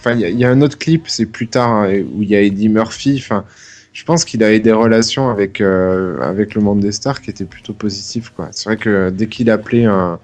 Enfin, 0.00 0.12
il 0.12 0.20
y, 0.20 0.24
a- 0.24 0.28
il 0.30 0.38
y 0.38 0.44
a 0.44 0.50
un 0.50 0.60
autre 0.62 0.78
clip, 0.78 1.04
c'est 1.08 1.26
plus 1.26 1.46
tard, 1.48 1.70
hein, 1.70 1.90
où 2.14 2.22
il 2.22 2.28
y 2.30 2.34
a 2.34 2.40
Eddie 2.40 2.68
Murphy. 2.70 3.16
Enfin, 3.22 3.44
je 3.92 4.02
pense 4.04 4.24
qu'il 4.24 4.42
avait 4.42 4.60
des 4.60 4.72
relations 4.72 5.28
avec, 5.28 5.60
euh, 5.60 6.18
avec 6.22 6.54
le 6.54 6.62
monde 6.62 6.80
des 6.80 6.92
stars 6.92 7.20
qui 7.20 7.28
étaient 7.30 7.44
plutôt 7.44 7.74
positives. 7.74 8.30
C'est 8.52 8.64
vrai 8.64 8.76
que 8.78 9.10
dès 9.10 9.26
qu'il 9.26 9.50
appelait 9.50 9.84
un, 9.84 10.18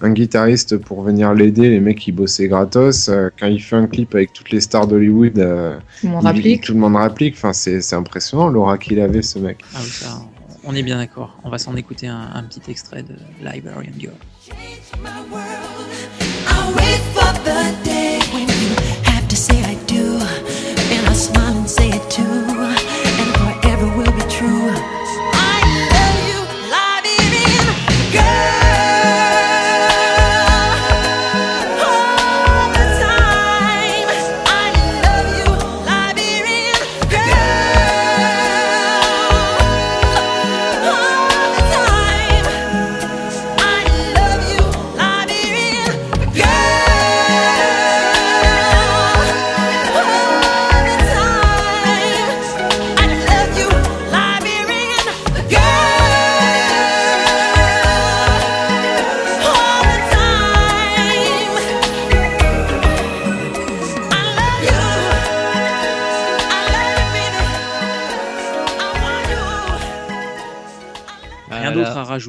un 0.00 0.10
guitariste 0.10 0.76
pour 0.76 1.02
venir 1.02 1.34
l'aider, 1.34 1.68
les 1.70 1.80
mecs, 1.80 2.06
ils 2.06 2.12
bossaient 2.12 2.46
gratos. 2.46 3.08
Euh, 3.08 3.30
quand 3.40 3.48
il 3.48 3.60
fait 3.60 3.74
un 3.76 3.88
clip 3.88 4.14
avec 4.14 4.32
toutes 4.32 4.50
les 4.52 4.60
stars 4.60 4.86
d'Hollywood, 4.86 5.38
euh, 5.40 5.76
Tout 6.00 6.06
le 6.06 6.12
monde 6.12 6.24
rapplique. 6.24 6.62
tout 6.62 6.72
le 6.74 6.78
monde 6.78 6.94
rapplique. 6.96 7.34
Enfin, 7.34 7.52
c'est 7.52 7.94
impressionnant 7.94 8.48
l'aura 8.48 8.78
qu'il 8.78 9.00
avait, 9.00 9.22
ce 9.22 9.40
mec. 9.40 9.58
Ah 9.74 9.78
oui, 9.82 9.88
ça, 9.88 10.22
on 10.62 10.74
est 10.76 10.84
bien 10.84 10.98
d'accord. 10.98 11.36
On 11.42 11.50
va 11.50 11.58
s'en 11.58 11.74
écouter 11.74 12.06
un, 12.06 12.28
un 12.34 12.42
petit 12.44 12.70
extrait 12.70 13.02
de 13.02 13.14
Librarian 13.42 13.90
Girl. 13.98 14.14
Say 19.38 19.62
I 19.62 19.74
do, 19.84 20.18
and 20.92 21.06
I 21.06 21.12
smile 21.12 21.56
and 21.58 21.70
say 21.70 21.90
it 21.90 22.10
too, 22.10 22.47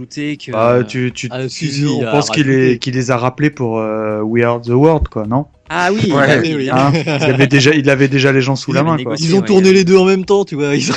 Que. 0.07 0.51
Bah, 0.51 0.83
tu, 0.87 1.11
tu, 1.13 1.27
Ah, 1.31 1.43
tu- 1.43 1.49
si, 1.49 1.71
si, 1.71 1.85
on 1.85 2.01
pense 2.01 2.29
qu'il 2.29 2.49
est- 2.49 2.77
qu'il 2.79 2.93
les 2.95 3.11
a 3.11 3.17
rappelés 3.17 3.49
pour 3.49 3.79
euh, 3.79 4.21
We 4.21 4.43
Are 4.43 4.61
the 4.61 4.69
World, 4.69 5.07
quoi, 5.09 5.25
non? 5.25 5.45
Ah 5.69 5.89
oui, 5.93 6.11
Ouais, 6.11 6.27
bah, 6.27 6.41
oui. 6.43 6.69
Hein? 6.71 6.91
Il, 6.95 7.09
avait 7.09 7.47
déjà, 7.47 7.73
il 7.75 7.89
avait 7.89 8.07
déjà 8.07 8.31
les 8.31 8.41
gens 8.41 8.55
sous 8.55 8.71
Il 8.71 8.75
la 8.75 8.83
main, 8.83 8.89
quoi. 8.91 8.97
négocié. 8.97 9.27
Ils 9.27 9.35
ont 9.35 9.39
ouais. 9.41 9.45
tourné 9.45 9.71
les 9.73 9.83
deux 9.83 9.97
en 9.97 10.05
même 10.05 10.25
temps, 10.25 10.43
tu 10.45 10.55
vois. 10.55 10.75
ils- 10.75 10.89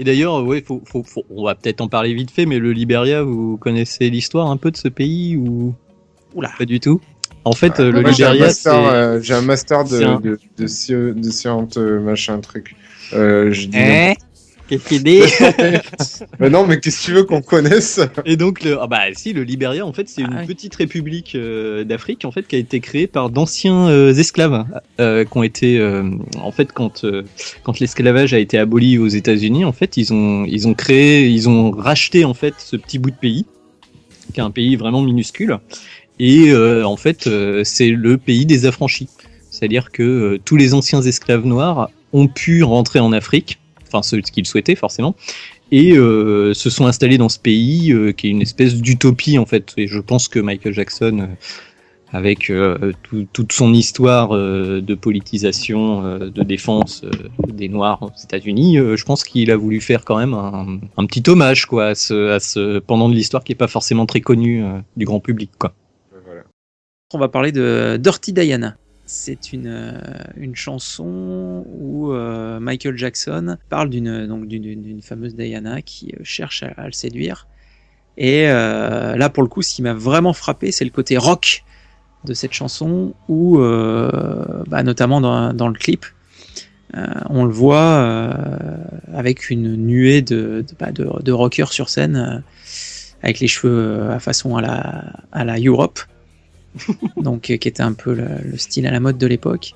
Et 0.00 0.04
d'ailleurs, 0.04 0.42
ouais, 0.44 0.62
faut, 0.66 0.82
faut, 0.86 1.02
faut- 1.02 1.24
on 1.30 1.44
va 1.44 1.54
peut-être 1.54 1.80
en 1.80 1.88
parler 1.88 2.14
vite 2.14 2.30
fait, 2.30 2.46
mais 2.46 2.58
le 2.58 2.72
Libéria, 2.72 3.22
vous 3.22 3.56
connaissez 3.58 4.08
l'histoire 4.10 4.50
un 4.50 4.56
peu 4.56 4.70
de 4.70 4.76
ce 4.76 4.88
pays 4.88 5.36
ou 5.36 5.74
Oula. 6.34 6.50
pas 6.58 6.64
du 6.64 6.80
tout? 6.80 7.00
En 7.44 7.52
fait, 7.52 7.80
euh, 7.80 7.90
le 7.92 8.00
Moi, 8.02 8.12
j'ai 8.12 8.24
un 8.24 8.34
master, 8.34 8.74
euh, 8.74 9.20
j'ai 9.22 9.34
un 9.34 9.42
master 9.42 9.84
de, 9.84 10.02
un- 10.02 10.20
de, 10.20 10.38
de, 10.58 10.66
sci- 10.66 10.92
de 10.92 11.30
science, 11.30 11.76
machin, 11.76 12.38
truc. 12.40 12.76
Euh, 13.14 13.52
je 13.52 13.66
dis 13.66 13.78
Hein 13.78 14.12
Qu'est-ce 14.68 14.86
qu'il 14.88 15.02
dit 15.02 15.20
Mais 16.38 16.50
non, 16.50 16.66
mais 16.66 16.78
qu'est-ce 16.78 17.00
que 17.00 17.04
tu 17.06 17.12
veux 17.12 17.24
qu'on 17.24 17.40
connaisse? 17.40 18.00
Et 18.26 18.36
donc, 18.36 18.62
le, 18.62 18.78
ah 18.80 18.86
bah 18.86 19.00
si, 19.14 19.32
le 19.32 19.42
Libéria, 19.42 19.86
en 19.86 19.92
fait, 19.94 20.08
c'est 20.08 20.22
Ah 20.24 20.30
une 20.30 20.38
oui. 20.40 20.46
petite 20.46 20.74
république 20.76 21.34
euh, 21.34 21.84
d'Afrique, 21.84 22.24
en 22.26 22.30
fait, 22.32 22.46
qui 22.46 22.56
a 22.56 22.58
été 22.58 22.80
créée 22.80 23.06
par 23.06 23.30
d'anciens 23.30 23.88
euh, 23.88 24.12
esclaves, 24.12 24.66
euh, 25.00 25.24
qui 25.24 25.38
ont 25.38 25.42
été, 25.42 25.78
euh, 25.78 26.02
en 26.42 26.52
fait, 26.52 26.72
quand 26.72 27.04
euh, 27.04 27.22
quand 27.62 27.80
l'esclavage 27.80 28.34
a 28.34 28.38
été 28.38 28.58
aboli 28.58 28.98
aux 28.98 29.08
États-Unis, 29.08 29.64
en 29.64 29.72
fait, 29.72 29.96
ils 29.96 30.12
ont 30.12 30.44
ils 30.44 30.68
ont 30.68 30.74
créé, 30.74 31.28
ils 31.28 31.48
ont 31.48 31.70
racheté 31.70 32.24
en 32.26 32.34
fait 32.34 32.54
ce 32.58 32.76
petit 32.76 32.98
bout 32.98 33.10
de 33.10 33.16
pays, 33.16 33.46
qui 34.34 34.40
est 34.40 34.42
un 34.42 34.50
pays 34.50 34.76
vraiment 34.76 35.00
minuscule, 35.00 35.58
et 36.18 36.50
euh, 36.50 36.84
en 36.84 36.96
fait, 36.96 37.26
euh, 37.26 37.62
c'est 37.64 37.88
le 37.90 38.18
pays 38.18 38.44
des 38.44 38.66
affranchis. 38.66 39.08
C'est-à-dire 39.50 39.90
que 39.90 40.02
euh, 40.02 40.38
tous 40.44 40.56
les 40.56 40.74
anciens 40.74 41.00
esclaves 41.00 41.46
noirs 41.46 41.90
ont 42.12 42.28
pu 42.28 42.62
rentrer 42.62 43.00
en 43.00 43.12
Afrique, 43.12 43.58
enfin 43.88 44.02
ceux 44.02 44.20
qui 44.20 44.40
le 44.40 44.46
souhaitaient 44.46 44.74
forcément, 44.74 45.14
et 45.72 45.96
euh, 45.96 46.54
se 46.54 46.70
sont 46.70 46.86
installés 46.86 47.18
dans 47.18 47.28
ce 47.28 47.38
pays 47.38 47.92
euh, 47.92 48.12
qui 48.12 48.28
est 48.28 48.30
une 48.30 48.42
espèce 48.42 48.74
d'utopie 48.76 49.38
en 49.38 49.46
fait. 49.46 49.72
Et 49.76 49.86
je 49.86 49.98
pense 49.98 50.28
que 50.28 50.38
Michael 50.38 50.72
Jackson, 50.72 51.18
euh, 51.20 51.26
avec 52.10 52.50
tout- 53.02 53.26
toute 53.34 53.52
son 53.52 53.74
histoire 53.74 54.30
de 54.30 54.94
politisation, 54.94 56.18
de 56.20 56.42
défense 56.42 57.04
des 57.52 57.68
Noirs 57.68 58.02
aux 58.02 58.10
États-Unis, 58.24 58.78
je 58.78 59.04
pense 59.04 59.24
qu'il 59.24 59.50
a 59.50 59.56
voulu 59.58 59.82
faire 59.82 60.06
quand 60.06 60.16
même 60.16 60.32
un, 60.32 61.04
petit 61.04 61.22
hommage 61.28 61.66
quoi 61.66 61.88
à 61.88 61.94
ce, 61.94 62.38
ce 62.40 62.78
pendant 62.78 63.10
de 63.10 63.14
l'histoire 63.14 63.44
qui 63.44 63.52
est 63.52 63.56
pas 63.56 63.68
forcément 63.68 64.06
très 64.06 64.22
connu 64.22 64.64
du 64.96 65.04
grand 65.04 65.20
public 65.20 65.50
quoi. 65.58 65.74
On 67.12 67.18
va 67.18 67.28
parler 67.28 67.52
de 67.52 67.98
Dirty 68.00 68.32
Diana. 68.32 68.78
C'est 69.10 69.54
une, 69.54 69.68
euh, 69.68 69.98
une 70.36 70.54
chanson 70.54 71.64
où 71.66 72.12
euh, 72.12 72.60
Michael 72.60 72.98
Jackson 72.98 73.56
parle 73.70 73.88
d'une 73.88 75.00
fameuse 75.02 75.34
Diana 75.34 75.80
qui 75.80 76.12
euh, 76.12 76.20
cherche 76.24 76.62
à, 76.62 76.84
le 76.84 76.92
séduire. 76.92 77.46
Et 78.18 78.44
là, 78.44 79.30
pour 79.30 79.42
le 79.44 79.48
coup, 79.48 79.62
ce 79.62 79.76
qui 79.76 79.80
m'a 79.80 79.94
vraiment 79.94 80.34
frappé, 80.34 80.72
c'est 80.72 80.84
le 80.84 80.90
côté 80.90 81.16
rock 81.16 81.64
de 82.24 82.34
cette 82.34 82.52
chanson, 82.52 83.14
où, 83.28 83.58
bah, 83.58 84.82
notamment 84.82 85.20
dans, 85.20 85.68
le 85.68 85.78
clip, 85.78 86.04
on 86.92 87.44
le 87.44 87.52
voit 87.52 88.34
avec 89.14 89.50
une 89.50 89.76
nuée 89.76 90.20
de, 90.20 90.64
de, 90.68 90.74
bah, 90.78 91.32
rockers 91.32 91.72
sur 91.72 91.88
scène, 91.88 92.42
avec 93.22 93.38
les 93.38 93.46
cheveux 93.46 94.10
à 94.10 94.18
façon 94.18 94.56
à 94.56 95.44
la 95.44 95.58
Europe 95.60 96.00
donc 97.16 97.50
euh, 97.50 97.56
qui 97.56 97.68
était 97.68 97.82
un 97.82 97.92
peu 97.92 98.14
le, 98.14 98.26
le 98.44 98.58
style 98.58 98.86
à 98.86 98.90
la 98.90 99.00
mode 99.00 99.18
de 99.18 99.26
l'époque. 99.26 99.74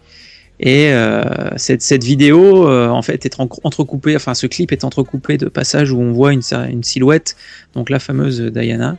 Et 0.61 0.93
euh, 0.93 1.25
cette, 1.57 2.05
vidéo, 2.05 2.69
euh, 2.69 2.89
en 2.89 3.03
fait, 3.03 3.25
est 3.25 3.41
en- 3.41 3.49
entrecoupée, 3.65 4.15
enfin, 4.15 4.35
ce 4.35 4.47
clip 4.47 4.71
est 4.71 4.85
entrecoupé 4.85 5.37
de 5.37 5.49
passages 5.49 5.91
où 5.91 6.01
on 6.01 6.13
voit 6.13 6.33
une, 6.33 6.43
silhouette, 6.83 7.37
donc 7.75 7.91
la 7.91 7.99
fameuse 7.99 8.41
Diana, 8.41 8.97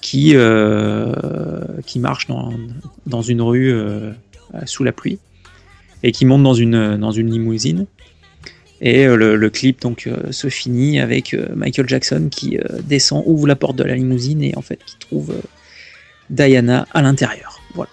qui, 0.00 0.34
qui 1.86 1.98
marche 2.00 2.26
dans, 2.26 2.52
dans 3.06 3.22
une 3.22 3.42
rue 3.42 3.72
sous 4.64 4.82
la 4.82 4.90
pluie 4.90 5.20
et 6.02 6.10
qui 6.10 6.24
monte 6.24 6.42
dans 6.42 6.54
une, 6.54 6.96
dans 6.96 7.12
une 7.12 7.30
limousine. 7.30 7.86
Et 8.80 9.06
le, 9.06 9.36
le 9.36 9.50
clip 9.50 9.80
donc 9.82 10.08
se 10.32 10.48
finit 10.48 10.98
avec 10.98 11.36
Michael 11.54 11.88
Jackson 11.88 12.26
qui 12.28 12.58
descend, 12.82 13.22
ouvre 13.26 13.46
la 13.46 13.54
porte 13.54 13.76
de 13.76 13.84
la 13.84 13.94
limousine 13.94 14.42
et 14.42 14.56
en 14.56 14.62
fait 14.62 14.80
qui 14.84 14.96
trouve 14.98 15.32
Diana 16.32 16.86
à 16.92 17.02
l'intérieur. 17.02 17.60
Voilà. 17.74 17.90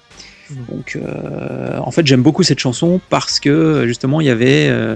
Donc, 0.68 0.96
euh, 0.96 1.78
en 1.78 1.92
fait, 1.92 2.08
j'aime 2.08 2.24
beaucoup 2.24 2.42
cette 2.42 2.58
chanson 2.58 3.00
parce 3.10 3.40
que 3.40 3.86
justement, 3.86 4.20
il 4.20 4.26
y 4.26 4.32
avait 4.32 4.68
euh, 4.70 4.96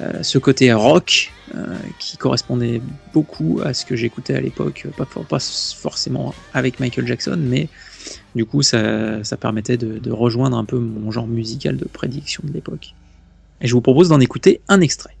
euh, 0.00 0.22
ce 0.24 0.38
côté 0.38 0.72
rock 0.72 1.30
euh, 1.54 1.76
qui 2.00 2.16
correspondait 2.16 2.82
beaucoup 3.12 3.60
à 3.64 3.74
ce 3.74 3.84
que 3.86 3.94
j'écoutais 3.94 4.34
à 4.34 4.40
l'époque, 4.40 4.88
pas, 4.96 5.04
for- 5.04 5.24
pas 5.24 5.38
forcément 5.38 6.34
avec 6.52 6.80
Michael 6.80 7.06
Jackson, 7.06 7.38
mais 7.38 7.68
du 8.34 8.44
coup, 8.44 8.62
ça, 8.62 9.22
ça 9.22 9.36
permettait 9.36 9.76
de, 9.76 9.98
de 10.00 10.10
rejoindre 10.10 10.56
un 10.56 10.64
peu 10.64 10.78
mon 10.78 11.12
genre 11.12 11.28
musical 11.28 11.76
de 11.76 11.84
prédiction 11.84 12.42
de 12.44 12.52
l'époque. 12.52 12.94
Et 13.60 13.68
je 13.68 13.74
vous 13.74 13.80
propose 13.82 14.08
d'en 14.08 14.18
écouter 14.18 14.62
un 14.66 14.80
extrait. 14.80 15.14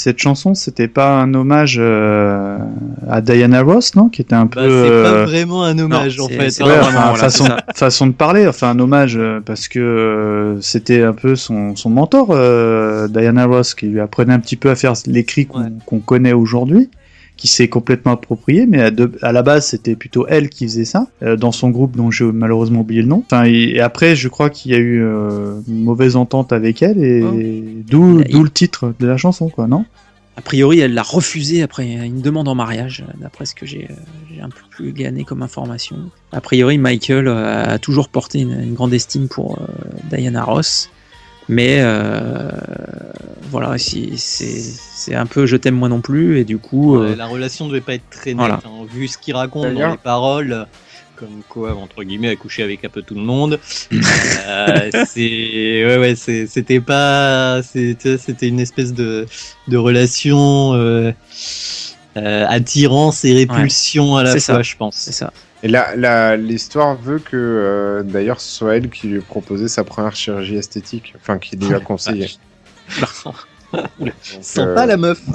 Cette 0.00 0.18
chanson, 0.18 0.54
c'était 0.54 0.88
pas 0.88 1.20
un 1.20 1.34
hommage 1.34 1.76
euh, 1.78 2.56
à 3.08 3.20
Diana 3.20 3.60
Ross, 3.62 3.94
non 3.94 4.08
Qui 4.08 4.22
était 4.22 4.34
un 4.34 4.46
peu. 4.46 4.60
Bah, 4.60 4.66
c'est 4.66 5.02
pas 5.02 5.18
euh, 5.18 5.24
vraiment 5.26 5.62
un 5.62 5.78
hommage 5.78 6.18
en 6.18 6.28
fait. 6.28 6.50
c'est 6.50 6.62
hein. 6.62 6.66
Ouais, 6.66 6.78
enfin, 6.80 7.12
voilà, 7.14 7.62
façon, 7.74 8.06
de 8.06 8.12
parler, 8.12 8.46
enfin 8.48 8.70
un 8.70 8.78
hommage 8.78 9.16
euh, 9.18 9.40
parce 9.44 9.68
que 9.68 9.78
euh, 9.78 10.60
c'était 10.62 11.02
un 11.02 11.12
peu 11.12 11.36
son, 11.36 11.76
son 11.76 11.90
mentor, 11.90 12.28
euh, 12.30 13.08
Diana 13.08 13.44
Ross, 13.44 13.74
qui 13.74 13.86
lui 13.86 14.00
apprenait 14.00 14.32
un 14.32 14.40
petit 14.40 14.56
peu 14.56 14.70
à 14.70 14.74
faire 14.74 14.94
l'écrit 15.06 15.46
qu'on 15.46 15.60
Ouais. 15.60 15.68
qu'on 15.84 15.98
connaît 15.98 16.32
aujourd'hui, 16.32 16.88
qui 17.40 17.48
s'est 17.48 17.68
complètement 17.68 18.12
approprié, 18.12 18.66
mais 18.66 18.80
à, 18.82 18.90
de- 18.90 19.10
à 19.22 19.32
la 19.32 19.42
base 19.42 19.66
c'était 19.68 19.96
plutôt 19.96 20.26
elle 20.28 20.50
qui 20.50 20.64
faisait 20.66 20.84
ça 20.84 21.06
euh, 21.22 21.36
dans 21.36 21.52
son 21.52 21.70
groupe 21.70 21.96
dont 21.96 22.10
j'ai 22.10 22.26
malheureusement 22.30 22.80
oublié 22.80 23.00
le 23.00 23.08
nom. 23.08 23.22
Enfin 23.24 23.44
et, 23.46 23.76
et 23.76 23.80
après 23.80 24.14
je 24.14 24.28
crois 24.28 24.50
qu'il 24.50 24.72
y 24.72 24.74
a 24.74 24.78
eu 24.78 25.02
euh, 25.02 25.60
une 25.66 25.82
mauvaise 25.82 26.16
entente 26.16 26.52
avec 26.52 26.82
elle 26.82 27.02
et 27.02 27.22
Oh. 27.24 27.32
d'où 27.90 28.20
Il- 28.28 28.42
le 28.42 28.50
titre 28.50 28.92
de 29.00 29.06
la 29.06 29.16
chanson 29.16 29.48
quoi, 29.48 29.66
non? 29.66 29.86
A 30.36 30.42
priori, 30.42 30.78
elle 30.80 30.94
l'a 30.94 31.02
refusé 31.02 31.62
après 31.62 31.86
une 31.86 32.22
demande 32.22 32.48
en 32.48 32.54
mariage, 32.54 33.04
d'après 33.20 33.44
ce 33.44 33.54
que 33.54 33.66
j'ai 33.66 33.88
euh, 33.90 34.44
un 34.44 34.48
peu 34.48 34.62
plus 34.70 34.92
gagné 34.92 35.24
comme 35.24 35.42
information. 35.42 35.96
A 36.32 36.40
priori, 36.40 36.78
Michael 36.78 37.26
euh, 37.28 37.74
a 37.74 37.78
toujours 37.78 38.08
porté 38.08 38.38
une, 38.40 38.52
une 38.68 38.74
grande 38.74 38.94
estime 38.94 39.28
pour 39.28 39.58
euh, 39.60 39.66
Diana 40.10 40.44
Ross, 40.44 40.88
mais 41.50 41.80
euh, 41.82 42.48
voilà, 43.50 43.76
si- 43.78 44.12
c'est 44.16 45.14
un 45.14 45.26
peu 45.26 45.44
je 45.46 45.56
t'aime 45.56 45.74
moi 45.74 45.88
non 45.88 46.00
plus, 46.00 46.38
et 46.38 46.44
du 46.44 46.58
coup, 46.58 46.96
euh, 46.96 47.10
Ouais, 47.10 47.16
la 47.16 47.26
relation 47.26 47.66
devait 47.68 47.80
pas 47.80 47.94
être 47.94 48.08
très 48.10 48.30
nette, 48.30 48.38
Voilà. 48.38 48.60
hein, 48.64 48.86
vu 48.88 49.08
ce 49.08 49.18
qu'il 49.18 49.34
raconte 49.34 49.74
dans 49.74 49.90
les 49.90 49.96
paroles, 49.98 50.66
comme 51.16 51.42
quoi 51.48 51.74
entre 51.74 52.02
guillemets 52.04 52.28
a 52.30 52.36
couché 52.36 52.62
avec 52.62 52.84
un 52.84 52.88
peu 52.88 53.02
tout 53.02 53.14
le 53.14 53.20
monde. 53.22 53.58
Euh, 54.46 54.90
c'est 55.06 55.84
ouais 55.86 55.98
ouais 55.98 56.14
c'était 56.16 56.80
pas 56.80 57.62
c'était 57.62 58.16
c'était 58.18 58.48
une 58.48 58.58
espèce 58.58 58.92
de 58.94 59.26
de 59.68 59.76
relation 59.76 60.72
euh, 60.74 61.12
euh, 62.16 62.46
attirance 62.48 63.24
et 63.24 63.32
répulsion 63.34 64.16
à 64.16 64.22
la 64.22 64.32
C'est 64.32 64.40
fois, 64.40 64.56
ça. 64.56 64.62
je 64.62 64.76
pense. 64.76 64.96
C'est 64.96 65.12
ça. 65.12 65.32
Et 65.62 65.68
là, 65.68 66.36
l'histoire 66.36 66.96
veut 66.96 67.18
que, 67.18 67.36
euh, 67.36 68.02
d'ailleurs, 68.02 68.40
ce 68.40 68.50
soit 68.50 68.76
elle 68.76 68.88
qui 68.88 69.08
lui 69.08 69.18
ait 69.18 69.22
proposé 69.22 69.68
sa 69.68 69.84
première 69.84 70.16
chirurgie 70.16 70.56
esthétique, 70.56 71.12
enfin, 71.20 71.38
qui 71.38 71.56
lui 71.56 71.74
a 71.74 71.80
conseillé. 71.80 72.28
Donc, 72.98 74.12
Sympa 74.40 74.82
euh, 74.82 74.86
la 74.86 74.96
meuf. 74.96 75.20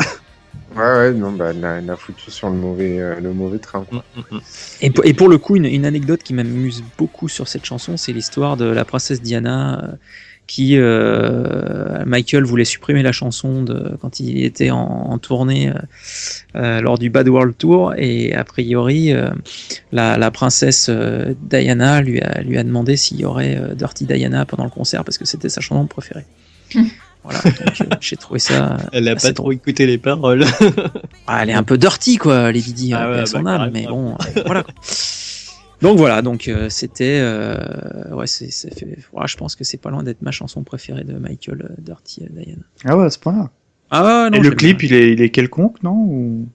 Ouais, 0.76 0.82
ouais, 0.84 1.14
non, 1.14 1.32
bah, 1.32 1.52
elle 1.54 1.86
l'a 1.86 1.96
foutu 1.96 2.30
sur 2.32 2.50
le 2.50 2.56
mauvais, 2.58 3.00
euh, 3.00 3.22
le 3.22 3.32
mauvais 3.32 3.60
train. 3.60 3.86
Mm, 3.94 3.96
mm, 3.96 4.22
mm. 4.32 4.40
Et, 4.82 4.90
pour- 4.90 5.06
et 5.06 5.14
pour 5.14 5.30
le 5.30 5.38
coup, 5.38 5.56
une, 5.56 5.64
une 5.64 5.86
anecdote 5.86 6.22
qui 6.22 6.34
m'amuse 6.34 6.84
beaucoup 6.98 7.30
sur 7.30 7.48
cette 7.48 7.64
chanson, 7.64 7.96
c'est 7.96 8.12
l'histoire 8.12 8.58
de 8.58 8.66
la 8.66 8.84
princesse 8.84 9.22
Diana 9.22 9.82
euh, 9.86 9.88
qui 10.48 10.78
euh, 10.78 12.04
Michael 12.06 12.44
voulait 12.44 12.66
supprimer 12.66 13.02
la 13.04 13.12
chanson 13.12 13.64
de, 13.64 13.98
quand 14.00 14.20
il 14.20 14.44
était 14.46 14.70
en, 14.72 14.78
en 14.78 15.18
tournée 15.18 15.70
euh, 15.70 15.74
euh, 16.56 16.82
lors 16.82 16.98
du 17.00 17.10
Bad 17.10 17.28
World 17.28 17.58
Tour 17.58 17.94
et 17.98 18.34
a 18.36 18.44
priori 18.44 19.12
euh, 19.12 19.32
la, 19.92 20.18
la 20.18 20.32
princesse 20.32 20.88
euh, 20.90 21.34
Diana 21.42 22.02
lui 22.02 22.22
a, 22.22 22.42
lui 22.42 22.58
a 22.58 22.64
demandé 22.64 22.96
s'il 22.96 23.20
y 23.20 23.26
aurait 23.26 23.58
euh, 23.58 23.74
Dirty 23.74 24.06
Diana 24.06 24.46
pendant 24.46 24.66
le 24.66 24.70
concert 24.70 25.04
parce 25.04 25.18
que 25.18 25.26
c'était 25.26 25.50
sa 25.50 25.62
chanson 25.62 25.88
préférée. 25.88 26.26
voilà, 27.24 27.40
j'ai 28.02 28.18
trouvé 28.18 28.40
ça. 28.40 28.78
Elle 28.92 29.08
a 29.08 29.16
pas 29.16 29.22
trop 29.34 29.44
drôle. 29.46 29.56
écouté 29.56 29.88
les 29.88 29.98
paroles. 29.98 30.46
Ah, 31.26 31.42
elle 31.42 31.50
est 31.50 31.54
un 31.54 31.64
peu 31.64 31.78
dirty, 31.78 32.18
quoi, 32.18 32.52
Lady 32.52 32.74
Di, 32.74 32.94
Ah 32.94 33.10
ouais, 33.10 33.26
son 33.26 33.42
bah, 33.42 33.54
âme, 33.54 33.72
carrément. 33.72 33.72
mais 33.74 33.88
bon, 33.88 34.14
euh, 34.38 34.44
voilà. 34.46 34.62
quoi. 34.64 34.74
Donc 35.82 35.98
voilà, 35.98 36.22
donc 36.22 36.48
euh, 36.48 36.70
c'était, 36.70 37.20
euh, 37.22 38.14
ouais, 38.16 38.28
c'est, 38.28 38.50
ça 38.52 38.70
fait, 38.70 38.98
ouais, 39.14 39.28
je 39.28 39.38
pense 39.38 39.56
que 39.56 39.64
c'est 39.64 39.78
pas 39.78 39.90
loin 39.90 40.04
d'être 40.04 40.22
ma 40.22 40.32
chanson 40.32 40.64
préférée 40.64 41.04
de 41.04 41.14
Michael 41.14 41.62
euh, 41.64 41.76
Dirty 41.82 42.24
euh, 42.24 42.28
Diana. 42.32 42.62
Ah 42.86 42.98
ouais, 42.98 43.06
à 43.06 43.10
ce 43.10 43.20
point-là. 43.20 43.52
Ah 43.92 44.04
ouais, 44.26 44.30
non, 44.32 44.38
Et 44.38 44.42
le 44.42 44.52
clip, 44.52 44.80
bien. 44.80 44.88
il 44.90 44.94
est, 44.94 45.12
il 45.14 45.22
est 45.22 45.30
quelconque, 45.30 45.84
non 45.84 45.96
Ou- 45.96 46.48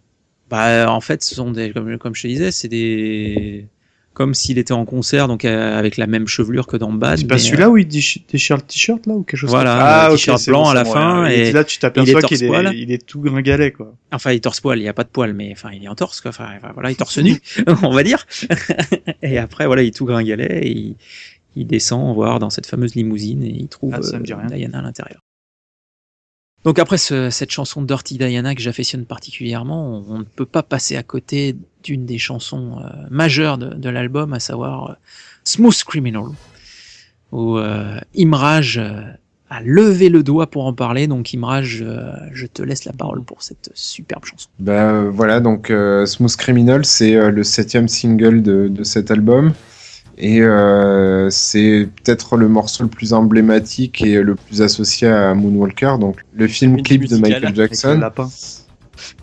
bah 0.48 0.90
en 0.92 1.00
fait, 1.00 1.22
ce 1.22 1.34
sont 1.34 1.52
des, 1.52 1.70
comme, 1.72 1.96
comme 1.98 2.14
je 2.14 2.22
te 2.22 2.26
disais, 2.28 2.50
c'est 2.50 2.66
des, 2.68 3.68
comme 4.12 4.34
s'il 4.34 4.58
était 4.58 4.72
en 4.72 4.84
concert, 4.84 5.28
donc 5.28 5.44
euh, 5.44 5.78
avec 5.78 5.96
la 5.96 6.06
même 6.06 6.26
chevelure 6.26 6.66
que 6.66 6.76
dans 6.76 6.92
Bad. 6.92 7.18
C'est 7.18 7.26
pas 7.26 7.38
celui-là 7.38 7.70
où 7.70 7.78
il 7.78 7.86
déchi- 7.86 8.22
déchire 8.30 8.56
le 8.56 8.62
t-shirt 8.62 9.06
là 9.06 9.14
ou 9.14 9.22
quelque 9.22 9.38
chose 9.38 9.50
Voilà, 9.50 9.70
comme 9.70 9.80
ça? 9.80 10.06
le 10.08 10.12
ok, 10.12 10.18
t-shirt 10.18 10.46
blanc 10.46 10.68
à 10.68 10.74
la 10.74 10.84
bon, 10.84 10.92
fin, 10.92 11.22
ouais. 11.22 11.38
et 11.38 11.52
là 11.52 11.64
tu 11.64 11.78
t'aperçois 11.78 12.20
est 12.20 12.24
qu'il 12.24 12.38
torse-poil. 12.40 12.66
est, 12.74 12.78
il 12.78 12.90
est 12.92 13.06
tout 13.06 13.20
gringalet 13.20 13.70
quoi. 13.70 13.94
Enfin, 14.12 14.32
il 14.32 14.40
torse 14.40 14.60
poil, 14.60 14.78
il 14.78 14.82
n'y 14.82 14.88
a 14.88 14.92
pas 14.94 15.04
de 15.04 15.08
poil, 15.08 15.32
mais 15.32 15.50
enfin, 15.52 15.70
il 15.72 15.84
est 15.84 15.88
en 15.88 15.94
torse, 15.94 16.20
quoi. 16.20 16.30
Enfin, 16.30 16.48
voilà, 16.74 16.90
il 16.90 16.96
torse 16.96 17.18
nu, 17.18 17.38
on 17.82 17.90
va 17.92 18.02
dire. 18.02 18.26
et 19.22 19.38
après, 19.38 19.66
voilà, 19.66 19.82
il 19.82 19.88
est 19.88 19.96
tout 19.96 20.04
gringalet 20.06 20.60
et 20.66 20.70
il, 20.70 20.96
il 21.56 21.66
descend 21.66 22.14
voir 22.14 22.40
dans 22.40 22.50
cette 22.50 22.66
fameuse 22.66 22.94
limousine 22.96 23.42
et 23.44 23.48
il 23.50 23.68
trouve 23.68 23.94
Ah, 23.94 24.00
euh. 24.14 24.18
Diana 24.20 24.78
à 24.78 24.82
l'intérieur. 24.82 25.20
Donc 26.64 26.78
après 26.78 26.98
ce- 26.98 27.30
cette 27.30 27.50
chanson 27.50 27.82
Dirty 27.82 28.18
Diana 28.18 28.54
que 28.54 28.60
j'affectionne 28.60 29.06
particulièrement, 29.06 30.04
on, 30.08 30.18
ne 30.18 30.24
peut 30.24 30.46
pas 30.46 30.62
passer 30.62 30.96
à 30.96 31.02
côté 31.02 31.56
d'une 31.82 32.04
des 32.04 32.18
chansons 32.18 32.78
euh, 32.78 32.88
majeures 33.10 33.56
de, 33.56 33.88
l'album, 33.88 34.34
à 34.34 34.40
savoir 34.40 34.90
euh, 34.90 34.94
Smooth 35.44 35.82
Criminal, 35.84 36.24
où 37.32 37.56
euh, 37.56 37.98
Imraj 38.14 38.76
euh, 38.76 39.00
a 39.48 39.62
levé 39.62 40.10
le 40.10 40.22
doigt 40.22 40.48
pour 40.48 40.66
en 40.66 40.74
parler. 40.74 41.06
Donc 41.06 41.32
Imraj, 41.32 41.82
je 42.32 42.46
te 42.46 42.62
laisse 42.62 42.84
la 42.84 42.92
parole 42.92 43.22
pour 43.24 43.42
cette 43.42 43.70
superbe 43.74 44.26
chanson. 44.26 44.48
Euh, 44.68 45.10
voilà, 45.10 45.40
donc 45.40 45.72
Smooth 46.06 46.36
Criminal, 46.36 46.84
c'est 46.84 47.30
le 47.30 47.42
septième 47.42 47.88
single 47.88 48.42
de 48.42 48.84
cet 48.84 49.10
album. 49.10 49.54
Et 50.22 50.42
euh, 50.42 51.30
c'est 51.30 51.88
peut-être 52.04 52.36
le 52.36 52.46
morceau 52.48 52.82
le 52.82 52.90
plus 52.90 53.14
emblématique 53.14 54.02
et 54.02 54.22
le 54.22 54.34
plus 54.34 54.60
associé 54.60 55.08
à 55.08 55.34
Moonwalker, 55.34 55.96
donc 55.98 56.20
le 56.34 56.46
film 56.46 56.76
Une 56.76 56.82
clip 56.82 57.08
de 57.08 57.16
Michael 57.16 57.54
Jackson. 57.54 57.98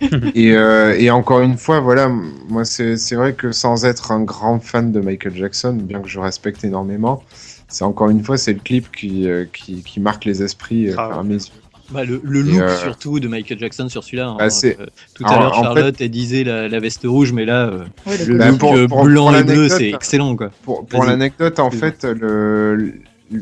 Et, 0.33 0.53
euh, 0.55 0.95
et 0.97 1.11
encore 1.11 1.41
une 1.41 1.55
fois, 1.57 1.79
voilà, 1.81 2.09
moi 2.49 2.65
c'est 2.65 2.97
c'est 2.97 3.15
vrai 3.15 3.33
que 3.33 3.51
sans 3.51 3.85
être 3.85 4.11
un 4.11 4.21
grand 4.23 4.59
fan 4.59 4.91
de 4.91 4.99
Michael 4.99 5.35
Jackson, 5.35 5.73
bien 5.79 6.01
que 6.01 6.07
je 6.07 6.19
respecte 6.19 6.63
énormément, 6.63 7.23
c'est 7.67 7.83
encore 7.83 8.09
une 8.09 8.23
fois 8.23 8.37
c'est 8.37 8.53
le 8.53 8.59
clip 8.59 8.91
qui, 8.91 9.29
euh, 9.29 9.45
qui, 9.53 9.83
qui 9.83 9.99
marque 9.99 10.25
les 10.25 10.41
esprits 10.41 10.89
euh, 10.89 10.95
Ah. 10.97 11.19
à 11.19 11.23
mes 11.23 11.35
yeux. 11.35 11.51
Bah, 11.89 12.03
le, 12.03 12.19
look 12.23 12.59
euh, 12.61 12.77
surtout 12.77 13.19
de 13.19 13.27
Michael 13.27 13.59
Jackson 13.59 13.87
sur 13.87 14.03
celui-là. 14.03 14.27
hein. 14.29 14.35
Bah, 14.39 14.47
Euh, 14.63 14.85
tout 15.13 15.25
à 15.25 15.39
l'heure, 15.39 15.53
Charlotte, 15.53 15.95
elle 16.01 16.09
disait 16.09 16.43
la, 16.43 16.67
la 16.67 16.79
veste 16.79 17.03
rouge, 17.05 17.31
mais 17.31 17.45
là, 17.45 17.67
euh, 17.67 17.85
Ouais, 18.05 18.17
le 18.17 18.25
le 18.33 18.37
Bah, 18.37 18.49
look 18.49 18.59
pour- 18.59 18.73
pour- 18.89 19.03
blanc 19.05 19.27
pour 19.27 19.37
et 19.37 19.43
bleu, 19.43 19.69
c'est 19.69 19.89
excellent, 19.91 20.35
quoi. 20.35 20.49
Pour, 20.63 20.85
l'anecdote, 21.05 21.59
en 21.59 21.71
fait, 21.71 22.03
le, 22.03 22.93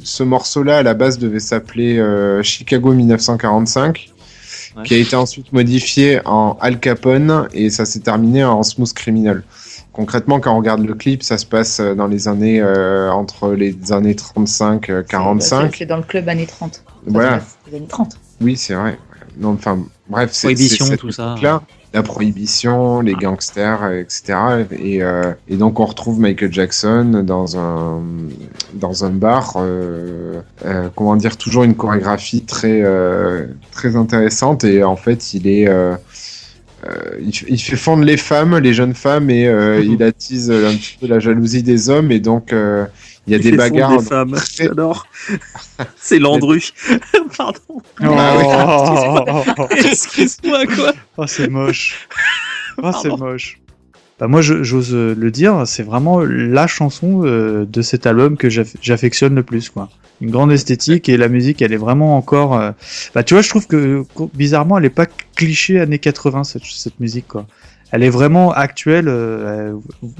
ce 0.03 0.23
morceau-là 0.23 0.77
à 0.79 0.83
la 0.83 0.93
base 0.93 1.17
devait 1.17 1.39
s'appeler 1.39 1.97
euh, 1.97 2.43
Chicago 2.43 2.93
1945, 2.93 4.11
Ouais. 4.77 4.83
qui 4.83 4.93
a 4.93 4.97
été 4.97 5.15
ensuite 5.15 5.53
modifié 5.53 6.19
en 6.25 6.57
Al 6.59 6.79
Capone 6.81 7.47
et 7.53 7.69
ça 7.69 7.85
s'est 7.85 8.01
terminé 8.01 8.43
en 8.43 8.61
Smooth 8.61 8.91
Criminal. 8.93 9.43
Concrètement, 9.93 10.41
quand 10.41 10.53
on 10.53 10.57
regarde 10.57 10.85
le 10.85 10.93
clip, 10.93 11.23
ça 11.23 11.37
se 11.37 11.45
passe 11.45 11.79
dans 11.79 12.07
les 12.07 12.27
années 12.27 12.59
euh, 12.61 13.09
entre 13.09 13.51
les 13.53 13.93
années 13.93 14.15
35 14.15 14.89
euh, 14.89 15.01
C'est- 15.01 15.11
45. 15.11 15.73
C'est 15.77 15.85
dans 15.85 15.95
le 15.95 16.03
club 16.03 16.27
années 16.27 16.45
30. 16.45 16.73
Ça 16.73 16.81
Voilà. 17.07 17.39
années 17.71 17.85
30. 17.87 18.17
Oui, 18.41 18.57
c'est 18.57 18.73
vrai. 18.73 18.97
Non, 19.37 19.49
enfin, 19.49 19.79
bref, 20.09 20.29
c'est 20.33 20.47
Prohibition, 20.47 20.85
c'est 20.85 20.91
cette 20.91 20.99
tout 20.99 21.11
ça. 21.11 21.31
époque-là. 21.31 21.61
La 21.93 22.03
prohibition, 22.03 22.99
les 22.99 23.13
gangsters, 23.13 23.89
etc. 23.93 24.65
Et, 24.77 25.01
euh, 25.01 25.31
et 25.47 25.55
donc 25.55 25.79
on 25.79 25.85
retrouve 25.85 26.19
Michael 26.19 26.51
Jackson 26.51 27.23
dans 27.25 27.57
un 27.57 28.01
dans 28.73 29.05
un 29.05 29.11
bar. 29.11 29.53
euh, 29.55 30.41
euh, 30.65 30.89
comment 30.93 31.15
dire 31.15 31.37
Toujours 31.37 31.63
une 31.63 31.75
chorégraphie 31.75 32.43
très 32.43 32.83
très 33.71 33.95
intéressante. 33.95 34.65
Et 34.65 34.83
en 34.83 34.97
fait, 34.97 35.33
il 35.33 35.47
est 35.47 35.69
il, 37.21 37.57
fait 37.61 37.77
fondre 37.77 38.03
les 38.03 38.17
femmes, 38.17 38.57
les 38.57 38.73
jeunes 38.73 38.93
femmes, 38.93 39.29
et 39.29 39.45
il 39.83 40.03
attise 40.03 40.51
un 40.51 40.75
petit 40.75 40.97
peu 40.99 41.07
la 41.07 41.19
jalousie 41.19 41.63
des 41.63 41.89
hommes. 41.89 42.11
Et 42.11 42.19
donc 42.19 42.53
il 43.27 43.33
y 43.33 43.35
a 43.35 43.39
des 43.39 43.51
bagarres. 43.53 44.01
femmes, 44.01 44.35
j'adore. 44.55 45.07
C'est 45.97 46.19
Landru. 46.19 46.61
Pardon. 47.37 47.59
Oh, 48.03 49.63
Excuse-moi, 49.71 50.65
quoi. 50.67 50.93
Oh, 51.17 51.27
c'est 51.27 51.49
moche. 51.49 52.07
Oh, 52.81 52.91
c'est 53.01 53.09
moche. 53.15 53.59
Bah 54.19 54.27
moi, 54.27 54.41
j'ose 54.41 54.93
euh, 54.93 55.13
le 55.17 55.29
dire, 55.29 55.63
c'est 55.65 55.83
vraiment 55.83 56.21
la 56.21 56.67
chanson 56.67 57.23
euh, 57.25 57.65
de 57.65 57.81
cet 57.81 58.05
album 58.05 58.37
que 58.37 58.47
j'aff- 58.49 58.75
j'affectionne 58.81 59.35
le 59.35 59.43
plus, 59.43 59.69
quoi. 59.69 59.89
Une 60.21 60.31
grande 60.31 60.53
esthétique 60.53 61.09
et 61.09 61.17
la 61.17 61.27
musique, 61.27 61.61
elle 61.61 61.73
est 61.73 61.77
vraiment 61.77 62.15
encore. 62.15 62.57
euh, 62.57 62.71
Bah 63.13 63.23
tu 63.23 63.33
vois, 63.33 63.41
je 63.41 63.49
trouve 63.49 63.67
que 63.67 64.03
bizarrement, 64.33 64.77
elle 64.77 64.85
est 64.85 64.89
pas 64.89 65.07
cliché 65.35 65.81
années 65.81 65.99
80 65.99 66.45
cette, 66.45 66.63
cette 66.63 66.97
musique, 67.01 67.27
quoi. 67.27 67.45
Elle 67.91 68.03
est 68.03 68.09
vraiment 68.09 68.51
actuelle, 68.53 69.07
euh, 69.09 69.73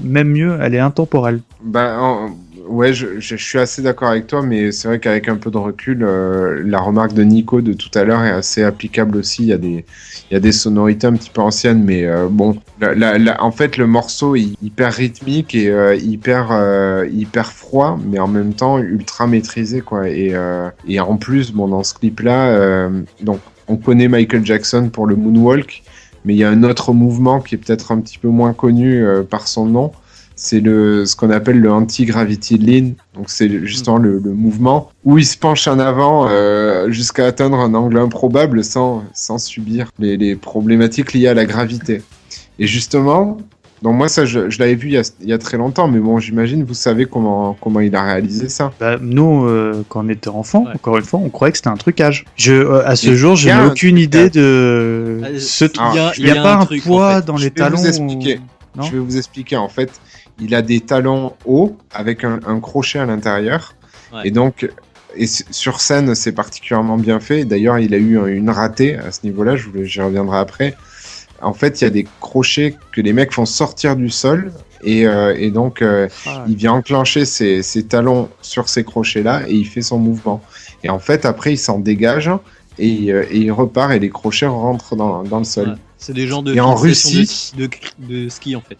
même 0.04 0.28
mieux, 0.28 0.58
elle 0.60 0.74
est 0.74 0.78
intemporelle. 0.78 1.40
En- 1.74 2.36
ouais, 2.68 2.92
je, 2.92 3.20
je, 3.20 3.36
suis 3.36 3.58
assez 3.58 3.82
d'accord 3.82 4.08
avec 4.08 4.26
toi, 4.26 4.42
mais 4.42 4.72
c'est 4.72 4.88
vrai 4.88 4.98
qu'avec 5.00 5.28
un 5.28 5.36
peu 5.36 5.50
de 5.50 5.56
recul, 5.56 6.02
euh, 6.02 6.62
la 6.64 6.78
remarque 6.78 7.12
de 7.12 7.22
Nico 7.22 7.60
de 7.60 7.72
tout 7.72 7.90
à 7.94 8.04
l'heure 8.04 8.22
est 8.24 8.30
assez 8.30 8.62
applicable 8.62 9.16
aussi. 9.18 9.42
Il 9.42 9.48
y 9.48 9.52
a 9.52 9.58
des, 9.58 9.84
il 10.30 10.34
y 10.34 10.36
a 10.36 10.40
des 10.40 10.52
sonorités 10.52 11.06
un 11.06 11.14
petit 11.14 11.30
peu 11.30 11.40
anciennes, 11.40 11.82
mais 11.84 12.04
euh, 12.04 12.28
bon, 12.30 12.56
la, 12.80 13.18
la- 13.18 13.42
en 13.42 13.50
fait, 13.50 13.76
le 13.76 13.86
morceau 13.86 14.36
est 14.36 14.48
hyper 14.62 14.92
rythmique 14.92 15.54
et 15.54 15.68
euh, 15.68 15.96
hyper, 15.96 16.52
hyper 17.10 17.52
froid, 17.52 17.98
mais 18.04 18.18
en 18.18 18.28
même 18.28 18.54
temps 18.54 18.78
ultra 18.78 19.26
maîtrisé, 19.26 19.80
quoi. 19.80 20.08
Et, 20.08 20.34
et 20.88 21.00
en 21.00 21.16
plus, 21.16 21.52
bon, 21.52 21.68
dans 21.68 21.84
ce 21.84 21.94
clip-là, 21.94 22.88
donc, 23.20 23.40
on 23.68 23.76
connaît 23.76 24.08
Michael 24.08 24.44
Jackson 24.44 24.90
pour 24.92 25.06
le 25.06 25.16
moonwalk, 25.16 25.82
mais 26.24 26.34
il 26.34 26.38
y 26.38 26.44
a 26.44 26.50
un 26.50 26.62
autre 26.62 26.92
mouvement 26.92 27.40
qui 27.40 27.54
est 27.54 27.58
peut-être 27.58 27.92
un 27.92 28.00
petit 28.00 28.18
peu 28.18 28.28
moins 28.28 28.52
connu 28.52 29.04
par 29.28 29.48
son 29.48 29.66
nom 29.66 29.92
c'est 30.38 30.60
le 30.60 31.06
ce 31.06 31.16
qu'on 31.16 31.30
appelle 31.30 31.58
le 31.60 31.72
anti-gravity 31.72 32.58
lean. 32.58 32.90
Donc 33.14 33.30
c'est 33.30 33.64
justement 33.66 33.96
le, 33.96 34.18
le 34.22 34.32
mouvement 34.34 34.90
où 35.04 35.16
il 35.18 35.24
se 35.24 35.36
penche 35.38 35.66
en 35.66 35.78
avant 35.78 36.28
euh, 36.28 36.90
jusqu'à 36.90 37.26
atteindre 37.26 37.58
un 37.58 37.72
angle 37.74 37.98
improbable 37.98 38.62
sans 38.62 39.02
sans 39.14 39.38
subir 39.38 39.90
les, 39.98 40.16
les 40.18 40.36
problématiques 40.36 41.12
liées 41.14 41.28
à 41.28 41.34
la 41.34 41.46
gravité. 41.46 42.02
Et 42.58 42.66
justement, 42.66 43.38
donc 43.82 43.94
moi 43.96 44.08
ça 44.08 44.24
je, 44.26 44.50
je 44.50 44.58
l'avais 44.58 44.74
vu 44.74 44.88
il 44.88 44.94
y, 44.94 44.98
a, 44.98 45.02
il 45.22 45.28
y 45.28 45.32
a 45.32 45.38
très 45.38 45.56
longtemps, 45.56 45.88
mais 45.88 46.00
bon 46.00 46.18
j'imagine 46.18 46.64
vous 46.64 46.74
savez 46.74 47.06
comment 47.06 47.56
comment 47.60 47.80
il 47.80 47.94
a 47.96 48.02
réalisé 48.02 48.48
ça. 48.50 48.72
Bah, 48.80 48.96
nous, 49.00 49.44
euh, 49.46 49.84
quand 49.88 50.04
on 50.04 50.08
était 50.10 50.28
enfant, 50.28 50.64
Ouais. 50.64 50.72
encore 50.74 50.98
une 50.98 51.04
fois, 51.04 51.20
on 51.22 51.28
croyait 51.30 51.52
que 51.52 51.58
c'était 51.58 51.68
un 51.68 51.76
trucage. 51.76 52.24
Je, 52.36 52.52
euh, 52.52 52.86
à 52.86 52.94
ce 52.96 53.14
jour, 53.14 53.36
je 53.36 53.46
n'ai 53.46 53.52
un 53.52 53.66
aucune 53.68 53.96
idée 53.98 54.28
de 54.30 55.20
Ah, 55.24 55.28
ce 55.38 55.64
il 55.64 55.80
a- 55.80 55.92
n'y 56.18 56.30
a, 56.30 56.34
y 56.34 56.38
a 56.38 56.42
pas 56.42 56.54
un 56.56 56.60
un, 56.60 56.64
truc, 56.66 56.82
poids 56.84 57.10
en 57.12 57.14
fait. 57.20 57.24
dans 57.26 57.36
Je 57.38 57.44
les 57.48 57.50
vais 57.54 57.70
vous 57.70 57.86
expliquer. 57.86 58.40
Non 58.76 58.82
je 58.82 58.92
vais 58.92 58.98
vous 58.98 59.16
expliquer 59.16 59.56
en 59.56 59.68
fait. 59.68 59.90
Il 60.40 60.54
a 60.54 60.62
des 60.62 60.80
talons 60.80 61.32
hauts 61.46 61.76
avec 61.92 62.24
un, 62.24 62.40
un 62.46 62.60
crochet 62.60 62.98
à 62.98 63.06
l'intérieur. 63.06 63.74
Ouais. 64.12 64.20
Et 64.24 64.30
donc, 64.30 64.68
et 65.16 65.26
sur 65.26 65.80
scène, 65.80 66.14
c'est 66.14 66.32
particulièrement 66.32 66.98
bien 66.98 67.20
fait. 67.20 67.44
D'ailleurs, 67.44 67.78
il 67.78 67.94
a 67.94 67.96
eu 67.98 68.18
un- 68.18 68.26
une 68.26 68.50
ratée 68.50 68.96
à 68.96 69.12
ce 69.12 69.20
niveau-là. 69.24 69.56
Je 69.56 69.66
vous 69.66 69.72
le- 69.72 69.84
J'y 69.84 70.00
reviendrai 70.02 70.38
après. 70.38 70.74
En 71.42 71.54
fait, 71.54 71.80
il 71.80 71.84
y 71.84 71.86
a 71.86 71.90
des 71.90 72.06
crochets 72.20 72.74
que 72.92 73.00
les 73.00 73.12
mecs 73.12 73.32
font 73.32 73.46
sortir 73.46 73.96
du 73.96 74.10
sol. 74.10 74.52
Et, 74.84 75.06
euh, 75.06 75.34
et 75.38 75.50
donc, 75.50 75.80
euh, 75.80 76.06
Ah, 76.26 76.44
il 76.48 76.54
vient 76.56 76.72
enclencher 76.74 77.24
ses, 77.24 77.62
ses 77.62 77.84
talons 77.84 78.28
sur 78.42 78.68
ces 78.68 78.84
crochets-là 78.84 79.42
et 79.48 79.54
il 79.54 79.66
fait 79.66 79.80
son 79.82 79.98
mouvement. 79.98 80.42
Et 80.84 80.90
en 80.90 80.98
fait, 80.98 81.24
après, 81.24 81.54
il 81.54 81.58
s'en 81.58 81.78
dégage 81.78 82.30
et, 82.78 82.86
il, 82.88 83.10
euh, 83.10 83.24
et 83.30 83.38
il 83.38 83.52
repart 83.52 83.92
et 83.92 83.98
les 83.98 84.10
crochets 84.10 84.46
rentrent 84.46 84.94
dans, 84.96 85.22
dans 85.24 85.38
le 85.38 85.44
sol. 85.44 85.68
Ouais. 85.70 85.74
C'est 85.96 86.12
des 86.12 86.26
gens 86.26 86.42
de 86.42 86.54
Et 86.54 86.60
en 86.60 86.74
Russie 86.74 87.52
de 87.98 88.28
ski 88.28 88.54
en 88.54 88.60
fait. 88.60 88.76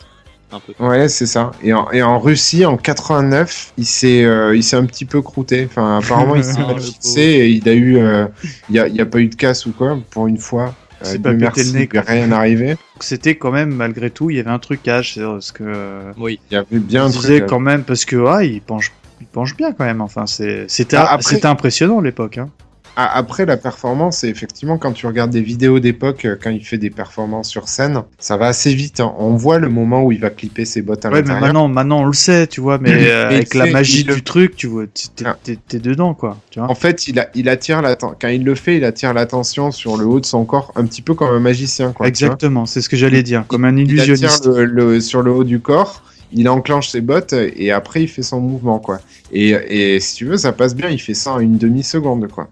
Un 0.53 0.61
peu. 0.61 0.73
Ouais, 0.79 1.09
c'est 1.09 1.27
ça. 1.27 1.51
Et 1.63 1.73
en, 1.73 1.91
et 1.91 2.03
en 2.03 2.21
Russie, 2.21 2.65
en 2.65 2.77
89, 2.77 3.73
il 3.79 3.85
s'est, 3.87 4.25
euh, 4.25 4.55
il 4.57 4.63
s'est 4.63 4.77
un 4.77 4.85
petit 4.87 5.05
peu 5.05 5.21
croûté. 5.23 5.67
Enfin, 5.69 5.99
apparemment, 5.99 6.37
il 6.37 6.45
s'est 6.45 6.59
Ah, 6.65 6.73
mal 6.73 6.81
fixé 6.81 7.21
et 7.21 7.49
il 7.49 7.69
a 7.69 7.73
eu, 7.75 7.99
euh, 7.99 8.27
il 8.69 8.77
y 8.77 8.79
a, 8.79 8.87
il 8.87 8.95
y 8.95 9.01
a 9.01 9.07
pas 9.07 9.19
eu 9.19 9.27
de 9.29 9.35
casse 9.35 9.67
ou 9.67 9.73
quoi 9.73 9.99
pour 10.11 10.27
une 10.29 10.39
fois. 10.39 10.75
Euh, 11.03 11.05
C'est 11.05 11.21
Dieu 11.21 11.37
pas 11.39 11.51
pété 11.51 11.65
le 11.65 11.79
nez, 11.79 11.89
rien 12.07 12.33
arrivé. 12.33 12.69
Donc 12.71 12.79
C'était 13.01 13.35
quand 13.37 13.51
même, 13.51 13.71
malgré 13.75 14.09
tout, 14.11 14.31
il 14.31 14.37
y 14.37 14.41
avait 14.41 14.51
un 14.51 14.59
trucage, 14.59 15.15
c'est 15.15 15.21
parce 15.23 15.53
que 15.53 16.13
Oui. 16.17 16.39
Il 16.51 16.55
y 16.55 16.57
avait 16.57 16.79
bien 16.79 17.09
disait 17.09 17.43
euh, 17.43 17.47
quand 17.47 17.61
même 17.61 17.83
parce 17.83 18.05
que 18.05 18.17
ouais, 18.17 18.49
il 18.49 18.61
penche, 18.63 18.93
il 19.21 19.27
penche 19.27 19.57
bien 19.57 19.73
quand 19.73 19.85
même. 19.85 20.01
Enfin, 20.01 20.27
c'est, 20.27 20.65
c'était, 20.69 20.97
Ah, 20.97 21.13
après- 21.15 21.35
c'était 21.35 21.47
impressionnant 21.47 21.99
à 21.99 22.03
l'époque. 22.03 22.39
Hein. 22.39 22.49
Après, 22.97 23.45
la 23.45 23.57
performance, 23.59 24.19
c'est 24.19 24.29
effectivement 24.31 24.79
quand 24.79 24.93
tu 24.93 25.07
regardes 25.07 25.31
des 25.31 25.43
vidéos 25.43 25.81
d'époque, 25.81 26.25
euh, 26.25 26.37
quand 26.43 26.49
il 26.51 26.65
fait 26.65 26.79
des 26.79 26.89
performances 26.91 27.49
sur 27.49 27.69
scène, 27.69 28.03
ça 28.19 28.37
va 28.39 28.47
assez 28.47 28.75
vite. 28.75 29.01
hein. 29.01 29.13
On 29.19 29.35
voit 29.37 29.59
le 29.59 29.69
moment 29.69 30.03
où 30.03 30.13
il 30.13 30.21
va 30.21 30.31
clipper 30.31 30.65
ses 30.65 30.81
bottes 30.81 31.05
à 31.05 31.11
Ouais, 31.11 31.23
mais 31.23 31.39
maintenant, 31.39 31.69
maintenant 31.69 32.01
on 32.01 32.07
le 32.07 32.15
sait, 32.15 32.47
tu 32.47 32.61
vois, 32.63 32.79
mais 32.79 32.93
euh, 33.11 33.29
avec 33.29 33.53
la 33.55 33.67
magie 33.67 34.01
il 34.01 34.07
le- 34.09 34.15
du 34.15 34.23
truc, 34.23 34.57
tu 34.57 34.67
vois, 34.67 34.85
t'es, 35.15 35.25
Ah. 35.27 35.37
t'es, 35.43 35.79
dedans 35.79 36.15
quoi. 36.15 36.39
Tu 36.51 36.59
vois. 36.59 36.71
En 36.71 36.75
fait, 36.75 37.07
il, 37.07 37.19
a, 37.21 37.29
il 37.35 37.49
attire 37.51 37.83
l'attention. 37.83 38.17
Quand 38.21 38.29
il 38.29 38.45
le 38.45 38.55
fait, 38.55 38.79
il 38.79 38.85
attire 38.85 39.13
l'attention 39.13 39.71
sur 39.71 39.97
le 39.99 40.07
haut 40.07 40.21
de 40.21 40.27
son 40.27 40.45
corps, 40.47 40.73
un 40.75 40.87
petit 40.87 41.03
peu 41.03 41.13
comme 41.15 41.35
un 41.35 41.41
magicien, 41.41 41.93
quoi. 41.93 42.07
Exactement, 42.09 42.65
c'est 42.65 42.81
ce 42.81 42.89
que 42.89 42.97
j'allais 42.97 43.23
dire, 43.23 43.45
comme 43.47 43.65
un 43.67 43.77
Il 43.77 43.83
attire 44.01 44.05
illusionniste. 44.07 44.47
le, 44.47 44.65
le- 44.65 45.01
sur 45.01 45.21
le 45.23 45.31
haut 45.33 45.45
du 45.45 45.61
corps, 45.61 46.03
il 46.33 46.49
enclenche 46.49 46.89
ses 46.89 47.01
bottes 47.01 47.33
et 47.33 47.71
après 47.71 48.03
il 48.03 48.09
fait 48.09 48.23
son 48.23 48.41
mouvement, 48.41 48.79
quoi. 48.79 49.01
Et, 49.33 49.51
et 49.51 50.01
si 50.01 50.17
tu 50.17 50.25
veux, 50.27 50.37
ça 50.37 50.53
passe 50.53 50.75
bien. 50.75 50.89
Il 50.91 51.01
fait 51.01 51.15
ça 51.15 51.33
en 51.33 51.41
une 51.41 51.59
demi 51.59 51.83
seconde, 51.83 52.29
quoi. 52.29 52.49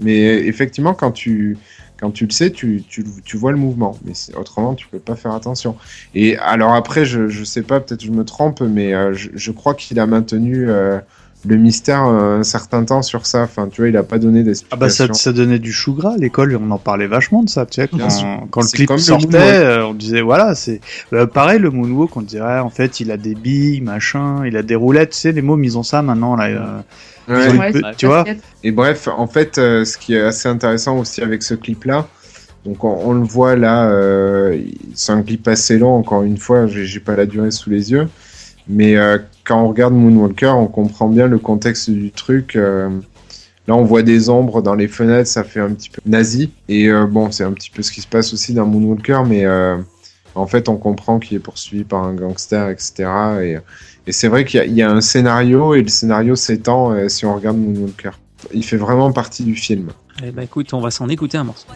Mais 0.00 0.18
effectivement, 0.46 0.94
quand 0.94 1.12
tu 1.12 1.56
quand 2.00 2.10
tu 2.10 2.26
le 2.26 2.32
sais, 2.32 2.50
tu, 2.50 2.82
tu, 2.88 3.04
tu 3.24 3.36
vois 3.36 3.52
le 3.52 3.58
mouvement. 3.58 3.96
Mais 4.04 4.12
autrement, 4.36 4.74
tu 4.74 4.88
peux 4.88 4.98
pas 4.98 5.14
faire 5.14 5.34
attention. 5.34 5.76
Et 6.16 6.36
alors 6.38 6.74
après, 6.74 7.04
je, 7.04 7.28
je 7.28 7.44
sais 7.44 7.62
pas, 7.62 7.78
peut-être 7.78 8.02
je 8.02 8.10
me 8.10 8.24
trompe, 8.24 8.60
mais 8.60 8.92
euh, 8.92 9.12
je, 9.12 9.28
je 9.34 9.52
crois 9.52 9.74
qu'il 9.74 10.00
a 10.00 10.06
maintenu 10.06 10.68
euh, 10.68 10.98
le 11.44 11.56
mystère 11.56 12.04
euh, 12.06 12.38
un 12.38 12.42
certain 12.44 12.84
temps 12.84 13.02
sur 13.02 13.26
ça. 13.26 13.42
Enfin, 13.42 13.68
tu 13.70 13.80
vois, 13.80 13.88
il 13.88 13.96
a 13.96 14.02
pas 14.02 14.18
donné 14.18 14.40
Ah 14.40 14.44
d'explication. 14.44 14.78
bah 14.78 14.88
ça, 14.88 15.12
ça 15.12 15.32
donnait 15.32 15.58
du 15.58 15.72
chou 15.72 15.94
gras 15.94 16.14
à 16.14 16.16
l'école, 16.16 16.56
on 16.62 16.70
en 16.70 16.78
parlait 16.78 17.06
vachement 17.06 17.42
de 17.42 17.48
ça, 17.48 17.66
tu 17.66 17.80
sais, 17.80 17.88
quand, 17.88 17.98
quand 18.50 18.60
le 18.62 18.68
clip 18.68 18.88
comme 18.88 18.98
sortait, 18.98 19.36
euh, 19.38 19.86
on 19.86 19.94
disait 19.94 20.20
voilà, 20.20 20.54
c'est 20.54 20.80
euh, 21.12 21.26
pareil 21.26 21.58
le 21.58 21.70
moonwalk, 21.70 22.16
on 22.16 22.22
dirait 22.22 22.60
en 22.60 22.70
fait 22.70 23.00
il 23.00 23.10
a 23.10 23.16
des 23.16 23.34
billes, 23.34 23.80
machin, 23.80 24.46
il 24.46 24.56
a 24.56 24.62
des 24.62 24.74
roulettes, 24.76 25.10
tu 25.10 25.18
sais, 25.18 25.32
les 25.32 25.42
mômes 25.42 25.64
ils 25.64 25.76
ont 25.78 25.82
ça 25.82 26.02
maintenant 26.02 26.36
là, 26.36 26.44
euh, 26.46 26.80
Ouais. 27.28 27.56
Ouais, 27.56 27.72
tu 27.96 28.06
vois. 28.06 28.24
Et 28.64 28.72
bref, 28.72 29.06
en 29.08 29.28
fait, 29.28 29.56
euh, 29.58 29.84
ce 29.84 29.96
qui 29.96 30.14
est 30.14 30.20
assez 30.20 30.48
intéressant 30.48 30.98
aussi 30.98 31.22
avec 31.22 31.44
ce 31.44 31.54
clip-là, 31.54 32.08
donc 32.64 32.82
on, 32.82 32.88
on 33.04 33.12
le 33.12 33.22
voit 33.24 33.54
là, 33.54 33.88
euh, 33.90 34.60
c'est 34.94 35.12
un 35.12 35.22
clip 35.22 35.46
assez 35.46 35.78
long, 35.78 35.94
encore 35.94 36.22
une 36.24 36.36
fois, 36.36 36.66
j'ai 36.66 36.84
j'ai 36.84 36.98
pas 37.00 37.14
la 37.14 37.26
durée 37.26 37.52
sous 37.52 37.70
les 37.70 37.92
yeux, 37.92 38.08
mais 38.68 38.96
euh, 38.96 39.18
quand 39.44 39.60
on 39.62 39.68
regarde 39.68 39.94
Moonwalker, 39.94 40.54
on 40.56 40.66
comprend 40.66 41.08
bien 41.08 41.26
le 41.26 41.38
contexte 41.38 41.90
du 41.90 42.10
truc. 42.10 42.56
euh, 42.56 42.88
là, 43.68 43.74
on 43.76 43.84
voit 43.84 44.02
des 44.02 44.28
ombres 44.28 44.62
dans 44.62 44.74
les 44.74 44.88
fenêtres, 44.88 45.28
ça 45.28 45.44
fait 45.44 45.60
un 45.60 45.70
petit 45.72 45.90
peu 45.90 46.00
nazi, 46.06 46.50
et 46.68 46.88
euh, 46.88 47.06
bon, 47.06 47.30
c'est 47.30 47.44
un 47.44 47.52
petit 47.52 47.70
peu 47.70 47.82
ce 47.82 47.90
qui 47.92 48.00
se 48.00 48.06
passe 48.08 48.32
aussi 48.32 48.54
dans 48.54 48.66
Moonwalker, 48.66 49.22
mais 49.26 49.44
euh, 49.44 49.76
en 50.34 50.46
fait, 50.46 50.68
on 50.68 50.76
comprend 50.76 51.18
qu'il 51.18 51.36
est 51.36 51.40
poursuivi 51.40 51.84
par 51.84 52.02
un 52.04 52.14
gangster, 52.14 52.70
etc. 52.70 53.04
Et, 53.42 53.58
et 54.06 54.12
c'est 54.12 54.28
vrai 54.28 54.44
qu'il 54.44 54.58
y, 54.58 54.60
a- 54.60 54.66
il 54.66 54.74
y 54.74 54.82
a 54.82 54.90
un 54.90 55.00
scénario, 55.00 55.74
et 55.74 55.82
le 55.82 55.88
scénario 55.88 56.34
s'étend 56.36 56.92
euh, 56.92 57.08
si 57.08 57.26
on 57.26 57.34
regarde 57.34 57.58
Moonwalker. 57.58 58.10
Il 58.52 58.64
fait 58.64 58.76
vraiment 58.76 59.12
partie 59.12 59.44
du 59.44 59.54
film. 59.54 59.90
Eh 60.24 60.30
ben 60.32 60.42
écoute, 60.42 60.72
on 60.74 60.80
va 60.80 60.90
s'en 60.90 61.08
écouter 61.08 61.38
un 61.38 61.44
morceau. 61.44 61.66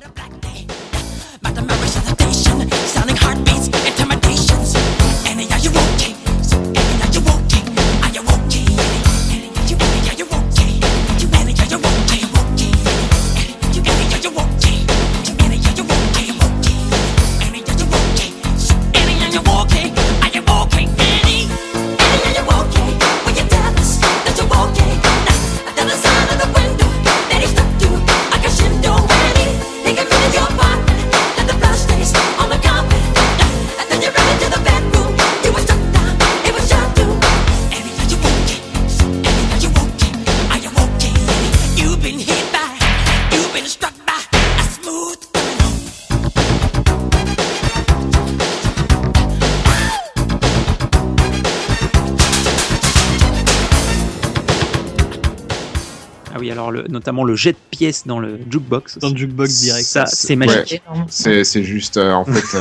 Notamment 56.96 57.24
le 57.24 57.34
jet 57.36 57.52
de 57.52 57.58
pièces 57.70 58.06
dans 58.06 58.18
le 58.18 58.38
jukebox. 58.50 58.98
Dans 58.98 59.10
le 59.10 59.16
jukebox 59.16 59.60
direct. 59.60 59.86
Ça, 59.86 60.06
c'est 60.06 60.36
magique. 60.36 60.82
Énorme. 60.86 61.06
C'est 61.08 61.44
c'est 61.44 61.62
juste, 61.64 61.96
euh, 61.96 62.12
en 62.12 62.24
fait. 62.24 62.58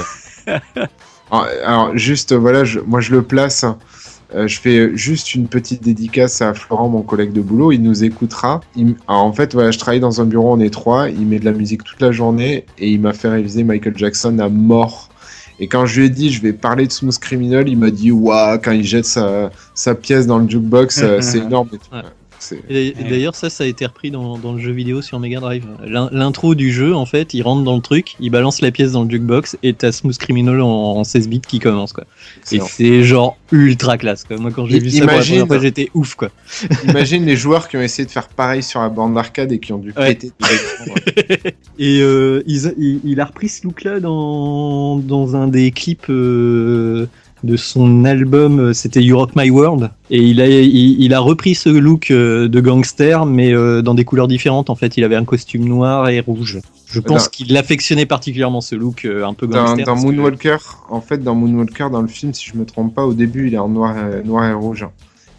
euh, 0.48 0.86
alors, 1.66 1.98
juste, 1.98 2.32
euh, 2.32 2.38
voilà, 2.38 2.64
je- 2.64 2.80
moi 2.80 3.02
je 3.02 3.12
le 3.12 3.22
place. 3.24 3.66
Euh, 4.34 4.48
je 4.48 4.60
fais 4.60 4.96
juste 4.98 5.36
une 5.36 5.48
petite 5.48 5.84
dédicace 5.84 6.42
à 6.42 6.54
Florent, 6.54 6.90
mon 6.90 7.04
collègue 7.04 7.32
de 7.32 7.42
boulot. 7.42 7.72
Il 7.72 7.82
nous 7.84 8.04
écoutera. 8.04 8.62
Il 8.76 8.82
m- 8.90 8.96
alors, 9.08 9.24
en 9.24 9.32
fait, 9.32 9.54
voilà, 9.54 9.72
je 9.72 9.78
travaille 9.78 10.00
dans 10.00 10.20
un 10.20 10.26
bureau, 10.26 10.52
on 10.54 10.60
est 10.60 10.72
trois. 10.72 11.10
Il 11.10 11.26
met 11.28 11.40
de 11.40 11.46
la 11.46 11.52
musique 11.52 11.84
toute 11.84 12.02
la 12.02 12.12
journée 12.12 12.66
et 12.80 12.90
il 12.90 13.00
m'a 13.00 13.14
fait 13.14 13.30
réviser 13.30 13.64
Michael 13.64 13.94
Jackson 13.98 14.40
à 14.40 14.50
mort. 14.50 15.10
Et 15.60 15.68
quand 15.68 15.86
je 15.86 16.00
lui 16.02 16.08
ai 16.08 16.10
dit, 16.10 16.32
je 16.34 16.42
vais 16.42 16.52
parler 16.54 16.86
de 16.86 16.92
Smooth 16.92 17.18
Criminal, 17.20 17.70
il 17.70 17.78
m'a 17.78 17.92
dit, 17.92 18.12
waouh, 18.12 18.60
quand 18.62 18.72
il 18.72 18.84
jette 18.84 19.06
sa, 19.06 19.52
sa 19.74 19.96
pièce 19.96 20.28
dans 20.28 20.40
le 20.40 20.50
jukebox, 20.50 20.96
c'est 21.22 21.38
énorme. 21.38 21.70
et 21.74 21.78
tout. 21.78 21.96
Ouais. 21.96 22.02
Et 22.70 22.94
d'ailleurs, 23.10 23.36
ça, 23.36 23.50
ça 23.50 23.64
a 23.64 23.68
été 23.68 23.86
repris 23.86 24.12
dans, 24.12 24.38
dans 24.38 24.54
le 24.54 24.60
jeu 24.60 24.72
vidéo 24.72 25.02
sur 25.02 25.20
Mega 25.20 25.40
Drive. 25.40 25.66
L'in- 25.86 26.10
L'intro 26.12 26.56
du 26.56 26.72
jeu, 26.72 26.96
en 26.96 27.06
fait, 27.06 27.34
il 27.34 27.42
rentre 27.42 27.64
dans 27.64 27.76
le 27.76 27.82
truc, 27.82 28.16
il 28.20 28.30
balance 28.30 28.62
la 28.62 28.72
pièce 28.72 28.92
dans 28.94 29.04
le 29.04 29.10
jukebox 29.10 29.58
et 29.64 29.74
t'as 29.74 29.92
Smooth 29.92 30.18
Criminal 30.18 30.62
en, 30.62 30.68
en 30.98 31.04
16 31.04 31.28
bits 31.30 31.42
qui 31.42 31.60
commence, 31.60 31.94
quoi. 31.94 32.06
Et 32.52 32.60
c'est 32.60 33.04
genre 33.04 33.38
ultra 33.52 33.98
classe, 33.98 34.24
quoi. 34.24 34.38
Moi, 34.38 34.52
quand 34.52 34.66
j'ai 34.66 34.80
vu 34.80 34.90
ça 34.90 35.00
pour 35.00 35.08
la 35.08 35.14
imagine- 35.16 35.36
première 35.40 35.48
fois, 35.48 35.60
j'étais 35.60 35.90
ouf, 35.94 36.16
quoi. 36.16 36.30
Imagine 36.88 37.26
les 37.26 37.36
joueurs 37.36 37.68
qui 37.68 37.78
ont 37.78 37.82
essayé 37.82 38.06
de 38.06 38.12
faire 38.12 38.28
pareil 38.28 38.64
sur 38.64 38.82
la 38.82 38.90
bande 38.90 39.14
d'arcade 39.16 39.52
et 39.52 39.60
qui 39.60 39.74
ont 39.74 39.78
dû 39.80 39.94
Ouais. 39.98 40.16
péter. 40.16 40.32
Et 41.78 42.00
euh, 42.02 42.42
il, 42.48 43.00
il 43.04 43.20
a 43.20 43.26
repris 43.26 43.50
ce 43.50 43.64
look-là 43.66 44.00
dans, 44.00 44.98
dans 44.98 45.36
un 45.36 45.48
des 45.48 45.72
clips 45.72 46.10
euh, 46.10 47.08
de 47.44 47.58
son 47.58 48.06
album, 48.06 48.60
euh, 48.60 48.74
c'était 48.74 49.04
You 49.04 49.18
Rock 49.18 49.32
My 49.36 49.50
World. 49.50 49.92
Et 50.10 50.20
il 50.22 50.42
a, 50.42 50.48
il, 50.48 51.02
il 51.02 51.14
a 51.14 51.20
repris 51.20 51.54
ce 51.54 51.70
look 51.70 52.10
euh, 52.10 52.48
de 52.48 52.60
gangster, 52.60 53.26
mais 53.26 53.54
euh, 53.54 53.82
dans 53.82 53.94
des 53.94 54.04
couleurs 54.06 54.28
différentes. 54.28 54.70
En 54.70 54.76
fait, 54.76 54.98
il 54.98 55.04
avait 55.04 55.16
un 55.16 55.26
costume 55.26 55.66
noir 55.66 56.10
et 56.10 56.22
rouge. 56.22 56.60
Je 56.88 57.00
pense 57.00 57.26
Dans- 57.26 57.30
qu'il 57.30 57.56
affectionnait 57.58 58.06
particulièrement 58.06 58.62
ce 58.62 58.76
look 58.76 59.06
un 59.06 59.34
peu 59.34 59.48
Dans, 59.48 59.66
gangster. 59.66 59.86
dans 59.86 59.96
que- 59.96 60.02
Moonwalker, 60.02 60.58
en 60.90 61.02
fait, 61.02 61.18
dans 61.24 61.36
Moonwalker, 61.36 61.90
dans 61.92 62.02
le 62.02 62.08
film, 62.08 62.34
si 62.34 62.46
je 62.52 62.58
me 62.58 62.66
trompe 62.66 62.96
pas, 62.96 63.06
au 63.06 63.14
début, 63.14 63.48
il 63.48 63.54
est 63.54 63.58
en 63.60 63.70
noir, 63.70 63.96
et- 63.98 64.24
noir 64.26 64.46
et 64.50 64.54
rouge. 64.54 64.88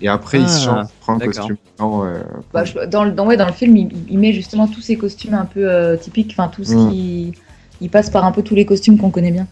Et 0.03 0.09
après, 0.09 0.39
il 0.41 0.49
se 0.49 0.59
Ah, 0.69 0.75
change, 0.75 0.87
il 0.91 1.01
prend 1.01 1.15
un 1.15 1.19
costume 1.21 1.57
euh, 1.81 2.21
Bah, 2.53 2.65
je- 2.67 2.87
dans, 2.87 3.05
le- 3.05 3.13
dans, 3.13 3.27
ouais, 3.27 3.39
dans 3.39 3.47
le 3.47 3.53
film, 3.53 3.77
il, 3.79 3.89
il 4.11 4.19
met 4.19 4.35
justement 4.35 4.67
tous 4.69 4.83
ces 4.83 4.97
costumes 4.97 5.33
un 5.33 5.47
peu 5.47 5.61
euh, 5.69 5.97
typiques, 5.97 6.35
enfin 6.37 6.49
tout 6.55 6.65
ce 6.65 6.75
Mm. 6.75 6.91
qui. 6.91 7.33
Il 7.81 7.91
passe 7.91 8.11
par 8.11 8.25
un 8.25 8.33
peu 8.33 8.43
tous 8.43 8.55
les 8.55 8.65
costumes 8.65 8.99
qu'on 8.99 9.11
connaît 9.11 9.33
bien. 9.33 9.47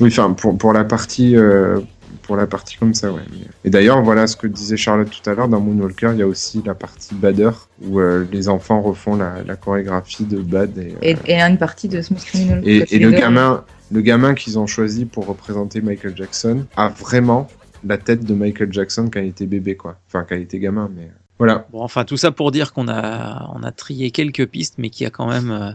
Oui, 0.00 0.08
enfin, 0.08 0.32
pour, 0.32 0.56
pour 0.58 0.72
la 0.72 0.84
partie. 0.84 1.36
euh, 1.36 1.80
pour 2.24 2.36
la 2.36 2.46
partie 2.46 2.76
comme 2.76 2.92
ça, 2.94 3.10
ouais. 3.10 3.22
Et 3.64 3.70
d'ailleurs, 3.70 4.02
voilà 4.02 4.26
ce 4.26 4.36
que 4.36 4.46
disait 4.46 4.76
Charlotte 4.76 5.08
tout 5.10 5.28
à 5.28 5.34
l'heure, 5.34 5.48
dans 5.48 5.60
Moonwalker, 5.60 6.10
il 6.12 6.18
y 6.18 6.22
a 6.22 6.26
aussi 6.26 6.62
la 6.64 6.74
partie 6.74 7.14
Bader, 7.14 7.50
où 7.82 7.98
euh, 8.00 8.26
les 8.30 8.48
enfants 8.50 8.80
refont 8.82 9.16
la, 9.16 9.42
la 9.44 9.56
chorégraphie 9.56 10.24
de 10.24 10.38
Bad. 10.38 10.76
Et, 10.78 10.92
euh, 10.92 10.96
Et, 11.02 11.16
et 11.32 11.40
une 11.40 11.56
partie 11.56 11.88
de 11.88 12.00
Smooth 12.02 12.22
Criminal. 12.22 12.60
et, 12.64 12.84
et 12.94 12.98
le 12.98 13.10
deux- 13.10 13.18
gamin, 13.18 13.64
le 13.90 14.00
gamin 14.02 14.34
qu'ils 14.34 14.58
ont 14.58 14.66
choisi 14.66 15.04
pour 15.06 15.26
représenter 15.26 15.80
Michael 15.80 16.14
Jackson 16.14 16.66
a 16.76 16.90
vraiment 16.90 17.48
la 17.84 17.96
tête 17.96 18.24
de 18.24 18.34
Michael 18.34 18.72
Jackson 18.72 19.08
quand 19.12 19.20
il 19.20 19.28
était 19.28 19.46
bébé, 19.46 19.74
quoi. 19.74 19.96
Enfin, 20.06 20.24
quand 20.28 20.36
il 20.36 20.42
était 20.42 20.60
gamin, 20.60 20.90
mais 20.94 21.04
euh, 21.04 21.18
voilà. 21.38 21.66
Bon, 21.72 21.80
enfin, 21.82 22.04
tout 22.04 22.18
ça 22.18 22.30
pour 22.30 22.52
dire 22.52 22.72
qu'on 22.74 22.88
a, 22.88 23.50
on 23.54 23.62
a 23.64 23.72
trié 23.72 24.10
quelques 24.10 24.46
pistes, 24.46 24.74
mais 24.78 24.90
qu'il 24.90 25.04
y 25.04 25.06
a 25.08 25.10
quand 25.10 25.26
même 25.28 25.50
euh, 25.50 25.72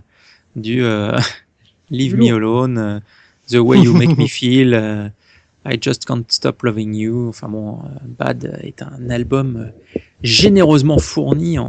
du 0.56 0.84
euh, 0.84 1.18
Leave 1.90 2.16
Me 2.18 2.32
Alone, 2.34 2.78
euh, 2.78 3.00
The 3.50 3.56
Way 3.60 3.80
You 3.80 3.94
Make 3.94 4.18
Me 4.18 4.28
Feel, 4.28 4.74
euh, 4.74 5.08
I 5.66 5.78
Just 5.82 6.06
Can't 6.06 6.24
Stop 6.30 6.64
Loving 6.64 6.94
You. 6.94 7.28
Enfin 7.30 7.48
bon, 7.50 7.76
euh, 7.80 7.88
Bad 8.18 8.60
est 8.64 8.82
un 8.82 9.10
album 9.10 9.72
généreusement 10.24 10.98
fourni 11.00 11.60
en, 11.60 11.66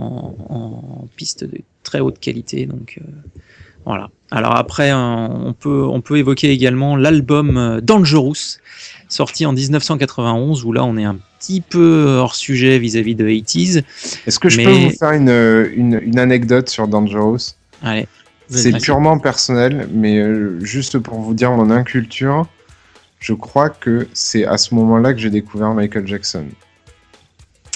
en 0.48 1.08
pistes 1.16 1.44
de 1.44 1.58
très 1.82 2.00
haute 2.00 2.18
qualité. 2.20 2.66
Donc 2.66 2.98
euh, 3.00 3.04
Voilà. 3.84 4.10
Alors 4.30 4.56
après, 4.56 4.90
euh, 4.92 4.96
on 4.96 5.52
peut, 5.54 5.84
on 5.84 6.00
peut 6.00 6.18
évoquer 6.18 6.50
également 6.50 6.96
l'album 6.96 7.80
Dangerous, 7.82 8.58
sorti 9.08 9.46
en 9.46 9.52
1991, 9.52 10.64
où 10.64 10.72
là 10.72 10.84
on 10.84 10.96
est 10.96 11.04
un 11.04 11.16
petit 11.38 11.60
peu 11.60 12.16
hors 12.18 12.34
sujet 12.34 12.78
vis-à-vis 12.78 13.14
de 13.14 13.26
80s. 13.26 13.82
Est-ce 14.26 14.38
que 14.38 14.48
je 14.48 14.56
Mais- 14.58 14.64
peux 14.64 14.70
vous 14.72 14.90
faire 14.90 15.12
une, 15.12 15.30
une, 15.74 16.00
une 16.02 16.18
anecdote 16.18 16.68
sur 16.68 16.88
Dangerous? 16.88 17.54
Allez. 17.82 18.06
C'est 18.50 18.78
purement 18.78 19.18
personnel, 19.18 19.88
mais 19.92 20.18
euh, 20.18 20.58
juste 20.60 20.98
pour 20.98 21.20
vous 21.20 21.34
dire 21.34 21.50
mon 21.52 21.70
inculture, 21.70 22.46
je 23.20 23.34
crois 23.34 23.68
que 23.68 24.08
c'est 24.14 24.44
à 24.46 24.56
ce 24.58 24.74
moment-là 24.74 25.12
que 25.12 25.18
j'ai 25.20 25.30
découvert 25.30 25.74
Michael 25.74 26.06
Jackson. 26.06 26.44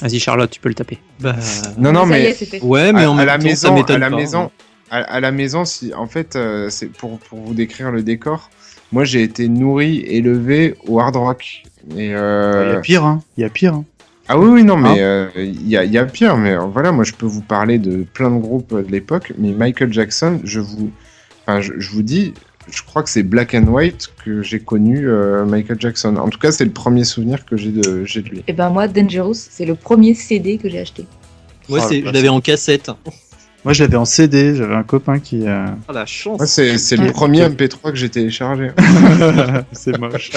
Vas-y 0.01 0.19
Charlotte, 0.19 0.51
tu 0.51 0.61
peux 0.61 0.69
le 0.69 0.75
taper. 0.75 0.99
Bah, 1.21 1.37
Non, 1.79 1.93
non, 1.93 2.11
est, 2.11 2.51
mais 2.53 2.61
ouais, 2.63 2.93
mais 2.93 3.05
à, 3.05 3.11
en 3.11 3.15
à 3.15 3.17
même 3.19 3.27
la 3.27 3.39
temps, 3.39 3.45
maison, 3.45 3.87
ça 3.87 3.95
à 3.95 3.99
la 3.99 4.11
pas. 4.11 4.17
maison, 4.17 4.51
à, 4.91 4.97
à 4.99 5.21
la 5.21 5.31
maison, 5.31 5.65
si 5.65 5.93
en 5.95 6.07
fait, 6.07 6.35
euh, 6.37 6.71
c'est 6.71 6.87
pour 6.87 7.19
pour 7.19 7.39
vous 7.41 7.55
décrire 7.55 7.91
le 7.91 8.03
décor. 8.03 8.51
Moi, 8.91 9.05
j'ai 9.05 9.23
été 9.23 9.49
nourri, 9.49 10.01
élevé 10.01 10.75
au 10.87 11.01
hard 11.01 11.17
rock. 11.17 11.63
Et 11.97 12.07
Il 12.07 12.11
y 12.11 12.13
euh, 12.15 12.77
a 12.79 12.81
pire, 12.81 13.05
hein. 13.05 13.23
Il 13.37 13.43
y 13.43 13.45
a 13.45 13.49
pire. 13.49 13.75
Hein. 13.75 13.85
Ah 14.29 14.39
oui, 14.39 14.49
oui, 14.49 14.65
non, 14.65 14.77
mais 14.77 14.89
Hein 14.89 14.97
euh, 14.99 15.29
il 15.37 15.69
y, 15.69 15.77
a, 15.77 15.85
il 15.85 15.93
y 15.93 15.99
a 15.99 16.05
pire. 16.05 16.37
Mais 16.37 16.53
euh, 16.53 16.61
voilà, 16.61 16.93
moi, 16.93 17.05
je 17.05 17.13
peux 17.13 17.27
vous 17.27 17.43
parler 17.43 17.79
de 17.79 18.05
plein 18.05 18.31
de 18.31 18.41
groupes 18.41 18.73
euh, 18.73 18.83
de 18.83 18.91
l'époque. 18.91 19.33
Mais 19.39 19.51
Michael 19.53 19.93
Jackson, 19.93 20.41
je 20.45 20.61
vous, 20.61 20.91
enfin, 21.47 21.61
je, 21.61 21.73
je 21.79 21.91
vous 21.91 22.03
dis, 22.03 22.33
je 22.71 22.83
crois 22.83 23.03
que 23.03 23.11
c'est 23.11 23.23
Black 23.23 23.55
and 23.55 23.65
White 23.67 24.13
que 24.25 24.43
j'ai 24.43 24.61
connu 24.61 25.09
euh, 25.09 25.45
Michael 25.45 25.79
Jackson. 25.81 26.17
En 26.17 26.29
tout 26.29 26.39
cas, 26.39 26.53
c'est 26.53 26.65
le 26.65 26.71
premier 26.71 27.05
souvenir 27.05 27.45
que 27.45 27.57
j'ai 27.57 27.71
de, 27.71 28.05
j'ai 28.05 28.23
de 28.23 28.29
lui. 28.29 28.45
Et 28.47 28.53
ben 28.53 28.71
moi, 28.71 28.89
Dangerous, 28.89 29.35
c'est 29.35 29.65
le 29.67 29.75
premier 29.75 30.15
CD 30.15 30.59
que 30.59 30.69
j'ai 30.69 30.79
acheté. 30.81 31.05
Moi, 31.69 31.81
Oh, 31.83 31.87
c'est, 31.89 32.01
je 32.01 32.11
l'avais 32.11 32.29
en 32.29 32.41
cassette. 32.41 32.91
Moi, 33.65 33.73
je 33.75 33.85
l'avais 33.85 33.97
en 33.97 34.05
CD. 34.05 34.57
J'avais 34.57 34.75
un 34.75 34.83
copain 34.83 35.19
qui. 35.21 35.47
euh, 35.47 35.67
Ah, 35.89 35.93
la 35.93 36.05
chance. 36.07 36.43
C'est 36.47 36.79
c'est 36.79 36.97
le 36.97 37.13
premier 37.13 37.47
MP3 37.49 37.91
que 37.93 37.95
j'ai 37.97 38.09
téléchargé. 38.09 38.73
c'est 39.73 39.97
moche. 39.99 40.31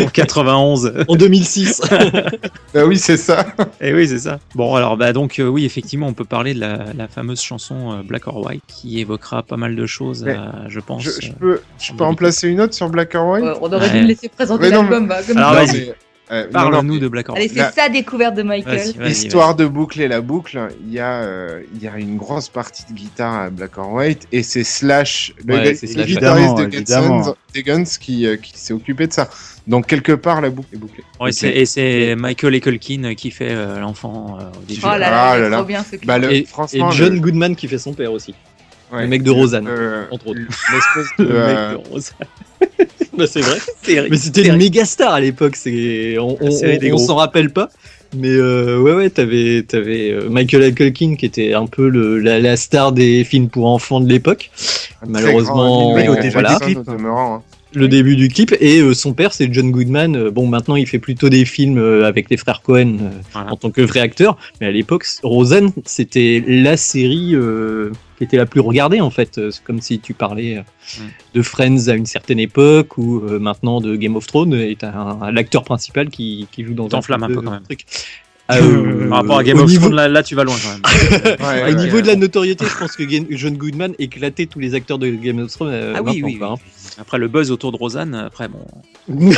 En 0.00 0.06
91. 0.06 1.04
En 1.08 1.16
2006. 1.16 1.82
bah 2.74 2.84
oui, 2.86 2.96
c'est 2.96 3.16
ça. 3.16 3.44
Et 3.80 3.92
oui, 3.92 4.06
c'est 4.06 4.20
ça. 4.20 4.38
Bon, 4.54 4.74
alors, 4.76 4.96
bah, 4.96 5.12
donc, 5.12 5.38
euh, 5.40 5.48
oui, 5.48 5.64
effectivement, 5.64 6.06
on 6.06 6.12
peut 6.12 6.24
parler 6.24 6.54
de 6.54 6.60
la, 6.60 6.84
la 6.96 7.08
fameuse 7.08 7.40
chanson 7.42 7.92
euh, 7.92 8.02
Black 8.04 8.28
or 8.28 8.44
White 8.46 8.62
qui 8.68 9.00
évoquera 9.00 9.42
pas 9.42 9.56
mal 9.56 9.74
de 9.74 9.86
choses, 9.86 10.24
euh, 10.26 10.36
je 10.68 10.78
pense. 10.80 11.02
Je, 11.02 11.10
je 11.20 11.32
peux, 11.32 11.60
je 11.80 11.92
peux 11.92 12.04
en 12.04 12.14
placer 12.14 12.48
une 12.48 12.60
autre 12.60 12.74
sur 12.74 12.88
Black 12.88 13.14
or 13.16 13.26
White? 13.30 13.44
Ouais, 13.44 13.52
on 13.60 13.72
aurait 13.72 13.84
Ouais. 13.88 13.90
dû 13.90 14.02
me 14.02 14.06
laisser 14.06 14.28
présenter 14.28 14.70
l'album. 14.70 15.08
bah, 15.08 15.18
comme 15.26 15.36
Alors, 15.38 15.54
vas-y. 15.54 15.92
Euh, 16.30 16.46
Parle-nous 16.50 16.98
de 16.98 17.08
Black 17.08 17.28
or 17.28 17.36
Allez, 17.36 17.44
White. 17.44 17.52
c'est 17.54 17.60
La- 17.60 17.72
sa 17.72 17.88
découverte 17.88 18.34
de 18.34 18.42
Michael. 18.42 18.76
Vas-y, 18.78 18.92
vas-y, 18.94 19.10
Histoire 19.10 19.54
de 19.54 19.66
boucler 19.66 20.08
la 20.08 20.20
boucle, 20.20 20.68
il 20.86 20.92
y, 20.92 20.98
a, 20.98 21.22
euh, 21.22 21.62
il 21.74 21.82
y 21.82 21.88
a 21.88 21.96
une 21.98 22.16
grosse 22.16 22.48
partie 22.48 22.84
de 22.88 22.92
guitare 22.94 23.34
à 23.34 23.50
Black 23.50 23.76
or 23.78 23.92
White 23.92 24.26
et 24.32 24.42
c'est 24.42 24.64
Slash, 24.64 25.34
le, 25.46 25.54
Ouais, 25.54 25.70
le 25.70 25.74
Slash. 25.74 26.06
guitariste 26.06 26.56
de 26.56 26.62
Évidemment, 26.64 27.34
Guns, 27.54 27.84
qui, 28.00 28.26
euh, 28.26 28.36
qui 28.36 28.52
s'est 28.58 28.72
occupé 28.72 29.06
de 29.06 29.12
ça. 29.12 29.28
Donc 29.66 29.86
quelque 29.86 30.12
part 30.12 30.40
la 30.40 30.50
boucle 30.50 30.68
est 30.74 30.78
bouclée. 30.78 31.04
Ouais, 31.20 31.28
Et 31.30 31.32
c'est- 31.32 31.50
et 31.50 31.66
c'est 31.66 32.14
Michael 32.16 32.54
Ekelkin 32.56 33.14
qui 33.14 33.30
fait 33.30 33.50
euh, 33.50 33.78
l'enfant 33.80 34.36
euh, 34.40 34.44
au 34.58 34.64
début. 34.66 34.80
Oh 34.82 34.88
là 34.88 34.98
là, 34.98 35.30
Ah 35.30 35.38
là 35.38 35.48
là. 35.48 35.56
trop 35.58 35.66
bien 35.66 35.82
ce 35.82 35.90
clip. 35.96 36.06
Bah, 36.06 36.18
le- 36.18 36.32
Et, 36.32 36.46
John 36.92 37.14
le- 37.14 37.20
Goodman 37.20 37.54
qui 37.56 37.68
fait 37.68 37.78
son 37.78 37.92
père 37.94 38.12
aussi. 38.12 38.34
Ouais, 38.94 39.02
le 39.02 39.08
mec 39.08 39.22
de 39.22 39.30
Rosanne, 39.30 39.66
euh, 39.68 40.04
entre 40.10 40.28
autres. 40.28 40.40
L'espèce 40.40 41.06
de, 41.18 41.24
Le 41.24 41.34
euh, 41.34 41.46
mec 41.46 41.84
de 41.84 41.88
Rose. 41.90 42.12
Bah, 43.16 43.26
c'est 43.26 43.42
vrai. 43.42 43.58
Mais 44.10 44.16
c'était 44.16 44.46
une 44.46 44.56
méga 44.56 44.84
star 44.84 45.14
à 45.14 45.20
l'époque. 45.20 45.56
C'est, 45.56 46.16
on, 46.18 46.98
s'en 46.98 47.16
rappelle 47.16 47.50
pas. 47.50 47.70
Mais 48.16 48.30
euh, 48.30 48.80
ouais, 48.80 48.92
ouais, 48.92 49.10
t'avais, 49.10 49.62
t'avais 49.62 50.12
euh, 50.12 50.28
Michael 50.28 50.72
Culkin 50.74 51.16
qui 51.16 51.26
était 51.26 51.52
un 51.52 51.66
peu 51.66 51.88
le, 51.88 52.18
la, 52.18 52.38
la 52.38 52.56
star 52.56 52.92
des 52.92 53.24
films 53.24 53.48
pour 53.48 53.66
enfants 53.66 54.00
de 54.00 54.08
l'époque. 54.08 54.50
Malheureusement, 55.06 55.94
grand 55.94 56.14
clip. 56.60 56.78
demeurant, 56.86 57.36
hein. 57.36 57.42
Le 57.74 57.88
début 57.88 58.16
du 58.16 58.28
clip 58.28 58.54
et 58.60 58.80
euh, 58.80 58.94
son 58.94 59.12
père 59.14 59.32
c'est 59.32 59.52
John 59.52 59.70
Goodman. 59.70 60.16
Euh, 60.16 60.30
Bon, 60.30 60.46
maintenant 60.46 60.76
il 60.76 60.86
fait 60.86 60.98
plutôt 60.98 61.28
des 61.28 61.44
films 61.44 61.78
euh, 61.78 62.06
avec 62.06 62.30
les 62.30 62.36
frères 62.36 62.62
Cohen 62.62 62.98
euh, 63.00 63.10
Voilà. 63.32 63.52
en 63.52 63.56
tant 63.56 63.70
que 63.70 63.80
vrai 63.80 64.00
acteur. 64.00 64.36
Mais 64.60 64.66
à 64.68 64.70
l'époque, 64.70 65.06
Roseanne 65.22 65.70
c'était 65.84 66.42
la 66.46 66.76
série 66.76 67.34
euh, 67.34 67.90
qui 68.18 68.24
était 68.24 68.36
la 68.36 68.46
plus 68.46 68.60
regardée 68.60 69.00
en 69.00 69.10
fait. 69.10 69.38
Euh, 69.38 69.50
C'est 69.50 69.62
comme 69.64 69.80
si 69.80 69.98
tu 69.98 70.14
parlais 70.14 70.62
de 71.34 71.42
Friends 71.42 71.88
à 71.88 71.94
une 71.94 72.06
certaine 72.06 72.38
époque 72.40 72.96
ou 72.98 73.20
euh, 73.20 73.38
maintenant 73.38 73.80
de 73.80 73.96
Game 73.96 74.16
of 74.16 74.26
Thrones 74.26 74.54
et 74.54 74.76
t'as 74.76 74.92
un, 74.92 75.30
l'acteur 75.32 75.64
principal 75.64 76.08
qui, 76.10 76.46
qui 76.52 76.64
joue 76.64 76.74
dans 76.74 76.88
un 76.94 77.00
un 77.52 77.60
truc. 77.60 77.84
Ah, 78.46 78.58
euh, 78.58 79.08
Par 79.08 79.18
rapport 79.22 79.38
à 79.38 79.44
Game 79.44 79.58
of 79.58 79.68
niveau- 79.70 79.80
Thrones, 79.86 79.94
là, 79.94 80.06
là, 80.08 80.22
tu 80.22 80.34
vas 80.34 80.44
loin 80.44 80.54
quand 80.62 80.70
même. 80.70 80.82
Ouais, 81.40 81.62
au 81.62 81.64
ouais, 81.64 81.74
niveau 81.82 81.96
ouais. 81.96 82.02
de 82.02 82.06
la 82.08 82.16
notoriété, 82.16 82.66
je 82.66 82.78
pense 82.78 82.94
que 82.94 83.02
John 83.30 83.56
Goodman 83.56 83.94
éclatait 83.98 84.44
tous 84.46 84.58
les 84.60 84.74
acteurs 84.74 84.98
de 84.98 85.08
Game 85.10 85.38
of 85.38 85.50
Thrones. 85.50 85.70
euh, 85.72 85.94
Ah 85.96 86.02
oui, 86.02 86.20
oui, 86.22 86.38
hein. 86.42 86.56
Après 86.98 87.16
le 87.18 87.28
buzz 87.28 87.50
autour 87.50 87.72
de 87.72 87.78
Rosanne, 87.78 88.14
après 88.14 88.48
bon, 88.48 88.64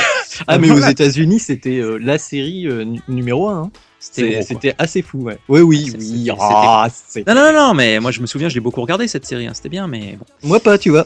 Ah, 0.48 0.58
mais 0.58 0.70
aux 0.70 0.78
États-Unis, 0.84 1.38
c'était 1.38 1.78
euh, 1.78 1.98
la 2.02 2.18
série 2.18 2.66
euh, 2.66 2.84
nu- 2.84 3.00
numéro 3.08 3.48
1. 3.48 3.70
c'était 4.00 4.22
gros, 4.30 4.32
quoi. 4.38 4.42
C'était 4.46 4.74
assez 4.78 5.02
fou, 5.02 5.18
ouais. 5.22 5.38
Oui, 5.48 5.60
oui, 5.60 5.92
Ah, 5.94 5.96
oui. 6.00 6.30
ah, 6.40 6.88
c'est- 6.92 7.26
Non, 7.28 7.34
non, 7.34 7.52
non, 7.52 7.74
mais 7.74 8.00
moi 8.00 8.10
je 8.10 8.20
me 8.20 8.26
souviens, 8.26 8.48
je 8.48 8.54
l'ai 8.54 8.60
beaucoup 8.60 8.80
regardé 8.82 9.06
cette 9.08 9.24
série, 9.24 9.46
hein, 9.46 9.52
c'était 9.54 9.68
bien, 9.68 9.86
mais 9.86 10.16
bon. 10.18 10.26
Moi 10.48 10.58
pas, 10.60 10.78
tu 10.78 10.90
vois. 10.90 11.04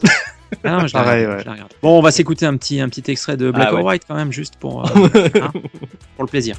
Ah, 0.63 0.71
non, 0.71 0.87
je 0.87 0.93
la 0.95 1.03
Pareil, 1.03 1.19
regarde, 1.25 1.37
ouais. 1.37 1.41
je 1.43 1.45
la 1.45 1.51
regarde. 1.53 1.71
Bon, 1.83 1.99
on 1.99 2.01
va 2.01 2.11
s'écouter 2.11 2.45
un 2.47 2.57
petit, 2.57 2.81
un 2.81 2.89
petit 2.89 3.09
extrait 3.11 3.37
de 3.37 3.51
Black 3.51 3.67
Ah, 3.69 3.73
or 3.75 3.79
ouais. 3.79 3.85
White 3.91 4.03
quand 4.07 4.15
même, 4.15 4.31
juste 4.33 4.55
pour, 4.59 4.83
euh, 4.85 4.89
hein, 5.41 5.51
pour 6.15 6.25
le 6.25 6.27
plaisir. 6.29 6.57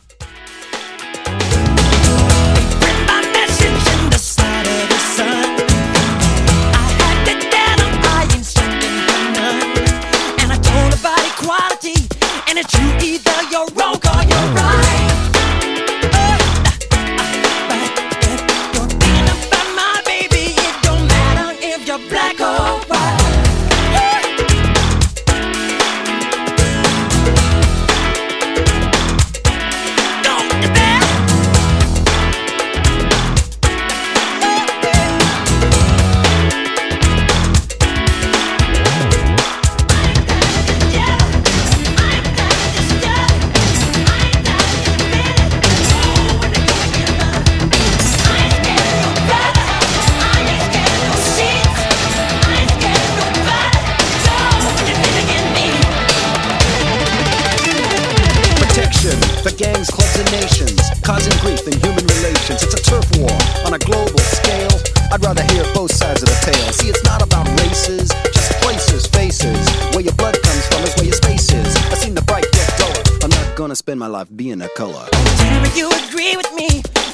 Spend 73.92 74.00
my 74.00 74.06
life 74.06 74.28
being 74.34 74.62
a 74.62 74.68
color. 74.70 75.04
Tell 75.12 75.60
me 75.60 75.68
you 75.76 75.88
agree 76.08 76.34
with 76.36 76.50
me 76.56 76.68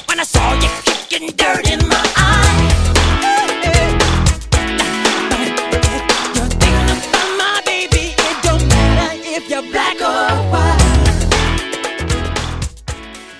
when 0.07 0.17
I 0.19 0.23
saw 0.23 0.53
you 0.53 0.69
kicking 0.85 1.27
dirt 1.35 1.69
in 1.69 1.79
my 1.89 2.05
eye? 2.15 2.55
You're 6.35 6.47
thinking 6.47 6.89
about 7.09 7.29
my 7.37 7.61
baby. 7.65 8.15
It 8.15 8.37
don't 8.43 8.65
matter 8.69 9.11
if 9.25 9.49
you're 9.49 9.63
black 9.73 9.97
or 9.99 10.31
white. 10.51 10.79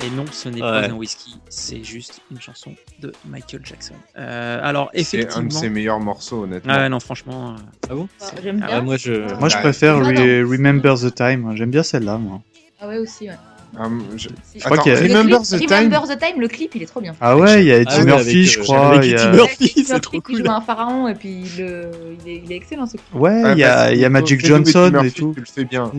Et 0.04 0.10
non, 0.10 0.26
ce 0.32 0.50
n'est 0.50 0.56
Ouais. 0.62 0.82
pas 0.82 0.88
un 0.90 0.94
whisky, 0.94 1.36
c'est 1.50 1.84
juste 1.84 2.20
une 2.32 2.42
chanson 2.42 2.76
de 3.00 3.14
Michael 3.26 3.62
Jackson. 3.66 3.94
Euh, 4.18 4.60
alors, 4.62 4.90
C'est 4.94 5.00
un 5.00 5.02
de 5.02 5.24
effectivement. 5.28 5.50
ses 5.52 5.70
meilleurs 5.70 6.00
morceaux, 6.02 6.44
honnêtement. 6.44 6.74
Ah 6.76 6.80
ouais, 6.80 6.90
non, 6.90 7.00
franchement. 7.00 7.52
euh, 7.52 7.90
Ah 7.90 7.96
bon 7.96 8.10
J'aime 8.44 8.60
Ah, 8.64 8.68
bien. 8.68 8.82
Moi, 8.82 8.98
je. 8.98 9.14
Moi, 9.40 9.48
je 9.50 9.56
Ouais. 9.56 9.62
préfère 9.62 9.96
Ah. 9.98 10.02
Re- 10.12 10.44
Remember 10.44 10.96
the 11.00 11.14
Time. 11.16 11.54
J'aime 11.56 11.72
bien 11.72 11.84
celle-là, 11.84 12.18
moi. 12.18 12.42
Ah 12.82 12.88
ouais, 12.88 12.98
aussi, 12.98 13.28
ouais. 13.28 13.36
Hum, 13.78 14.04
je- 14.18 14.30
crois 14.62 14.74
Attends, 14.78 14.82
qu'il 14.84 14.94
y 14.94 14.96
a- 14.96 15.00
Remember 15.00 15.38
clip- 15.42 15.60
the 15.60 15.68
Time 15.68 15.78
Remember 15.78 16.04
the 16.08 16.20
Time, 16.20 16.42
le 16.42 16.48
clip, 16.48 16.72
il 16.74 16.82
est 16.82 16.86
trop 16.88 17.02
bien. 17.02 17.16
Ah 17.22 17.38
ouais, 17.38 17.62
il 17.62 17.68
y 17.68 17.72
a 17.72 17.78
Eddie 17.78 17.92
Ah 17.96 18.04
Murphy, 18.04 18.30
avec, 18.30 18.50
je 18.50 18.60
euh, 18.60 18.64
crois. 18.64 18.88
avec 18.94 19.04
il 19.06 19.12
y 19.12 19.16
a- 19.16 19.32
Murphy, 19.32 19.84
c'est 19.86 20.00
trop 20.00 20.12
qui 20.14 20.22
cool. 20.22 20.44
joue 20.46 20.52
un 20.52 20.62
pharaon 20.62 21.08
et 21.08 21.14
puis 21.14 21.44
le... 21.58 21.92
il, 22.26 22.32
est, 22.32 22.42
il 22.46 22.52
est 22.52 22.56
excellent 22.56 22.88
ce 22.88 22.94
clip. 22.94 23.04
Ouais, 23.14 23.42
Ah, 23.46 23.52
il 23.52 23.60
y 23.60 23.64
a, 23.64 23.92
il 23.94 24.00
y 24.00 24.10
Magic 24.10 24.44
Johnson 24.44 24.92
et 25.04 25.12
tout. 25.12 25.34
Tu 25.36 25.40
le 25.42 25.46
fais 25.46 25.66
bien. 25.66 25.92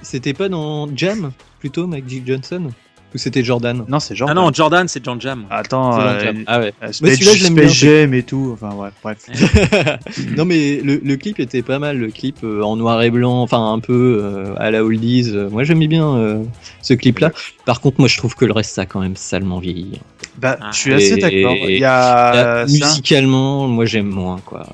C'était 0.00 0.32
pas 0.32 0.48
dans 0.48 0.88
Jam, 0.96 1.32
plutôt, 1.60 1.86
Magic 1.86 2.26
Johnson 2.26 2.70
Ou 3.14 3.18
c'était 3.18 3.42
Jordan 3.42 3.84
Non, 3.88 4.00
c'est 4.00 4.14
genre. 4.14 4.28
Ah 4.30 4.34
non, 4.34 4.52
Jordan, 4.52 4.86
c'est 4.86 5.02
John 5.02 5.18
Jam. 5.20 5.44
Attends, 5.50 5.98
euh, 5.98 6.18
John 6.20 6.36
Jam. 6.36 6.44
Ah 6.46 6.60
ouais. 6.60 6.66
euh, 6.82 6.86
Mais 6.86 6.92
Space, 6.92 7.12
celui-là, 7.14 7.32
je 7.36 7.44
l'aime 7.44 7.54
bien, 7.54 7.62
Space 7.64 7.74
Jam 7.78 8.14
et 8.14 8.22
tout. 8.22 8.50
Enfin, 8.52 8.74
ouais, 8.74 8.90
bref. 9.02 9.18
non 10.36 10.44
mais 10.44 10.80
le, 10.82 11.00
le 11.02 11.16
clip 11.16 11.40
était 11.40 11.62
pas 11.62 11.78
mal, 11.78 11.96
le 11.98 12.08
clip 12.08 12.36
euh, 12.44 12.62
en 12.62 12.76
noir 12.76 13.00
et 13.02 13.10
blanc, 13.10 13.40
enfin 13.40 13.72
un 13.72 13.78
peu 13.80 14.20
euh, 14.22 14.54
à 14.58 14.70
la 14.70 14.84
oldies. 14.84 15.30
Euh, 15.34 15.48
Moi 15.50 15.64
j'aimais 15.64 15.86
bien 15.88 16.14
euh, 16.16 16.42
ce 16.82 16.92
clip-là. 16.94 17.32
Par 17.68 17.82
contre, 17.82 18.00
moi 18.00 18.08
je 18.08 18.16
trouve 18.16 18.34
que 18.34 18.46
le 18.46 18.52
reste 18.54 18.70
ça 18.74 18.82
a 18.82 18.86
quand 18.86 19.00
même 19.00 19.14
salement 19.14 19.58
vieilli. 19.58 20.00
Bah, 20.38 20.56
Ah. 20.58 20.70
je 20.72 20.78
suis 20.78 20.94
assez 20.94 21.12
Et- 21.12 21.20
d'accord. 21.20 21.54
Il 21.54 21.76
y 21.76 21.80
Là, 21.80 22.60
a. 22.62 22.64
musicalement, 22.64 23.68
moi 23.68 23.84
j'aime 23.84 24.06
moins 24.08 24.38
quoi. 24.46 24.66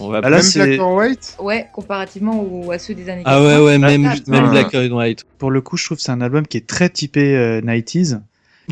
On 0.00 0.08
va 0.08 0.18
Ah, 0.24 0.30
là, 0.30 0.38
Même 0.38 0.42
c'est- 0.42 0.66
Black 0.66 0.80
or 0.80 0.94
White? 0.94 1.36
Ouais, 1.38 1.68
comparativement 1.72 2.42
aux- 2.42 2.72
à 2.72 2.80
ceux 2.80 2.94
des 2.94 3.08
années 3.08 3.22
ah 3.24 3.40
ouais 3.40 3.50
80. 3.50 3.64
ouais 3.64 3.78
même 3.78 4.04
Ah, 4.04 4.08
même 4.08 4.14
putain. 4.18 4.50
Black 4.50 4.74
and 4.74 4.96
White. 4.96 5.26
Pour 5.38 5.52
le 5.52 5.60
coup, 5.60 5.76
je 5.76 5.84
trouve 5.84 5.98
que 5.98 6.02
c'est 6.02 6.10
un 6.10 6.20
album 6.20 6.44
qui 6.44 6.56
est 6.56 6.66
très 6.66 6.88
typé 6.90 7.36
euh, 7.36 7.60
90s. 7.60 8.20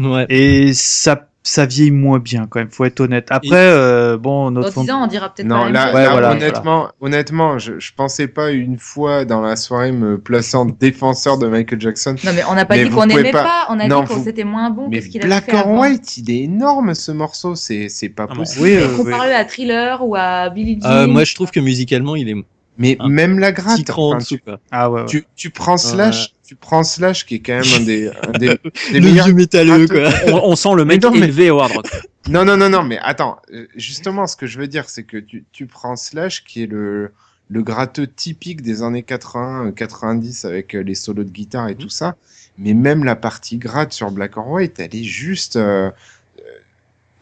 Ouais. 0.01 0.27
Et 0.29 0.75
ça, 0.75 1.28
ça 1.51 1.65
vieillit 1.67 1.91
moins 1.91 2.19
bien 2.19 2.47
quand 2.49 2.59
même, 2.61 2.71
faut 2.71 2.85
être 2.85 3.01
honnête. 3.01 3.29
Après, 3.31 3.49
euh, 3.55 4.17
bon, 4.19 4.51
Dans 4.51 4.61
notre 4.61 4.83
10 4.83 4.91
ans, 4.91 5.05
on 5.05 5.07
dira 5.07 5.33
peut-être 5.33 5.49
pas 5.49 5.55
Non, 5.55 5.65
la 5.65 5.71
là, 5.71 5.87
même 5.87 5.95
Ouais, 5.95 6.01
là, 6.03 6.05
chose. 6.07 6.13
voilà, 6.13 6.31
honnêtement, 6.33 6.89
honnêtement, 7.01 7.59
je, 7.59 7.79
je 7.79 7.93
pensais 7.97 8.29
pas 8.29 8.51
une 8.51 8.79
fois 8.79 9.25
dans 9.25 9.41
la 9.41 9.57
soirée 9.57 9.93
me 9.93 10.19
placer 10.19 10.57
en 10.57 10.67
défenseur 10.67 11.39
de 11.39 11.47
Michael 11.47 11.81
Jackson. 11.81 12.17
Non, 12.25 12.33
mais 12.35 12.43
on 12.51 12.55
n'a 12.55 12.65
pas 12.67 12.77
Mais 12.77 12.85
dit 12.85 12.91
qu'on 12.91 13.07
n'aimait 13.07 13.33
pas- 13.33 13.43
pas. 13.45 13.67
on 13.71 13.81
a 13.81 13.89
Non, 13.89 14.03
dit 14.03 14.09
que 14.09 14.13
vous- 14.15 14.25
c'était 14.25 14.45
moins 14.45 14.71
bon 14.71 14.89
Mais 14.91 14.99
que 14.99 15.05
ce 15.05 15.09
qu'il 15.09 15.21
avait 15.23 15.29
Black 15.29 15.45
fait 15.47 15.55
or 15.55 15.61
avant. 15.61 15.81
White, 15.81 16.17
il 16.19 16.31
est 16.31 16.41
énorme 16.45 16.95
ce 16.95 17.13
morceau, 17.13 17.55
c'est 17.55 17.89
c'est 17.89 18.09
pas 18.11 18.25
Ah 18.29 18.35
bon. 18.35 18.41
possible. 18.41 18.65
Oui, 18.65 18.77
euh, 18.77 18.97
Comparé 18.97 19.33
à 19.35 19.45
Thriller 19.45 20.07
ou 20.07 20.15
à 20.17 20.51
Billie 20.51 20.79
Jean. 20.83 20.89
Euh, 20.91 21.07
moi 21.07 21.25
je 21.25 21.35
trouve 21.35 21.51
que 21.51 21.61
musicalement 21.61 22.15
il 22.17 22.29
est 22.29 22.37
Mais 22.79 22.97
Un 23.01 23.09
même 23.09 23.39
la 23.41 23.51
gratte, 23.53 23.85
cran 23.85 24.03
en 24.05 24.09
enfin, 24.11 24.19
dessous 24.19 24.37
tu, 24.37 24.41
quoi. 24.43 24.61
Ah 24.71 24.89
ouais, 24.91 25.01
ouais. 25.01 25.07
tu, 25.07 25.27
tu 25.35 25.51
prends 25.51 25.77
Slash, 25.77 26.33
tu 26.47 26.55
prends 26.55 26.85
Slash 26.85 27.27
qui 27.27 27.35
est 27.37 27.39
quand 27.41 27.55
même 27.61 27.65
un 27.77 27.81
des, 27.85 28.09
un 28.29 28.31
des, 28.39 28.49
des 28.93 29.01
Le 29.01 29.01
meilleurs. 29.01 29.27
vieux 29.27 29.35
métalleux 29.35 29.89
quoi. 29.89 30.09
On, 30.29 30.51
on 30.53 30.57
sent 30.57 30.75
le 30.77 30.85
mec 30.85 31.03
Mais 31.03 31.09
non, 31.11 31.15
mais- 31.17 31.27
élevé 31.27 31.51
au 31.51 31.59
hard 31.61 31.73
rock. 31.73 31.87
Non, 32.29 32.45
non, 32.45 32.57
non, 32.57 32.69
non, 32.71 32.83
mais 32.85 32.99
attends, 33.03 33.39
euh, 33.53 33.67
justement, 33.75 34.27
ce 34.27 34.37
que 34.37 34.47
je 34.47 34.59
veux 34.59 34.69
dire, 34.69 34.89
c'est 34.89 35.03
que 35.03 35.17
tu, 35.17 35.45
tu 35.51 35.67
prends 35.67 35.97
Slash 35.97 36.45
qui 36.45 36.63
est 36.63 36.67
le, 36.67 37.11
le 37.49 37.63
gratteux 37.63 38.07
typique 38.07 38.63
des 38.63 38.83
années 38.83 39.03
80, 39.03 39.67
euh, 39.69 39.73
90 39.73 40.45
avec 40.45 40.77
euh, 40.77 40.81
les 40.83 40.95
solos 40.95 41.25
de 41.25 41.31
guitare 41.31 41.69
et 41.69 41.75
tout 41.75 41.89
ça, 41.89 42.17
mais 42.59 42.75
même 42.75 43.03
la 43.03 43.17
partie 43.17 43.57
gratte 43.59 43.93
sur 43.93 44.11
Black 44.13 44.37
or 44.37 44.49
White, 44.51 44.79
elle 44.79 44.95
est 44.95 45.03
juste. 45.05 45.57
euh, 45.57 45.91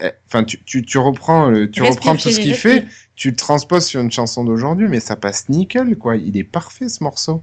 euh, 0.03 0.11
Enfin, 0.27 0.43
tu, 0.43 0.59
tu, 0.63 0.83
tu 0.83 0.97
reprends, 0.99 1.47
le- 1.49 1.71
tu 1.71 1.81
reprends 1.81 2.15
tout 2.15 2.29
ce 2.29 2.39
qu'il 2.39 2.53
fait, 2.53 2.85
tu 3.17 3.31
le 3.31 3.35
transposes 3.35 3.85
sur 3.85 3.99
une 3.99 4.11
chanson 4.11 4.45
d'aujourd'hui, 4.45 4.87
mais 4.87 5.01
ça 5.01 5.17
passe 5.17 5.49
nickel, 5.49 5.97
quoi. 5.97 6.15
Il 6.15 6.37
est 6.37 6.43
parfait 6.45 6.87
ce 6.87 7.03
morceau. 7.03 7.41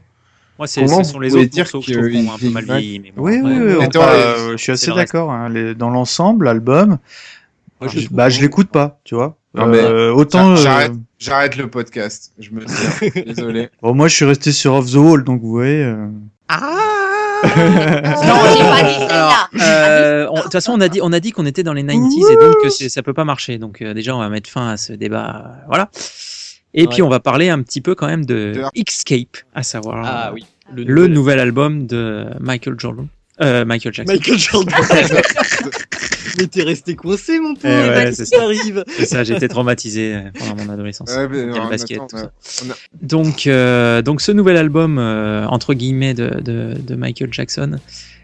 Moi, 0.59 0.68
c'est, 0.68 0.84
Comment 0.84 1.02
ce 1.05 1.12
sont 1.12 1.18
les 1.20 1.34
autres 1.34 1.51
dire 1.51 1.64
morceaux 1.64 1.80
que 1.80 1.92
je 1.92 1.98
trouve 1.98 2.34
un 2.34 2.38
peu 2.38 2.48
mal 2.51 2.64
vieillit 2.64 2.80
vieilli. 2.86 3.01
Mais 3.01 3.12
bon, 3.14 3.22
Oui, 3.24 3.36
après, 3.38 3.51
oui, 3.52 3.74
oui, 3.80 3.88
toi, 3.90 4.05
parle- 4.06 4.16
euh, 4.16 4.52
je 4.52 4.56
suis 4.62 4.72
assez 4.72 4.92
d'accord. 4.92 5.32
Hein, 5.32 5.48
les- 5.48 5.74
dans 5.74 5.90
l'ensemble, 5.90 6.44
l'album, 6.46 6.98
Moi, 7.80 7.90
je 7.92 8.09
bah, 8.09 8.28
je 8.30 8.40
l'écoute 8.40 8.68
pas, 8.70 9.01
tu 9.05 9.16
vois. 9.16 9.36
Non, 9.55 9.66
mais 9.66 9.78
Euh, 9.78 10.12
autant. 10.14 10.52
euh, 10.52 10.56
j'arrête. 10.56 10.92
J'arrête 11.18 11.56
le 11.56 11.68
podcast. 11.68 12.32
Je 12.38 12.51
me 12.51 12.64
tiens. 12.64 13.22
Désolé. 13.26 13.68
bon, 13.82 13.94
moi, 13.94 14.06
je 14.09 14.14
suis 14.14 14.24
resté 14.24 14.52
sur 14.52 14.74
Off 14.74 14.90
the 14.90 14.94
Wall, 14.94 15.24
donc 15.24 15.40
vous 15.42 15.51
voyez. 15.51 15.82
euh, 15.82 16.06
Non, 17.45 18.35
j'ai 18.57 18.65
pas 18.65 18.83
dit 18.83 18.95
celle-là. 18.99 19.49
Euh, 19.61 20.27
on- 20.31 20.37
De 20.37 20.43
toute 20.43 20.53
façon, 20.53 20.73
on 20.73 20.81
a 20.81 20.89
dit, 20.89 21.01
on 21.03 21.12
a 21.12 21.21
dit 21.21 21.33
qu'on 21.33 21.47
était 21.47 21.62
dans 21.62 21.73
les 21.73 21.83
90s 21.83 22.31
et 22.33 22.37
donc 22.37 22.57
euh, 22.65 22.69
c'est- 22.71 22.89
ça 22.89 23.03
peut 23.03 23.15
pas 23.15 23.25
marcher. 23.25 23.59
Donc 23.59 23.83
euh, 23.83 23.95
déjà, 23.95 24.15
on 24.15 24.19
va 24.21 24.29
mettre 24.29 24.49
fin 24.51 24.69
à 24.71 24.77
ce 24.77 24.93
débat. 24.93 25.45
euh, 25.47 25.65
voilà. 25.69 25.91
Et 26.75 26.87
puis 26.89 27.03
on 27.03 27.09
va 27.09 27.21
parler 27.21 27.51
un 27.51 27.62
petit 27.62 27.81
peu 27.81 27.95
quand 27.95 28.07
même 28.09 28.25
de 28.25 28.53
De- 28.55 28.62
Escape, 28.75 29.37
à 29.55 29.62
savoir 29.62 30.03
Ah 30.05 30.29
euh, 30.29 30.33
oui. 30.35 30.45
le 30.75 31.07
nouvel 31.07 31.39
album 31.39 31.87
de 31.87 32.27
Michael 32.41 32.75
Jordan, 32.79 33.07
euh, 33.41 33.65
Michael 33.65 33.95
Jackson. 33.95 34.12
Michael 34.12 34.39
Jordan. 34.39 34.75
Mais 36.39 36.47
t'es 36.47 36.62
resté 36.62 36.94
coincé 36.97 37.39
mon 37.40 37.55
Eh 37.55 37.59
pauvre. 37.59 37.74
ouais, 37.74 38.12
c'est 38.12 38.24
qui 38.24 38.31
ça. 38.36 38.43
arrive? 38.43 38.85
C'est 38.89 39.06
ça, 39.06 39.24
j'étais 39.24 39.48
traumatisé 39.48 40.15
euh, 40.15 40.20
pendant 40.39 40.65
mon 40.65 40.73
adolescence. 40.73 41.11
Ouais, 41.15 41.28
mais, 41.28 41.47
basket, 41.70 41.98
tout 41.98 42.06
on 42.15 42.19
a- 42.19 42.23
on 42.66 42.70
a- 42.70 42.74
Donc, 43.02 43.47
euh, 43.47 44.02
donc 44.02 44.20
ce 44.20 44.32
nouvel 44.32 44.56
album 44.56 44.98
euh, 44.98 45.47
entre 45.47 45.74
guillemets 45.74 46.15
de, 46.15 46.40
de, 46.40 46.74
de 46.81 46.94
Michael 46.94 47.32
Jackson 47.32 47.78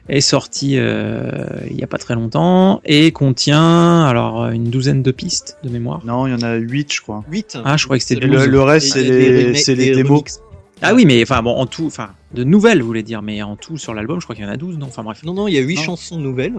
est 0.09 0.21
sorti 0.21 0.73
euh, 0.77 1.31
il 1.71 1.79
y 1.79 1.85
a 1.85 1.87
pas 1.87 1.99
très 1.99 2.15
longtemps 2.15 2.81
et 2.85 3.13
contient 3.13 4.05
alors 4.07 4.47
une 4.49 4.65
douzaine 4.65 5.03
de 5.03 5.11
pistes 5.13 5.59
de 5.63 5.69
mémoire. 5.69 6.01
Non, 6.05 6.27
il 6.27 6.31
y 6.31 6.35
en 6.35 6.43
a 6.43 6.55
8, 6.57 6.93
je 6.93 7.01
crois. 7.01 7.25
8. 7.31 7.59
Ah, 7.65 7.77
je 7.77 7.85
crois 7.85 7.97
que 7.99 8.03
c'était 8.05 8.27
le, 8.27 8.37
12. 8.37 8.47
le 8.49 8.63
reste, 8.63 8.93
c'est 8.95 9.03
les, 9.05 9.55
c'est 9.55 9.75
les 9.77 9.95
démos. 9.95 10.41
Ah 10.83 10.95
oui, 10.95 11.05
mais 11.05 11.23
enfin 11.23 11.43
bon, 11.43 11.51
en 11.55 11.67
tout, 11.67 11.87
enfin 11.87 12.11
de 12.33 12.43
nouvelles, 12.43 12.81
vous 12.81 12.87
voulez 12.87 13.03
dire, 13.03 13.23
mais 13.23 13.43
en 13.43 13.55
tout 13.57 13.77
sur 13.77 13.93
l'album, 13.93 14.19
je 14.21 14.25
crois 14.27 14.35
qu'il 14.35 14.45
y 14.45 14.49
en 14.49 14.51
a 14.51 14.57
12, 14.57 14.79
non? 14.79 14.87
Enfin 14.87 15.03
bref, 15.03 15.23
Non, 15.25 15.35
non, 15.35 15.47
il 15.47 15.55
y 15.55 15.59
a 15.59 15.61
8 15.61 15.77
Non. 15.77 15.83
chansons 15.83 16.17
nouvelles. 16.19 16.55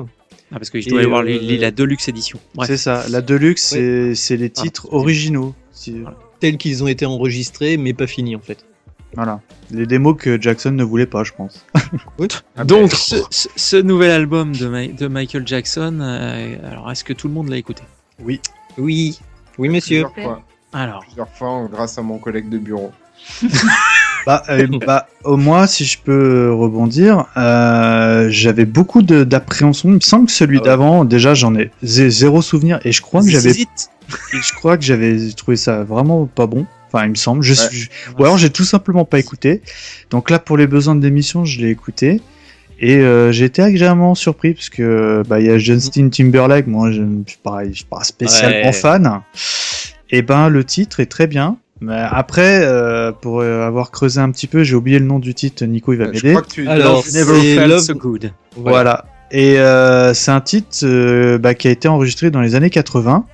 Ah, 0.51 0.55
parce 0.59 0.69
que 0.69 0.79
je 0.81 0.89
dois 0.89 1.01
avoir 1.01 1.21
euh, 1.21 1.25
les- 1.25 1.39
les- 1.39 1.57
la 1.57 1.71
Deluxe 1.71 2.07
édition. 2.09 2.39
C'est 2.65 2.77
ça. 2.77 3.05
La 3.09 3.21
Deluxe, 3.21 3.63
c'est 3.69 4.15
c'est 4.15 4.37
les 4.37 4.51
Ah, 4.57 4.61
titres 4.61 4.87
originaux. 4.93 5.53
Tels 6.39 6.57
qu'ils 6.57 6.83
ont 6.83 6.87
été 6.87 7.05
enregistrés, 7.05 7.77
mais 7.77 7.93
pas 7.93 8.07
finis 8.07 8.35
en 8.35 8.39
fait. 8.39 8.65
Voilà. 9.15 9.41
Les 9.71 9.85
démos 9.85 10.15
que 10.17 10.41
Jackson 10.41 10.71
ne 10.71 10.83
voulait 10.83 11.05
pas, 11.05 11.23
je 11.23 11.31
pense. 11.33 11.65
Ah, 12.55 12.63
Donc 12.63 12.91
ben, 12.91 12.95
ce, 12.97 13.15
ce- 13.29 13.49
ce 13.55 13.75
nouvel 13.77 14.11
album 14.11 14.55
de, 14.55 14.67
Ma- 14.67 14.87
de 14.87 15.07
Michael 15.07 15.45
Jackson, 15.47 15.99
euh, 16.01 16.55
alors 16.71 16.89
est-ce 16.91 17.03
que 17.03 17.13
tout 17.13 17.27
le 17.27 17.33
monde 17.33 17.49
l'a 17.49 17.57
écouté? 17.57 17.83
Oui. 18.23 18.39
Oui, 18.77 19.17
monsieur. 19.57 20.05
plusieurs 20.13 20.13
fois, 20.15 20.43
Alors, 20.73 21.01
plusieurs 21.03 21.29
fois, 21.29 21.67
grâce 21.71 21.97
à 21.97 22.01
mon 22.01 22.19
collègue 22.19 22.47
de 22.49 22.57
bureau. 22.57 22.91
Bah, 24.25 24.43
euh, 24.49 24.67
bah, 24.85 25.07
au 25.23 25.35
moins, 25.37 25.65
si 25.67 25.85
je 25.85 25.97
peux 25.99 26.53
rebondir, 26.53 27.25
euh, 27.37 28.27
j'avais 28.29 28.65
beaucoup 28.65 29.01
d'appréhension. 29.01 29.89
Il 29.89 29.95
me 29.95 29.99
semble 29.99 30.27
que 30.27 30.31
celui 30.31 30.57
Ah 30.57 30.61
ouais. 30.61 30.65
d'avant, 30.67 31.05
déjà, 31.05 31.33
j'en 31.33 31.55
ai 31.55 31.71
zé- 31.83 32.09
zéro 32.09 32.41
souvenir 32.41 32.79
et 32.85 32.91
je 32.91 33.01
crois 33.01 33.21
que 33.21 33.29
j'avais, 33.29 33.53
je 33.53 34.53
crois 34.53 34.77
que 34.77 34.83
j'avais 34.83 35.17
trouvé 35.35 35.57
ça 35.57 35.83
vraiment 35.83 36.25
pas 36.27 36.45
bon. 36.47 36.65
Enfin, 36.93 37.05
il 37.05 37.11
me 37.11 37.15
semble. 37.15 37.41
Je, 37.41 37.53
Ouais. 37.53 37.69
je- 37.71 37.87
ou 38.17 38.23
alors 38.23 38.37
j'ai 38.37 38.49
tout 38.49 38.65
simplement 38.65 39.05
pas 39.05 39.17
écouté. 39.17 39.61
Donc 40.09 40.29
là, 40.29 40.39
pour 40.39 40.57
les 40.57 40.67
besoins 40.67 40.95
de 40.95 41.03
l'émission, 41.03 41.45
je 41.45 41.59
l'ai 41.61 41.69
écouté. 41.69 42.21
Et 42.83 42.97
euh, 42.97 43.31
j'ai 43.31 43.45
été 43.45 43.61
agréablement 43.61 44.15
surpris 44.15 44.53
parce 44.55 44.69
que 44.69 45.21
bah 45.27 45.39
il 45.39 45.45
y 45.45 45.49
a 45.51 45.57
Justin 45.59 46.09
Timberlake, 46.09 46.65
moi 46.67 46.91
je 46.91 47.03
suis 47.27 47.37
pareil, 47.41 47.69
je 47.71 47.75
suis 47.77 47.85
pas 47.85 48.03
spécialement 48.03 48.65
Ouais. 48.67 48.73
fan. 48.73 49.21
Et 50.09 50.21
ben 50.23 50.49
le 50.49 50.63
titre 50.63 50.99
est 50.99 51.05
très 51.05 51.27
bien. 51.27 51.57
Mais 51.81 51.97
après, 51.99 52.61
euh, 52.63 53.11
pour 53.11 53.41
euh, 53.41 53.65
avoir 53.65 53.89
creusé 53.91 54.19
un 54.21 54.29
petit 54.31 54.45
peu, 54.47 54.63
j'ai 54.63 54.75
oublié 54.75 54.99
le 54.99 55.05
nom 55.05 55.17
du 55.19 55.33
titre. 55.33 55.65
Nico, 55.65 55.93
il 55.93 55.97
va 55.99 56.05
Je 56.05 56.11
m'aider. 56.11 56.29
crois 56.31 56.41
que 56.43 56.47
tu. 56.49 56.67
Alors, 56.67 57.03
c'est 57.03 57.23
Love- 57.67 57.79
So 57.81 57.95
Good. 57.95 58.31
Voilà. 58.55 59.05
Et 59.31 59.59
euh, 59.59 60.13
c'est 60.13 60.31
un 60.31 60.41
titre 60.41 60.67
euh, 60.83 61.37
bah, 61.37 61.55
qui 61.55 61.67
a 61.67 61.71
été 61.71 61.87
enregistré 61.87 62.29
dans 62.31 62.41
les 62.41 62.53
années 62.55 62.69
80. 62.69 63.25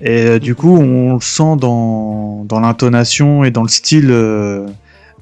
Et 0.00 0.22
euh, 0.26 0.38
du 0.38 0.54
coup, 0.54 0.76
on 0.76 1.14
le 1.14 1.20
sent 1.20 1.56
dans, 1.58 2.44
dans 2.44 2.60
l'intonation 2.60 3.42
et 3.44 3.50
dans 3.50 3.62
le 3.62 3.68
style 3.68 4.08
euh, 4.10 4.66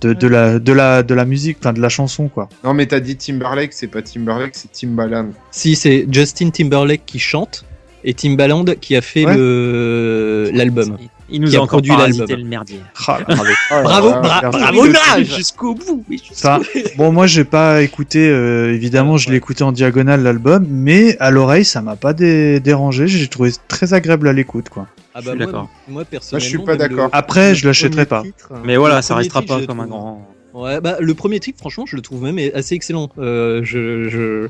de, 0.01 0.13
de, 0.13 0.27
la, 0.27 0.59
de, 0.59 0.73
la, 0.73 1.03
de 1.03 1.15
la 1.15 1.25
musique, 1.25 1.59
enfin 1.61 1.73
de 1.73 1.81
la 1.81 1.89
chanson, 1.89 2.29
quoi. 2.29 2.49
Non, 2.65 2.75
mais 2.75 2.87
t'as 2.87 3.01
dit 3.01 3.17
Timberlake, 3.17 3.73
c'est 3.73 3.87
pas 3.87 4.03
Timberlake, 4.03 4.55
c'est 4.55 4.73
Timbaland. 4.73 5.29
Si, 5.53 5.77
c'est 5.77 6.07
Justin 6.11 6.51
Timberlake 6.51 7.03
qui 7.07 7.19
chante 7.21 7.65
et 8.03 8.13
Timbaland 8.15 8.65
qui 8.81 8.97
a 8.97 9.01
fait 9.03 9.25
Ouais. 9.25 9.37
le 9.37 10.51
l'album. 10.53 10.97
Il 11.33 11.41
nous 11.41 11.49
Qui 11.49 11.57
a, 11.57 11.59
a 11.59 11.63
encore 11.63 11.81
produit 11.83 11.93
l'album. 11.97 12.27
le 12.29 12.45
merdier. 12.45 12.81
Ah, 13.09 13.21
bravo. 13.27 13.51
Bravo, 13.83 14.11
bra- 14.21 14.51
bravo 14.51 14.87
Nage 14.87 15.35
Jusqu'au 15.37 15.75
bout. 15.75 16.05
oui, 16.09 16.19
jusqu'au 16.19 16.35
Enfin, 16.49 16.61
bon, 16.97 17.11
moi, 17.13 17.27
j'ai 17.27 17.45
pas 17.45 17.83
écouté, 17.83 18.29
euh, 18.29 18.75
évidemment, 18.75 19.17
je 19.17 19.31
l'ai 19.31 19.37
écouté 19.37 19.65
en 19.65 19.73
diagonale 19.73 20.23
l'album, 20.23 20.67
mais 20.69 21.17
à 21.19 21.31
l'oreille, 21.31 21.65
ça 21.65 21.81
m'a 21.83 21.97
pas 21.97 22.13
dé- 22.13 22.61
dérangé. 22.61 23.09
J'ai 23.09 23.27
trouvé 23.29 23.51
très 23.69 23.95
agréable 23.95 24.29
à 24.29 24.33
l'écoute, 24.33 24.69
quoi. 24.69 24.87
Ah 25.15 25.21
Je 25.21 25.27
moi, 25.31 25.37
d'accord. 25.37 25.69
Moi, 25.89 26.05
personnellement, 26.05 26.49
suis 26.49 26.59
pas 26.59 26.73
même 26.77 26.83
le- 26.83 26.89
d'accord. 26.89 27.09
Après, 27.13 27.51
le 27.51 27.55
je 27.55 27.67
l'achèterai 27.67 28.07
pas. 28.07 28.23
titre, 28.23 28.53
Mais 28.65 28.77
voilà, 28.77 29.03
ça 29.03 29.15
restera 29.15 29.41
titre, 29.41 29.55
pas 29.55 29.61
je 29.63 29.67
comme 29.67 29.81
un 29.81 29.87
grand. 29.87 30.29
Ouais, 30.55 30.81
bah 30.83 30.97
le 31.01 31.15
premier 31.15 31.41
titre, 31.41 31.59
franchement, 31.59 31.85
je 31.87 31.97
le 31.97 32.03
trouve 32.03 32.23
même 32.23 32.39
assez 32.55 32.75
excellent. 32.75 33.09
Euh, 33.19 33.63
je, 33.65 34.09
je, 34.09 34.49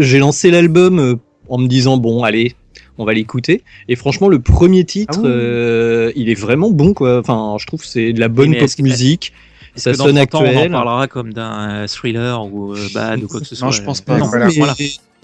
j'ai 0.00 0.18
lancé 0.18 0.50
l'album 0.50 0.98
euh, 0.98 1.14
en 1.48 1.58
me 1.58 1.66
disant 1.66 1.96
bon, 1.96 2.22
allez, 2.24 2.54
on 2.98 3.04
va 3.04 3.12
l'écouter. 3.12 3.62
Et 3.88 3.96
franchement, 3.96 4.28
le 4.28 4.38
premier 4.40 4.84
titre, 4.84 5.14
Ah 5.18 5.22
oui. 5.22 5.28
euh, 5.30 6.12
il 6.16 6.28
est 6.30 6.34
vraiment 6.38 6.70
bon, 6.70 6.94
quoi. 6.94 7.18
Enfin, 7.20 7.56
je 7.60 7.66
trouve 7.66 7.80
que 7.80 7.86
c'est 7.86 8.12
de 8.12 8.20
la 8.20 8.28
bonne 8.28 8.54
pop 8.56 8.68
musique. 8.78 9.32
Ça 9.76 9.90
que 9.90 9.96
sonne 9.96 10.14
30 10.14 10.34
ans, 10.36 10.38
on 10.38 10.44
en 10.44 10.46
actuel. 10.50 10.70
parlera 10.70 11.08
comme 11.08 11.32
d'un 11.32 11.70
euh, 11.82 11.86
thriller 11.88 12.44
ou 12.46 12.74
euh, 12.74 12.78
bad 12.94 13.24
ou 13.24 13.26
quoi 13.26 13.40
que 13.40 13.46
ce 13.46 13.56
soit. 13.56 13.66
Non, 13.66 13.72
je 13.72 13.82
pense 13.82 14.00
pas. 14.00 14.18
Non, 14.18 14.26
Voilà. 14.26 14.46
mais, 14.46 14.52
voilà. 14.56 14.74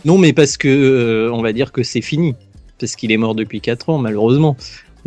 non, 0.05 0.19
mais 0.19 0.33
parce 0.33 0.57
que 0.57 0.67
euh, 0.69 1.31
on 1.33 1.41
va 1.41 1.53
dire 1.53 1.71
que 1.71 1.85
c'est 1.85 2.01
fini, 2.01 2.35
parce 2.81 2.97
qu'il 2.97 3.13
est 3.13 3.17
mort 3.17 3.37
depuis 3.37 3.61
4 3.61 3.91
ans, 3.91 3.99
malheureusement. 3.99 4.57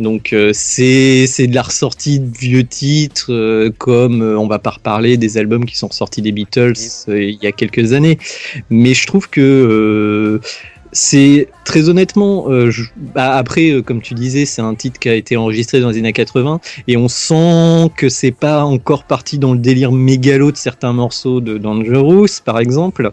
Donc 0.00 0.32
euh, 0.32 0.50
c'est 0.54 1.26
c'est 1.28 1.46
de 1.46 1.54
la 1.54 1.62
ressortie 1.62 2.18
de 2.18 2.36
vieux 2.36 2.64
titres, 2.64 3.32
euh, 3.32 3.70
comme 3.76 4.22
euh, 4.22 4.36
on 4.38 4.48
va 4.48 4.58
pas 4.58 4.70
reparler 4.70 5.16
des 5.18 5.36
albums 5.38 5.66
qui 5.66 5.76
sont 5.76 5.86
ressortis 5.88 6.20
des 6.22 6.32
Beatles 6.32 6.72
euh, 7.08 7.22
il 7.22 7.38
y 7.40 7.46
a 7.46 7.52
quelques 7.52 7.92
années. 7.92 8.18
Mais 8.70 8.92
je 8.94 9.06
trouve 9.06 9.28
que 9.28 9.40
euh, 9.40 10.40
c'est 10.96 11.48
très 11.64 11.88
honnêtement, 11.88 12.46
euh, 12.48 12.70
je- 12.70 12.84
bah, 12.96 13.36
après, 13.36 13.70
euh, 13.72 13.82
comme 13.82 14.00
tu 14.00 14.14
disais, 14.14 14.44
c'est 14.46 14.62
un 14.62 14.74
titre 14.76 15.00
qui 15.00 15.08
a 15.08 15.14
été 15.14 15.36
enregistré 15.36 15.80
dans 15.80 15.90
les 15.90 15.98
années 15.98 16.12
80 16.12 16.60
et 16.86 16.96
on 16.96 17.08
sent 17.08 17.90
que 17.96 18.08
c'est 18.08 18.30
pas 18.30 18.64
encore 18.64 19.02
parti 19.04 19.38
dans 19.38 19.52
le 19.52 19.58
délire 19.58 19.90
mégalo 19.90 20.52
de 20.52 20.56
certains 20.56 20.92
morceaux 20.92 21.40
de 21.40 21.58
Dangerous, 21.58 22.28
par 22.44 22.60
exemple. 22.60 23.10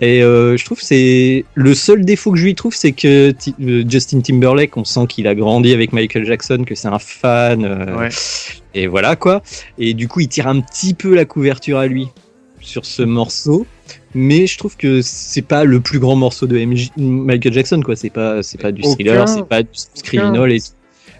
Et 0.00 0.22
euh, 0.22 0.56
je 0.56 0.64
trouve 0.64 0.78
que 0.80 0.84
c'est 0.84 1.44
le 1.54 1.74
seul 1.74 2.04
défaut 2.04 2.32
que 2.32 2.38
je 2.38 2.44
lui 2.44 2.56
trouve, 2.56 2.74
c'est 2.74 2.90
que 2.92 3.30
Ti- 3.30 3.54
euh, 3.62 3.84
Justin 3.88 4.20
Timberlake, 4.20 4.76
on 4.76 4.84
sent 4.84 5.06
qu'il 5.08 5.28
a 5.28 5.34
grandi 5.36 5.72
avec 5.72 5.92
Michael 5.92 6.24
Jackson, 6.26 6.64
que 6.66 6.74
c'est 6.74 6.88
un 6.88 6.98
fan. 6.98 7.64
euh, 7.64 7.96
Ouais. 7.98 8.08
Et 8.74 8.88
voilà 8.88 9.14
quoi. 9.14 9.42
Et 9.78 9.94
du 9.94 10.08
coup, 10.08 10.20
il 10.20 10.28
tire 10.28 10.48
un 10.48 10.60
petit 10.60 10.94
peu 10.94 11.14
la 11.14 11.24
couverture 11.24 11.78
à 11.78 11.86
lui 11.86 12.08
sur 12.60 12.84
ce 12.84 13.02
morceau. 13.02 13.64
Mais 14.14 14.46
je 14.46 14.58
trouve 14.58 14.76
que 14.76 15.00
c'est 15.02 15.42
pas 15.42 15.64
le 15.64 15.80
plus 15.80 15.98
grand 15.98 16.16
morceau 16.16 16.46
de 16.46 16.58
MJ 16.58 16.90
Michael 16.96 17.52
Jackson 17.52 17.80
quoi. 17.82 17.96
C'est 17.96 18.10
pas 18.10 18.42
c'est 18.42 18.60
pas 18.60 18.72
du 18.72 18.82
Aucun- 18.82 18.94
thriller, 18.94 19.28
c'est 19.28 19.46
pas 19.46 19.62
du 19.62 19.68
criminal 20.02 20.52
et 20.52 20.60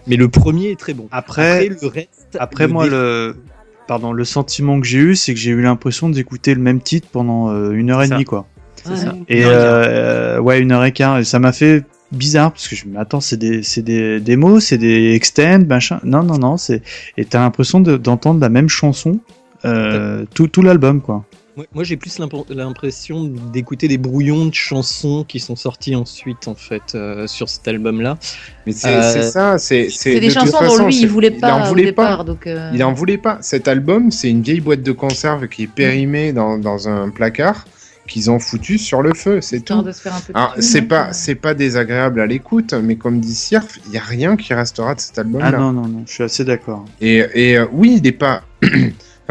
mais 0.05 0.15
le 0.17 0.27
premier 0.27 0.71
est 0.71 0.79
très 0.79 0.93
bon. 0.93 1.07
Après, 1.11 1.69
le 1.69 1.87
reste. 1.87 2.37
après 2.39 2.67
le 2.67 2.73
moi, 2.73 2.83
dé- 2.85 2.89
le, 2.91 3.35
pardon, 3.87 4.11
le 4.11 4.25
sentiment 4.25 4.81
que 4.81 4.85
j'ai 4.85 4.97
eu, 4.99 5.15
c'est 5.15 5.33
que 5.33 5.39
j'ai 5.39 5.51
eu 5.51 5.61
l'impression 5.61 6.09
d'écouter 6.09 6.53
le 6.53 6.59
même 6.61 6.81
titre 6.81 7.07
pendant 7.11 7.49
euh, 7.51 7.71
une 7.71 7.89
heure 7.89 8.03
et 8.03 8.09
demie, 8.09 8.25
quoi. 8.25 8.45
C'est 8.83 8.97
ça. 8.97 9.15
Et 9.29 9.43
euh, 9.45 10.39
ouais, 10.39 10.59
une 10.59 10.73
heure 10.73 10.83
et 10.83 10.91
quart. 10.91 11.19
Et 11.19 11.23
ça 11.23 11.39
m'a 11.39 11.53
fait 11.53 11.85
bizarre 12.11 12.51
parce 12.51 12.67
que 12.67 12.75
je 12.75 12.85
me 12.85 12.99
attends, 12.99 13.21
c'est 13.21 13.37
des, 13.37 13.63
c'est 13.63 13.81
des 13.81 14.19
démos, 14.19 14.65
c'est 14.65 14.77
des 14.77 15.13
extends, 15.15 15.59
machin. 15.67 16.01
Non, 16.03 16.21
non, 16.21 16.37
non, 16.37 16.57
c'est 16.57 16.81
et 17.17 17.23
t'as 17.23 17.39
l'impression 17.39 17.79
de- 17.79 17.95
d'entendre 17.95 18.41
la 18.41 18.49
même 18.49 18.67
chanson 18.69 19.19
euh, 19.63 20.25
tout, 20.33 20.47
tout 20.49 20.61
l'album, 20.61 20.99
quoi. 21.01 21.23
Moi, 21.55 21.65
moi, 21.73 21.83
j'ai 21.83 21.97
plus 21.97 22.19
l'impression 22.49 23.25
d'écouter 23.25 23.87
des 23.87 23.99
brouillons 23.99 24.47
de 24.47 24.53
chansons 24.55 25.23
qui 25.27 25.39
sont 25.39 25.55
sortis 25.55 25.95
ensuite 25.95 26.47
en 26.47 26.55
fait 26.55 26.95
euh, 26.95 27.27
sur 27.27 27.47
cet 27.47 27.67
album-là. 27.67 28.17
Mais 28.65 28.71
c'est 28.71 28.87
Euh, 28.87 29.21
ça, 29.21 29.59
c'est 29.59 29.89
C'est 29.91 30.15
de 30.15 30.19
des 30.19 30.27
toute 30.29 30.39
chansons 30.39 30.57
façon, 30.57 30.77
dont 30.79 30.85
lui 30.87 30.97
il 31.01 31.07
voulait 31.07 31.27
il 31.27 31.39
pas 31.39 31.53
en 31.53 31.65
au 31.65 31.67
voulait 31.69 31.91
pas. 31.91 32.09
départ. 32.09 32.25
Donc, 32.25 32.47
euh, 32.47 32.71
Il 32.73 32.83
en 32.83 32.93
voulait 32.93 33.19
pas. 33.19 33.37
Cet 33.41 33.67
album, 33.67 34.09
c'est 34.09 34.31
une 34.31 34.41
vieille 34.41 34.61
boîte 34.61 34.81
de 34.81 34.91
conserve 34.91 35.47
qui 35.47 35.63
est 35.63 35.67
périmée 35.67 36.33
dans, 36.33 36.57
dans 36.57 36.89
un 36.89 37.09
placard 37.09 37.67
qu'ils 38.07 38.29
ont 38.31 38.39
foutu 38.39 38.77
sur 38.79 39.01
le 39.01 39.13
feu, 39.13 39.39
c'est 39.39 39.61
tout. 39.61 39.81
de 39.81 39.91
se 39.91 40.01
faire 40.01 40.13
un 40.15 40.19
peu 40.19 40.33
de 40.33 40.37
Alors, 40.37 40.53
thune, 40.55 40.61
c'est 40.63 40.81
pas, 40.81 41.13
c'est 41.13 41.35
pas 41.35 41.53
désagréable 41.53 42.19
à 42.19 42.25
l'écoute, 42.25 42.73
mais 42.73 42.95
comme 42.97 43.19
dit 43.21 43.33
Sirf, 43.35 43.79
il 43.87 43.93
y 43.93 43.97
a 43.97 44.01
rien 44.01 44.35
qui 44.35 44.53
restera 44.53 44.95
de 44.95 44.99
cet 44.99 45.19
album-là. 45.19 45.51
Ah 45.53 45.57
non, 45.57 45.71
non, 45.71 45.87
non, 45.87 46.03
je 46.05 46.11
suis 46.11 46.23
assez 46.23 46.43
d'accord. 46.43 46.83
Et, 46.99 47.23
et 47.33 47.57
euh, 47.57 47.65
oui, 47.71 47.99
il 48.01 48.07
est 48.07 48.11
pas. 48.11 48.41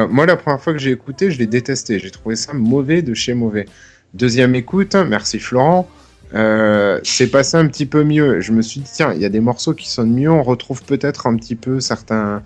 Enfin, 0.03 0.13
moi, 0.13 0.27
la 0.27 0.37
première 0.37 0.61
fois 0.61 0.73
que 0.73 0.79
j'ai 0.79 0.91
écouté, 0.91 1.31
je 1.31 1.39
l'ai 1.39 1.47
détesté. 1.47 1.99
J'ai 1.99 2.11
trouvé 2.11 2.37
ça 2.37 2.53
mauvais 2.53 3.03
de 3.03 3.15
chez 3.15 3.35
mauvais. 3.35 3.67
Deuxième 4.15 4.55
écoute, 4.55 4.95
merci 4.95 5.39
Florent. 5.39 5.89
Euh, 6.35 6.99
c'est 7.03 7.29
passé 7.29 7.57
un 7.57 7.67
petit 7.67 7.87
peu 7.87 8.05
mieux. 8.05 8.41
Je 8.41 8.53
me 8.53 8.63
suis 8.63 8.81
dit, 8.81 8.91
tiens, 8.93 9.13
il 9.15 9.21
y 9.21 9.25
a 9.25 9.29
des 9.29 9.41
morceaux 9.41 9.75
qui 9.75 9.89
sonnent 9.89 10.15
mieux. 10.15 10.31
On 10.31 10.43
retrouve 10.43 10.83
peut-être 10.83 11.27
un 11.27 11.37
petit 11.37 11.57
peu 11.57 11.81
certains, 11.81 12.43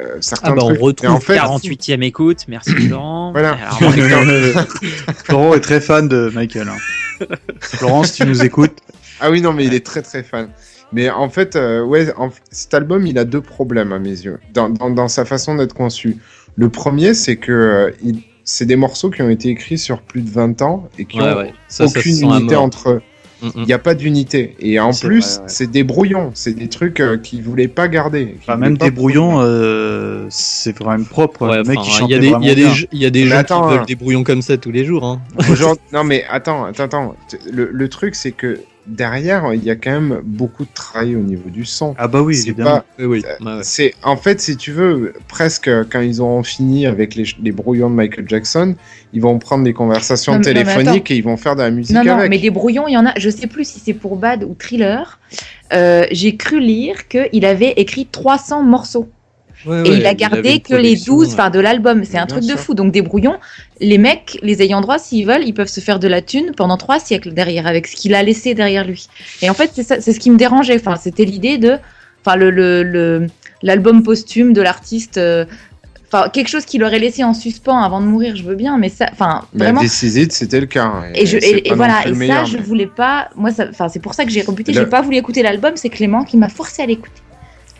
euh, 0.00 0.16
certains 0.20 0.48
Ah 0.52 0.54
bah, 0.54 0.62
on 0.64 0.68
trucs. 0.68 0.80
retrouve 0.80 1.10
Et 1.10 1.12
en 1.12 1.20
fait, 1.20 1.36
48e 1.36 2.02
écoute, 2.02 2.46
merci 2.48 2.70
Florent. 2.88 3.32
Voilà. 3.32 3.52
Alors, 3.80 4.64
Florent 5.24 5.54
est 5.54 5.60
très 5.60 5.80
fan 5.80 6.08
de 6.08 6.30
Michael. 6.34 6.68
hein. 6.68 7.26
Florent, 7.60 8.02
si 8.04 8.22
tu 8.22 8.26
nous 8.26 8.42
écoutes, 8.44 8.78
Ah 9.20 9.30
oui, 9.30 9.42
non, 9.42 9.52
mais 9.52 9.64
il 9.66 9.74
est 9.74 9.84
très 9.84 10.02
très 10.02 10.22
fan. 10.22 10.48
Mais 10.92 11.08
en 11.10 11.28
fait, 11.28 11.54
euh, 11.56 11.82
ouais, 11.84 12.12
en- 12.16 12.30
cet 12.50 12.74
album, 12.74 13.06
il 13.06 13.16
a 13.18 13.24
deux 13.24 13.42
problèmes 13.42 13.92
à 13.92 13.98
mes 14.00 14.08
yeux, 14.10 14.40
dans, 14.54 14.68
dans, 14.70 14.90
dans 14.90 15.06
sa 15.08 15.24
façon 15.24 15.54
d'être 15.54 15.74
conçu. 15.74 16.16
Le 16.56 16.68
premier, 16.68 17.14
c'est 17.14 17.36
que 17.36 17.52
euh, 17.52 17.90
il- 18.02 18.22
c'est 18.44 18.66
des 18.66 18.76
morceaux 18.76 19.10
qui 19.10 19.22
ont 19.22 19.30
été 19.30 19.48
écrits 19.48 19.78
sur 19.78 20.02
plus 20.02 20.22
de 20.22 20.30
20 20.30 20.60
ans 20.62 20.88
et 20.98 21.04
qui 21.04 21.18
Ouais, 21.20 21.32
ont 21.32 21.36
ouais. 21.36 21.52
Ça, 21.68 21.86
ça 21.86 21.98
aucune 21.98 22.20
unité 22.20 22.56
entre 22.56 22.90
eux. 22.90 23.02
Mm, 23.42 23.46
mm. 23.46 23.50
Il 23.56 23.62
n'y 23.64 23.72
a 23.72 23.78
pas 23.78 23.94
d'unité. 23.94 24.54
Et 24.60 24.78
en 24.80 24.92
C'est 24.92 25.06
plus, 25.06 25.24
vrai, 25.36 25.36
ouais. 25.38 25.48
c'est 25.48 25.70
des 25.70 25.82
brouillons. 25.84 26.30
C'est 26.34 26.52
des 26.52 26.68
trucs 26.68 27.00
euh, 27.00 27.16
qu'ils 27.16 27.42
voulaient 27.42 27.68
pas 27.68 27.88
garder. 27.88 28.34
enfin, 28.38 28.56
même 28.56 28.76
pas 28.76 28.86
des 28.86 28.90
brouillons, 28.90 29.40
euh, 29.40 30.26
c'est 30.30 30.76
vraiment 30.76 31.04
propre. 31.04 31.48
Ouais, 31.48 31.56
le 31.58 31.62
mec, 31.64 31.78
enfin, 31.78 32.04
il 32.06 32.10
y 32.10 32.14
a 32.14 32.18
des, 32.18 32.28
y 32.28 32.34
a 32.34 32.68
gens- 32.74 32.86
il 32.92 32.98
y 32.98 33.06
a 33.06 33.10
des 33.10 33.22
Mais 33.24 33.28
gens 33.30 33.36
attends, 33.36 33.60
qui 33.68 33.72
hein. 33.74 33.76
veulent 33.78 33.86
des 33.86 33.94
brouillons 33.94 34.24
comme 34.24 34.42
ça 34.42 34.56
tous 34.58 34.72
les 34.72 34.84
jours. 34.84 35.04
Hein. 35.06 35.20
Non, 35.92 36.04
mais 36.04 36.24
attends, 36.28 36.64
attends, 36.64 36.84
attends. 36.84 37.14
Le, 37.50 37.70
le 37.72 37.88
truc, 37.88 38.14
c'est 38.14 38.32
que 38.32 38.60
derrière, 38.90 39.54
il 39.54 39.64
y 39.64 39.70
a 39.70 39.76
quand 39.76 39.90
même 39.90 40.20
beaucoup 40.24 40.64
de 40.64 40.70
travail 40.74 41.16
au 41.16 41.20
niveau 41.20 41.48
du 41.48 41.64
son. 41.64 41.94
Ah 41.98 42.08
bah 42.08 42.20
oui, 42.22 42.36
c'est 42.36 42.52
pas, 42.52 42.84
Oui, 42.98 43.04
oui. 43.06 43.24
Euh. 43.46 43.60
C'est 43.62 43.94
en 44.02 44.16
fait, 44.16 44.40
si 44.40 44.56
tu 44.56 44.72
veux, 44.72 45.14
presque 45.28 45.70
quand 45.90 46.00
ils 46.00 46.20
auront 46.20 46.42
fini 46.42 46.86
avec 46.86 47.14
les, 47.14 47.24
les 47.42 47.52
brouillons 47.52 47.88
de 47.90 47.94
Michael 47.94 48.28
Jackson, 48.28 48.74
ils 49.12 49.20
vont 49.20 49.38
prendre 49.38 49.64
des 49.64 49.72
conversations 49.72 50.32
Non, 50.32 50.38
non, 50.38 50.44
téléphoniques 50.44 51.10
et 51.10 51.16
ils 51.16 51.24
vont 51.24 51.36
faire 51.36 51.56
de 51.56 51.62
la 51.62 51.70
musique 51.70 51.94
Non, 51.94 52.04
non, 52.04 52.14
avec. 52.14 52.30
mais 52.30 52.38
des 52.38 52.50
brouillons, 52.50 52.86
il 52.88 52.92
y 52.92 52.96
en 52.96 53.06
a. 53.06 53.12
Je 53.16 53.30
sais 53.30 53.46
plus 53.46 53.64
si 53.64 53.80
c'est 53.80 53.94
pour 53.94 54.16
Bad 54.16 54.44
ou 54.44 54.54
Thriller. 54.54 55.18
Euh, 55.72 56.04
J'ai 56.10 56.36
cru 56.36 56.60
lire 56.60 57.08
qu'il 57.08 57.44
avait 57.44 57.72
écrit 57.76 58.06
300 58.06 58.62
morceaux. 58.64 59.08
Ouais, 59.66 59.78
et 59.86 59.90
ouais, 59.90 59.96
il 59.98 60.06
a 60.06 60.14
gardé 60.14 60.60
que 60.60 60.74
les 60.74 60.90
production, 60.94 61.14
12 61.16 61.26
ouais. 61.28 61.34
enfin, 61.34 61.50
de 61.50 61.60
l'album. 61.60 62.04
C'est 62.04 62.18
un 62.18 62.26
truc 62.26 62.44
de 62.44 62.56
fou. 62.56 62.74
Donc 62.74 62.92
des 62.92 63.02
brouillons, 63.02 63.36
les 63.80 63.98
mecs, 63.98 64.38
les 64.42 64.62
ayants 64.62 64.80
droit, 64.80 64.98
s'ils 64.98 65.26
veulent, 65.26 65.44
ils 65.44 65.52
peuvent 65.54 65.68
se 65.68 65.80
faire 65.80 65.98
de 65.98 66.08
la 66.08 66.22
thune 66.22 66.52
pendant 66.56 66.76
trois 66.76 66.98
siècles 66.98 67.32
derrière, 67.32 67.66
avec 67.66 67.86
ce 67.86 67.96
qu'il 67.96 68.14
a 68.14 68.22
laissé 68.22 68.54
derrière 68.54 68.86
lui. 68.86 69.06
Et 69.42 69.50
en 69.50 69.54
fait, 69.54 69.70
c'est 69.74 69.82
ça- 69.82 70.00
c'est 70.00 70.12
ce 70.12 70.20
qui 70.20 70.30
me 70.30 70.36
dérangeait. 70.36 70.76
Enfin, 70.76 70.96
c'était 70.96 71.24
l'idée 71.24 71.58
de, 71.58 71.76
enfin, 72.24 72.36
le 72.36 72.50
le- 72.50 72.82
le- 72.82 73.26
l'album 73.62 74.02
posthume 74.02 74.52
de 74.52 74.62
l'artiste. 74.62 75.18
euh, 75.18 75.44
Enfin, 76.12 76.28
quelque 76.28 76.48
chose 76.48 76.64
qu'il 76.64 76.82
aurait 76.82 76.98
laissé 76.98 77.22
en 77.22 77.34
suspens 77.34 77.78
avant 77.84 78.00
de 78.00 78.06
mourir, 78.06 78.34
je 78.34 78.42
veux 78.42 78.56
bien, 78.56 78.78
mais 78.78 78.88
ça, 78.88 79.06
enfin, 79.12 79.44
Mais 79.54 79.66
vraiment. 79.66 79.80
It, 79.82 80.32
c'était 80.32 80.58
le 80.58 80.66
cas. 80.66 80.82
hein, 80.86 81.04
Et, 81.14 81.24
je, 81.24 81.36
et, 81.36 81.68
et 81.68 81.72
voilà, 81.74 82.00
et 82.04 82.08
ça, 82.08 82.14
meilleur, 82.16 82.46
je 82.46 82.56
mais- 82.56 82.62
voulais 82.64 82.88
pas. 82.88 83.28
Moi, 83.36 83.50
enfin, 83.70 83.88
c'est 83.88 84.00
pour 84.00 84.14
ça 84.14 84.24
que 84.24 84.30
j'ai 84.32 84.42
rebuté. 84.42 84.72
Le- 84.72 84.80
J'ai 84.80 84.86
pas 84.86 85.02
voulu 85.02 85.18
écouter 85.18 85.40
l'album. 85.44 85.70
C'est 85.76 85.88
Clément 85.88 86.24
qui 86.24 86.36
m'a 86.36 86.48
forcé 86.48 86.82
à 86.82 86.86
l'écouter. 86.86 87.22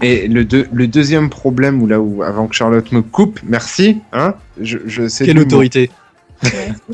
Et 0.02 0.28
le, 0.28 0.44
deux- 0.44 0.66
le 0.72 0.86
deuxième 0.86 1.28
problème, 1.30 1.82
où 1.82 1.86
là 1.86 2.00
où, 2.00 2.22
avant 2.22 2.46
que 2.46 2.54
Charlotte 2.54 2.90
me 2.92 3.02
coupe, 3.02 3.40
merci, 3.44 3.98
hein, 4.12 4.34
je, 4.60 4.78
je 4.86 5.08
sais 5.08 5.24
Quelle 5.26 5.38
autorité 5.38 5.90
Je 6.42 6.48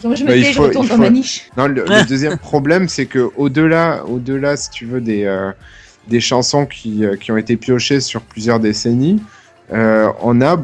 me 0.08 0.26
Bah, 0.26 0.36
je 0.36 0.52
faut- 0.52 0.62
retourne 0.64 0.86
il 0.86 0.88
dans 0.88 0.94
faut- 0.96 1.00
ma 1.02 1.10
niche. 1.10 1.48
Non, 1.56 1.66
le, 1.68 1.84
le 1.84 2.06
deuxième 2.08 2.36
problème, 2.38 2.88
c'est 2.88 3.06
que 3.06 3.30
au-delà, 3.36 4.04
au-delà, 4.06 4.56
si 4.56 4.70
tu 4.70 4.86
veux, 4.86 5.00
des, 5.00 5.24
euh, 5.24 5.52
des 6.08 6.20
chansons 6.20 6.66
qui, 6.66 7.04
euh, 7.04 7.16
qui 7.16 7.30
ont 7.30 7.36
été 7.36 7.56
piochées 7.56 8.00
sur 8.00 8.22
plusieurs 8.22 8.58
décennies, 8.58 9.22
euh, 9.72 10.08
on 10.22 10.40
a 10.40 10.56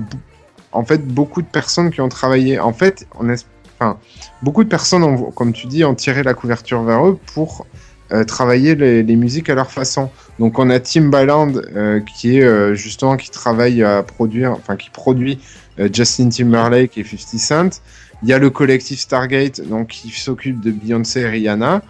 en 0.72 0.84
fait 0.84 1.06
beaucoup 1.06 1.42
de 1.42 1.46
personnes 1.46 1.90
qui 1.90 2.00
ont 2.00 2.08
travaillé. 2.08 2.58
En 2.58 2.72
fait, 2.72 3.06
on 3.20 3.28
est, 3.28 3.46
enfin, 3.78 3.98
beaucoup 4.42 4.64
de 4.64 4.68
personnes, 4.68 5.04
ont, 5.04 5.30
comme 5.30 5.52
tu 5.52 5.66
dis, 5.68 5.84
ont 5.84 5.94
tiré 5.94 6.22
la 6.24 6.34
couverture 6.34 6.82
vers 6.82 7.06
eux 7.06 7.18
pour 7.34 7.66
euh, 8.12 8.24
travailler 8.24 8.74
les, 8.74 9.16
musiques 9.16 9.48
à 9.48 9.54
leur 9.54 9.70
façon. 9.70 10.10
Donc, 10.38 10.58
on 10.58 10.68
a 10.68 10.78
Timbaland 10.80 11.52
euh, 11.74 12.00
qui 12.00 12.36
est 12.36 12.42
euh, 12.42 12.74
justement 12.74 13.16
qui 13.16 13.30
travaille 13.30 13.82
à 13.82 14.02
produire, 14.02 14.52
enfin, 14.52 14.76
qui 14.76 14.90
produit 14.90 15.38
Justin 15.78 16.28
Timberlake 16.28 16.98
et 16.98 17.04
50 17.04 17.40
Cent. 17.40 17.82
Il 18.22 18.28
y 18.28 18.34
a 18.34 18.38
le 18.38 18.50
collectif 18.50 19.00
Stargate, 19.00 19.66
donc 19.66 19.88
qui 19.88 20.10
s'occupe 20.10 20.60
de 20.60 20.70
Beyoncé 20.70 21.20
et 21.20 21.26
Rihanna. 21.26 21.82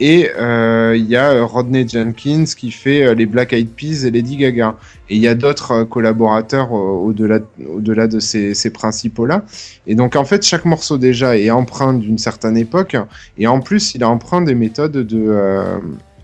Et 0.00 0.28
euh, 0.36 0.96
il 0.96 1.06
y 1.06 1.16
a 1.16 1.44
Rodney 1.44 1.86
Jenkins 1.86 2.44
qui 2.56 2.72
fait 2.72 3.04
euh, 3.04 3.14
les 3.14 3.26
Black 3.26 3.52
Eyed 3.52 3.70
Peas 3.70 4.04
et 4.04 4.10
Lady 4.10 4.36
Gaga. 4.36 4.76
Et 5.08 5.16
il 5.16 5.22
y 5.22 5.28
a 5.28 5.34
d'autres 5.34 5.70
euh, 5.70 5.84
collaborateurs 5.84 6.72
au-delà 6.72 7.38
au-delà 7.72 8.08
de 8.08 8.18
ces, 8.18 8.70
principaux-là. 8.70 9.44
Et 9.86 9.94
donc 9.94 10.16
en 10.16 10.24
fait, 10.24 10.44
chaque 10.44 10.64
morceau 10.64 10.98
déjà 10.98 11.38
est 11.38 11.50
empreint 11.50 11.94
d'une 11.94 12.18
certaine 12.18 12.56
époque. 12.56 12.96
Et 13.38 13.46
en 13.46 13.60
plus, 13.60 13.94
il 13.94 14.02
a 14.02 14.08
empreint 14.08 14.42
des 14.42 14.54
méthodes 14.54 14.92
de, 14.92 15.04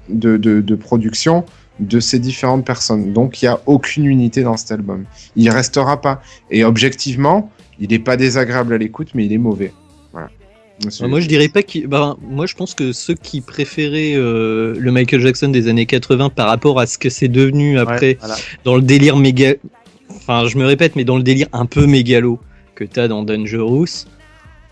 de, 0.08 0.36
de, 0.36 0.60
de 0.60 0.74
production 0.74 1.44
de 1.78 2.00
ces 2.00 2.18
différentes 2.18 2.66
personnes. 2.66 3.12
Donc 3.12 3.40
il 3.40 3.44
n'y 3.44 3.50
a 3.50 3.60
aucune 3.66 4.04
unité 4.04 4.42
dans 4.42 4.56
cet 4.56 4.72
album. 4.72 5.04
Il 5.36 5.48
restera 5.48 6.00
pas. 6.00 6.22
Et 6.50 6.64
objectivement, 6.64 7.50
il 7.78 7.90
n'est 7.90 7.98
pas 7.98 8.16
désagréable 8.16 8.74
à 8.74 8.78
l'écoute, 8.78 9.10
mais 9.14 9.26
il 9.26 9.32
est 9.32 9.38
mauvais. 9.38 9.72
Monsieur- 10.84 11.04
Euh, 11.04 11.08
Moi, 11.08 11.20
je 11.20 11.26
dirais 11.28 11.48
pas 11.48 11.62
qu'il. 11.62 11.86
Bah, 11.86 12.16
moi, 12.22 12.46
je 12.46 12.54
pense 12.54 12.74
que 12.74 12.92
ceux 12.92 13.14
qui 13.14 13.40
préféraient 13.40 14.14
euh, 14.14 14.74
le 14.78 14.92
Michael 14.92 15.20
Jackson 15.20 15.48
des 15.48 15.68
années 15.68 15.86
80 15.86 16.30
par 16.30 16.48
rapport 16.48 16.80
à 16.80 16.86
ce 16.86 16.96
que 16.98 17.10
c'est 17.10 17.28
devenu 17.28 17.78
après, 17.78 18.00
Ouais, 18.00 18.16
voilà. 18.20 18.36
dans 18.64 18.76
le 18.76 18.82
délire 18.82 19.16
méga. 19.16 19.54
Enfin, 20.08 20.46
je 20.46 20.56
me 20.58 20.64
répète, 20.64 20.96
mais 20.96 21.04
dans 21.04 21.16
le 21.16 21.22
délire 21.22 21.48
un 21.52 21.66
peu 21.66 21.86
mégalo 21.86 22.38
que 22.74 22.84
t'as 22.84 23.08
dans 23.08 23.22
Dangerous, 23.22 24.06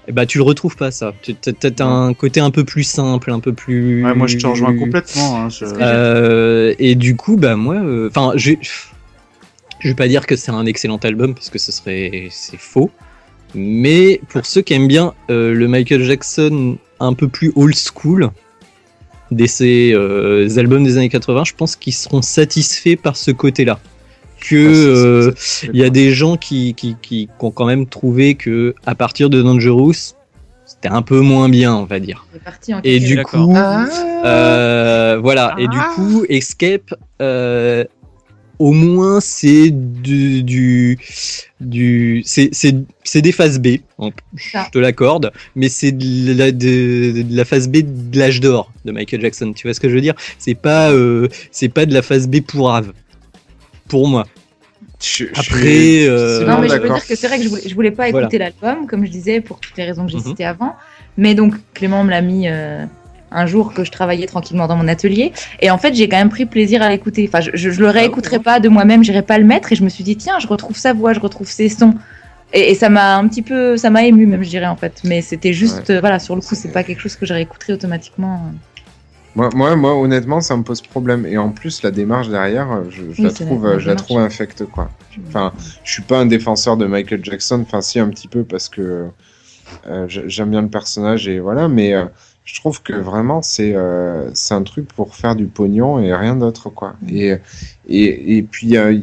eh 0.09 0.13
bah, 0.13 0.25
tu 0.25 0.39
le 0.39 0.45
retrouves 0.45 0.77
pas, 0.77 0.91
ça. 0.91 1.13
Tu 1.23 1.35
as, 1.45 1.85
un 1.85 2.15
côté 2.15 2.41
un 2.41 2.51
peu 2.51 2.65
plus 2.65 2.83
simple, 2.85 3.31
un 3.31 3.41
peu 3.41 3.53
plus. 3.53 4.05
Ouais, 4.05 4.15
moi, 4.15 4.27
je 4.27 4.39
te 4.39 4.47
rejoins 4.47 4.77
complètement. 4.77 5.37
hein, 5.43 5.49
je- 5.51 5.65
Euh, 5.67 6.75
et 6.79 6.95
du 6.95 7.17
coup, 7.17 7.37
bah, 7.37 7.57
moi. 7.57 7.75
euh, 7.77 8.09
Enfin, 8.09 8.33
je. 8.37 8.53
Je 9.81 9.89
vais 9.91 9.95
pas 9.95 10.09
dire 10.09 10.27
que 10.27 10.35
c'est 10.35 10.51
un 10.51 10.67
excellent 10.67 10.97
album 10.97 11.35
parce 11.35 11.51
que 11.51 11.59
ce 11.61 11.71
serait 11.71 12.27
c'est 12.33 12.59
faux. 12.59 12.91
Mais 13.55 14.21
pour 14.29 14.45
ceux 14.47 14.61
qui 14.63 14.75
aiment 14.75 14.89
bien 14.89 15.15
euh, 15.31 15.53
le 15.55 15.69
Michael 15.69 16.03
Jackson 16.03 16.77
un 17.01 17.13
peu 17.15 17.29
plus 17.29 17.53
old 17.57 17.75
school 17.75 18.31
de 19.31 19.47
ces 19.47 19.93
euh, 19.95 20.49
albums 20.59 20.85
des 20.85 20.97
années 20.97 21.09
80, 21.09 21.45
je 21.45 21.55
pense 21.55 21.77
qu'ils 21.77 21.95
seront 21.95 22.23
satisfaits 22.23 22.97
par 22.97 23.17
ce 23.17 23.31
côté-là. 23.31 23.79
Que 24.41 24.55
euh, 24.57 25.31
Ah, 25.31 25.35
c'est- 25.37 25.71
il 25.73 25.79
y 25.81 25.85
a 25.85 25.91
des 25.91 26.13
gens 26.13 26.37
qui, 26.37 26.75
qui, 26.75 26.97
qui, 27.03 27.27
qui 27.27 27.45
ont 27.45 27.51
quand 27.51 27.67
même 27.67 27.87
trouvé 27.87 28.37
que 28.37 28.75
à 28.87 28.95
partir 28.95 29.29
de 29.31 29.43
Dangerous, 29.43 30.15
c'était 30.65 30.89
un 30.89 31.03
peu 31.03 31.21
moins 31.21 31.49
bien, 31.49 31.75
on 31.75 31.85
va 31.85 31.99
dire. 31.99 32.27
C'est 32.33 32.43
parti 32.45 32.73
en 32.75 32.81
Et 32.85 33.01
du 33.01 33.21
coup, 33.23 33.53
Ah. 33.57 33.87
euh, 34.25 35.19
voilà. 35.21 35.55
Et 35.59 35.67
du 35.67 35.79
coup, 35.95 36.25
Escape, 36.29 36.95
euh, 37.21 37.85
au 38.59 38.73
moins 38.73 39.21
c'est 39.21 39.71
du, 39.71 40.43
du, 40.43 40.99
du 41.61 42.23
c'est, 42.25 42.49
c'est, 42.53 42.75
c'est 43.05 43.23
des 43.23 43.33
phases 43.33 43.59
B, 43.61 43.79
hein, 43.99 44.11
je 44.35 44.59
te 44.73 44.79
l'accorde, 44.79 45.33
mais 45.55 45.69
c'est 45.69 45.93
de 45.93 46.33
la, 46.33 46.53
de, 46.53 47.23
de 47.23 47.37
la 47.37 47.45
phase 47.45 47.69
B 47.69 47.79
de 48.11 48.19
l'âge 48.19 48.41
d'or 48.41 48.73
de 48.85 48.93
Michael 48.93 49.21
Jackson. 49.21 49.53
Tu 49.55 49.67
vois 49.67 49.75
ce 49.75 49.81
que 49.81 49.89
je 49.89 49.95
veux 49.95 50.01
dire? 50.01 50.15
C'est 50.39 50.55
pas, 50.55 50.91
euh, 50.91 51.29
c'est 51.53 51.69
pas 51.69 51.87
de 51.87 51.95
la 51.95 52.03
phase 52.03 52.29
B 52.29 52.41
pour 52.41 52.73
Ave, 52.75 52.93
pour 53.89 54.09
moi. 54.09 54.27
Je- 55.01 55.27
je 55.33 55.41
Après, 55.41 55.59
suis 55.61 56.09
euh, 56.09 56.45
Non, 56.47 56.61
mais 56.61 56.69
je 56.69 56.77
veux 56.79 56.89
dire 56.89 57.07
que 57.07 57.15
c'est 57.15 57.29
vrai 57.29 57.39
que 57.39 57.45
je 57.45 57.49
voulais, 57.49 57.63
je 57.67 57.75
voulais 57.75 57.91
pas 57.93 58.09
écouter 58.09 58.39
l'album, 58.39 58.87
comme 58.89 59.07
je 59.07 59.11
disais, 59.11 59.41
pour 59.41 59.61
toutes 59.61 59.77
les 59.77 59.85
raisons 59.85 60.05
que 60.07 60.11
j'ai 60.11 60.19
Mhm. 60.19 60.25
citées 60.25 60.45
avant. 60.45 60.75
Mais 61.17 61.35
donc, 61.35 61.55
Clément 61.75 62.03
me 62.05 62.11
l'a 62.11 62.21
mis 62.21 62.49
euh, 62.49 62.85
un 63.31 63.47
jour 63.47 63.75
que 63.75 63.85
je 63.85 63.91
travaillais 63.91 64.27
tranquillement 64.27 64.67
dans 64.67 64.77
mon 64.77 64.89
atelier. 64.89 65.33
Et 65.61 65.71
en 65.71 65.79
fait, 65.79 65.95
j'ai 65.95 66.09
quand 66.09 66.17
même 66.19 66.29
pris 66.31 66.47
plaisir 66.47 66.83
à 66.83 66.89
l'écouter. 66.89 67.29
Enfin, 67.29 67.41
je, 67.41 67.51
je, 67.55 67.71
je 67.71 67.81
le 67.81 67.89
réécouterai 67.91 68.39
pas 68.39 68.61
de 68.61 68.69
moi-même, 68.69 69.05
j'irai 69.05 69.23
pas 69.23 69.39
le 69.39 69.45
mettre. 69.45 69.73
Et 69.73 69.77
je 69.77 69.85
me 69.85 69.89
suis 69.89 70.05
dit, 70.05 70.17
tiens, 70.17 70.39
je 70.39 70.47
retrouve 70.47 70.77
sa 70.77 70.93
voix, 70.93 71.13
je 71.13 71.21
retrouve 71.21 71.49
ses 71.49 71.69
sons. 71.69 71.95
Et, 72.53 72.71
et 72.71 72.75
ça 72.75 72.89
m'a 72.89 73.17
un 73.17 73.29
petit 73.29 73.43
peu, 73.43 73.77
ça 73.77 73.91
m'a 73.91 74.05
ému 74.05 74.27
même, 74.27 74.43
je 74.43 74.49
dirais 74.49 74.67
en 74.67 74.77
fait. 74.77 75.01
Mais 75.05 75.21
c'était 75.21 75.53
juste, 75.53 75.91
euh, 75.91 76.01
voilà, 76.01 76.19
sur 76.19 76.35
le 76.35 76.41
coup, 76.41 76.55
c'est 76.55 76.73
pas 76.73 76.83
quelque 76.85 77.01
chose 77.01 77.17
que 77.17 77.27
je 77.27 77.35
réécouterai 77.35 77.75
automatiquement. 77.75 78.41
Moi, 79.35 79.51
moi, 79.55 79.77
moi, 79.77 79.95
honnêtement, 79.95 80.41
ça 80.41 80.57
me 80.57 80.63
pose 80.63 80.81
problème. 80.81 81.27
Et 81.27 81.37
en 81.39 81.51
plus, 81.51 81.83
la 81.83 81.91
démarche 81.91 82.29
derrière, 82.29 82.73
euh, 82.73 82.83
je, 82.89 83.03
je 83.13 83.23
Oui, 83.23 83.25
la 83.25 83.31
trouve, 83.31 83.67
la- 83.67 83.73
la 83.75 83.79
je 83.79 83.89
la 83.91 83.95
trouve 83.95 84.19
infecte, 84.19 84.65
quoi. 84.65 84.91
Enfin, 85.29 85.53
je 85.85 85.93
suis 85.93 86.03
pas 86.03 86.19
un 86.19 86.27
défenseur 86.27 86.77
de 86.77 86.87
Michael 86.87 87.23
Jackson. 87.23 87.61
Enfin, 87.63 87.83
si 87.83 88.01
un 88.01 88.09
petit 88.09 88.27
peu 88.29 88.43
parce 88.45 88.69
que 88.71 89.07
euh, 89.87 90.09
j'ai- 90.09 90.25
j'aime 90.29 90.51
bien 90.51 90.63
le 90.63 90.69
personnage 90.69 91.29
et 91.29 91.39
voilà. 91.41 91.69
Mais 91.69 91.93
euh, 91.93 92.07
je 92.49 92.55
trouve 92.61 92.83
que 92.83 92.95
vraiment, 92.95 93.43
c'est 93.43 93.73
euh, 93.75 94.31
c'est 94.35 94.55
un 94.55 94.63
truc 94.63 94.87
pour 94.97 95.15
faire 95.15 95.35
du 95.37 95.47
pognon 95.47 96.01
et 96.01 96.15
rien 96.15 96.35
d'autre, 96.37 96.71
quoi. 96.71 96.95
Et 97.09 97.35
et 97.89 98.37
et 98.39 98.43
puis. 98.43 98.77
euh, 98.77 98.99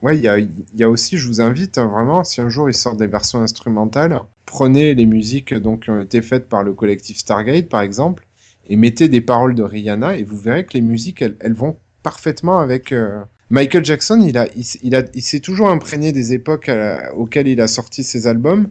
Ouais, 0.00 0.16
il 0.16 0.22
y 0.22 0.28
a, 0.28 0.38
il 0.38 0.52
y 0.76 0.84
a 0.84 0.88
aussi, 0.88 1.18
je 1.18 1.26
vous 1.26 1.40
invite 1.40 1.76
hein, 1.76 1.88
vraiment, 1.88 2.22
si 2.22 2.40
un 2.40 2.48
jour 2.48 2.70
ils 2.70 2.74
sortent 2.74 2.98
des 2.98 3.08
versions 3.08 3.40
instrumentales, 3.42 4.20
prenez 4.46 4.94
les 4.94 5.06
musiques 5.06 5.52
donc, 5.52 5.82
qui 5.82 5.90
ont 5.90 6.00
été 6.00 6.22
faites 6.22 6.48
par 6.48 6.62
le 6.62 6.72
collectif 6.72 7.16
Stargate, 7.16 7.68
par 7.68 7.80
exemple, 7.80 8.24
et 8.68 8.76
mettez 8.76 9.08
des 9.08 9.20
paroles 9.20 9.56
de 9.56 9.64
Rihanna, 9.64 10.16
et 10.16 10.22
vous 10.22 10.36
verrez 10.38 10.64
que 10.64 10.74
les 10.74 10.82
musiques, 10.82 11.20
elles, 11.20 11.34
elles 11.40 11.52
vont 11.52 11.76
parfaitement 12.04 12.60
avec. 12.60 12.92
euh, 12.92 13.22
Michael 13.50 13.84
Jackson, 13.84 14.20
il 14.24 14.38
a, 14.38 14.46
il, 14.54 14.64
il 14.84 14.94
a, 14.94 15.02
il 15.14 15.22
s'est 15.22 15.40
toujours 15.40 15.68
imprégné 15.68 16.12
des 16.12 16.32
époques 16.32 16.68
euh, 16.68 16.98
auxquelles 17.16 17.48
il 17.48 17.60
a 17.60 17.66
sorti 17.66 18.04
ses 18.04 18.28
albums, 18.28 18.68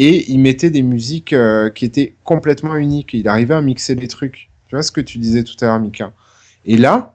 et 0.00 0.32
il 0.32 0.38
mettait 0.40 0.70
des 0.70 0.80
musiques 0.80 1.34
euh, 1.34 1.68
qui 1.68 1.84
étaient 1.84 2.14
complètement 2.24 2.74
uniques. 2.76 3.12
Il 3.12 3.28
arrivait 3.28 3.52
à 3.52 3.60
mixer 3.60 3.94
les 3.94 4.08
trucs. 4.08 4.48
Tu 4.66 4.74
vois 4.74 4.82
ce 4.82 4.90
que 4.92 5.02
tu 5.02 5.18
disais 5.18 5.44
tout 5.44 5.54
à 5.60 5.66
l'heure, 5.66 5.78
Mika? 5.78 6.14
Et 6.64 6.78
là, 6.78 7.14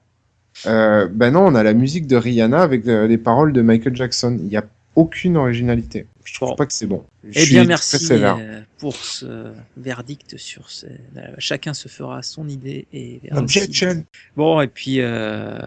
euh, 0.68 1.07
ben 1.12 1.32
non, 1.32 1.48
on 1.48 1.56
a 1.56 1.64
la 1.64 1.74
musique 1.74 2.06
de 2.06 2.16
Rihanna 2.16 2.62
avec 2.62 2.88
euh, 2.88 3.07
les 3.07 3.18
paroles 3.18 3.53
de 3.53 3.64
Michael 3.64 3.95
Jackson. 3.95 4.38
Il 4.40 4.49
n'y 4.49 4.57
a 4.57 4.64
aucune 4.95 5.36
originalité. 5.36 6.06
Je 6.26 6.34
trouve 6.34 6.50
Bon. 6.50 6.56
pas 6.56 6.66
que 6.66 6.74
c'est 6.74 6.88
bon. 6.88 7.06
Je 7.30 7.40
Eh 7.40 7.46
bien, 7.46 7.64
merci 7.66 7.98
euh, 8.12 8.62
pour 8.80 8.96
ce 8.96 9.46
verdict 9.78 10.38
sur 10.38 10.70
ce... 10.70 10.88
euh, 10.88 11.22
Chacun 11.38 11.74
se 11.74 11.88
fera 11.88 12.22
son 12.24 12.48
idée 12.50 12.88
et 12.92 13.20
verra 13.24 13.40
Objection. 13.40 14.04
Bon, 14.36 14.60
et 14.60 14.68
puis, 14.68 14.98
euh, 15.00 15.60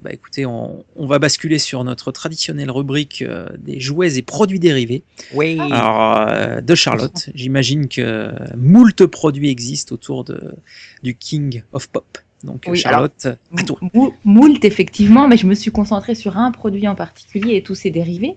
bah, 0.00 0.10
écoutez, 0.12 0.46
on, 0.46 0.84
on 0.94 1.06
va 1.06 1.18
basculer 1.18 1.58
sur 1.58 1.82
notre 1.84 2.12
traditionnelle 2.12 2.70
rubrique 2.70 3.22
euh, 3.22 3.48
des 3.58 3.80
jouets 3.80 4.16
et 4.16 4.22
produits 4.22 4.60
dérivés. 4.60 5.02
Oui. 5.34 5.58
Alors, 5.60 6.28
euh, 6.28 6.60
de 6.60 6.74
Charlotte, 6.74 7.28
j'imagine 7.34 7.88
que 7.88 8.32
moult 8.56 9.06
produits 9.06 9.50
existent 9.50 9.92
autour 9.94 10.22
de, 10.24 10.54
du 11.02 11.14
King 11.16 11.62
of 11.72 11.88
Pop. 11.88 12.18
Donc, 12.44 12.64
Oui, 12.68 12.78
Charlotte, 12.78 13.26
à 13.56 13.62
toi. 13.64 13.78
Mou- 13.92 14.14
Moult, 14.24 14.64
effectivement, 14.64 15.26
mais 15.26 15.36
je 15.36 15.46
me 15.46 15.54
suis 15.54 15.72
concentrée 15.72 16.14
sur 16.14 16.38
un 16.38 16.52
produit 16.52 16.86
en 16.86 16.94
particulier 16.94 17.56
et 17.56 17.62
tous 17.62 17.74
ses 17.74 17.90
dérivés. 17.90 18.36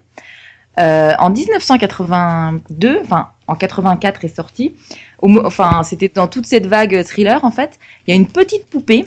Euh, 0.79 1.13
en 1.19 1.29
1982, 1.29 3.01
enfin 3.03 3.31
en 3.47 3.55
84 3.55 4.23
est 4.23 4.35
sorti, 4.35 4.75
au 5.21 5.29
enfin 5.45 5.83
c'était 5.83 6.07
dans 6.07 6.27
toute 6.27 6.45
cette 6.45 6.67
vague 6.67 7.03
thriller 7.03 7.43
en 7.43 7.51
fait, 7.51 7.79
il 8.07 8.11
y 8.11 8.13
a 8.13 8.15
une 8.15 8.27
petite 8.27 8.67
poupée 8.67 9.05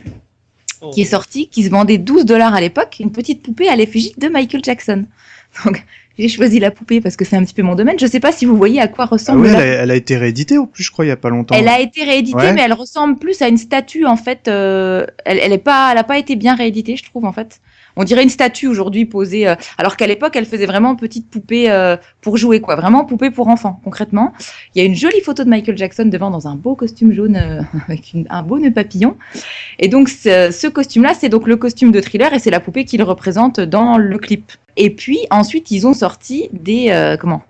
qui 0.92 1.02
est 1.02 1.06
sortie, 1.06 1.48
qui 1.48 1.62
se 1.62 1.70
vendait 1.70 1.98
12 1.98 2.24
dollars 2.24 2.54
à 2.54 2.60
l'époque, 2.60 2.96
une 3.00 3.12
petite 3.12 3.42
poupée 3.42 3.68
à 3.68 3.76
l'effigie 3.76 4.12
de 4.18 4.28
Michael 4.28 4.62
Jackson. 4.64 5.06
Donc 5.64 5.84
j'ai 6.22 6.28
choisi 6.28 6.58
la 6.60 6.70
poupée 6.70 7.00
parce 7.00 7.16
que 7.16 7.24
c'est 7.24 7.36
un 7.36 7.44
petit 7.44 7.54
peu 7.54 7.62
mon 7.62 7.74
domaine. 7.74 7.98
Je 7.98 8.06
sais 8.06 8.20
pas 8.20 8.32
si 8.32 8.44
vous 8.46 8.56
voyez 8.56 8.80
à 8.80 8.88
quoi 8.88 9.04
Ah 9.04 9.14
ressemble 9.14 9.42
oui, 9.42 9.48
elle 9.48 9.54
la 9.54 9.60
a, 9.60 9.64
elle 9.82 9.90
a 9.90 9.94
été 9.96 10.16
rééditée 10.16 10.56
en 10.58 10.66
plus, 10.66 10.84
je 10.84 10.90
crois, 10.90 11.04
il 11.04 11.08
y 11.08 11.10
a 11.12 11.16
pas 11.16 11.30
longtemps. 11.30 11.54
elle 11.54 11.68
a 11.68 11.80
été 11.80 12.04
rééditée, 12.04 12.36
Ouais. 12.36 12.52
mais 12.52 12.62
elle 12.62 12.72
ressemble 12.72 13.16
plus 13.18 13.42
à 13.42 13.48
une 13.48 13.58
statue 13.58 14.06
en 14.06 14.16
fait. 14.16 14.48
euh, 14.48 15.04
elle, 15.24 15.38
elle 15.42 15.52
est 15.52 15.58
pas, 15.58 15.90
elle 15.92 15.98
a 15.98 16.04
pas 16.04 16.18
été 16.18 16.36
bien 16.36 16.54
rééditée, 16.54 16.96
je 16.96 17.04
trouve 17.04 17.24
en 17.24 17.32
fait. 17.32 17.60
On 17.94 18.04
dirait 18.04 18.22
une 18.22 18.30
statue 18.30 18.68
aujourd'hui 18.68 19.04
posée, 19.04 19.46
euh, 19.46 19.54
alors 19.76 19.98
qu'à 19.98 20.06
l'époque 20.06 20.34
elle 20.34 20.46
faisait 20.46 20.64
vraiment 20.64 20.96
petite 20.96 21.28
poupée 21.28 21.70
euh, 21.70 21.98
pour 22.22 22.38
jouer 22.38 22.60
quoi, 22.60 22.74
vraiment 22.74 23.04
poupée 23.04 23.30
pour 23.30 23.48
enfants 23.48 23.80
concrètement. 23.84 24.32
Il 24.74 24.80
y 24.80 24.82
a 24.82 24.88
une 24.88 24.94
jolie 24.96 25.20
photo 25.20 25.44
de 25.44 25.50
Michael 25.50 25.76
Jackson 25.76 26.06
devant 26.06 26.30
dans 26.30 26.48
un 26.48 26.54
beau 26.54 26.74
costume 26.74 27.12
jaune 27.12 27.36
euh, 27.36 27.60
avec 27.88 28.12
une- 28.14 28.26
un 28.30 28.42
beau 28.42 28.58
nœud 28.58 28.70
papillon. 28.70 29.16
Et 29.78 29.88
donc 29.88 30.08
ce, 30.08 30.50
ce 30.50 30.66
costume-là, 30.68 31.12
c'est 31.18 31.28
donc 31.28 31.46
le 31.46 31.56
costume 31.56 31.92
de 31.92 32.00
Thriller 32.00 32.32
et 32.32 32.38
c'est 32.38 32.50
la 32.50 32.60
poupée 32.60 32.86
qu'il 32.86 33.02
représente 33.02 33.60
dans 33.60 33.98
le 33.98 34.16
clip. 34.18 34.52
Et 34.76 34.90
puis 34.90 35.20
ensuite 35.30 35.70
ils 35.70 35.86
ont 35.86 35.94
sorti 35.94 36.48
des 36.52 36.90
euh, 36.90 37.16
comment 37.16 37.42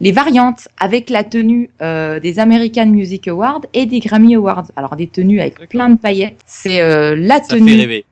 les 0.00 0.12
variantes 0.12 0.68
avec 0.78 1.08
la 1.08 1.22
tenue 1.24 1.70
euh, 1.80 2.18
des 2.20 2.38
American 2.38 2.86
Music 2.86 3.28
Awards 3.28 3.62
et 3.72 3.86
des 3.86 4.00
Grammy 4.00 4.34
Awards. 4.34 4.66
Alors 4.76 4.96
des 4.96 5.06
tenues 5.06 5.40
avec 5.40 5.68
plein 5.68 5.88
de 5.88 5.96
paillettes. 5.96 6.40
C'est 6.46 6.80
euh, 6.80 7.14
la 7.16 7.36
Ça 7.36 7.54
fait 7.54 7.58
tenue 7.60 7.76
rêver. 7.76 8.04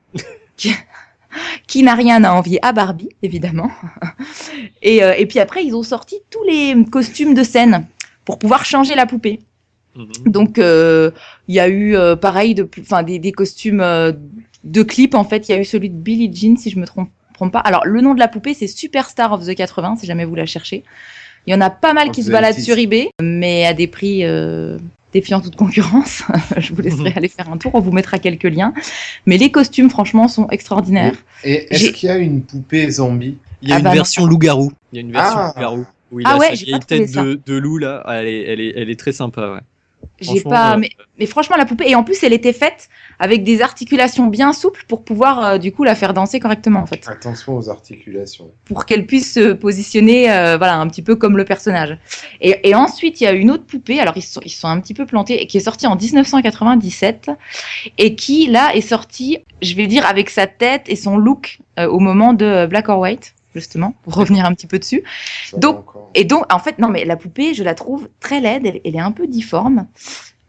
qui 1.67 1.83
n'a 1.83 1.95
rien 1.95 2.23
à 2.23 2.31
envier 2.31 2.59
à 2.63 2.71
Barbie, 2.71 3.09
évidemment. 3.21 3.71
et, 4.81 5.03
euh, 5.03 5.13
et 5.17 5.25
puis 5.25 5.39
après, 5.39 5.65
ils 5.65 5.75
ont 5.75 5.83
sorti 5.83 6.21
tous 6.29 6.43
les 6.43 6.75
costumes 6.91 7.33
de 7.33 7.43
scène 7.43 7.87
pour 8.25 8.39
pouvoir 8.39 8.65
changer 8.65 8.95
la 8.95 9.05
poupée. 9.05 9.39
Mhm. 9.95 10.07
Donc, 10.25 10.59
euh, 10.59 11.11
il 11.47 11.55
y 11.55 11.59
a 11.59 11.67
eu 11.67 11.95
euh, 11.95 12.15
pareil, 12.15 12.55
de, 12.55 12.67
enfin 12.79 13.03
des, 13.03 13.19
des 13.19 13.31
costumes 13.31 13.81
euh, 13.81 14.11
de 14.63 14.83
clips. 14.83 15.15
En 15.15 15.23
fait, 15.23 15.49
il 15.49 15.51
y 15.51 15.55
a 15.55 15.61
eu 15.61 15.65
celui 15.65 15.89
de 15.89 15.95
Billie 15.95 16.33
Jean, 16.33 16.57
si 16.57 16.69
je 16.69 16.79
me 16.79 16.85
trompe, 16.85 17.09
trompe 17.33 17.51
pas. 17.53 17.59
Alors, 17.59 17.85
le 17.85 17.99
nom 18.01 18.13
de 18.13 18.19
la 18.19 18.27
poupée, 18.27 18.53
c'est 18.53 18.67
Superstar 18.67 19.31
of 19.33 19.45
the 19.45 19.55
80, 19.55 19.97
si 19.97 20.05
jamais 20.05 20.25
vous 20.25 20.35
la 20.35 20.45
cherchez. 20.45 20.83
Il 21.45 21.51
y 21.51 21.55
en 21.55 21.61
a 21.61 21.69
pas 21.69 21.93
mal 21.93 22.07
Of 22.09 22.15
qui 22.15 22.23
se 22.23 22.29
the 22.29 22.31
baladent 22.31 22.55
80s. 22.57 22.63
sur 22.63 22.77
eBay, 22.77 23.09
mais 23.21 23.65
à 23.65 23.73
des 23.73 23.87
prix 23.87 24.23
euh, 24.23 24.77
défiant 25.13 25.41
toute 25.41 25.55
concurrence. 25.57 26.23
je 26.57 26.73
vous 26.73 26.81
laisserai 26.81 27.09
Mhm. 27.09 27.17
aller 27.17 27.27
faire 27.27 27.49
un 27.51 27.57
tour, 27.57 27.71
on 27.75 27.79
vous 27.81 27.91
mettra 27.91 28.17
quelques 28.19 28.43
liens. 28.43 28.73
Mais 29.25 29.37
les 29.37 29.51
costumes, 29.51 29.89
franchement, 29.89 30.27
sont 30.29 30.47
extraordinaires. 30.49 31.15
Et 31.43 31.73
est-ce 31.73 31.89
qu'il 31.91 32.07
y 32.07 32.11
a 32.11 32.17
une 32.17 32.43
poupée 32.43 32.89
zombie? 32.89 33.37
Il 33.61 33.69
y 33.69 33.71
a 33.71 33.75
Ah 33.75 33.79
une 33.79 33.83
bah 33.83 33.91
version 33.93 34.25
loup-garou. 34.25 34.71
Il 34.93 34.95
y 34.95 34.99
a 34.99 35.01
une 35.01 35.11
version 35.11 35.37
Ah. 35.39 35.53
loup-garou. 35.55 35.85
Où 36.11 36.19
il 36.19 36.27
Ah 36.27 36.35
a 36.35 36.37
ouais, 36.37 36.49
sa 36.49 36.53
j'ai 36.55 36.65
vieille 36.67 36.79
tête 36.79 37.09
ça. 37.09 37.23
de, 37.23 37.41
de 37.45 37.57
loup 37.57 37.77
là. 37.79 38.03
Elle 38.07 38.27
est, 38.27 38.43
elle 38.43 38.61
est, 38.61 38.73
elle 38.75 38.89
est 38.89 38.99
très 38.99 39.11
sympa. 39.13 39.51
Ouais. 39.53 39.59
J'ai 40.19 40.41
pas, 40.41 40.73
euh, 40.73 40.77
mais, 40.77 40.89
mais 41.19 41.25
franchement, 41.25 41.55
la 41.57 41.65
poupée, 41.65 41.89
et 41.89 41.95
en 41.95 42.03
plus, 42.03 42.23
elle 42.23 42.33
était 42.33 42.53
faite 42.53 42.89
avec 43.19 43.43
des 43.43 43.61
articulations 43.61 44.27
bien 44.27 44.53
souples 44.53 44.85
pour 44.87 45.03
pouvoir, 45.03 45.45
euh, 45.45 45.57
du 45.57 45.71
coup, 45.71 45.83
la 45.83 45.95
faire 45.95 46.13
danser 46.13 46.39
correctement, 46.39 46.79
en 46.79 46.85
fait. 46.85 47.03
Attention 47.07 47.57
aux 47.57 47.69
articulations. 47.69 48.49
Pour 48.65 48.85
qu'elle 48.85 49.05
puisse 49.05 49.33
se 49.33 49.53
positionner, 49.53 50.31
euh, 50.31 50.57
voilà, 50.57 50.77
un 50.77 50.87
petit 50.87 51.01
peu 51.01 51.15
comme 51.15 51.37
le 51.37 51.45
personnage. 51.45 51.97
Et, 52.41 52.69
et 52.69 52.75
ensuite, 52.75 53.21
il 53.21 53.25
y 53.25 53.27
a 53.27 53.33
une 53.33 53.51
autre 53.51 53.65
poupée, 53.65 53.99
alors 53.99 54.17
ils 54.17 54.21
se 54.21 54.33
sont, 54.33 54.41
ils 54.43 54.49
se 54.49 54.59
sont 54.59 54.67
un 54.67 54.79
petit 54.79 54.93
peu 54.93 55.05
plantés, 55.05 55.41
et 55.41 55.47
qui 55.47 55.57
est 55.57 55.61
sortie 55.61 55.87
en 55.87 55.95
1997, 55.95 57.31
et 57.97 58.15
qui, 58.15 58.47
là, 58.47 58.75
est 58.75 58.81
sortie, 58.81 59.39
je 59.61 59.75
vais 59.75 59.87
dire, 59.87 60.05
avec 60.05 60.29
sa 60.29 60.47
tête 60.47 60.83
et 60.87 60.95
son 60.95 61.17
look 61.17 61.59
euh, 61.79 61.87
au 61.87 61.99
moment 61.99 62.33
de 62.33 62.45
euh, 62.45 62.67
Black 62.67 62.89
or 62.89 62.99
White, 62.99 63.33
justement, 63.55 63.95
pour 64.03 64.15
revenir 64.15 64.45
un 64.45 64.53
petit 64.53 64.67
peu 64.67 64.79
dessus. 64.79 65.03
Ça 65.45 65.57
Donc-. 65.57 65.85
Et 66.15 66.23
donc, 66.23 66.51
en 66.51 66.59
fait, 66.59 66.79
non, 66.79 66.89
mais 66.89 67.05
la 67.05 67.15
poupée, 67.15 67.53
je 67.53 67.63
la 67.63 67.75
trouve 67.75 68.09
très 68.19 68.39
laide. 68.39 68.65
Elle, 68.65 68.81
elle 68.83 68.95
est 68.95 68.99
un 68.99 69.11
peu 69.11 69.27
difforme. 69.27 69.87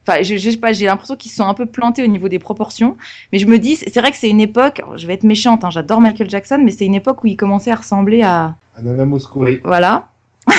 Enfin, 0.07 0.23
je, 0.23 0.37
je 0.37 0.51
sais 0.51 0.57
pas, 0.59 0.73
j'ai 0.73 0.87
l'impression 0.87 1.17
qu'ils 1.17 1.31
se 1.31 1.39
sont 1.39 1.47
un 1.47 1.55
peu 1.55 1.65
plantés 1.65 2.05
au 2.05 2.07
niveau 2.07 2.29
des 2.29 2.39
proportions. 2.39 2.97
Mais 3.33 3.39
je 3.39 3.47
me 3.47 3.59
dis, 3.59 3.77
c'est 3.77 3.99
vrai 3.99 4.11
que 4.11 4.19
c'est 4.19 4.29
une 4.29 4.41
époque, 4.41 4.83
je 4.97 5.07
vais 5.07 5.15
être 5.15 5.25
méchante, 5.25 5.65
hein, 5.65 5.71
j'adore 5.71 6.01
Michael 6.01 6.29
Jackson, 6.29 6.61
mais 6.63 6.73
c'est 6.73 6.85
une 6.85 6.95
époque 6.95 7.25
où 7.25 7.27
il 7.27 7.37
commençait 7.37 7.71
à 7.71 7.77
ressembler 7.77 8.23
à. 8.23 8.55
Anana 8.77 9.07
Mouskouri. 9.07 9.61
Voilà. 9.65 10.09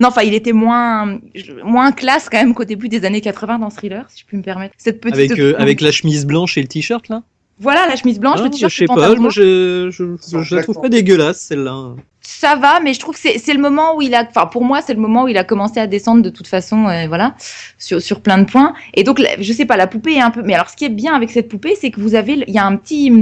non, 0.00 0.08
enfin, 0.08 0.22
il 0.22 0.34
était 0.34 0.52
moins, 0.52 1.20
moins 1.62 1.92
classe 1.92 2.28
quand 2.28 2.38
même 2.38 2.52
qu'au 2.52 2.64
début 2.64 2.88
des 2.88 3.04
années 3.04 3.20
80 3.20 3.60
dans 3.60 3.70
Thriller, 3.70 4.04
si 4.08 4.22
je 4.22 4.26
puis 4.26 4.36
me 4.36 4.42
permettre. 4.42 4.74
Cette 4.76 5.00
petite. 5.00 5.30
Avec, 5.30 5.38
euh, 5.38 5.54
avec 5.56 5.80
la 5.80 5.92
chemise 5.92 6.26
blanche 6.26 6.58
et 6.58 6.62
le 6.62 6.68
t-shirt 6.68 7.08
là? 7.08 7.22
Voilà, 7.60 7.86
la 7.86 7.94
chemise 7.94 8.18
blanche, 8.18 8.38
Ah, 8.40 8.44
le 8.44 8.50
t-shirt, 8.50 8.70
Je 8.72 8.76
sais 8.78 8.84
pas, 8.86 9.14
moi 9.14 9.30
je, 9.30 9.88
je, 9.90 10.16
je 10.42 10.54
la 10.56 10.62
trouve 10.64 10.80
pas 10.80 10.88
dégueulasse 10.88 11.40
celle-là. 11.40 11.90
ça 12.20 12.56
va, 12.56 12.80
mais 12.80 12.94
je 12.94 12.98
trouve 13.00 13.14
que 13.14 13.20
c'est 13.20 13.38
c'est 13.38 13.54
le 13.54 13.60
moment 13.60 13.94
où 13.96 14.02
il 14.02 14.12
a, 14.12 14.26
enfin 14.28 14.46
pour 14.46 14.64
moi 14.64 14.80
c'est 14.82 14.92
le 14.94 14.98
moment 15.00 15.22
où 15.22 15.28
il 15.28 15.36
a 15.38 15.44
commencé 15.44 15.78
à 15.78 15.86
descendre 15.86 16.20
de 16.22 16.30
toute 16.30 16.48
façon, 16.48 16.88
euh, 16.88 17.06
voilà, 17.06 17.36
sur 17.78 18.02
sur 18.02 18.20
plein 18.22 18.38
de 18.38 18.44
points. 18.44 18.74
Et 18.94 19.04
donc 19.04 19.22
je 19.38 19.52
sais 19.52 19.66
pas, 19.66 19.76
la 19.76 19.86
poupée 19.86 20.14
est 20.14 20.20
un 20.20 20.32
peu. 20.32 20.42
Mais 20.42 20.54
alors 20.54 20.68
ce 20.68 20.74
qui 20.76 20.84
est 20.84 20.88
bien 20.88 21.14
avec 21.14 21.30
cette 21.30 21.48
poupée, 21.48 21.76
c'est 21.80 21.92
que 21.92 22.00
vous 22.00 22.16
avez, 22.16 22.32
il 22.48 22.52
y 22.52 22.58
a 22.58 22.66
un 22.66 22.74
petit, 22.76 23.12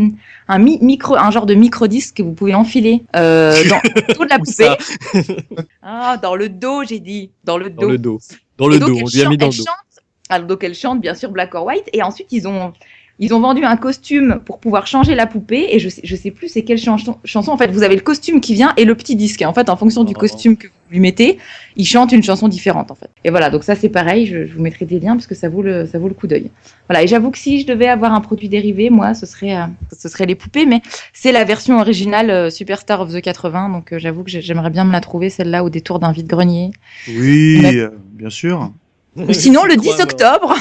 un 0.49 0.59
mi- 0.59 0.79
micro, 0.81 1.15
un 1.17 1.31
genre 1.31 1.45
de 1.45 1.55
micro 1.55 1.87
disque 1.87 2.17
que 2.17 2.23
vous 2.23 2.33
pouvez 2.33 2.55
enfiler 2.55 3.03
euh, 3.15 3.53
dans 3.69 3.81
le 3.85 4.15
dos 4.15 4.25
de 4.25 4.31
la 4.31 4.39
poupée. 4.39 4.77
Ah, 5.83 6.17
dans 6.17 6.37
le 6.37 6.49
dos, 6.49 6.85
j'ai 6.89 7.01
dit, 7.01 7.31
dans 7.45 7.59
le 7.59 7.69
Dans 7.71 7.83
dos. 7.83 7.91
le 7.91 7.99
dos. 7.99 8.19
Dans 8.57 8.69
le 8.69 8.79
dos, 8.79 8.87
elle 8.87 8.93
on 8.93 9.07
lui 9.09 9.21
a 9.21 9.25
chante- 9.25 9.31
mis 9.31 9.37
dans 9.37 9.47
le 9.47 9.53
dos. 9.53 9.65
chante- 9.65 9.77
alors, 10.29 10.47
donc 10.47 10.65
elle 10.65 10.75
chante 10.75 11.01
bien 11.03 11.15
sûr 11.15 11.31
Black 11.31 11.55
or 11.55 11.67
White 11.67 11.91
et 11.93 12.03
ensuite 12.03 12.29
ils 12.31 12.49
ont 12.49 12.73
Ils 13.19 13.33
ont 13.35 13.41
vendu 13.41 13.63
un 13.65 13.77
costume 13.77 14.41
pour 14.45 14.59
pouvoir 14.59 14.87
changer 14.87 15.15
la 15.15 15.27
poupée 15.27 15.67
et 15.71 15.79
je 15.79 15.89
sais, 15.89 16.01
je 16.03 16.17
sais 16.17 16.31
plus 16.31 16.49
c'est 16.49 16.63
quelle 16.63 16.79
chanson. 16.79 17.19
chanson. 17.25 17.53
En 17.53 17.57
fait, 17.57 17.71
vous 17.71 17.83
avez 17.83 17.95
le 17.95 18.01
costume 18.01 18.41
qui 18.41 18.55
vient 18.55 18.73
et 18.77 18.85
le 18.85 18.95
petit 18.95 19.15
disque. 19.17 19.43
Et 19.43 19.47
en 19.47 19.53
fait, 19.53 19.69
en 19.69 19.77
fonction 19.77 20.03
du 20.03 20.15
Oh. 20.17 20.21
costume 20.21 20.57
que 20.57 20.67
vous 20.67 20.73
lui 20.91 20.99
mettez, 21.01 21.39
il 21.77 21.85
chante 21.87 22.11
une 22.13 22.23
chanson 22.23 22.49
différente 22.49 22.91
en 22.91 22.95
fait. 22.95 23.11
Et 23.25 23.31
voilà, 23.31 23.51
donc 23.51 23.65
ça 23.65 23.77
c'est 23.77 23.91
pareil. 23.91 24.27
Je, 24.27 24.47
je 24.47 24.55
vous 24.55 24.63
mettrai 24.63 24.87
des 24.87 24.99
liens 24.99 25.15
parce 25.15 25.27
que 25.27 25.35
ça 25.35 25.49
vaut 25.49 25.63
le, 25.63 25.87
ça 25.87 25.99
vaut 25.99 26.09
le 26.09 26.15
coup 26.15 26.27
d'œil. 26.27 26.51
Voilà. 26.89 27.03
Et 27.05 27.07
j'avoue 27.07 27.31
que 27.31 27.39
si 27.39 27.61
je 27.61 27.67
devais 27.67 27.87
avoir 27.89 28.13
un 28.15 28.21
produit 28.21 28.49
dérivé, 28.49 28.91
moi, 28.91 29.15
ce 29.15 29.27
serait, 29.27 29.57
euh, 29.57 29.67
ce 29.97 30.09
serait 30.09 30.27
les 30.27 30.35
poupées, 30.35 30.67
mais 30.67 30.81
c'est 31.13 31.33
la 31.33 31.45
version 31.45 31.79
originale 31.79 32.31
euh, 32.31 32.51
Superstar 32.51 33.01
of 33.03 33.13
the 33.13 33.21
80. 33.21 33.69
Donc 33.69 33.93
euh, 33.93 33.99
j'avoue 33.99 34.25
que 34.25 34.31
j'ai- 34.31 34.43
j'aimerais 34.43 34.71
bien 34.71 34.85
me 34.85 34.93
la 34.93 35.01
trouver 35.01 35.31
celle-là 35.31 35.63
au 35.65 35.71
détour 35.71 35.99
d'un 36.01 36.13
vide-grenier. 36.13 36.71
Oui, 37.09 37.61
Ouais. 37.63 37.77
euh, 37.77 37.91
bien 38.15 38.31
sûr. 38.31 38.73
Ou 39.17 39.33
sinon 39.33 39.65
le 39.65 39.75
Je 39.75 39.79
10 39.81 39.89
crois, 39.91 40.03
octobre. 40.05 40.55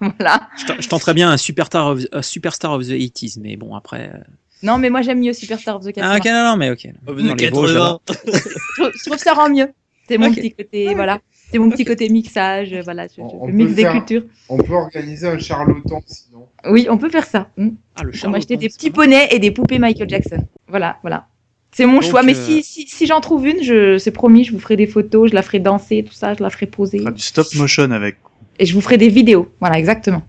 voilà. 0.18 0.48
Je 0.80 0.88
tenterais 0.88 1.14
bien 1.14 1.30
un 1.30 1.36
Superstar 1.36 1.86
of, 1.88 2.00
un 2.12 2.22
superstar 2.22 2.72
of 2.72 2.82
the 2.86 2.90
80s, 2.92 3.38
mais 3.40 3.56
bon, 3.56 3.74
après. 3.74 4.10
euh, 4.14 4.18
Non, 4.62 4.78
mais 4.78 4.88
moi 4.90 5.02
j'aime 5.02 5.20
mieux 5.20 5.32
Superstar 5.34 5.76
of 5.76 5.82
the 5.84 5.92
80. 5.92 6.02
Ah, 6.10 6.16
ok, 6.16 6.24
non, 6.26 6.44
non, 6.50 6.56
mais 6.56 6.70
ok. 6.70 6.88
Dans 7.04 7.34
les 7.34 7.50
Vosges, 7.50 7.74
là-bas. 7.74 7.98
je, 8.08 8.12
trouve- 8.14 8.92
je 8.94 9.04
trouve 9.04 9.18
ça 9.18 9.34
rend 9.34 9.50
mieux. 9.50 9.68
C'est 10.08 10.18
mon 10.18 10.32
petit 10.32 10.52
côté, 10.52 10.94
voilà. 10.94 11.20
C'est 11.50 11.58
mon 11.58 11.68
petit 11.70 11.84
côté 11.84 12.08
mixage, 12.08 12.72
euh, 12.72 12.80
voilà. 12.82 13.06
Je, 13.08 13.16
je- 13.16 13.52
mixe 13.52 13.68
peut 13.70 13.74
des 13.74 13.82
faire- 13.82 13.92
cultures. 13.92 14.22
On 14.48 14.56
peut 14.56 14.72
organiser 14.72 15.28
un 15.28 15.38
charlotan 15.38 16.00
sinon. 16.06 16.48
Oui, 16.70 16.86
on 16.90 16.96
peut 16.96 17.10
faire 17.10 17.26
ça. 17.26 17.48
Hmm. 17.58 17.70
Ah, 17.94 18.02
le 18.04 18.08
On 18.08 18.12
va 18.12 18.16
charlatan, 18.16 18.38
acheter 18.38 18.56
des 18.56 18.68
petits 18.70 18.90
poneys 18.90 19.28
et 19.30 19.38
des 19.38 19.50
poupées 19.50 19.78
Michael 19.78 20.08
Jackson. 20.08 20.46
Voilà, 20.66 20.96
voilà. 21.02 21.26
C'est 21.72 21.86
mon 21.86 22.00
Donc, 22.00 22.10
choix. 22.10 22.22
Mais 22.22 22.36
euh, 22.36 22.44
si, 22.44 22.62
si, 22.62 22.86
si 22.86 23.06
j'en 23.06 23.20
trouve 23.20 23.46
une, 23.46 23.62
je, 23.62 23.98
c'est 23.98 24.10
promis, 24.10 24.44
je 24.44 24.52
vous 24.52 24.60
ferai 24.60 24.76
des 24.76 24.86
photos, 24.86 25.30
je 25.30 25.34
la 25.34 25.42
ferai 25.42 25.58
danser, 25.58 26.04
tout 26.06 26.12
ça, 26.12 26.34
je 26.34 26.42
la 26.42 26.50
ferai 26.50 26.66
poser. 26.66 27.02
Ah, 27.06 27.10
du 27.10 27.22
stop 27.22 27.46
motion 27.54 27.90
avec. 27.90 28.16
Et 28.58 28.66
je 28.66 28.74
vous 28.74 28.80
ferai 28.80 28.98
des 28.98 29.08
vidéos. 29.08 29.50
Voilà, 29.60 29.78
exactement. 29.78 30.22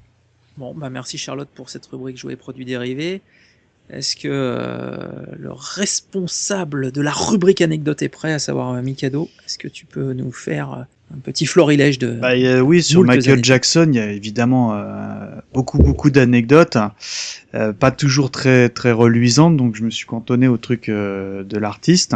Bon, 0.57 0.74
bah 0.74 0.90
merci 0.90 1.18
Charlotte 1.18 1.49
pour 1.53 1.70
cette 1.70 1.86
rubrique 1.88 2.18
jouets 2.18 2.34
et 2.34 2.38
produits 2.38 2.65
dérivés. 2.65 3.22
Est-ce 3.90 4.15
que 4.15 4.30
euh, 4.30 4.98
le 5.38 5.52
responsable 5.52 6.91
de 6.91 7.02
la 7.02 7.11
rubrique 7.11 7.61
anecdote 7.61 8.02
est 8.02 8.10
prêt, 8.10 8.32
à 8.32 8.40
savoir 8.40 8.72
euh, 8.72 8.82
Mikado 8.82 9.30
Est-ce 9.45 9.57
que 9.57 9.68
tu 9.68 9.86
peux 9.86 10.14
nous 10.14 10.32
faire 10.32 10.86
un 11.12 11.20
petit 11.20 11.46
florilège 11.46 12.00
de... 12.00 12.12
Bah, 12.12 12.32
euh, 12.32 12.60
oui, 12.60 12.82
sur 12.84 13.04
Michael. 13.04 13.44
Jackson, 13.44 13.88
il 13.92 13.96
y 13.96 14.00
a 14.00 14.12
évidemment 14.12 14.74
euh, 14.74 15.28
beaucoup 15.54 15.78
beaucoup 15.78 16.10
d'anecdotes, 16.10 16.78
euh, 17.54 17.74
pas 17.74 17.92
toujours 17.92 18.32
très 18.32 18.70
très 18.70 18.92
reluisantes, 18.92 19.58
donc 19.58 19.76
je 19.76 19.84
me 19.84 19.90
suis 19.90 20.06
cantonné 20.06 20.48
au 20.48 20.58
truc 20.58 20.90
euh, 20.90 21.44
de 21.44 21.58
l'artiste. 21.58 22.16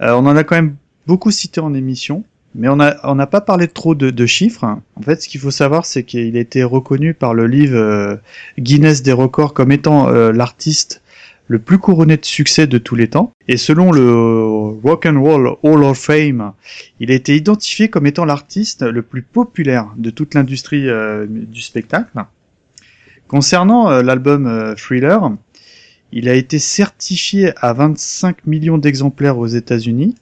Euh, 0.00 0.12
on 0.12 0.26
en 0.26 0.36
a 0.36 0.44
quand 0.44 0.56
même 0.56 0.76
beaucoup 1.06 1.30
cité 1.30 1.60
en 1.60 1.72
émission, 1.72 2.24
mais 2.54 2.68
on 2.68 2.80
a 2.80 2.96
on 3.04 3.14
n'a 3.14 3.26
pas 3.28 3.40
parlé 3.40 3.68
trop 3.68 3.94
de, 3.94 4.10
de 4.10 4.26
chiffres. 4.26 4.64
En 4.64 5.02
fait, 5.02 5.22
ce 5.22 5.28
qu'il 5.28 5.40
faut 5.40 5.52
savoir, 5.52 5.84
c'est 5.84 6.02
qu'il 6.02 6.36
a 6.36 6.40
été 6.40 6.64
reconnu 6.64 7.14
par 7.14 7.32
le 7.32 7.46
livre 7.46 7.76
euh, 7.76 8.16
Guinness 8.58 9.02
des 9.02 9.12
records 9.12 9.54
comme 9.54 9.70
étant 9.70 10.08
euh, 10.08 10.32
l'artiste 10.32 11.00
le 11.48 11.58
plus 11.58 11.78
couronné 11.78 12.16
de 12.16 12.24
succès 12.24 12.66
de 12.66 12.78
tous 12.78 12.94
les 12.94 13.08
temps. 13.08 13.32
Et 13.48 13.56
selon 13.56 13.92
le 13.92 14.78
Rock 14.82 15.06
and 15.06 15.20
Roll 15.20 15.56
Hall 15.62 15.84
of 15.84 15.98
Fame, 15.98 16.52
il 17.00 17.10
a 17.10 17.14
été 17.14 17.36
identifié 17.36 17.88
comme 17.88 18.06
étant 18.06 18.24
l'artiste 18.24 18.82
le 18.82 19.02
plus 19.02 19.22
populaire 19.22 19.88
de 19.96 20.10
toute 20.10 20.34
l'industrie 20.34 20.88
euh, 20.88 21.26
du 21.28 21.60
spectacle. 21.60 22.24
Concernant 23.28 23.90
euh, 23.90 24.02
l'album 24.02 24.46
euh, 24.46 24.74
Thriller, 24.74 25.30
il 26.12 26.28
a 26.28 26.34
été 26.34 26.58
certifié 26.58 27.52
à 27.56 27.72
25 27.72 28.46
millions 28.46 28.78
d'exemplaires 28.78 29.38
aux 29.38 29.46
États-Unis 29.46 30.14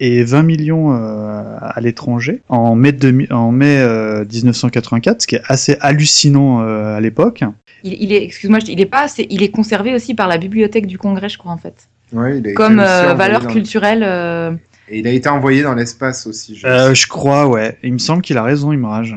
et 0.00 0.24
20 0.24 0.42
millions 0.42 0.92
euh, 0.94 1.42
à 1.60 1.80
l'étranger 1.80 2.42
en 2.48 2.74
mai, 2.74 2.92
demi- 2.92 3.30
en 3.32 3.50
mai 3.52 3.78
euh, 3.78 4.24
1984, 4.30 5.22
ce 5.22 5.26
qui 5.26 5.36
est 5.36 5.42
assez 5.46 5.76
hallucinant 5.80 6.62
euh, 6.62 6.96
à 6.96 7.00
l'époque. 7.00 7.44
Il, 7.82 7.94
il 8.02 8.12
est, 8.12 8.22
excuse-moi, 8.24 8.58
il 8.68 8.80
est 8.80 8.86
pas, 8.86 9.02
assez- 9.04 9.26
il 9.30 9.42
est 9.42 9.50
conservé 9.50 9.94
aussi 9.94 10.14
par 10.14 10.28
la 10.28 10.38
bibliothèque 10.38 10.86
du 10.86 10.98
Congrès, 10.98 11.28
je 11.28 11.38
crois 11.38 11.52
en 11.52 11.58
fait, 11.58 11.88
Ouais, 12.12 12.38
il 12.38 12.48
a 12.48 12.52
comme 12.52 12.78
euh, 12.80 13.14
valeur 13.14 13.40
dans- 13.42 13.48
culturelle. 13.50 14.02
euh, 14.04 14.52
Et 14.88 15.00
il 15.00 15.06
a 15.06 15.10
été 15.10 15.28
envoyé 15.28 15.62
dans 15.62 15.74
l'espace 15.74 16.26
aussi. 16.26 16.56
Je 16.56 16.66
Euh, 16.66 16.94
je 16.94 17.06
crois, 17.06 17.46
ouais. 17.48 17.78
Il 17.82 17.92
me 17.92 17.98
semble 17.98 18.22
qu'il 18.22 18.36
a 18.38 18.42
raison, 18.42 18.70
Imrage. 18.72 19.12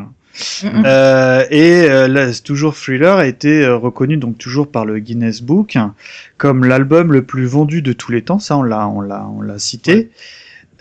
mm, 0.64 0.68
mm. 0.68 0.84
Euh, 0.86 1.44
et 1.52 1.84
euh, 1.90 2.08
là, 2.08 2.32
c'est 2.34 2.42
toujours 2.44 2.74
Thriller 2.76 3.18
a 3.18 3.28
été 3.28 3.64
euh, 3.66 3.76
reconnu 3.76 4.18
donc 4.18 4.38
toujours 4.38 4.72
par 4.72 4.86
le 4.86 5.00
Guinness 5.00 5.42
Book 5.42 5.78
comme 6.38 6.64
l'album 6.64 7.12
le 7.12 7.24
plus 7.24 7.46
vendu 7.46 7.82
de 7.82 7.92
tous 7.94 8.12
les 8.12 8.22
temps. 8.24 8.40
Ça, 8.40 8.58
on 8.58 8.64
l'a, 8.64 8.88
on 8.88 9.02
l'a, 9.02 9.28
on 9.38 9.42
l'a 9.42 9.60
cité. 9.60 10.10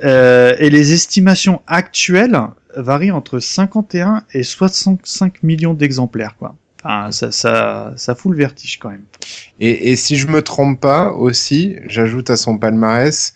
Euh, 0.04 0.54
et 0.58 0.70
les 0.70 0.92
estimations 0.92 1.60
actuelles 1.66 2.38
varient 2.76 3.10
entre 3.10 3.40
51 3.40 4.22
et 4.32 4.42
65 4.42 5.42
millions 5.42 5.74
d'exemplaires, 5.74 6.36
quoi. 6.38 6.54
Enfin, 6.84 7.10
ça, 7.10 7.32
ça, 7.32 7.92
ça 7.96 8.14
fout 8.14 8.30
le 8.32 8.38
vertige 8.38 8.78
quand 8.78 8.90
même. 8.90 9.02
Et, 9.58 9.90
et 9.90 9.96
si 9.96 10.16
je 10.16 10.28
me 10.28 10.42
trompe 10.42 10.80
pas 10.80 11.10
aussi, 11.12 11.76
j'ajoute 11.86 12.30
à 12.30 12.36
son 12.36 12.56
palmarès, 12.56 13.34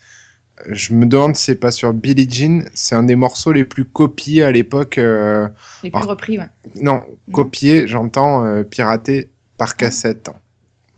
je 0.69 0.93
me 0.93 1.05
demande 1.05 1.35
si 1.35 1.43
c'est 1.45 1.55
pas 1.55 1.71
sur 1.71 1.91
Billie 1.93 2.27
Jean, 2.29 2.63
c'est 2.73 2.95
un 2.95 3.03
des 3.03 3.17
morceaux 3.17 3.51
les 3.51 3.65
plus 3.65 3.83
copiés 3.83 4.43
à 4.43 4.51
l'époque. 4.51 4.97
euh, 4.97 5.49
Les 5.83 5.91
plus 5.91 6.05
repris, 6.05 6.39
ouais. 6.39 6.47
non, 6.81 7.01
copiés, 7.33 7.85
j'entends 7.87 8.45
euh, 8.45 8.63
piraté 8.63 9.29
par 9.57 9.75
cassette. 9.75 10.29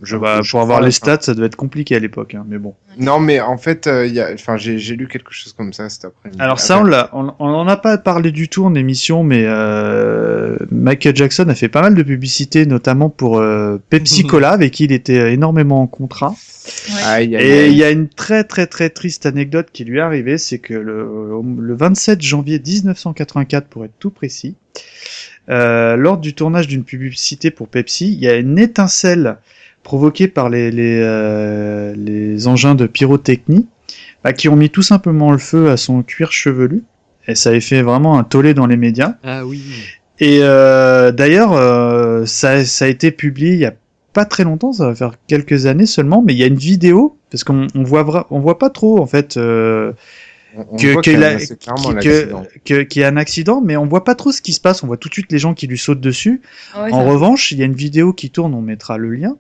Je, 0.03 0.17
Bah, 0.17 0.41
je 0.41 0.51
pour 0.51 0.59
avoir 0.59 0.81
les 0.81 0.91
stats, 0.91 1.22
ça 1.22 1.34
devait 1.34 1.47
être 1.47 1.55
compliqué 1.55 1.95
à 1.95 1.99
l'époque, 1.99 2.35
hein, 2.35 2.45
mais 2.47 2.57
bon. 2.57 2.76
Non, 2.99 3.19
mais 3.19 3.39
en 3.39 3.57
fait, 3.57 3.88
euh, 3.88 4.05
il 4.05 4.13
y 4.13 4.19
a, 4.19 4.30
enfin, 4.34 4.57
j'ai 4.57 4.77
j'ai 4.77 4.95
lu 4.95 5.07
quelque 5.07 5.31
chose 5.31 5.53
comme 5.53 5.72
ça 5.72 5.88
cet 5.88 6.05
après-midi. 6.05 6.41
Alors 6.41 6.59
ça, 6.59 6.80
on 6.80 6.84
l'a, 6.84 7.09
on, 7.13 7.34
on 7.39 7.47
en 7.47 7.67
a 7.67 7.77
pas 7.77 7.97
parlé 7.97 8.31
du 8.31 8.49
tout 8.49 8.65
en 8.65 8.76
émission, 8.76 9.23
mais 9.23 9.43
euh, 9.45 10.57
Michael 10.69 11.15
Jackson 11.15 11.47
a 11.47 11.55
fait 11.55 11.69
pas 11.69 11.81
mal 11.81 11.95
de 11.95 12.03
publicité, 12.03 12.65
notamment 12.65 13.09
pour 13.09 13.39
euh, 13.39 13.77
Pepsi 13.89 14.23
Cola, 14.27 14.51
avec 14.51 14.73
qui 14.73 14.84
il 14.84 14.91
était 14.91 15.34
énormément 15.34 15.81
en 15.81 15.88
contrat. 15.88 16.35
Aïe, 17.05 17.35
aïe, 17.35 17.45
Et 17.45 17.67
il 17.67 17.77
y 17.77 17.84
a 17.84 17.91
une 17.91 18.09
très 18.09 18.43
très 18.43 18.67
très 18.67 18.89
triste 18.89 19.26
anecdote 19.26 19.67
qui 19.72 19.85
lui 19.85 19.99
est 19.99 20.01
arrivée, 20.01 20.38
c'est 20.38 20.59
que 20.59 20.73
le, 20.73 21.07
le 21.57 21.76
27 21.76 22.22
janvier 22.22 22.59
1984, 22.59 23.67
pour 23.67 23.85
être 23.85 23.93
tout 23.99 24.11
précis, 24.11 24.55
euh, 25.49 25.95
lors 25.95 26.17
du 26.17 26.34
tournage 26.34 26.67
d'une 26.67 26.84
publicité 26.84 27.51
pour 27.51 27.67
Pepsi, 27.67 28.11
il 28.11 28.19
y 28.19 28.27
a 28.27 28.35
une 28.35 28.57
étincelle 28.57 29.38
provoquée 29.86 30.28
par 30.28 30.49
les, 30.49 30.72
les, 30.72 30.99
euh, 31.02 31.94
les 31.95 32.48
engins 32.48 32.76
de 32.76 32.88
pyrotechnie 32.88 33.68
bah, 34.24 34.34
qui 34.34 34.49
ont 34.49 34.57
mis 34.57 34.70
tout 34.70 34.82
simplement 34.82 35.32
le 35.32 35.38
feu 35.38 35.70
à 35.70 35.78
son 35.78 36.03
cuir 36.03 36.34
chevelu. 36.34 36.84
Et 37.28 37.36
ça 37.36 37.49
avait 37.52 37.62
fait 37.62 37.82
vraiment 37.82 38.20
un 38.20 38.24
tollé 38.24 38.53
dans 38.53 38.66
les 38.68 38.76
médias. 38.78 39.16
Ah 39.24 39.45
oui. 39.45 39.62
Et 40.20 40.40
euh, 40.41 41.12
d'ailleurs, 41.12 41.53
euh, 41.53 42.26
ça, 42.26 42.66
ça 42.66 42.86
a 42.86 42.88
été 42.90 43.12
publié 43.12 43.53
il 43.53 43.60
y 43.60 43.66
a 43.66 43.74
pas 44.14 44.26
très 44.26 44.44
longtemps, 44.44 44.72
ça 44.74 44.88
va 44.88 44.95
faire 44.95 45.14
quelques 45.28 45.66
années 45.66 45.86
seulement, 45.86 46.22
mais 46.26 46.34
il 46.34 46.38
y 46.40 46.44
a 46.44 46.48
une 46.48 46.56
vidéo 46.56 47.18
parce 47.32 47.44
qu'on 47.44 47.68
on 47.76 47.84
voit 47.84 48.28
on 48.32 48.40
voit 48.40 48.57
pas 48.57 48.70
trop 48.70 48.99
en 49.02 49.06
fait 49.07 49.36
euh, 49.36 49.91
qu'il 50.78 50.91
y 50.91 51.18
l'accident. 51.18 51.76
que- 52.64 52.82
qu'il 52.84 53.02
y 53.02 53.06
a 53.06 53.10
un 53.10 53.18
accident, 53.18 53.62
mais 53.62 53.76
on 53.76 53.86
voit 53.88 54.06
pas 54.06 54.16
trop 54.16 54.32
ce 54.32 54.41
qui 54.41 54.53
se 54.53 54.62
passe. 54.62 54.84
On 54.84 54.88
voit 54.88 54.95
tout 54.98 55.10
de 55.10 55.14
suite 55.14 55.32
les 55.34 55.38
gens 55.40 55.53
qui 55.53 55.68
lui 55.68 55.78
sautent 55.78 55.99
dessus. 55.99 56.41
Ah 56.74 56.86
en 56.91 57.03
ça- 57.03 57.10
revanche, 57.12 57.52
il 57.52 57.57
y 57.60 57.62
a 57.62 57.66
une 57.66 57.74
vidéo 57.76 58.14
qui 58.14 58.30
tourne, 58.30 58.53
on 58.53 58.62
mettra 58.62 58.98
le 58.98 59.10
lien, 59.12 59.36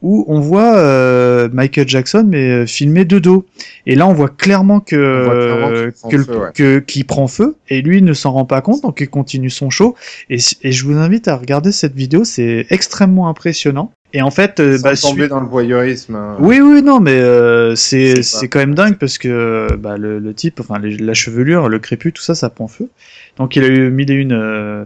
où 0.00 0.24
on 0.28 0.38
voit 0.40 0.76
euh, 0.76 1.48
Michael 1.52 1.88
Jackson 1.88 2.24
mais 2.28 2.50
euh, 2.50 2.66
filmé 2.66 3.04
de 3.04 3.18
dos. 3.18 3.44
Et 3.86 3.94
là, 3.96 4.06
on 4.06 4.12
voit 4.12 4.28
clairement 4.28 4.78
que 4.80 5.24
voit 5.24 5.34
clairement 5.38 5.90
prend 6.00 6.08
que 6.10 6.16
le- 6.16 6.24
feu, 6.24 6.38
ouais. 6.38 6.50
que- 6.54 7.02
prend 7.04 7.26
feu 7.26 7.56
et 7.68 7.82
lui 7.82 7.98
il 7.98 8.04
ne 8.04 8.12
s'en 8.12 8.32
rend 8.32 8.44
pas 8.44 8.60
compte, 8.60 8.82
donc 8.82 9.00
il 9.00 9.08
continue 9.08 9.50
son 9.50 9.70
show. 9.70 9.94
Et, 10.30 10.38
et 10.62 10.72
je 10.72 10.84
vous 10.84 10.96
invite 10.96 11.26
à 11.28 11.36
regarder 11.36 11.72
cette 11.72 11.94
vidéo, 11.94 12.24
c'est 12.24 12.66
extrêmement 12.70 13.28
impressionnant. 13.28 13.92
Et 14.14 14.22
en 14.22 14.30
fait, 14.30 14.58
euh, 14.60 14.78
Sans 14.78 14.82
bah, 14.84 14.96
tomber 14.96 15.28
dans 15.28 15.40
le 15.40 15.46
voyeurisme. 15.46 16.14
hein. 16.14 16.36
oui, 16.40 16.60
oui, 16.62 16.80
non, 16.82 16.98
mais 16.98 17.18
euh, 17.18 17.74
c'est 17.74 18.22
C'est 18.22 18.48
quand 18.48 18.58
même 18.58 18.74
dingue 18.74 18.96
parce 18.98 19.18
que 19.18 19.68
bah, 19.76 19.98
le, 19.98 20.18
le 20.18 20.32
type, 20.32 20.60
enfin 20.60 20.78
les- 20.78 20.96
la 20.96 21.12
chevelure, 21.12 21.68
le 21.68 21.78
crépus, 21.78 22.14
tout 22.14 22.22
ça, 22.22 22.34
ça 22.34 22.48
prend 22.48 22.68
feu. 22.68 22.88
Donc 23.36 23.54
il 23.56 23.64
a 23.64 23.66
eu 23.66 23.90
mille 23.90 24.10
et 24.10 24.14
une 24.14 24.32
euh, 24.32 24.84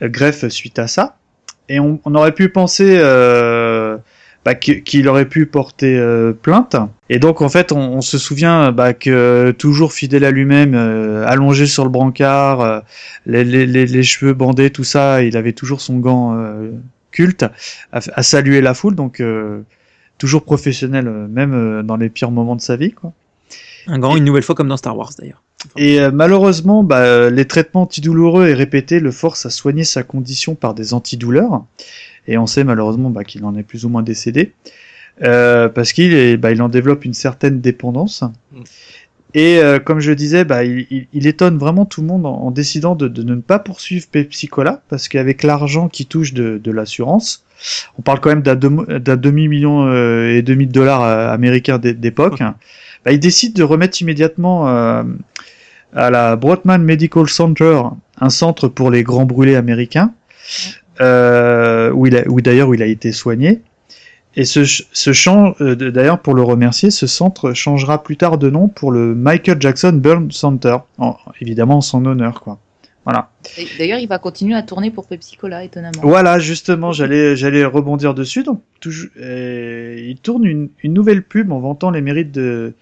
greffes 0.00 0.48
suite 0.48 0.78
à 0.78 0.86
ça. 0.86 1.16
Et 1.68 1.78
on, 1.78 1.98
on 2.06 2.14
aurait 2.14 2.32
pu 2.32 2.48
penser 2.50 2.96
euh, 2.98 3.83
bah, 4.44 4.54
qu'il 4.54 5.08
aurait 5.08 5.28
pu 5.28 5.46
porter 5.46 5.96
euh, 5.98 6.32
plainte. 6.32 6.76
Et 7.08 7.18
donc 7.18 7.42
en 7.42 7.48
fait, 7.48 7.72
on, 7.72 7.78
on 7.78 8.00
se 8.00 8.18
souvient 8.18 8.72
bah, 8.72 8.92
que 8.92 9.54
toujours 9.58 9.92
fidèle 9.92 10.24
à 10.24 10.30
lui-même, 10.30 10.74
euh, 10.74 11.26
allongé 11.26 11.66
sur 11.66 11.84
le 11.84 11.90
brancard, 11.90 12.60
euh, 12.60 12.80
les, 13.26 13.44
les, 13.44 13.66
les, 13.66 13.86
les 13.86 14.02
cheveux 14.02 14.34
bandés, 14.34 14.70
tout 14.70 14.84
ça, 14.84 15.22
il 15.22 15.36
avait 15.36 15.52
toujours 15.52 15.80
son 15.80 15.98
gant 15.98 16.36
euh, 16.36 16.70
culte 17.10 17.44
à, 17.92 18.00
à 18.14 18.22
saluer 18.22 18.60
la 18.60 18.74
foule. 18.74 18.94
Donc 18.94 19.20
euh, 19.20 19.62
toujours 20.18 20.44
professionnel, 20.44 21.08
euh, 21.08 21.26
même 21.28 21.54
euh, 21.54 21.82
dans 21.82 21.96
les 21.96 22.08
pires 22.08 22.30
moments 22.30 22.56
de 22.56 22.60
sa 22.60 22.76
vie. 22.76 22.92
Quoi. 22.92 23.12
Un 23.86 23.98
grand, 23.98 24.16
une 24.16 24.24
nouvelle 24.24 24.42
fois 24.42 24.54
comme 24.54 24.68
dans 24.68 24.76
Star 24.76 24.96
Wars 24.96 25.10
d'ailleurs. 25.18 25.42
Et 25.76 25.98
euh, 25.98 26.10
malheureusement, 26.12 26.82
bah, 26.82 26.98
euh, 26.98 27.30
les 27.30 27.46
traitements 27.46 27.82
antidouloureux 27.82 28.48
et 28.48 28.54
répétés 28.54 29.00
le 29.00 29.10
forcent 29.10 29.46
à 29.46 29.50
soigner 29.50 29.84
sa 29.84 30.02
condition 30.02 30.54
par 30.54 30.74
des 30.74 30.92
antidouleurs. 30.92 31.64
Et 32.26 32.38
on 32.38 32.46
sait 32.46 32.64
malheureusement 32.64 33.10
bah, 33.10 33.24
qu'il 33.24 33.44
en 33.44 33.54
est 33.56 33.62
plus 33.62 33.84
ou 33.84 33.88
moins 33.88 34.02
décédé. 34.02 34.52
Euh, 35.22 35.68
parce 35.68 35.92
qu'il 35.92 36.36
bah, 36.38 36.50
il 36.50 36.60
en 36.62 36.68
développe 36.68 37.04
une 37.04 37.14
certaine 37.14 37.60
dépendance. 37.60 38.24
Et 39.36 39.58
euh, 39.58 39.78
comme 39.80 39.98
je 40.00 40.10
le 40.10 40.16
disais, 40.16 40.44
bah, 40.44 40.64
il, 40.64 40.86
il- 40.90 41.06
il 41.12 41.26
étonne 41.26 41.58
vraiment 41.58 41.84
tout 41.86 42.00
le 42.00 42.06
monde 42.06 42.24
en, 42.24 42.34
en 42.34 42.50
décidant 42.52 42.94
de, 42.94 43.08
de 43.08 43.22
ne 43.24 43.34
pas 43.36 43.58
poursuivre 43.58 44.06
Pepsi 44.10 44.46
Cola, 44.48 44.82
parce 44.88 45.08
qu'avec 45.08 45.42
l'argent 45.42 45.88
qui 45.88 46.06
touche 46.06 46.32
de, 46.34 46.58
de 46.62 46.70
l'assurance, 46.70 47.44
on 47.98 48.02
parle 48.02 48.20
quand 48.20 48.28
même 48.28 48.42
d'un 48.42 48.54
dem- 48.54 48.86
d'un 48.98 49.16
demi-million 49.16 49.86
euh, 49.88 50.36
et 50.36 50.42
demi 50.42 50.66
de 50.68 50.72
dollars 50.72 51.02
euh, 51.02 51.30
américains 51.32 51.78
d'é- 51.78 51.94
d'époque, 51.94 52.38
bah, 53.04 53.10
il 53.12 53.18
décide 53.20 53.54
de 53.54 53.62
remettre 53.64 54.00
immédiatement 54.00 54.68
euh, 54.68 55.02
à 55.94 56.10
la 56.10 56.36
Broadman 56.36 56.82
Medical 56.82 57.28
Center, 57.28 57.82
un 58.20 58.30
centre 58.30 58.68
pour 58.68 58.90
les 58.90 59.02
grands 59.02 59.26
brûlés 59.26 59.56
américains, 59.56 60.12
euh, 61.00 61.90
où, 61.92 62.06
il 62.06 62.16
a- 62.16 62.28
où 62.28 62.40
d'ailleurs 62.40 62.68
où 62.68 62.74
il 62.74 62.82
a 62.82 62.86
été 62.86 63.12
soigné. 63.12 63.60
Et 64.36 64.44
ce, 64.44 64.64
ce 64.64 65.12
champ, 65.12 65.54
euh, 65.60 65.74
d'ailleurs 65.76 66.18
pour 66.18 66.34
le 66.34 66.42
remercier, 66.42 66.90
ce 66.90 67.06
centre 67.06 67.52
changera 67.52 68.02
plus 68.02 68.16
tard 68.16 68.36
de 68.36 68.50
nom 68.50 68.66
pour 68.68 68.90
le 68.90 69.14
Michael 69.14 69.58
Jackson 69.60 69.92
Burn 69.94 70.30
Center, 70.32 70.78
en- 70.98 71.16
évidemment 71.40 71.76
en 71.78 71.80
son 71.80 72.04
honneur, 72.04 72.40
quoi. 72.40 72.58
Voilà. 73.04 73.30
D'ailleurs, 73.78 73.98
il 73.98 74.08
va 74.08 74.18
continuer 74.18 74.54
à 74.56 74.62
tourner 74.62 74.90
pour 74.90 75.06
Pepsi 75.06 75.36
Cola, 75.36 75.62
étonnamment. 75.62 76.00
Voilà, 76.02 76.38
justement, 76.38 76.90
j'allais 76.90 77.36
j'allais 77.36 77.64
rebondir 77.64 78.14
dessus. 78.14 78.42
Donc, 78.44 78.62
toujours, 78.80 79.10
euh, 79.20 79.94
il 80.02 80.16
tourne 80.16 80.46
une, 80.46 80.70
une 80.82 80.94
nouvelle 80.94 81.22
pub 81.22 81.52
en 81.52 81.60
vantant 81.60 81.90
les 81.90 82.00
mérites 82.00 82.32
de 82.32 82.72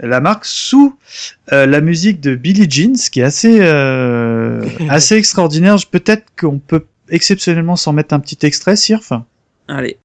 la 0.00 0.20
marque 0.20 0.46
sous 0.46 0.96
euh, 1.52 1.66
la 1.66 1.80
musique 1.82 2.18
de 2.20 2.34
Billie 2.34 2.66
Jean, 2.70 2.96
ce 2.96 3.10
qui 3.10 3.20
est 3.20 3.24
assez 3.24 3.58
euh, 3.60 4.64
assez 4.88 5.16
extraordinaire. 5.16 5.76
Peut-être 5.90 6.24
qu'on 6.40 6.58
peut 6.58 6.86
exceptionnellement 7.10 7.76
s'en 7.76 7.92
mettre 7.92 8.14
un 8.14 8.20
petit 8.20 8.46
extrait, 8.46 8.76
Sirf? 8.76 9.12
Allez. 9.68 9.98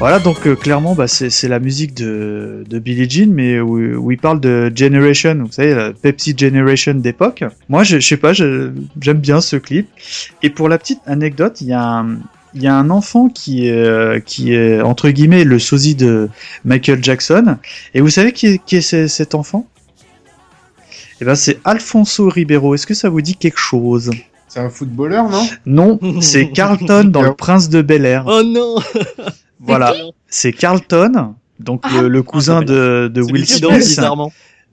Voilà, 0.00 0.18
donc 0.18 0.46
euh, 0.46 0.56
clairement, 0.56 0.94
bah, 0.94 1.06
c'est 1.06 1.46
la 1.48 1.58
musique 1.60 1.92
de, 1.92 2.64
de 2.66 2.78
Billie 2.78 3.08
Jean, 3.08 3.30
mais 3.30 3.60
où, 3.60 3.76
où 3.78 4.10
il 4.10 4.16
parle 4.16 4.40
de 4.40 4.72
Generation, 4.74 5.34
vous 5.44 5.52
savez, 5.52 5.74
la 5.74 5.92
Pepsi 5.92 6.34
Generation 6.36 6.94
d'époque. 6.94 7.44
Moi, 7.68 7.84
je, 7.84 8.00
je 8.00 8.06
sais 8.08 8.16
pas, 8.16 8.32
j'aime 8.32 9.18
bien 9.18 9.42
ce 9.42 9.56
clip. 9.56 9.88
Et 10.42 10.48
pour 10.48 10.70
la 10.70 10.78
petite 10.78 11.00
anecdote, 11.04 11.60
il 11.60 11.66
y 11.66 11.74
a 11.74 11.82
un, 11.82 12.16
il 12.54 12.62
y 12.62 12.66
a 12.66 12.74
un 12.74 12.88
enfant 12.88 13.28
qui 13.28 13.68
est, 13.68 13.72
euh, 13.72 14.20
qui 14.20 14.54
est, 14.54 14.80
entre 14.80 15.10
guillemets, 15.10 15.44
le 15.44 15.58
sosie 15.58 15.94
de 15.96 16.30
Michael 16.64 17.04
Jackson. 17.04 17.58
Et 17.92 18.00
vous 18.00 18.08
savez 18.08 18.32
qui 18.32 18.46
est, 18.46 18.60
qui 18.64 18.76
est 18.76 18.80
ce- 18.80 19.06
cet 19.06 19.34
enfant? 19.34 19.68
Eh 21.20 21.26
ben, 21.26 21.34
c'est 21.34 21.58
Alfonso 21.64 22.30
Ribeiro. 22.30 22.74
Est-ce 22.74 22.86
que 22.86 22.94
ça 22.94 23.10
vous 23.10 23.20
dit 23.20 23.36
quelque 23.36 23.58
chose? 23.60 24.10
C'est 24.50 24.58
un 24.58 24.68
footballeur, 24.68 25.28
non 25.30 25.46
Non, 25.64 25.98
c'est 26.20 26.50
Carlton 26.50 27.04
dans 27.04 27.22
Le 27.22 27.34
Prince 27.34 27.68
de 27.68 27.82
Bel 27.82 28.04
Air. 28.04 28.24
Oh 28.26 28.42
non 28.42 28.74
Voilà, 29.60 29.94
c'est 30.26 30.52
Carlton, 30.52 31.36
donc 31.60 31.88
le, 31.92 32.08
le 32.08 32.22
cousin 32.24 32.60
de, 32.60 33.08
de 33.14 33.22
Will 33.22 33.46
Smith. 33.46 34.00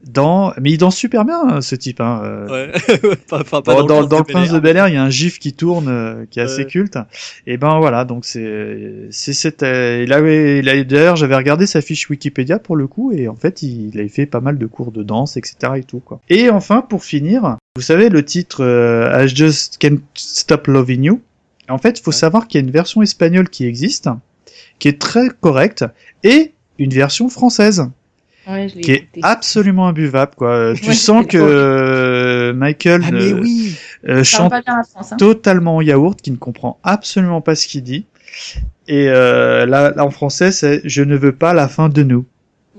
Dans, 0.06 0.54
mais 0.62 0.72
il 0.72 0.78
danse 0.78 0.96
super 0.96 1.26
bien 1.26 1.60
ce 1.62 1.76
type. 1.76 2.00
Hein. 2.02 2.22
euh. 2.24 2.70
Ouais. 2.72 3.16
pas, 3.30 3.44
pas, 3.44 3.62
pas 3.62 3.74
dans, 3.84 4.06
dans 4.06 4.20
le 4.20 4.24
Prince 4.24 4.52
de. 4.52 4.60
Bel 4.60 4.78
Air, 4.78 4.88
il 4.88 4.94
y 4.94 4.98
a 4.98 5.04
un 5.04 5.10
gif 5.10 5.40
qui 5.40 5.54
tourne, 5.54 5.88
euh, 5.88 6.26
qui 6.30 6.40
est 6.40 6.44
assez 6.44 6.66
culte. 6.66 7.00
Et 7.48 7.58
ben 7.58 7.80
voilà, 7.80 8.06
donc 8.06 8.24
c'est, 8.24 9.08
c'est, 9.10 9.34
c'est, 9.34 9.64
euh, 9.64 10.04
il 10.06 10.14
avait, 10.14 10.60
il 10.60 10.70
avait 10.70 10.86
d'ailleurs, 10.86 11.16
j'avais 11.16 11.36
regardé 11.36 11.66
sa 11.66 11.82
fiche 11.82 12.10
Wikipédia 12.10 12.60
pour 12.60 12.76
le 12.76 12.86
coup, 12.86 13.12
et 13.12 13.28
en 13.28 13.36
fait, 13.36 13.64
il, 13.64 13.88
il 13.88 14.00
avait 14.00 14.08
fait 14.08 14.28
pas 14.28 14.40
mal 14.40 14.58
de 14.58 14.66
cours 14.68 14.92
de 14.92 15.02
danse, 15.02 15.36
etc. 15.36 15.74
et 15.78 15.84
tout 15.84 16.00
quoi. 16.00 16.22
Et 16.30 16.50
enfin, 16.52 16.82
pour 16.82 17.04
finir, 17.04 17.58
vous 17.76 17.82
savez 17.82 18.10
le 18.10 18.24
titre 18.24 18.64
euh, 18.64 19.26
I 19.26 19.28
Just 19.28 19.78
Can't 19.80 20.00
Stop 20.14 20.68
Loving 20.68 21.04
You. 21.04 21.22
En 21.70 21.80
fait, 21.80 22.00
il 22.00 22.04
faut 22.04 22.12
savoir 22.12 22.48
qu'il 22.48 22.62
y 22.62 22.64
a 22.64 22.66
une 22.66 22.72
version 22.72 23.02
espagnole 23.02 23.50
qui 23.50 23.66
existe, 23.66 24.10
qui 24.80 24.88
est 24.88 25.02
très 25.02 25.30
correcte, 25.42 25.86
et 26.24 26.54
une 26.78 26.92
version 26.92 27.30
française 27.30 27.90
Ouais, 28.48 28.70
je 28.70 28.76
l'ai 28.76 28.82
qui 28.82 28.92
est 28.92 29.08
absolument 29.24 29.88
imbuvable 29.88 30.34
quoi. 30.36 30.50
Euh, 30.52 30.74
Tu 30.74 30.88
Ouais, 30.88 30.94
sens 30.94 31.26
que 31.26 31.38
euh, 31.38 32.54
Michael 32.54 33.02
Ah 33.06 33.12
mais 33.12 33.34
euh, 33.34 33.40
oui 33.42 33.76
euh, 34.08 34.24
chante 34.24 34.52
pas 34.52 34.62
bien 34.62 34.78
la 34.78 34.84
France. 34.84 35.12
Hein. 35.12 35.18
totalement 35.18 35.78
en 35.78 35.82
yaourt, 35.82 36.22
qui 36.22 36.32
ne 36.32 36.38
comprend 36.38 36.80
absolument 36.84 37.42
pas 37.42 37.56
ce 37.56 37.68
qu'il 37.68 37.84
dit. 37.84 38.06
Et 38.88 39.10
euh, 39.10 39.66
là, 39.66 39.92
là, 39.92 40.06
en 40.06 40.12
français, 40.12 40.52
c'est 40.52 40.82
je 40.86 41.02
ne 41.02 41.18
veux 41.18 41.34
pas 41.34 41.54
la 41.54 41.68
fin 41.68 41.90
de 41.90 42.04
nous. 42.04 42.26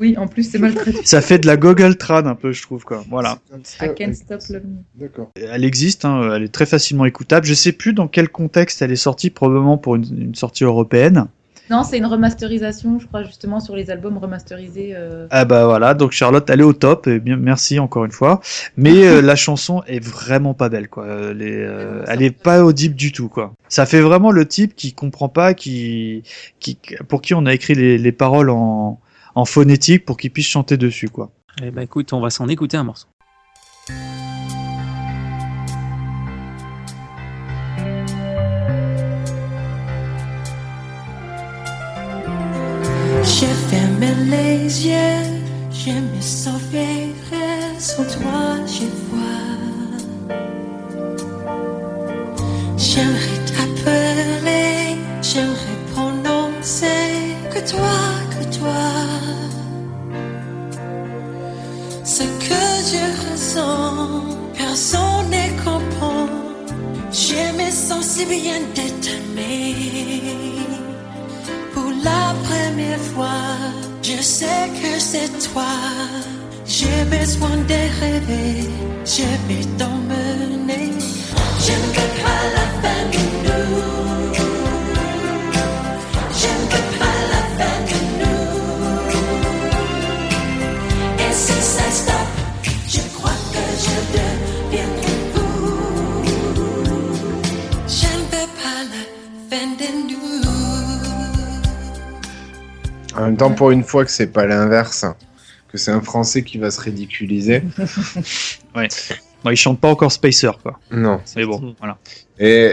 Oui, 0.01 0.15
en 0.17 0.29
plus, 0.29 0.45
c'est 0.49 0.59
mal 0.59 0.75
traduit. 0.75 1.01
Ça 1.05 1.21
fait 1.21 1.39
de 1.41 1.47
la 1.47 1.57
Google 1.57 1.97
Trad 1.97 2.27
un 2.29 2.37
peu, 2.37 2.53
je 2.53 2.63
trouve 2.63 2.85
quoi. 2.85 3.05
Voilà. 3.11 3.39
I 3.83 3.89
can't 3.97 4.15
stop 4.15 4.41
loving 4.49 4.77
you. 4.77 4.85
D'accord. 4.95 5.31
Elle 5.35 5.65
existe, 5.65 6.05
hein, 6.05 6.35
elle 6.37 6.45
est 6.45 6.53
très 6.53 6.67
facilement 6.67 7.05
écoutable. 7.05 7.45
Je 7.47 7.55
sais 7.55 7.73
plus 7.73 7.93
dans 7.93 8.07
quel 8.07 8.29
contexte 8.29 8.81
elle 8.81 8.93
est 8.93 8.97
sortie, 8.97 9.31
probablement 9.31 9.77
pour 9.77 9.97
une, 9.97 10.05
une 10.19 10.35
sortie 10.37 10.63
européenne. 10.63 11.27
Non, 11.71 11.83
c'est 11.83 11.99
une 11.99 12.07
remasterisation, 12.07 12.99
je 12.99 13.07
crois, 13.07 13.23
justement, 13.25 13.61
sur 13.61 13.77
les 13.77 13.91
albums 13.91 14.17
remasterisés. 14.17 14.93
euh, 14.95 15.27
Ah 15.31 15.45
bah 15.45 15.67
voilà, 15.67 15.93
donc 15.93 16.13
Charlotte, 16.13 16.49
elle 16.49 16.61
est 16.61 16.65
au 16.65 16.73
top, 16.73 17.07
et 17.07 17.19
bien 17.19 17.37
merci 17.37 17.79
encore 17.79 18.07
une 18.07 18.11
fois. 18.13 18.41
Mais 18.77 19.07
euh, 19.07 19.21
la 19.21 19.37
chanson 19.37 19.83
est 19.87 20.03
vraiment 20.03 20.55
pas 20.55 20.69
belle, 20.71 20.89
quoi. 20.89 21.07
Elle 21.07 21.43
est, 21.43 21.65
euh, 21.67 22.05
elle 22.09 22.23
est 22.23 22.31
pas 22.31 22.65
audible 22.65 22.95
du 22.95 23.13
tout, 23.13 23.29
quoi. 23.29 23.53
Ça 23.69 23.85
fait 23.85 24.01
vraiment 24.01 24.31
le 24.31 24.47
type 24.49 24.75
qui 24.77 24.95
comprend 24.95 25.29
pas, 25.29 25.53
qui, 25.53 26.23
qui, 26.59 26.79
pour 27.07 27.21
qui 27.21 27.35
on 27.35 27.45
a 27.45 27.53
écrit 27.53 27.75
les, 27.75 27.99
les 27.99 28.13
paroles 28.13 28.49
en, 28.51 28.99
en 29.35 29.45
phonétique 29.45 30.07
pour 30.07 30.17
qu'il 30.17 30.31
puisse 30.31 30.49
chanter 30.49 30.79
dessus, 30.79 31.09
quoi. 31.11 31.31
Eh 31.63 31.71
ben 31.71 31.83
écoute, 31.83 32.13
on 32.13 32.21
va 32.21 32.31
s'en 32.31 32.49
écouter 32.49 32.77
un 32.77 32.85
morceau. 32.85 33.09
J'ai 43.41 43.55
fermé 43.71 44.11
les 44.31 44.89
yeux, 44.89 45.27
je 45.71 45.93
me 45.93 46.21
sauverai 46.21 47.15
sur 47.79 48.05
toi, 48.15 48.57
je 48.67 48.87
vois. 49.09 49.55
J'aimerais 52.77 53.41
t'appeler, 53.47 54.97
j'aimerais 55.23 55.79
prononcer 55.95 57.37
que 57.53 57.61
toi, 57.71 57.99
que 58.33 58.43
toi. 58.59 58.91
Ce 62.03 62.25
que 62.25 62.65
je 62.91 63.05
ressens, 63.31 64.25
personne 64.53 65.31
ne 65.31 65.47
comprend. 65.63 66.27
Je 67.13 67.41
me 67.57 67.71
sens 67.71 68.05
si 68.05 68.25
bien. 68.27 68.63
Pour 68.75 68.83
la 72.05 72.35
première 72.49 73.01
fois, 73.15 73.45
je 74.03 74.21
sais 74.23 74.69
que 74.81 74.99
c'est 74.99 75.31
toi. 75.53 75.75
J'ai 76.67 77.05
besoin 77.05 77.57
de 77.71 77.81
rêver, 78.01 78.69
je 79.05 79.27
vais 79.49 79.65
t'emmener. 79.79 80.93
Je 81.65 81.73
ne 81.73 81.89
veux 81.97 82.13
pas 82.23 82.43
la 82.57 82.67
fin 82.83 83.03
de 83.15 83.23
nous. 83.45 83.77
Je 86.41 86.51
ne 86.59 86.65
veux 86.73 86.89
pas 87.01 87.19
la 87.33 87.43
fin 87.59 87.79
de 87.91 87.99
nous. 88.21 88.51
Et 91.25 91.33
si 91.33 91.59
ça 91.75 91.87
stoppe, 91.91 92.39
je 92.87 93.01
crois 93.17 93.39
que 93.53 93.65
je 93.85 93.95
deviendrai 94.17 95.17
fou. 95.33 95.51
Je 97.89 98.11
ne 98.19 98.25
veux 98.33 98.51
pas 98.61 98.81
la 98.93 99.03
fin 99.51 99.67
de 99.81 99.89
nous. 100.11 100.48
En 103.19 103.27
même 103.27 103.37
temps, 103.37 103.51
pour 103.53 103.71
une 103.73 103.83
fois 103.83 104.05
que 104.05 104.11
c'est 104.11 104.29
pas 104.33 104.47
l'inverse, 104.47 105.05
que 105.71 105.77
c'est 105.77 105.91
un 105.91 106.01
Français 106.01 106.43
qui 106.43 106.57
va 106.59 106.71
se 106.71 106.81
ridiculiser. 106.81 107.63
Bon, 109.45 109.51
il 109.51 109.57
chante 109.57 109.79
pas 109.81 109.89
encore 109.89 110.11
Spacer, 110.11 110.51
quoi. 110.63 110.81
Non. 110.91 111.21
Mais 111.37 111.45
bon, 111.45 111.75
voilà. 111.79 111.97
Et 112.41 112.73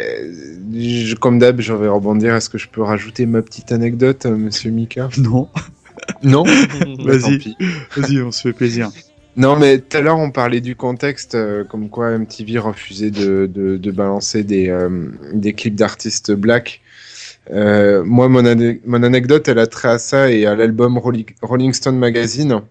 je- 0.74 1.14
comme 1.16 1.38
d'hab, 1.38 1.62
je 1.62 1.74
vais 1.74 1.88
rebondir. 1.88 2.34
Est-ce 2.36 2.50
que 2.50 2.58
je 2.58 2.68
peux 2.68 2.82
rajouter 2.82 3.28
ma 3.28 3.44
petite 3.44 3.72
anecdote, 3.72 4.26
euh, 4.26 4.36
monsieur 4.36 4.72
Mika? 4.72 5.10
Non. 5.18 5.50
Non? 6.24 6.44
Vas-y. 7.00 7.56
Vas-y, 7.96 8.22
on 8.22 8.32
se 8.32 8.42
fait 8.42 8.54
plaisir. 8.54 8.90
Non, 9.38 9.56
mais 9.58 9.80
tout 9.80 9.98
à 9.98 10.02
l'heure, 10.02 10.18
on 10.20 10.30
parlait 10.30 10.62
du 10.62 10.76
contexte, 10.76 11.36
euh, 11.36 11.64
comme 11.64 11.90
quoi 11.90 12.12
MTV 12.18 12.60
refusait 12.60 13.12
de, 13.12 13.50
de, 13.52 13.78
de 13.78 13.92
balancer 13.92 14.44
des, 14.44 14.70
euh, 14.70 15.10
des 15.34 15.54
clips 15.54 15.76
d'artistes 15.76 16.32
black. 16.32 16.82
Euh, 17.52 18.04
moi, 18.04 18.28
mon, 18.28 18.44
ane- 18.46 18.80
mon 18.86 19.04
anecdote, 19.04 19.48
elle 19.48 19.60
a 19.60 19.68
trait 19.68 19.90
à 19.90 19.98
ça 20.00 20.32
et 20.32 20.46
à 20.46 20.56
l'album 20.56 20.98
Rolling, 20.98 21.74
Stone 21.74 21.98
Magazine. 21.98 22.62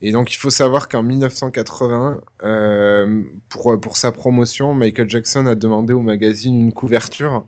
Et 0.00 0.10
donc, 0.10 0.32
il 0.34 0.36
faut 0.36 0.50
savoir 0.50 0.88
qu'en 0.88 1.02
1980, 1.04 2.20
euh, 2.42 3.22
pour, 3.48 3.78
pour 3.80 3.96
sa 3.96 4.10
promotion, 4.10 4.74
Michael 4.74 5.08
Jackson 5.08 5.46
a 5.46 5.54
demandé 5.54 5.92
au 5.92 6.00
magazine 6.00 6.58
une 6.60 6.72
couverture 6.72 7.46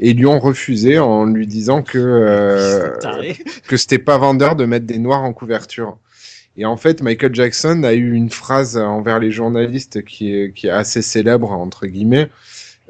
et 0.00 0.10
ils 0.10 0.16
lui 0.16 0.24
ont 0.26 0.40
refusé 0.40 0.98
en 0.98 1.26
lui 1.26 1.46
disant 1.46 1.82
que, 1.82 1.98
euh, 1.98 2.96
que 3.68 3.76
c'était 3.76 3.98
pas 3.98 4.16
vendeur 4.16 4.56
de 4.56 4.64
mettre 4.64 4.86
des 4.86 4.98
noirs 4.98 5.22
en 5.22 5.34
couverture. 5.34 5.98
Et 6.56 6.64
en 6.64 6.76
fait, 6.78 7.02
Michael 7.02 7.34
Jackson 7.34 7.82
a 7.84 7.92
eu 7.92 8.12
une 8.12 8.30
phrase 8.30 8.76
envers 8.78 9.18
les 9.18 9.30
journalistes 9.30 10.02
qui 10.04 10.34
est, 10.34 10.52
qui 10.54 10.66
est 10.68 10.70
assez 10.70 11.02
célèbre, 11.02 11.50
entre 11.52 11.86
guillemets. 11.86 12.30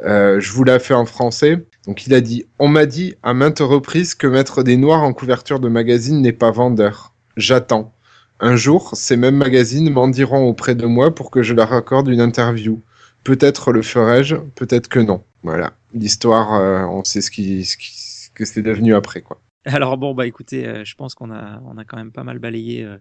Euh, 0.04 0.40
je 0.40 0.52
vous 0.52 0.64
la 0.64 0.78
fais 0.78 0.94
en 0.94 1.06
français. 1.06 1.64
Donc 1.86 2.06
il 2.06 2.14
a 2.14 2.20
dit 2.20 2.46
On 2.58 2.68
m'a 2.68 2.86
dit 2.86 3.14
à 3.22 3.34
maintes 3.34 3.60
reprises 3.60 4.14
que 4.14 4.26
mettre 4.26 4.62
des 4.62 4.76
noirs 4.76 5.02
en 5.02 5.12
couverture 5.12 5.60
de 5.60 5.68
magazine 5.68 6.20
n'est 6.20 6.32
pas 6.32 6.50
vendeur. 6.50 7.12
J'attends. 7.36 7.92
Un 8.40 8.56
jour, 8.56 8.90
ces 8.94 9.16
mêmes 9.16 9.36
magazines 9.36 9.90
m'en 9.90 10.08
diront 10.08 10.48
auprès 10.48 10.74
de 10.74 10.86
moi 10.86 11.14
pour 11.14 11.30
que 11.30 11.42
je 11.42 11.54
leur 11.54 11.72
accorde 11.72 12.08
une 12.08 12.20
interview. 12.20 12.80
Peut-être 13.24 13.72
le 13.72 13.82
ferai-je, 13.82 14.36
peut-être 14.56 14.88
que 14.88 14.98
non. 14.98 15.22
Voilà. 15.42 15.72
L'histoire, 15.94 16.54
euh, 16.54 16.84
on 16.86 17.04
sait 17.04 17.20
ce 17.20 17.30
qui, 17.30 17.64
ce 17.64 17.76
qui, 17.76 17.92
que 18.34 18.44
c'est 18.44 18.62
devenu 18.62 18.94
après, 18.94 19.22
quoi. 19.22 19.40
Alors 19.64 19.96
bon, 19.96 20.12
bah 20.12 20.26
écoutez, 20.26 20.66
euh, 20.66 20.84
je 20.84 20.96
pense 20.96 21.14
qu'on 21.14 21.30
a, 21.30 21.60
on 21.64 21.78
a 21.78 21.84
quand 21.84 21.96
même 21.96 22.10
pas 22.10 22.24
mal 22.24 22.40
balayé 22.40 22.82
euh, 22.82 22.96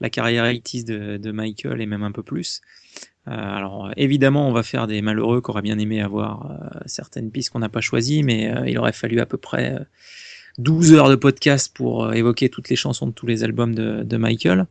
la 0.00 0.08
carrière 0.08 0.44
80 0.44 0.84
de, 0.86 1.16
de 1.18 1.30
Michael 1.30 1.82
et 1.82 1.86
même 1.86 2.02
un 2.02 2.12
peu 2.12 2.22
plus. 2.22 2.62
Euh, 3.28 3.32
alors 3.32 3.90
évidemment, 3.96 4.48
on 4.48 4.52
va 4.52 4.62
faire 4.62 4.86
des 4.86 5.02
malheureux 5.02 5.40
qui 5.40 5.50
auraient 5.50 5.62
bien 5.62 5.78
aimé 5.78 6.00
avoir 6.00 6.50
euh, 6.50 6.78
certaines 6.86 7.30
pistes 7.30 7.50
qu'on 7.50 7.58
n'a 7.58 7.68
pas 7.68 7.80
choisies, 7.80 8.22
mais 8.22 8.54
euh, 8.54 8.68
il 8.68 8.78
aurait 8.78 8.92
fallu 8.92 9.20
à 9.20 9.26
peu 9.26 9.36
près 9.36 9.74
euh, 9.74 9.84
12 10.58 10.94
heures 10.94 11.08
de 11.08 11.16
podcast 11.16 11.72
pour 11.74 12.12
évoquer 12.14 12.48
toutes 12.48 12.68
les 12.68 12.76
chansons 12.76 13.06
de 13.08 13.12
tous 13.12 13.26
les 13.26 13.44
albums 13.44 13.74
de, 13.74 14.02
de 14.02 14.16
Michael. 14.16 14.66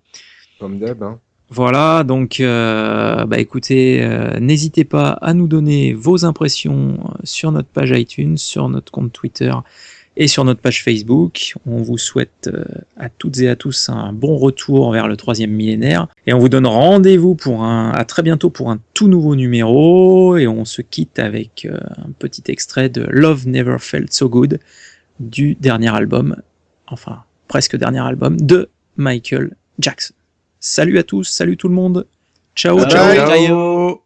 Comme 0.60 0.80
d'hab, 0.80 1.04
hein. 1.04 1.20
Voilà, 1.50 2.04
donc 2.04 2.40
euh, 2.40 3.26
bah 3.26 3.38
écoutez, 3.38 4.04
euh, 4.04 4.40
n'hésitez 4.40 4.84
pas 4.84 5.10
à 5.10 5.36
nous 5.36 5.48
donner 5.48 5.94
vos 5.94 6.26
impressions 6.26 6.98
sur 7.24 7.52
notre 7.52 7.70
page 7.70 7.92
iTunes, 7.92 8.38
sur 8.38 8.68
notre 8.68 8.92
compte 8.92 9.14
Twitter 9.14 9.54
et 10.18 10.28
sur 10.28 10.44
notre 10.44 10.62
page 10.62 10.84
Facebook. 10.84 11.56
On 11.66 11.82
vous 11.82 11.98
souhaite 11.98 12.50
euh, 12.54 12.64
à 12.98 13.10
toutes 13.10 13.40
et 13.40 13.50
à 13.50 13.56
tous 13.56 13.90
un 13.90 14.14
bon 14.14 14.38
retour 14.38 14.92
vers 14.92 15.08
le 15.08 15.18
troisième 15.18 15.52
millénaire 15.52 16.08
et 16.28 16.34
on 16.34 16.40
vous 16.40 16.50
donne 16.50 16.68
rendez-vous 16.68 17.36
pour 17.36 17.64
un 17.64 17.92
à 17.92 18.06
très 18.06 18.24
bientôt 18.24 18.50
pour 18.50 18.72
un 18.72 18.80
tout 18.94 19.08
nouveau 19.08 19.36
numéro 19.36 20.38
et 20.38 20.48
on 20.48 20.66
se 20.66 20.82
quitte 20.82 21.20
avec 21.20 21.68
euh, 21.70 21.78
un 21.98 22.12
petit 22.18 22.44
extrait 22.48 22.90
de 22.90 23.06
Love 23.10 23.48
Never 23.48 23.78
Felt 23.80 24.14
So 24.14 24.30
Good 24.30 24.60
du 25.20 25.56
dernier 25.56 25.94
album, 25.96 26.36
enfin 26.88 27.24
presque 27.48 27.76
dernier 27.76 28.00
album 28.00 28.40
de 28.40 28.70
Michael 28.98 29.56
Jackson. 29.80 30.14
Salut 30.60 30.98
à 30.98 31.04
tous, 31.04 31.26
salut 31.26 31.58
tout 31.58 31.70
le 31.70 31.76
monde. 31.76 32.06
Ciao, 32.56 32.80
Ciao. 32.86 33.14
ciao. 33.16 34.05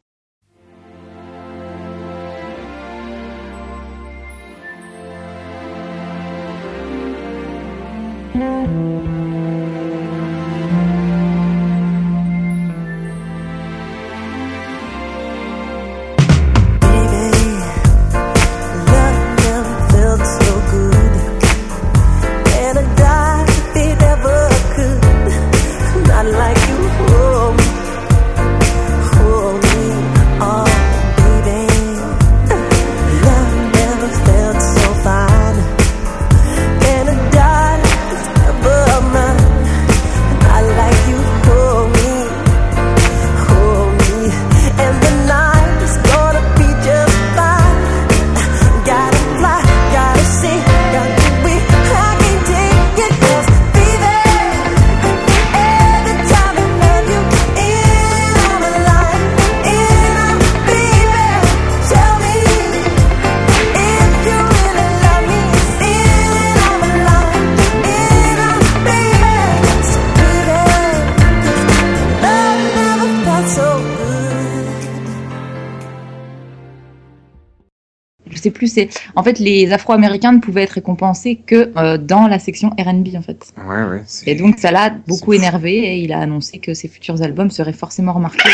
C'est 78.70 78.90
en 79.16 79.24
fait 79.24 79.40
les 79.40 79.72
Afro-Américains 79.72 80.32
ne 80.34 80.40
pouvaient 80.40 80.64
être 80.64 80.72
récompensés 80.72 81.36
que 81.36 81.72
euh, 81.78 81.98
dans 81.98 82.28
la 82.28 82.40
section 82.40 82.70
R&B 82.80 83.10
en 83.16 83.22
fait. 83.22 83.52
Ouais, 83.68 83.84
ouais. 83.84 84.02
c'est- 84.06 84.30
Et 84.30 84.36
donc 84.36 84.60
ça 84.60 84.72
l'a 84.72 84.92
beaucoup 85.08 85.34
énervé 85.34 85.74
et 85.78 85.98
il 85.98 86.14
a 86.14 86.20
annoncé 86.20 86.60
que 86.60 86.74
ses 86.74 86.88
futurs 86.88 87.22
albums 87.22 87.50
seraient 87.52 87.74
forcément 87.74 88.14
remarqués. 88.14 88.50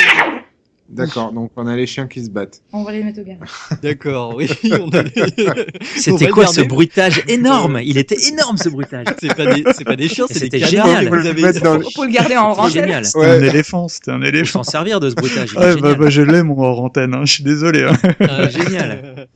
D'accord, 0.96 1.32
donc 1.32 1.52
on 1.56 1.68
a 1.68 1.76
les 1.76 1.86
chiens 1.88 2.08
qui 2.08 2.24
se 2.24 2.30
battent. 2.30 2.62
On 2.74 2.84
va 2.84 2.92
les 2.92 3.04
mettre 3.04 3.20
au 3.20 3.24
garage. 3.24 3.50
D'accord, 3.84 4.36
oui. 4.36 4.48
C'était 5.96 6.28
quoi 6.30 6.48
ce 6.48 6.62
bruitage 6.62 7.24
énorme? 7.28 7.80
Il 7.84 7.98
était 7.98 8.18
énorme 8.30 8.58
ce 8.58 8.70
bruitage. 8.70 9.06
C'est 9.20 9.36
pas 9.36 9.54
des, 9.54 9.64
c'est 9.76 9.84
pas 9.84 9.96
des 9.96 10.08
chiens, 10.08 10.26
c'est 10.28 10.36
des 10.36 10.40
C'était 10.46 10.60
génial. 10.66 11.08
vous 11.10 11.28
avez- 11.28 11.60
dans 11.60 11.78
le- 11.78 11.86
On 11.86 12.02
peut 12.02 12.08
le 12.08 12.12
garder 12.14 12.38
en 12.38 12.50
C'était 12.52 12.62
rangée. 12.62 12.80
génial. 12.82 13.06
C'était 13.06 13.20
Ouais. 13.20 13.30
un 13.30 13.44
éléphant, 13.44 13.88
c'était 13.88 14.12
un 14.12 14.20
Faut 14.20 14.26
éléphant. 14.26 14.64
s'en 14.64 14.72
servir 14.72 15.00
de 15.00 15.10
ce 15.10 15.16
bruitage. 15.16 15.54
Ouais, 15.56 15.62
bah, 15.62 15.76
génial. 15.76 15.96
bah, 15.98 16.10
je 16.10 16.22
l'ai 16.22 16.44
mon 16.44 16.60
hors 16.62 16.82
antenne, 16.84 17.14
hein, 17.14 17.22
je 17.26 17.32
suis 17.34 17.44
désolé. 17.44 17.84
hein. 17.84 17.94
Ah, 18.22 18.48
Génial. 18.50 19.28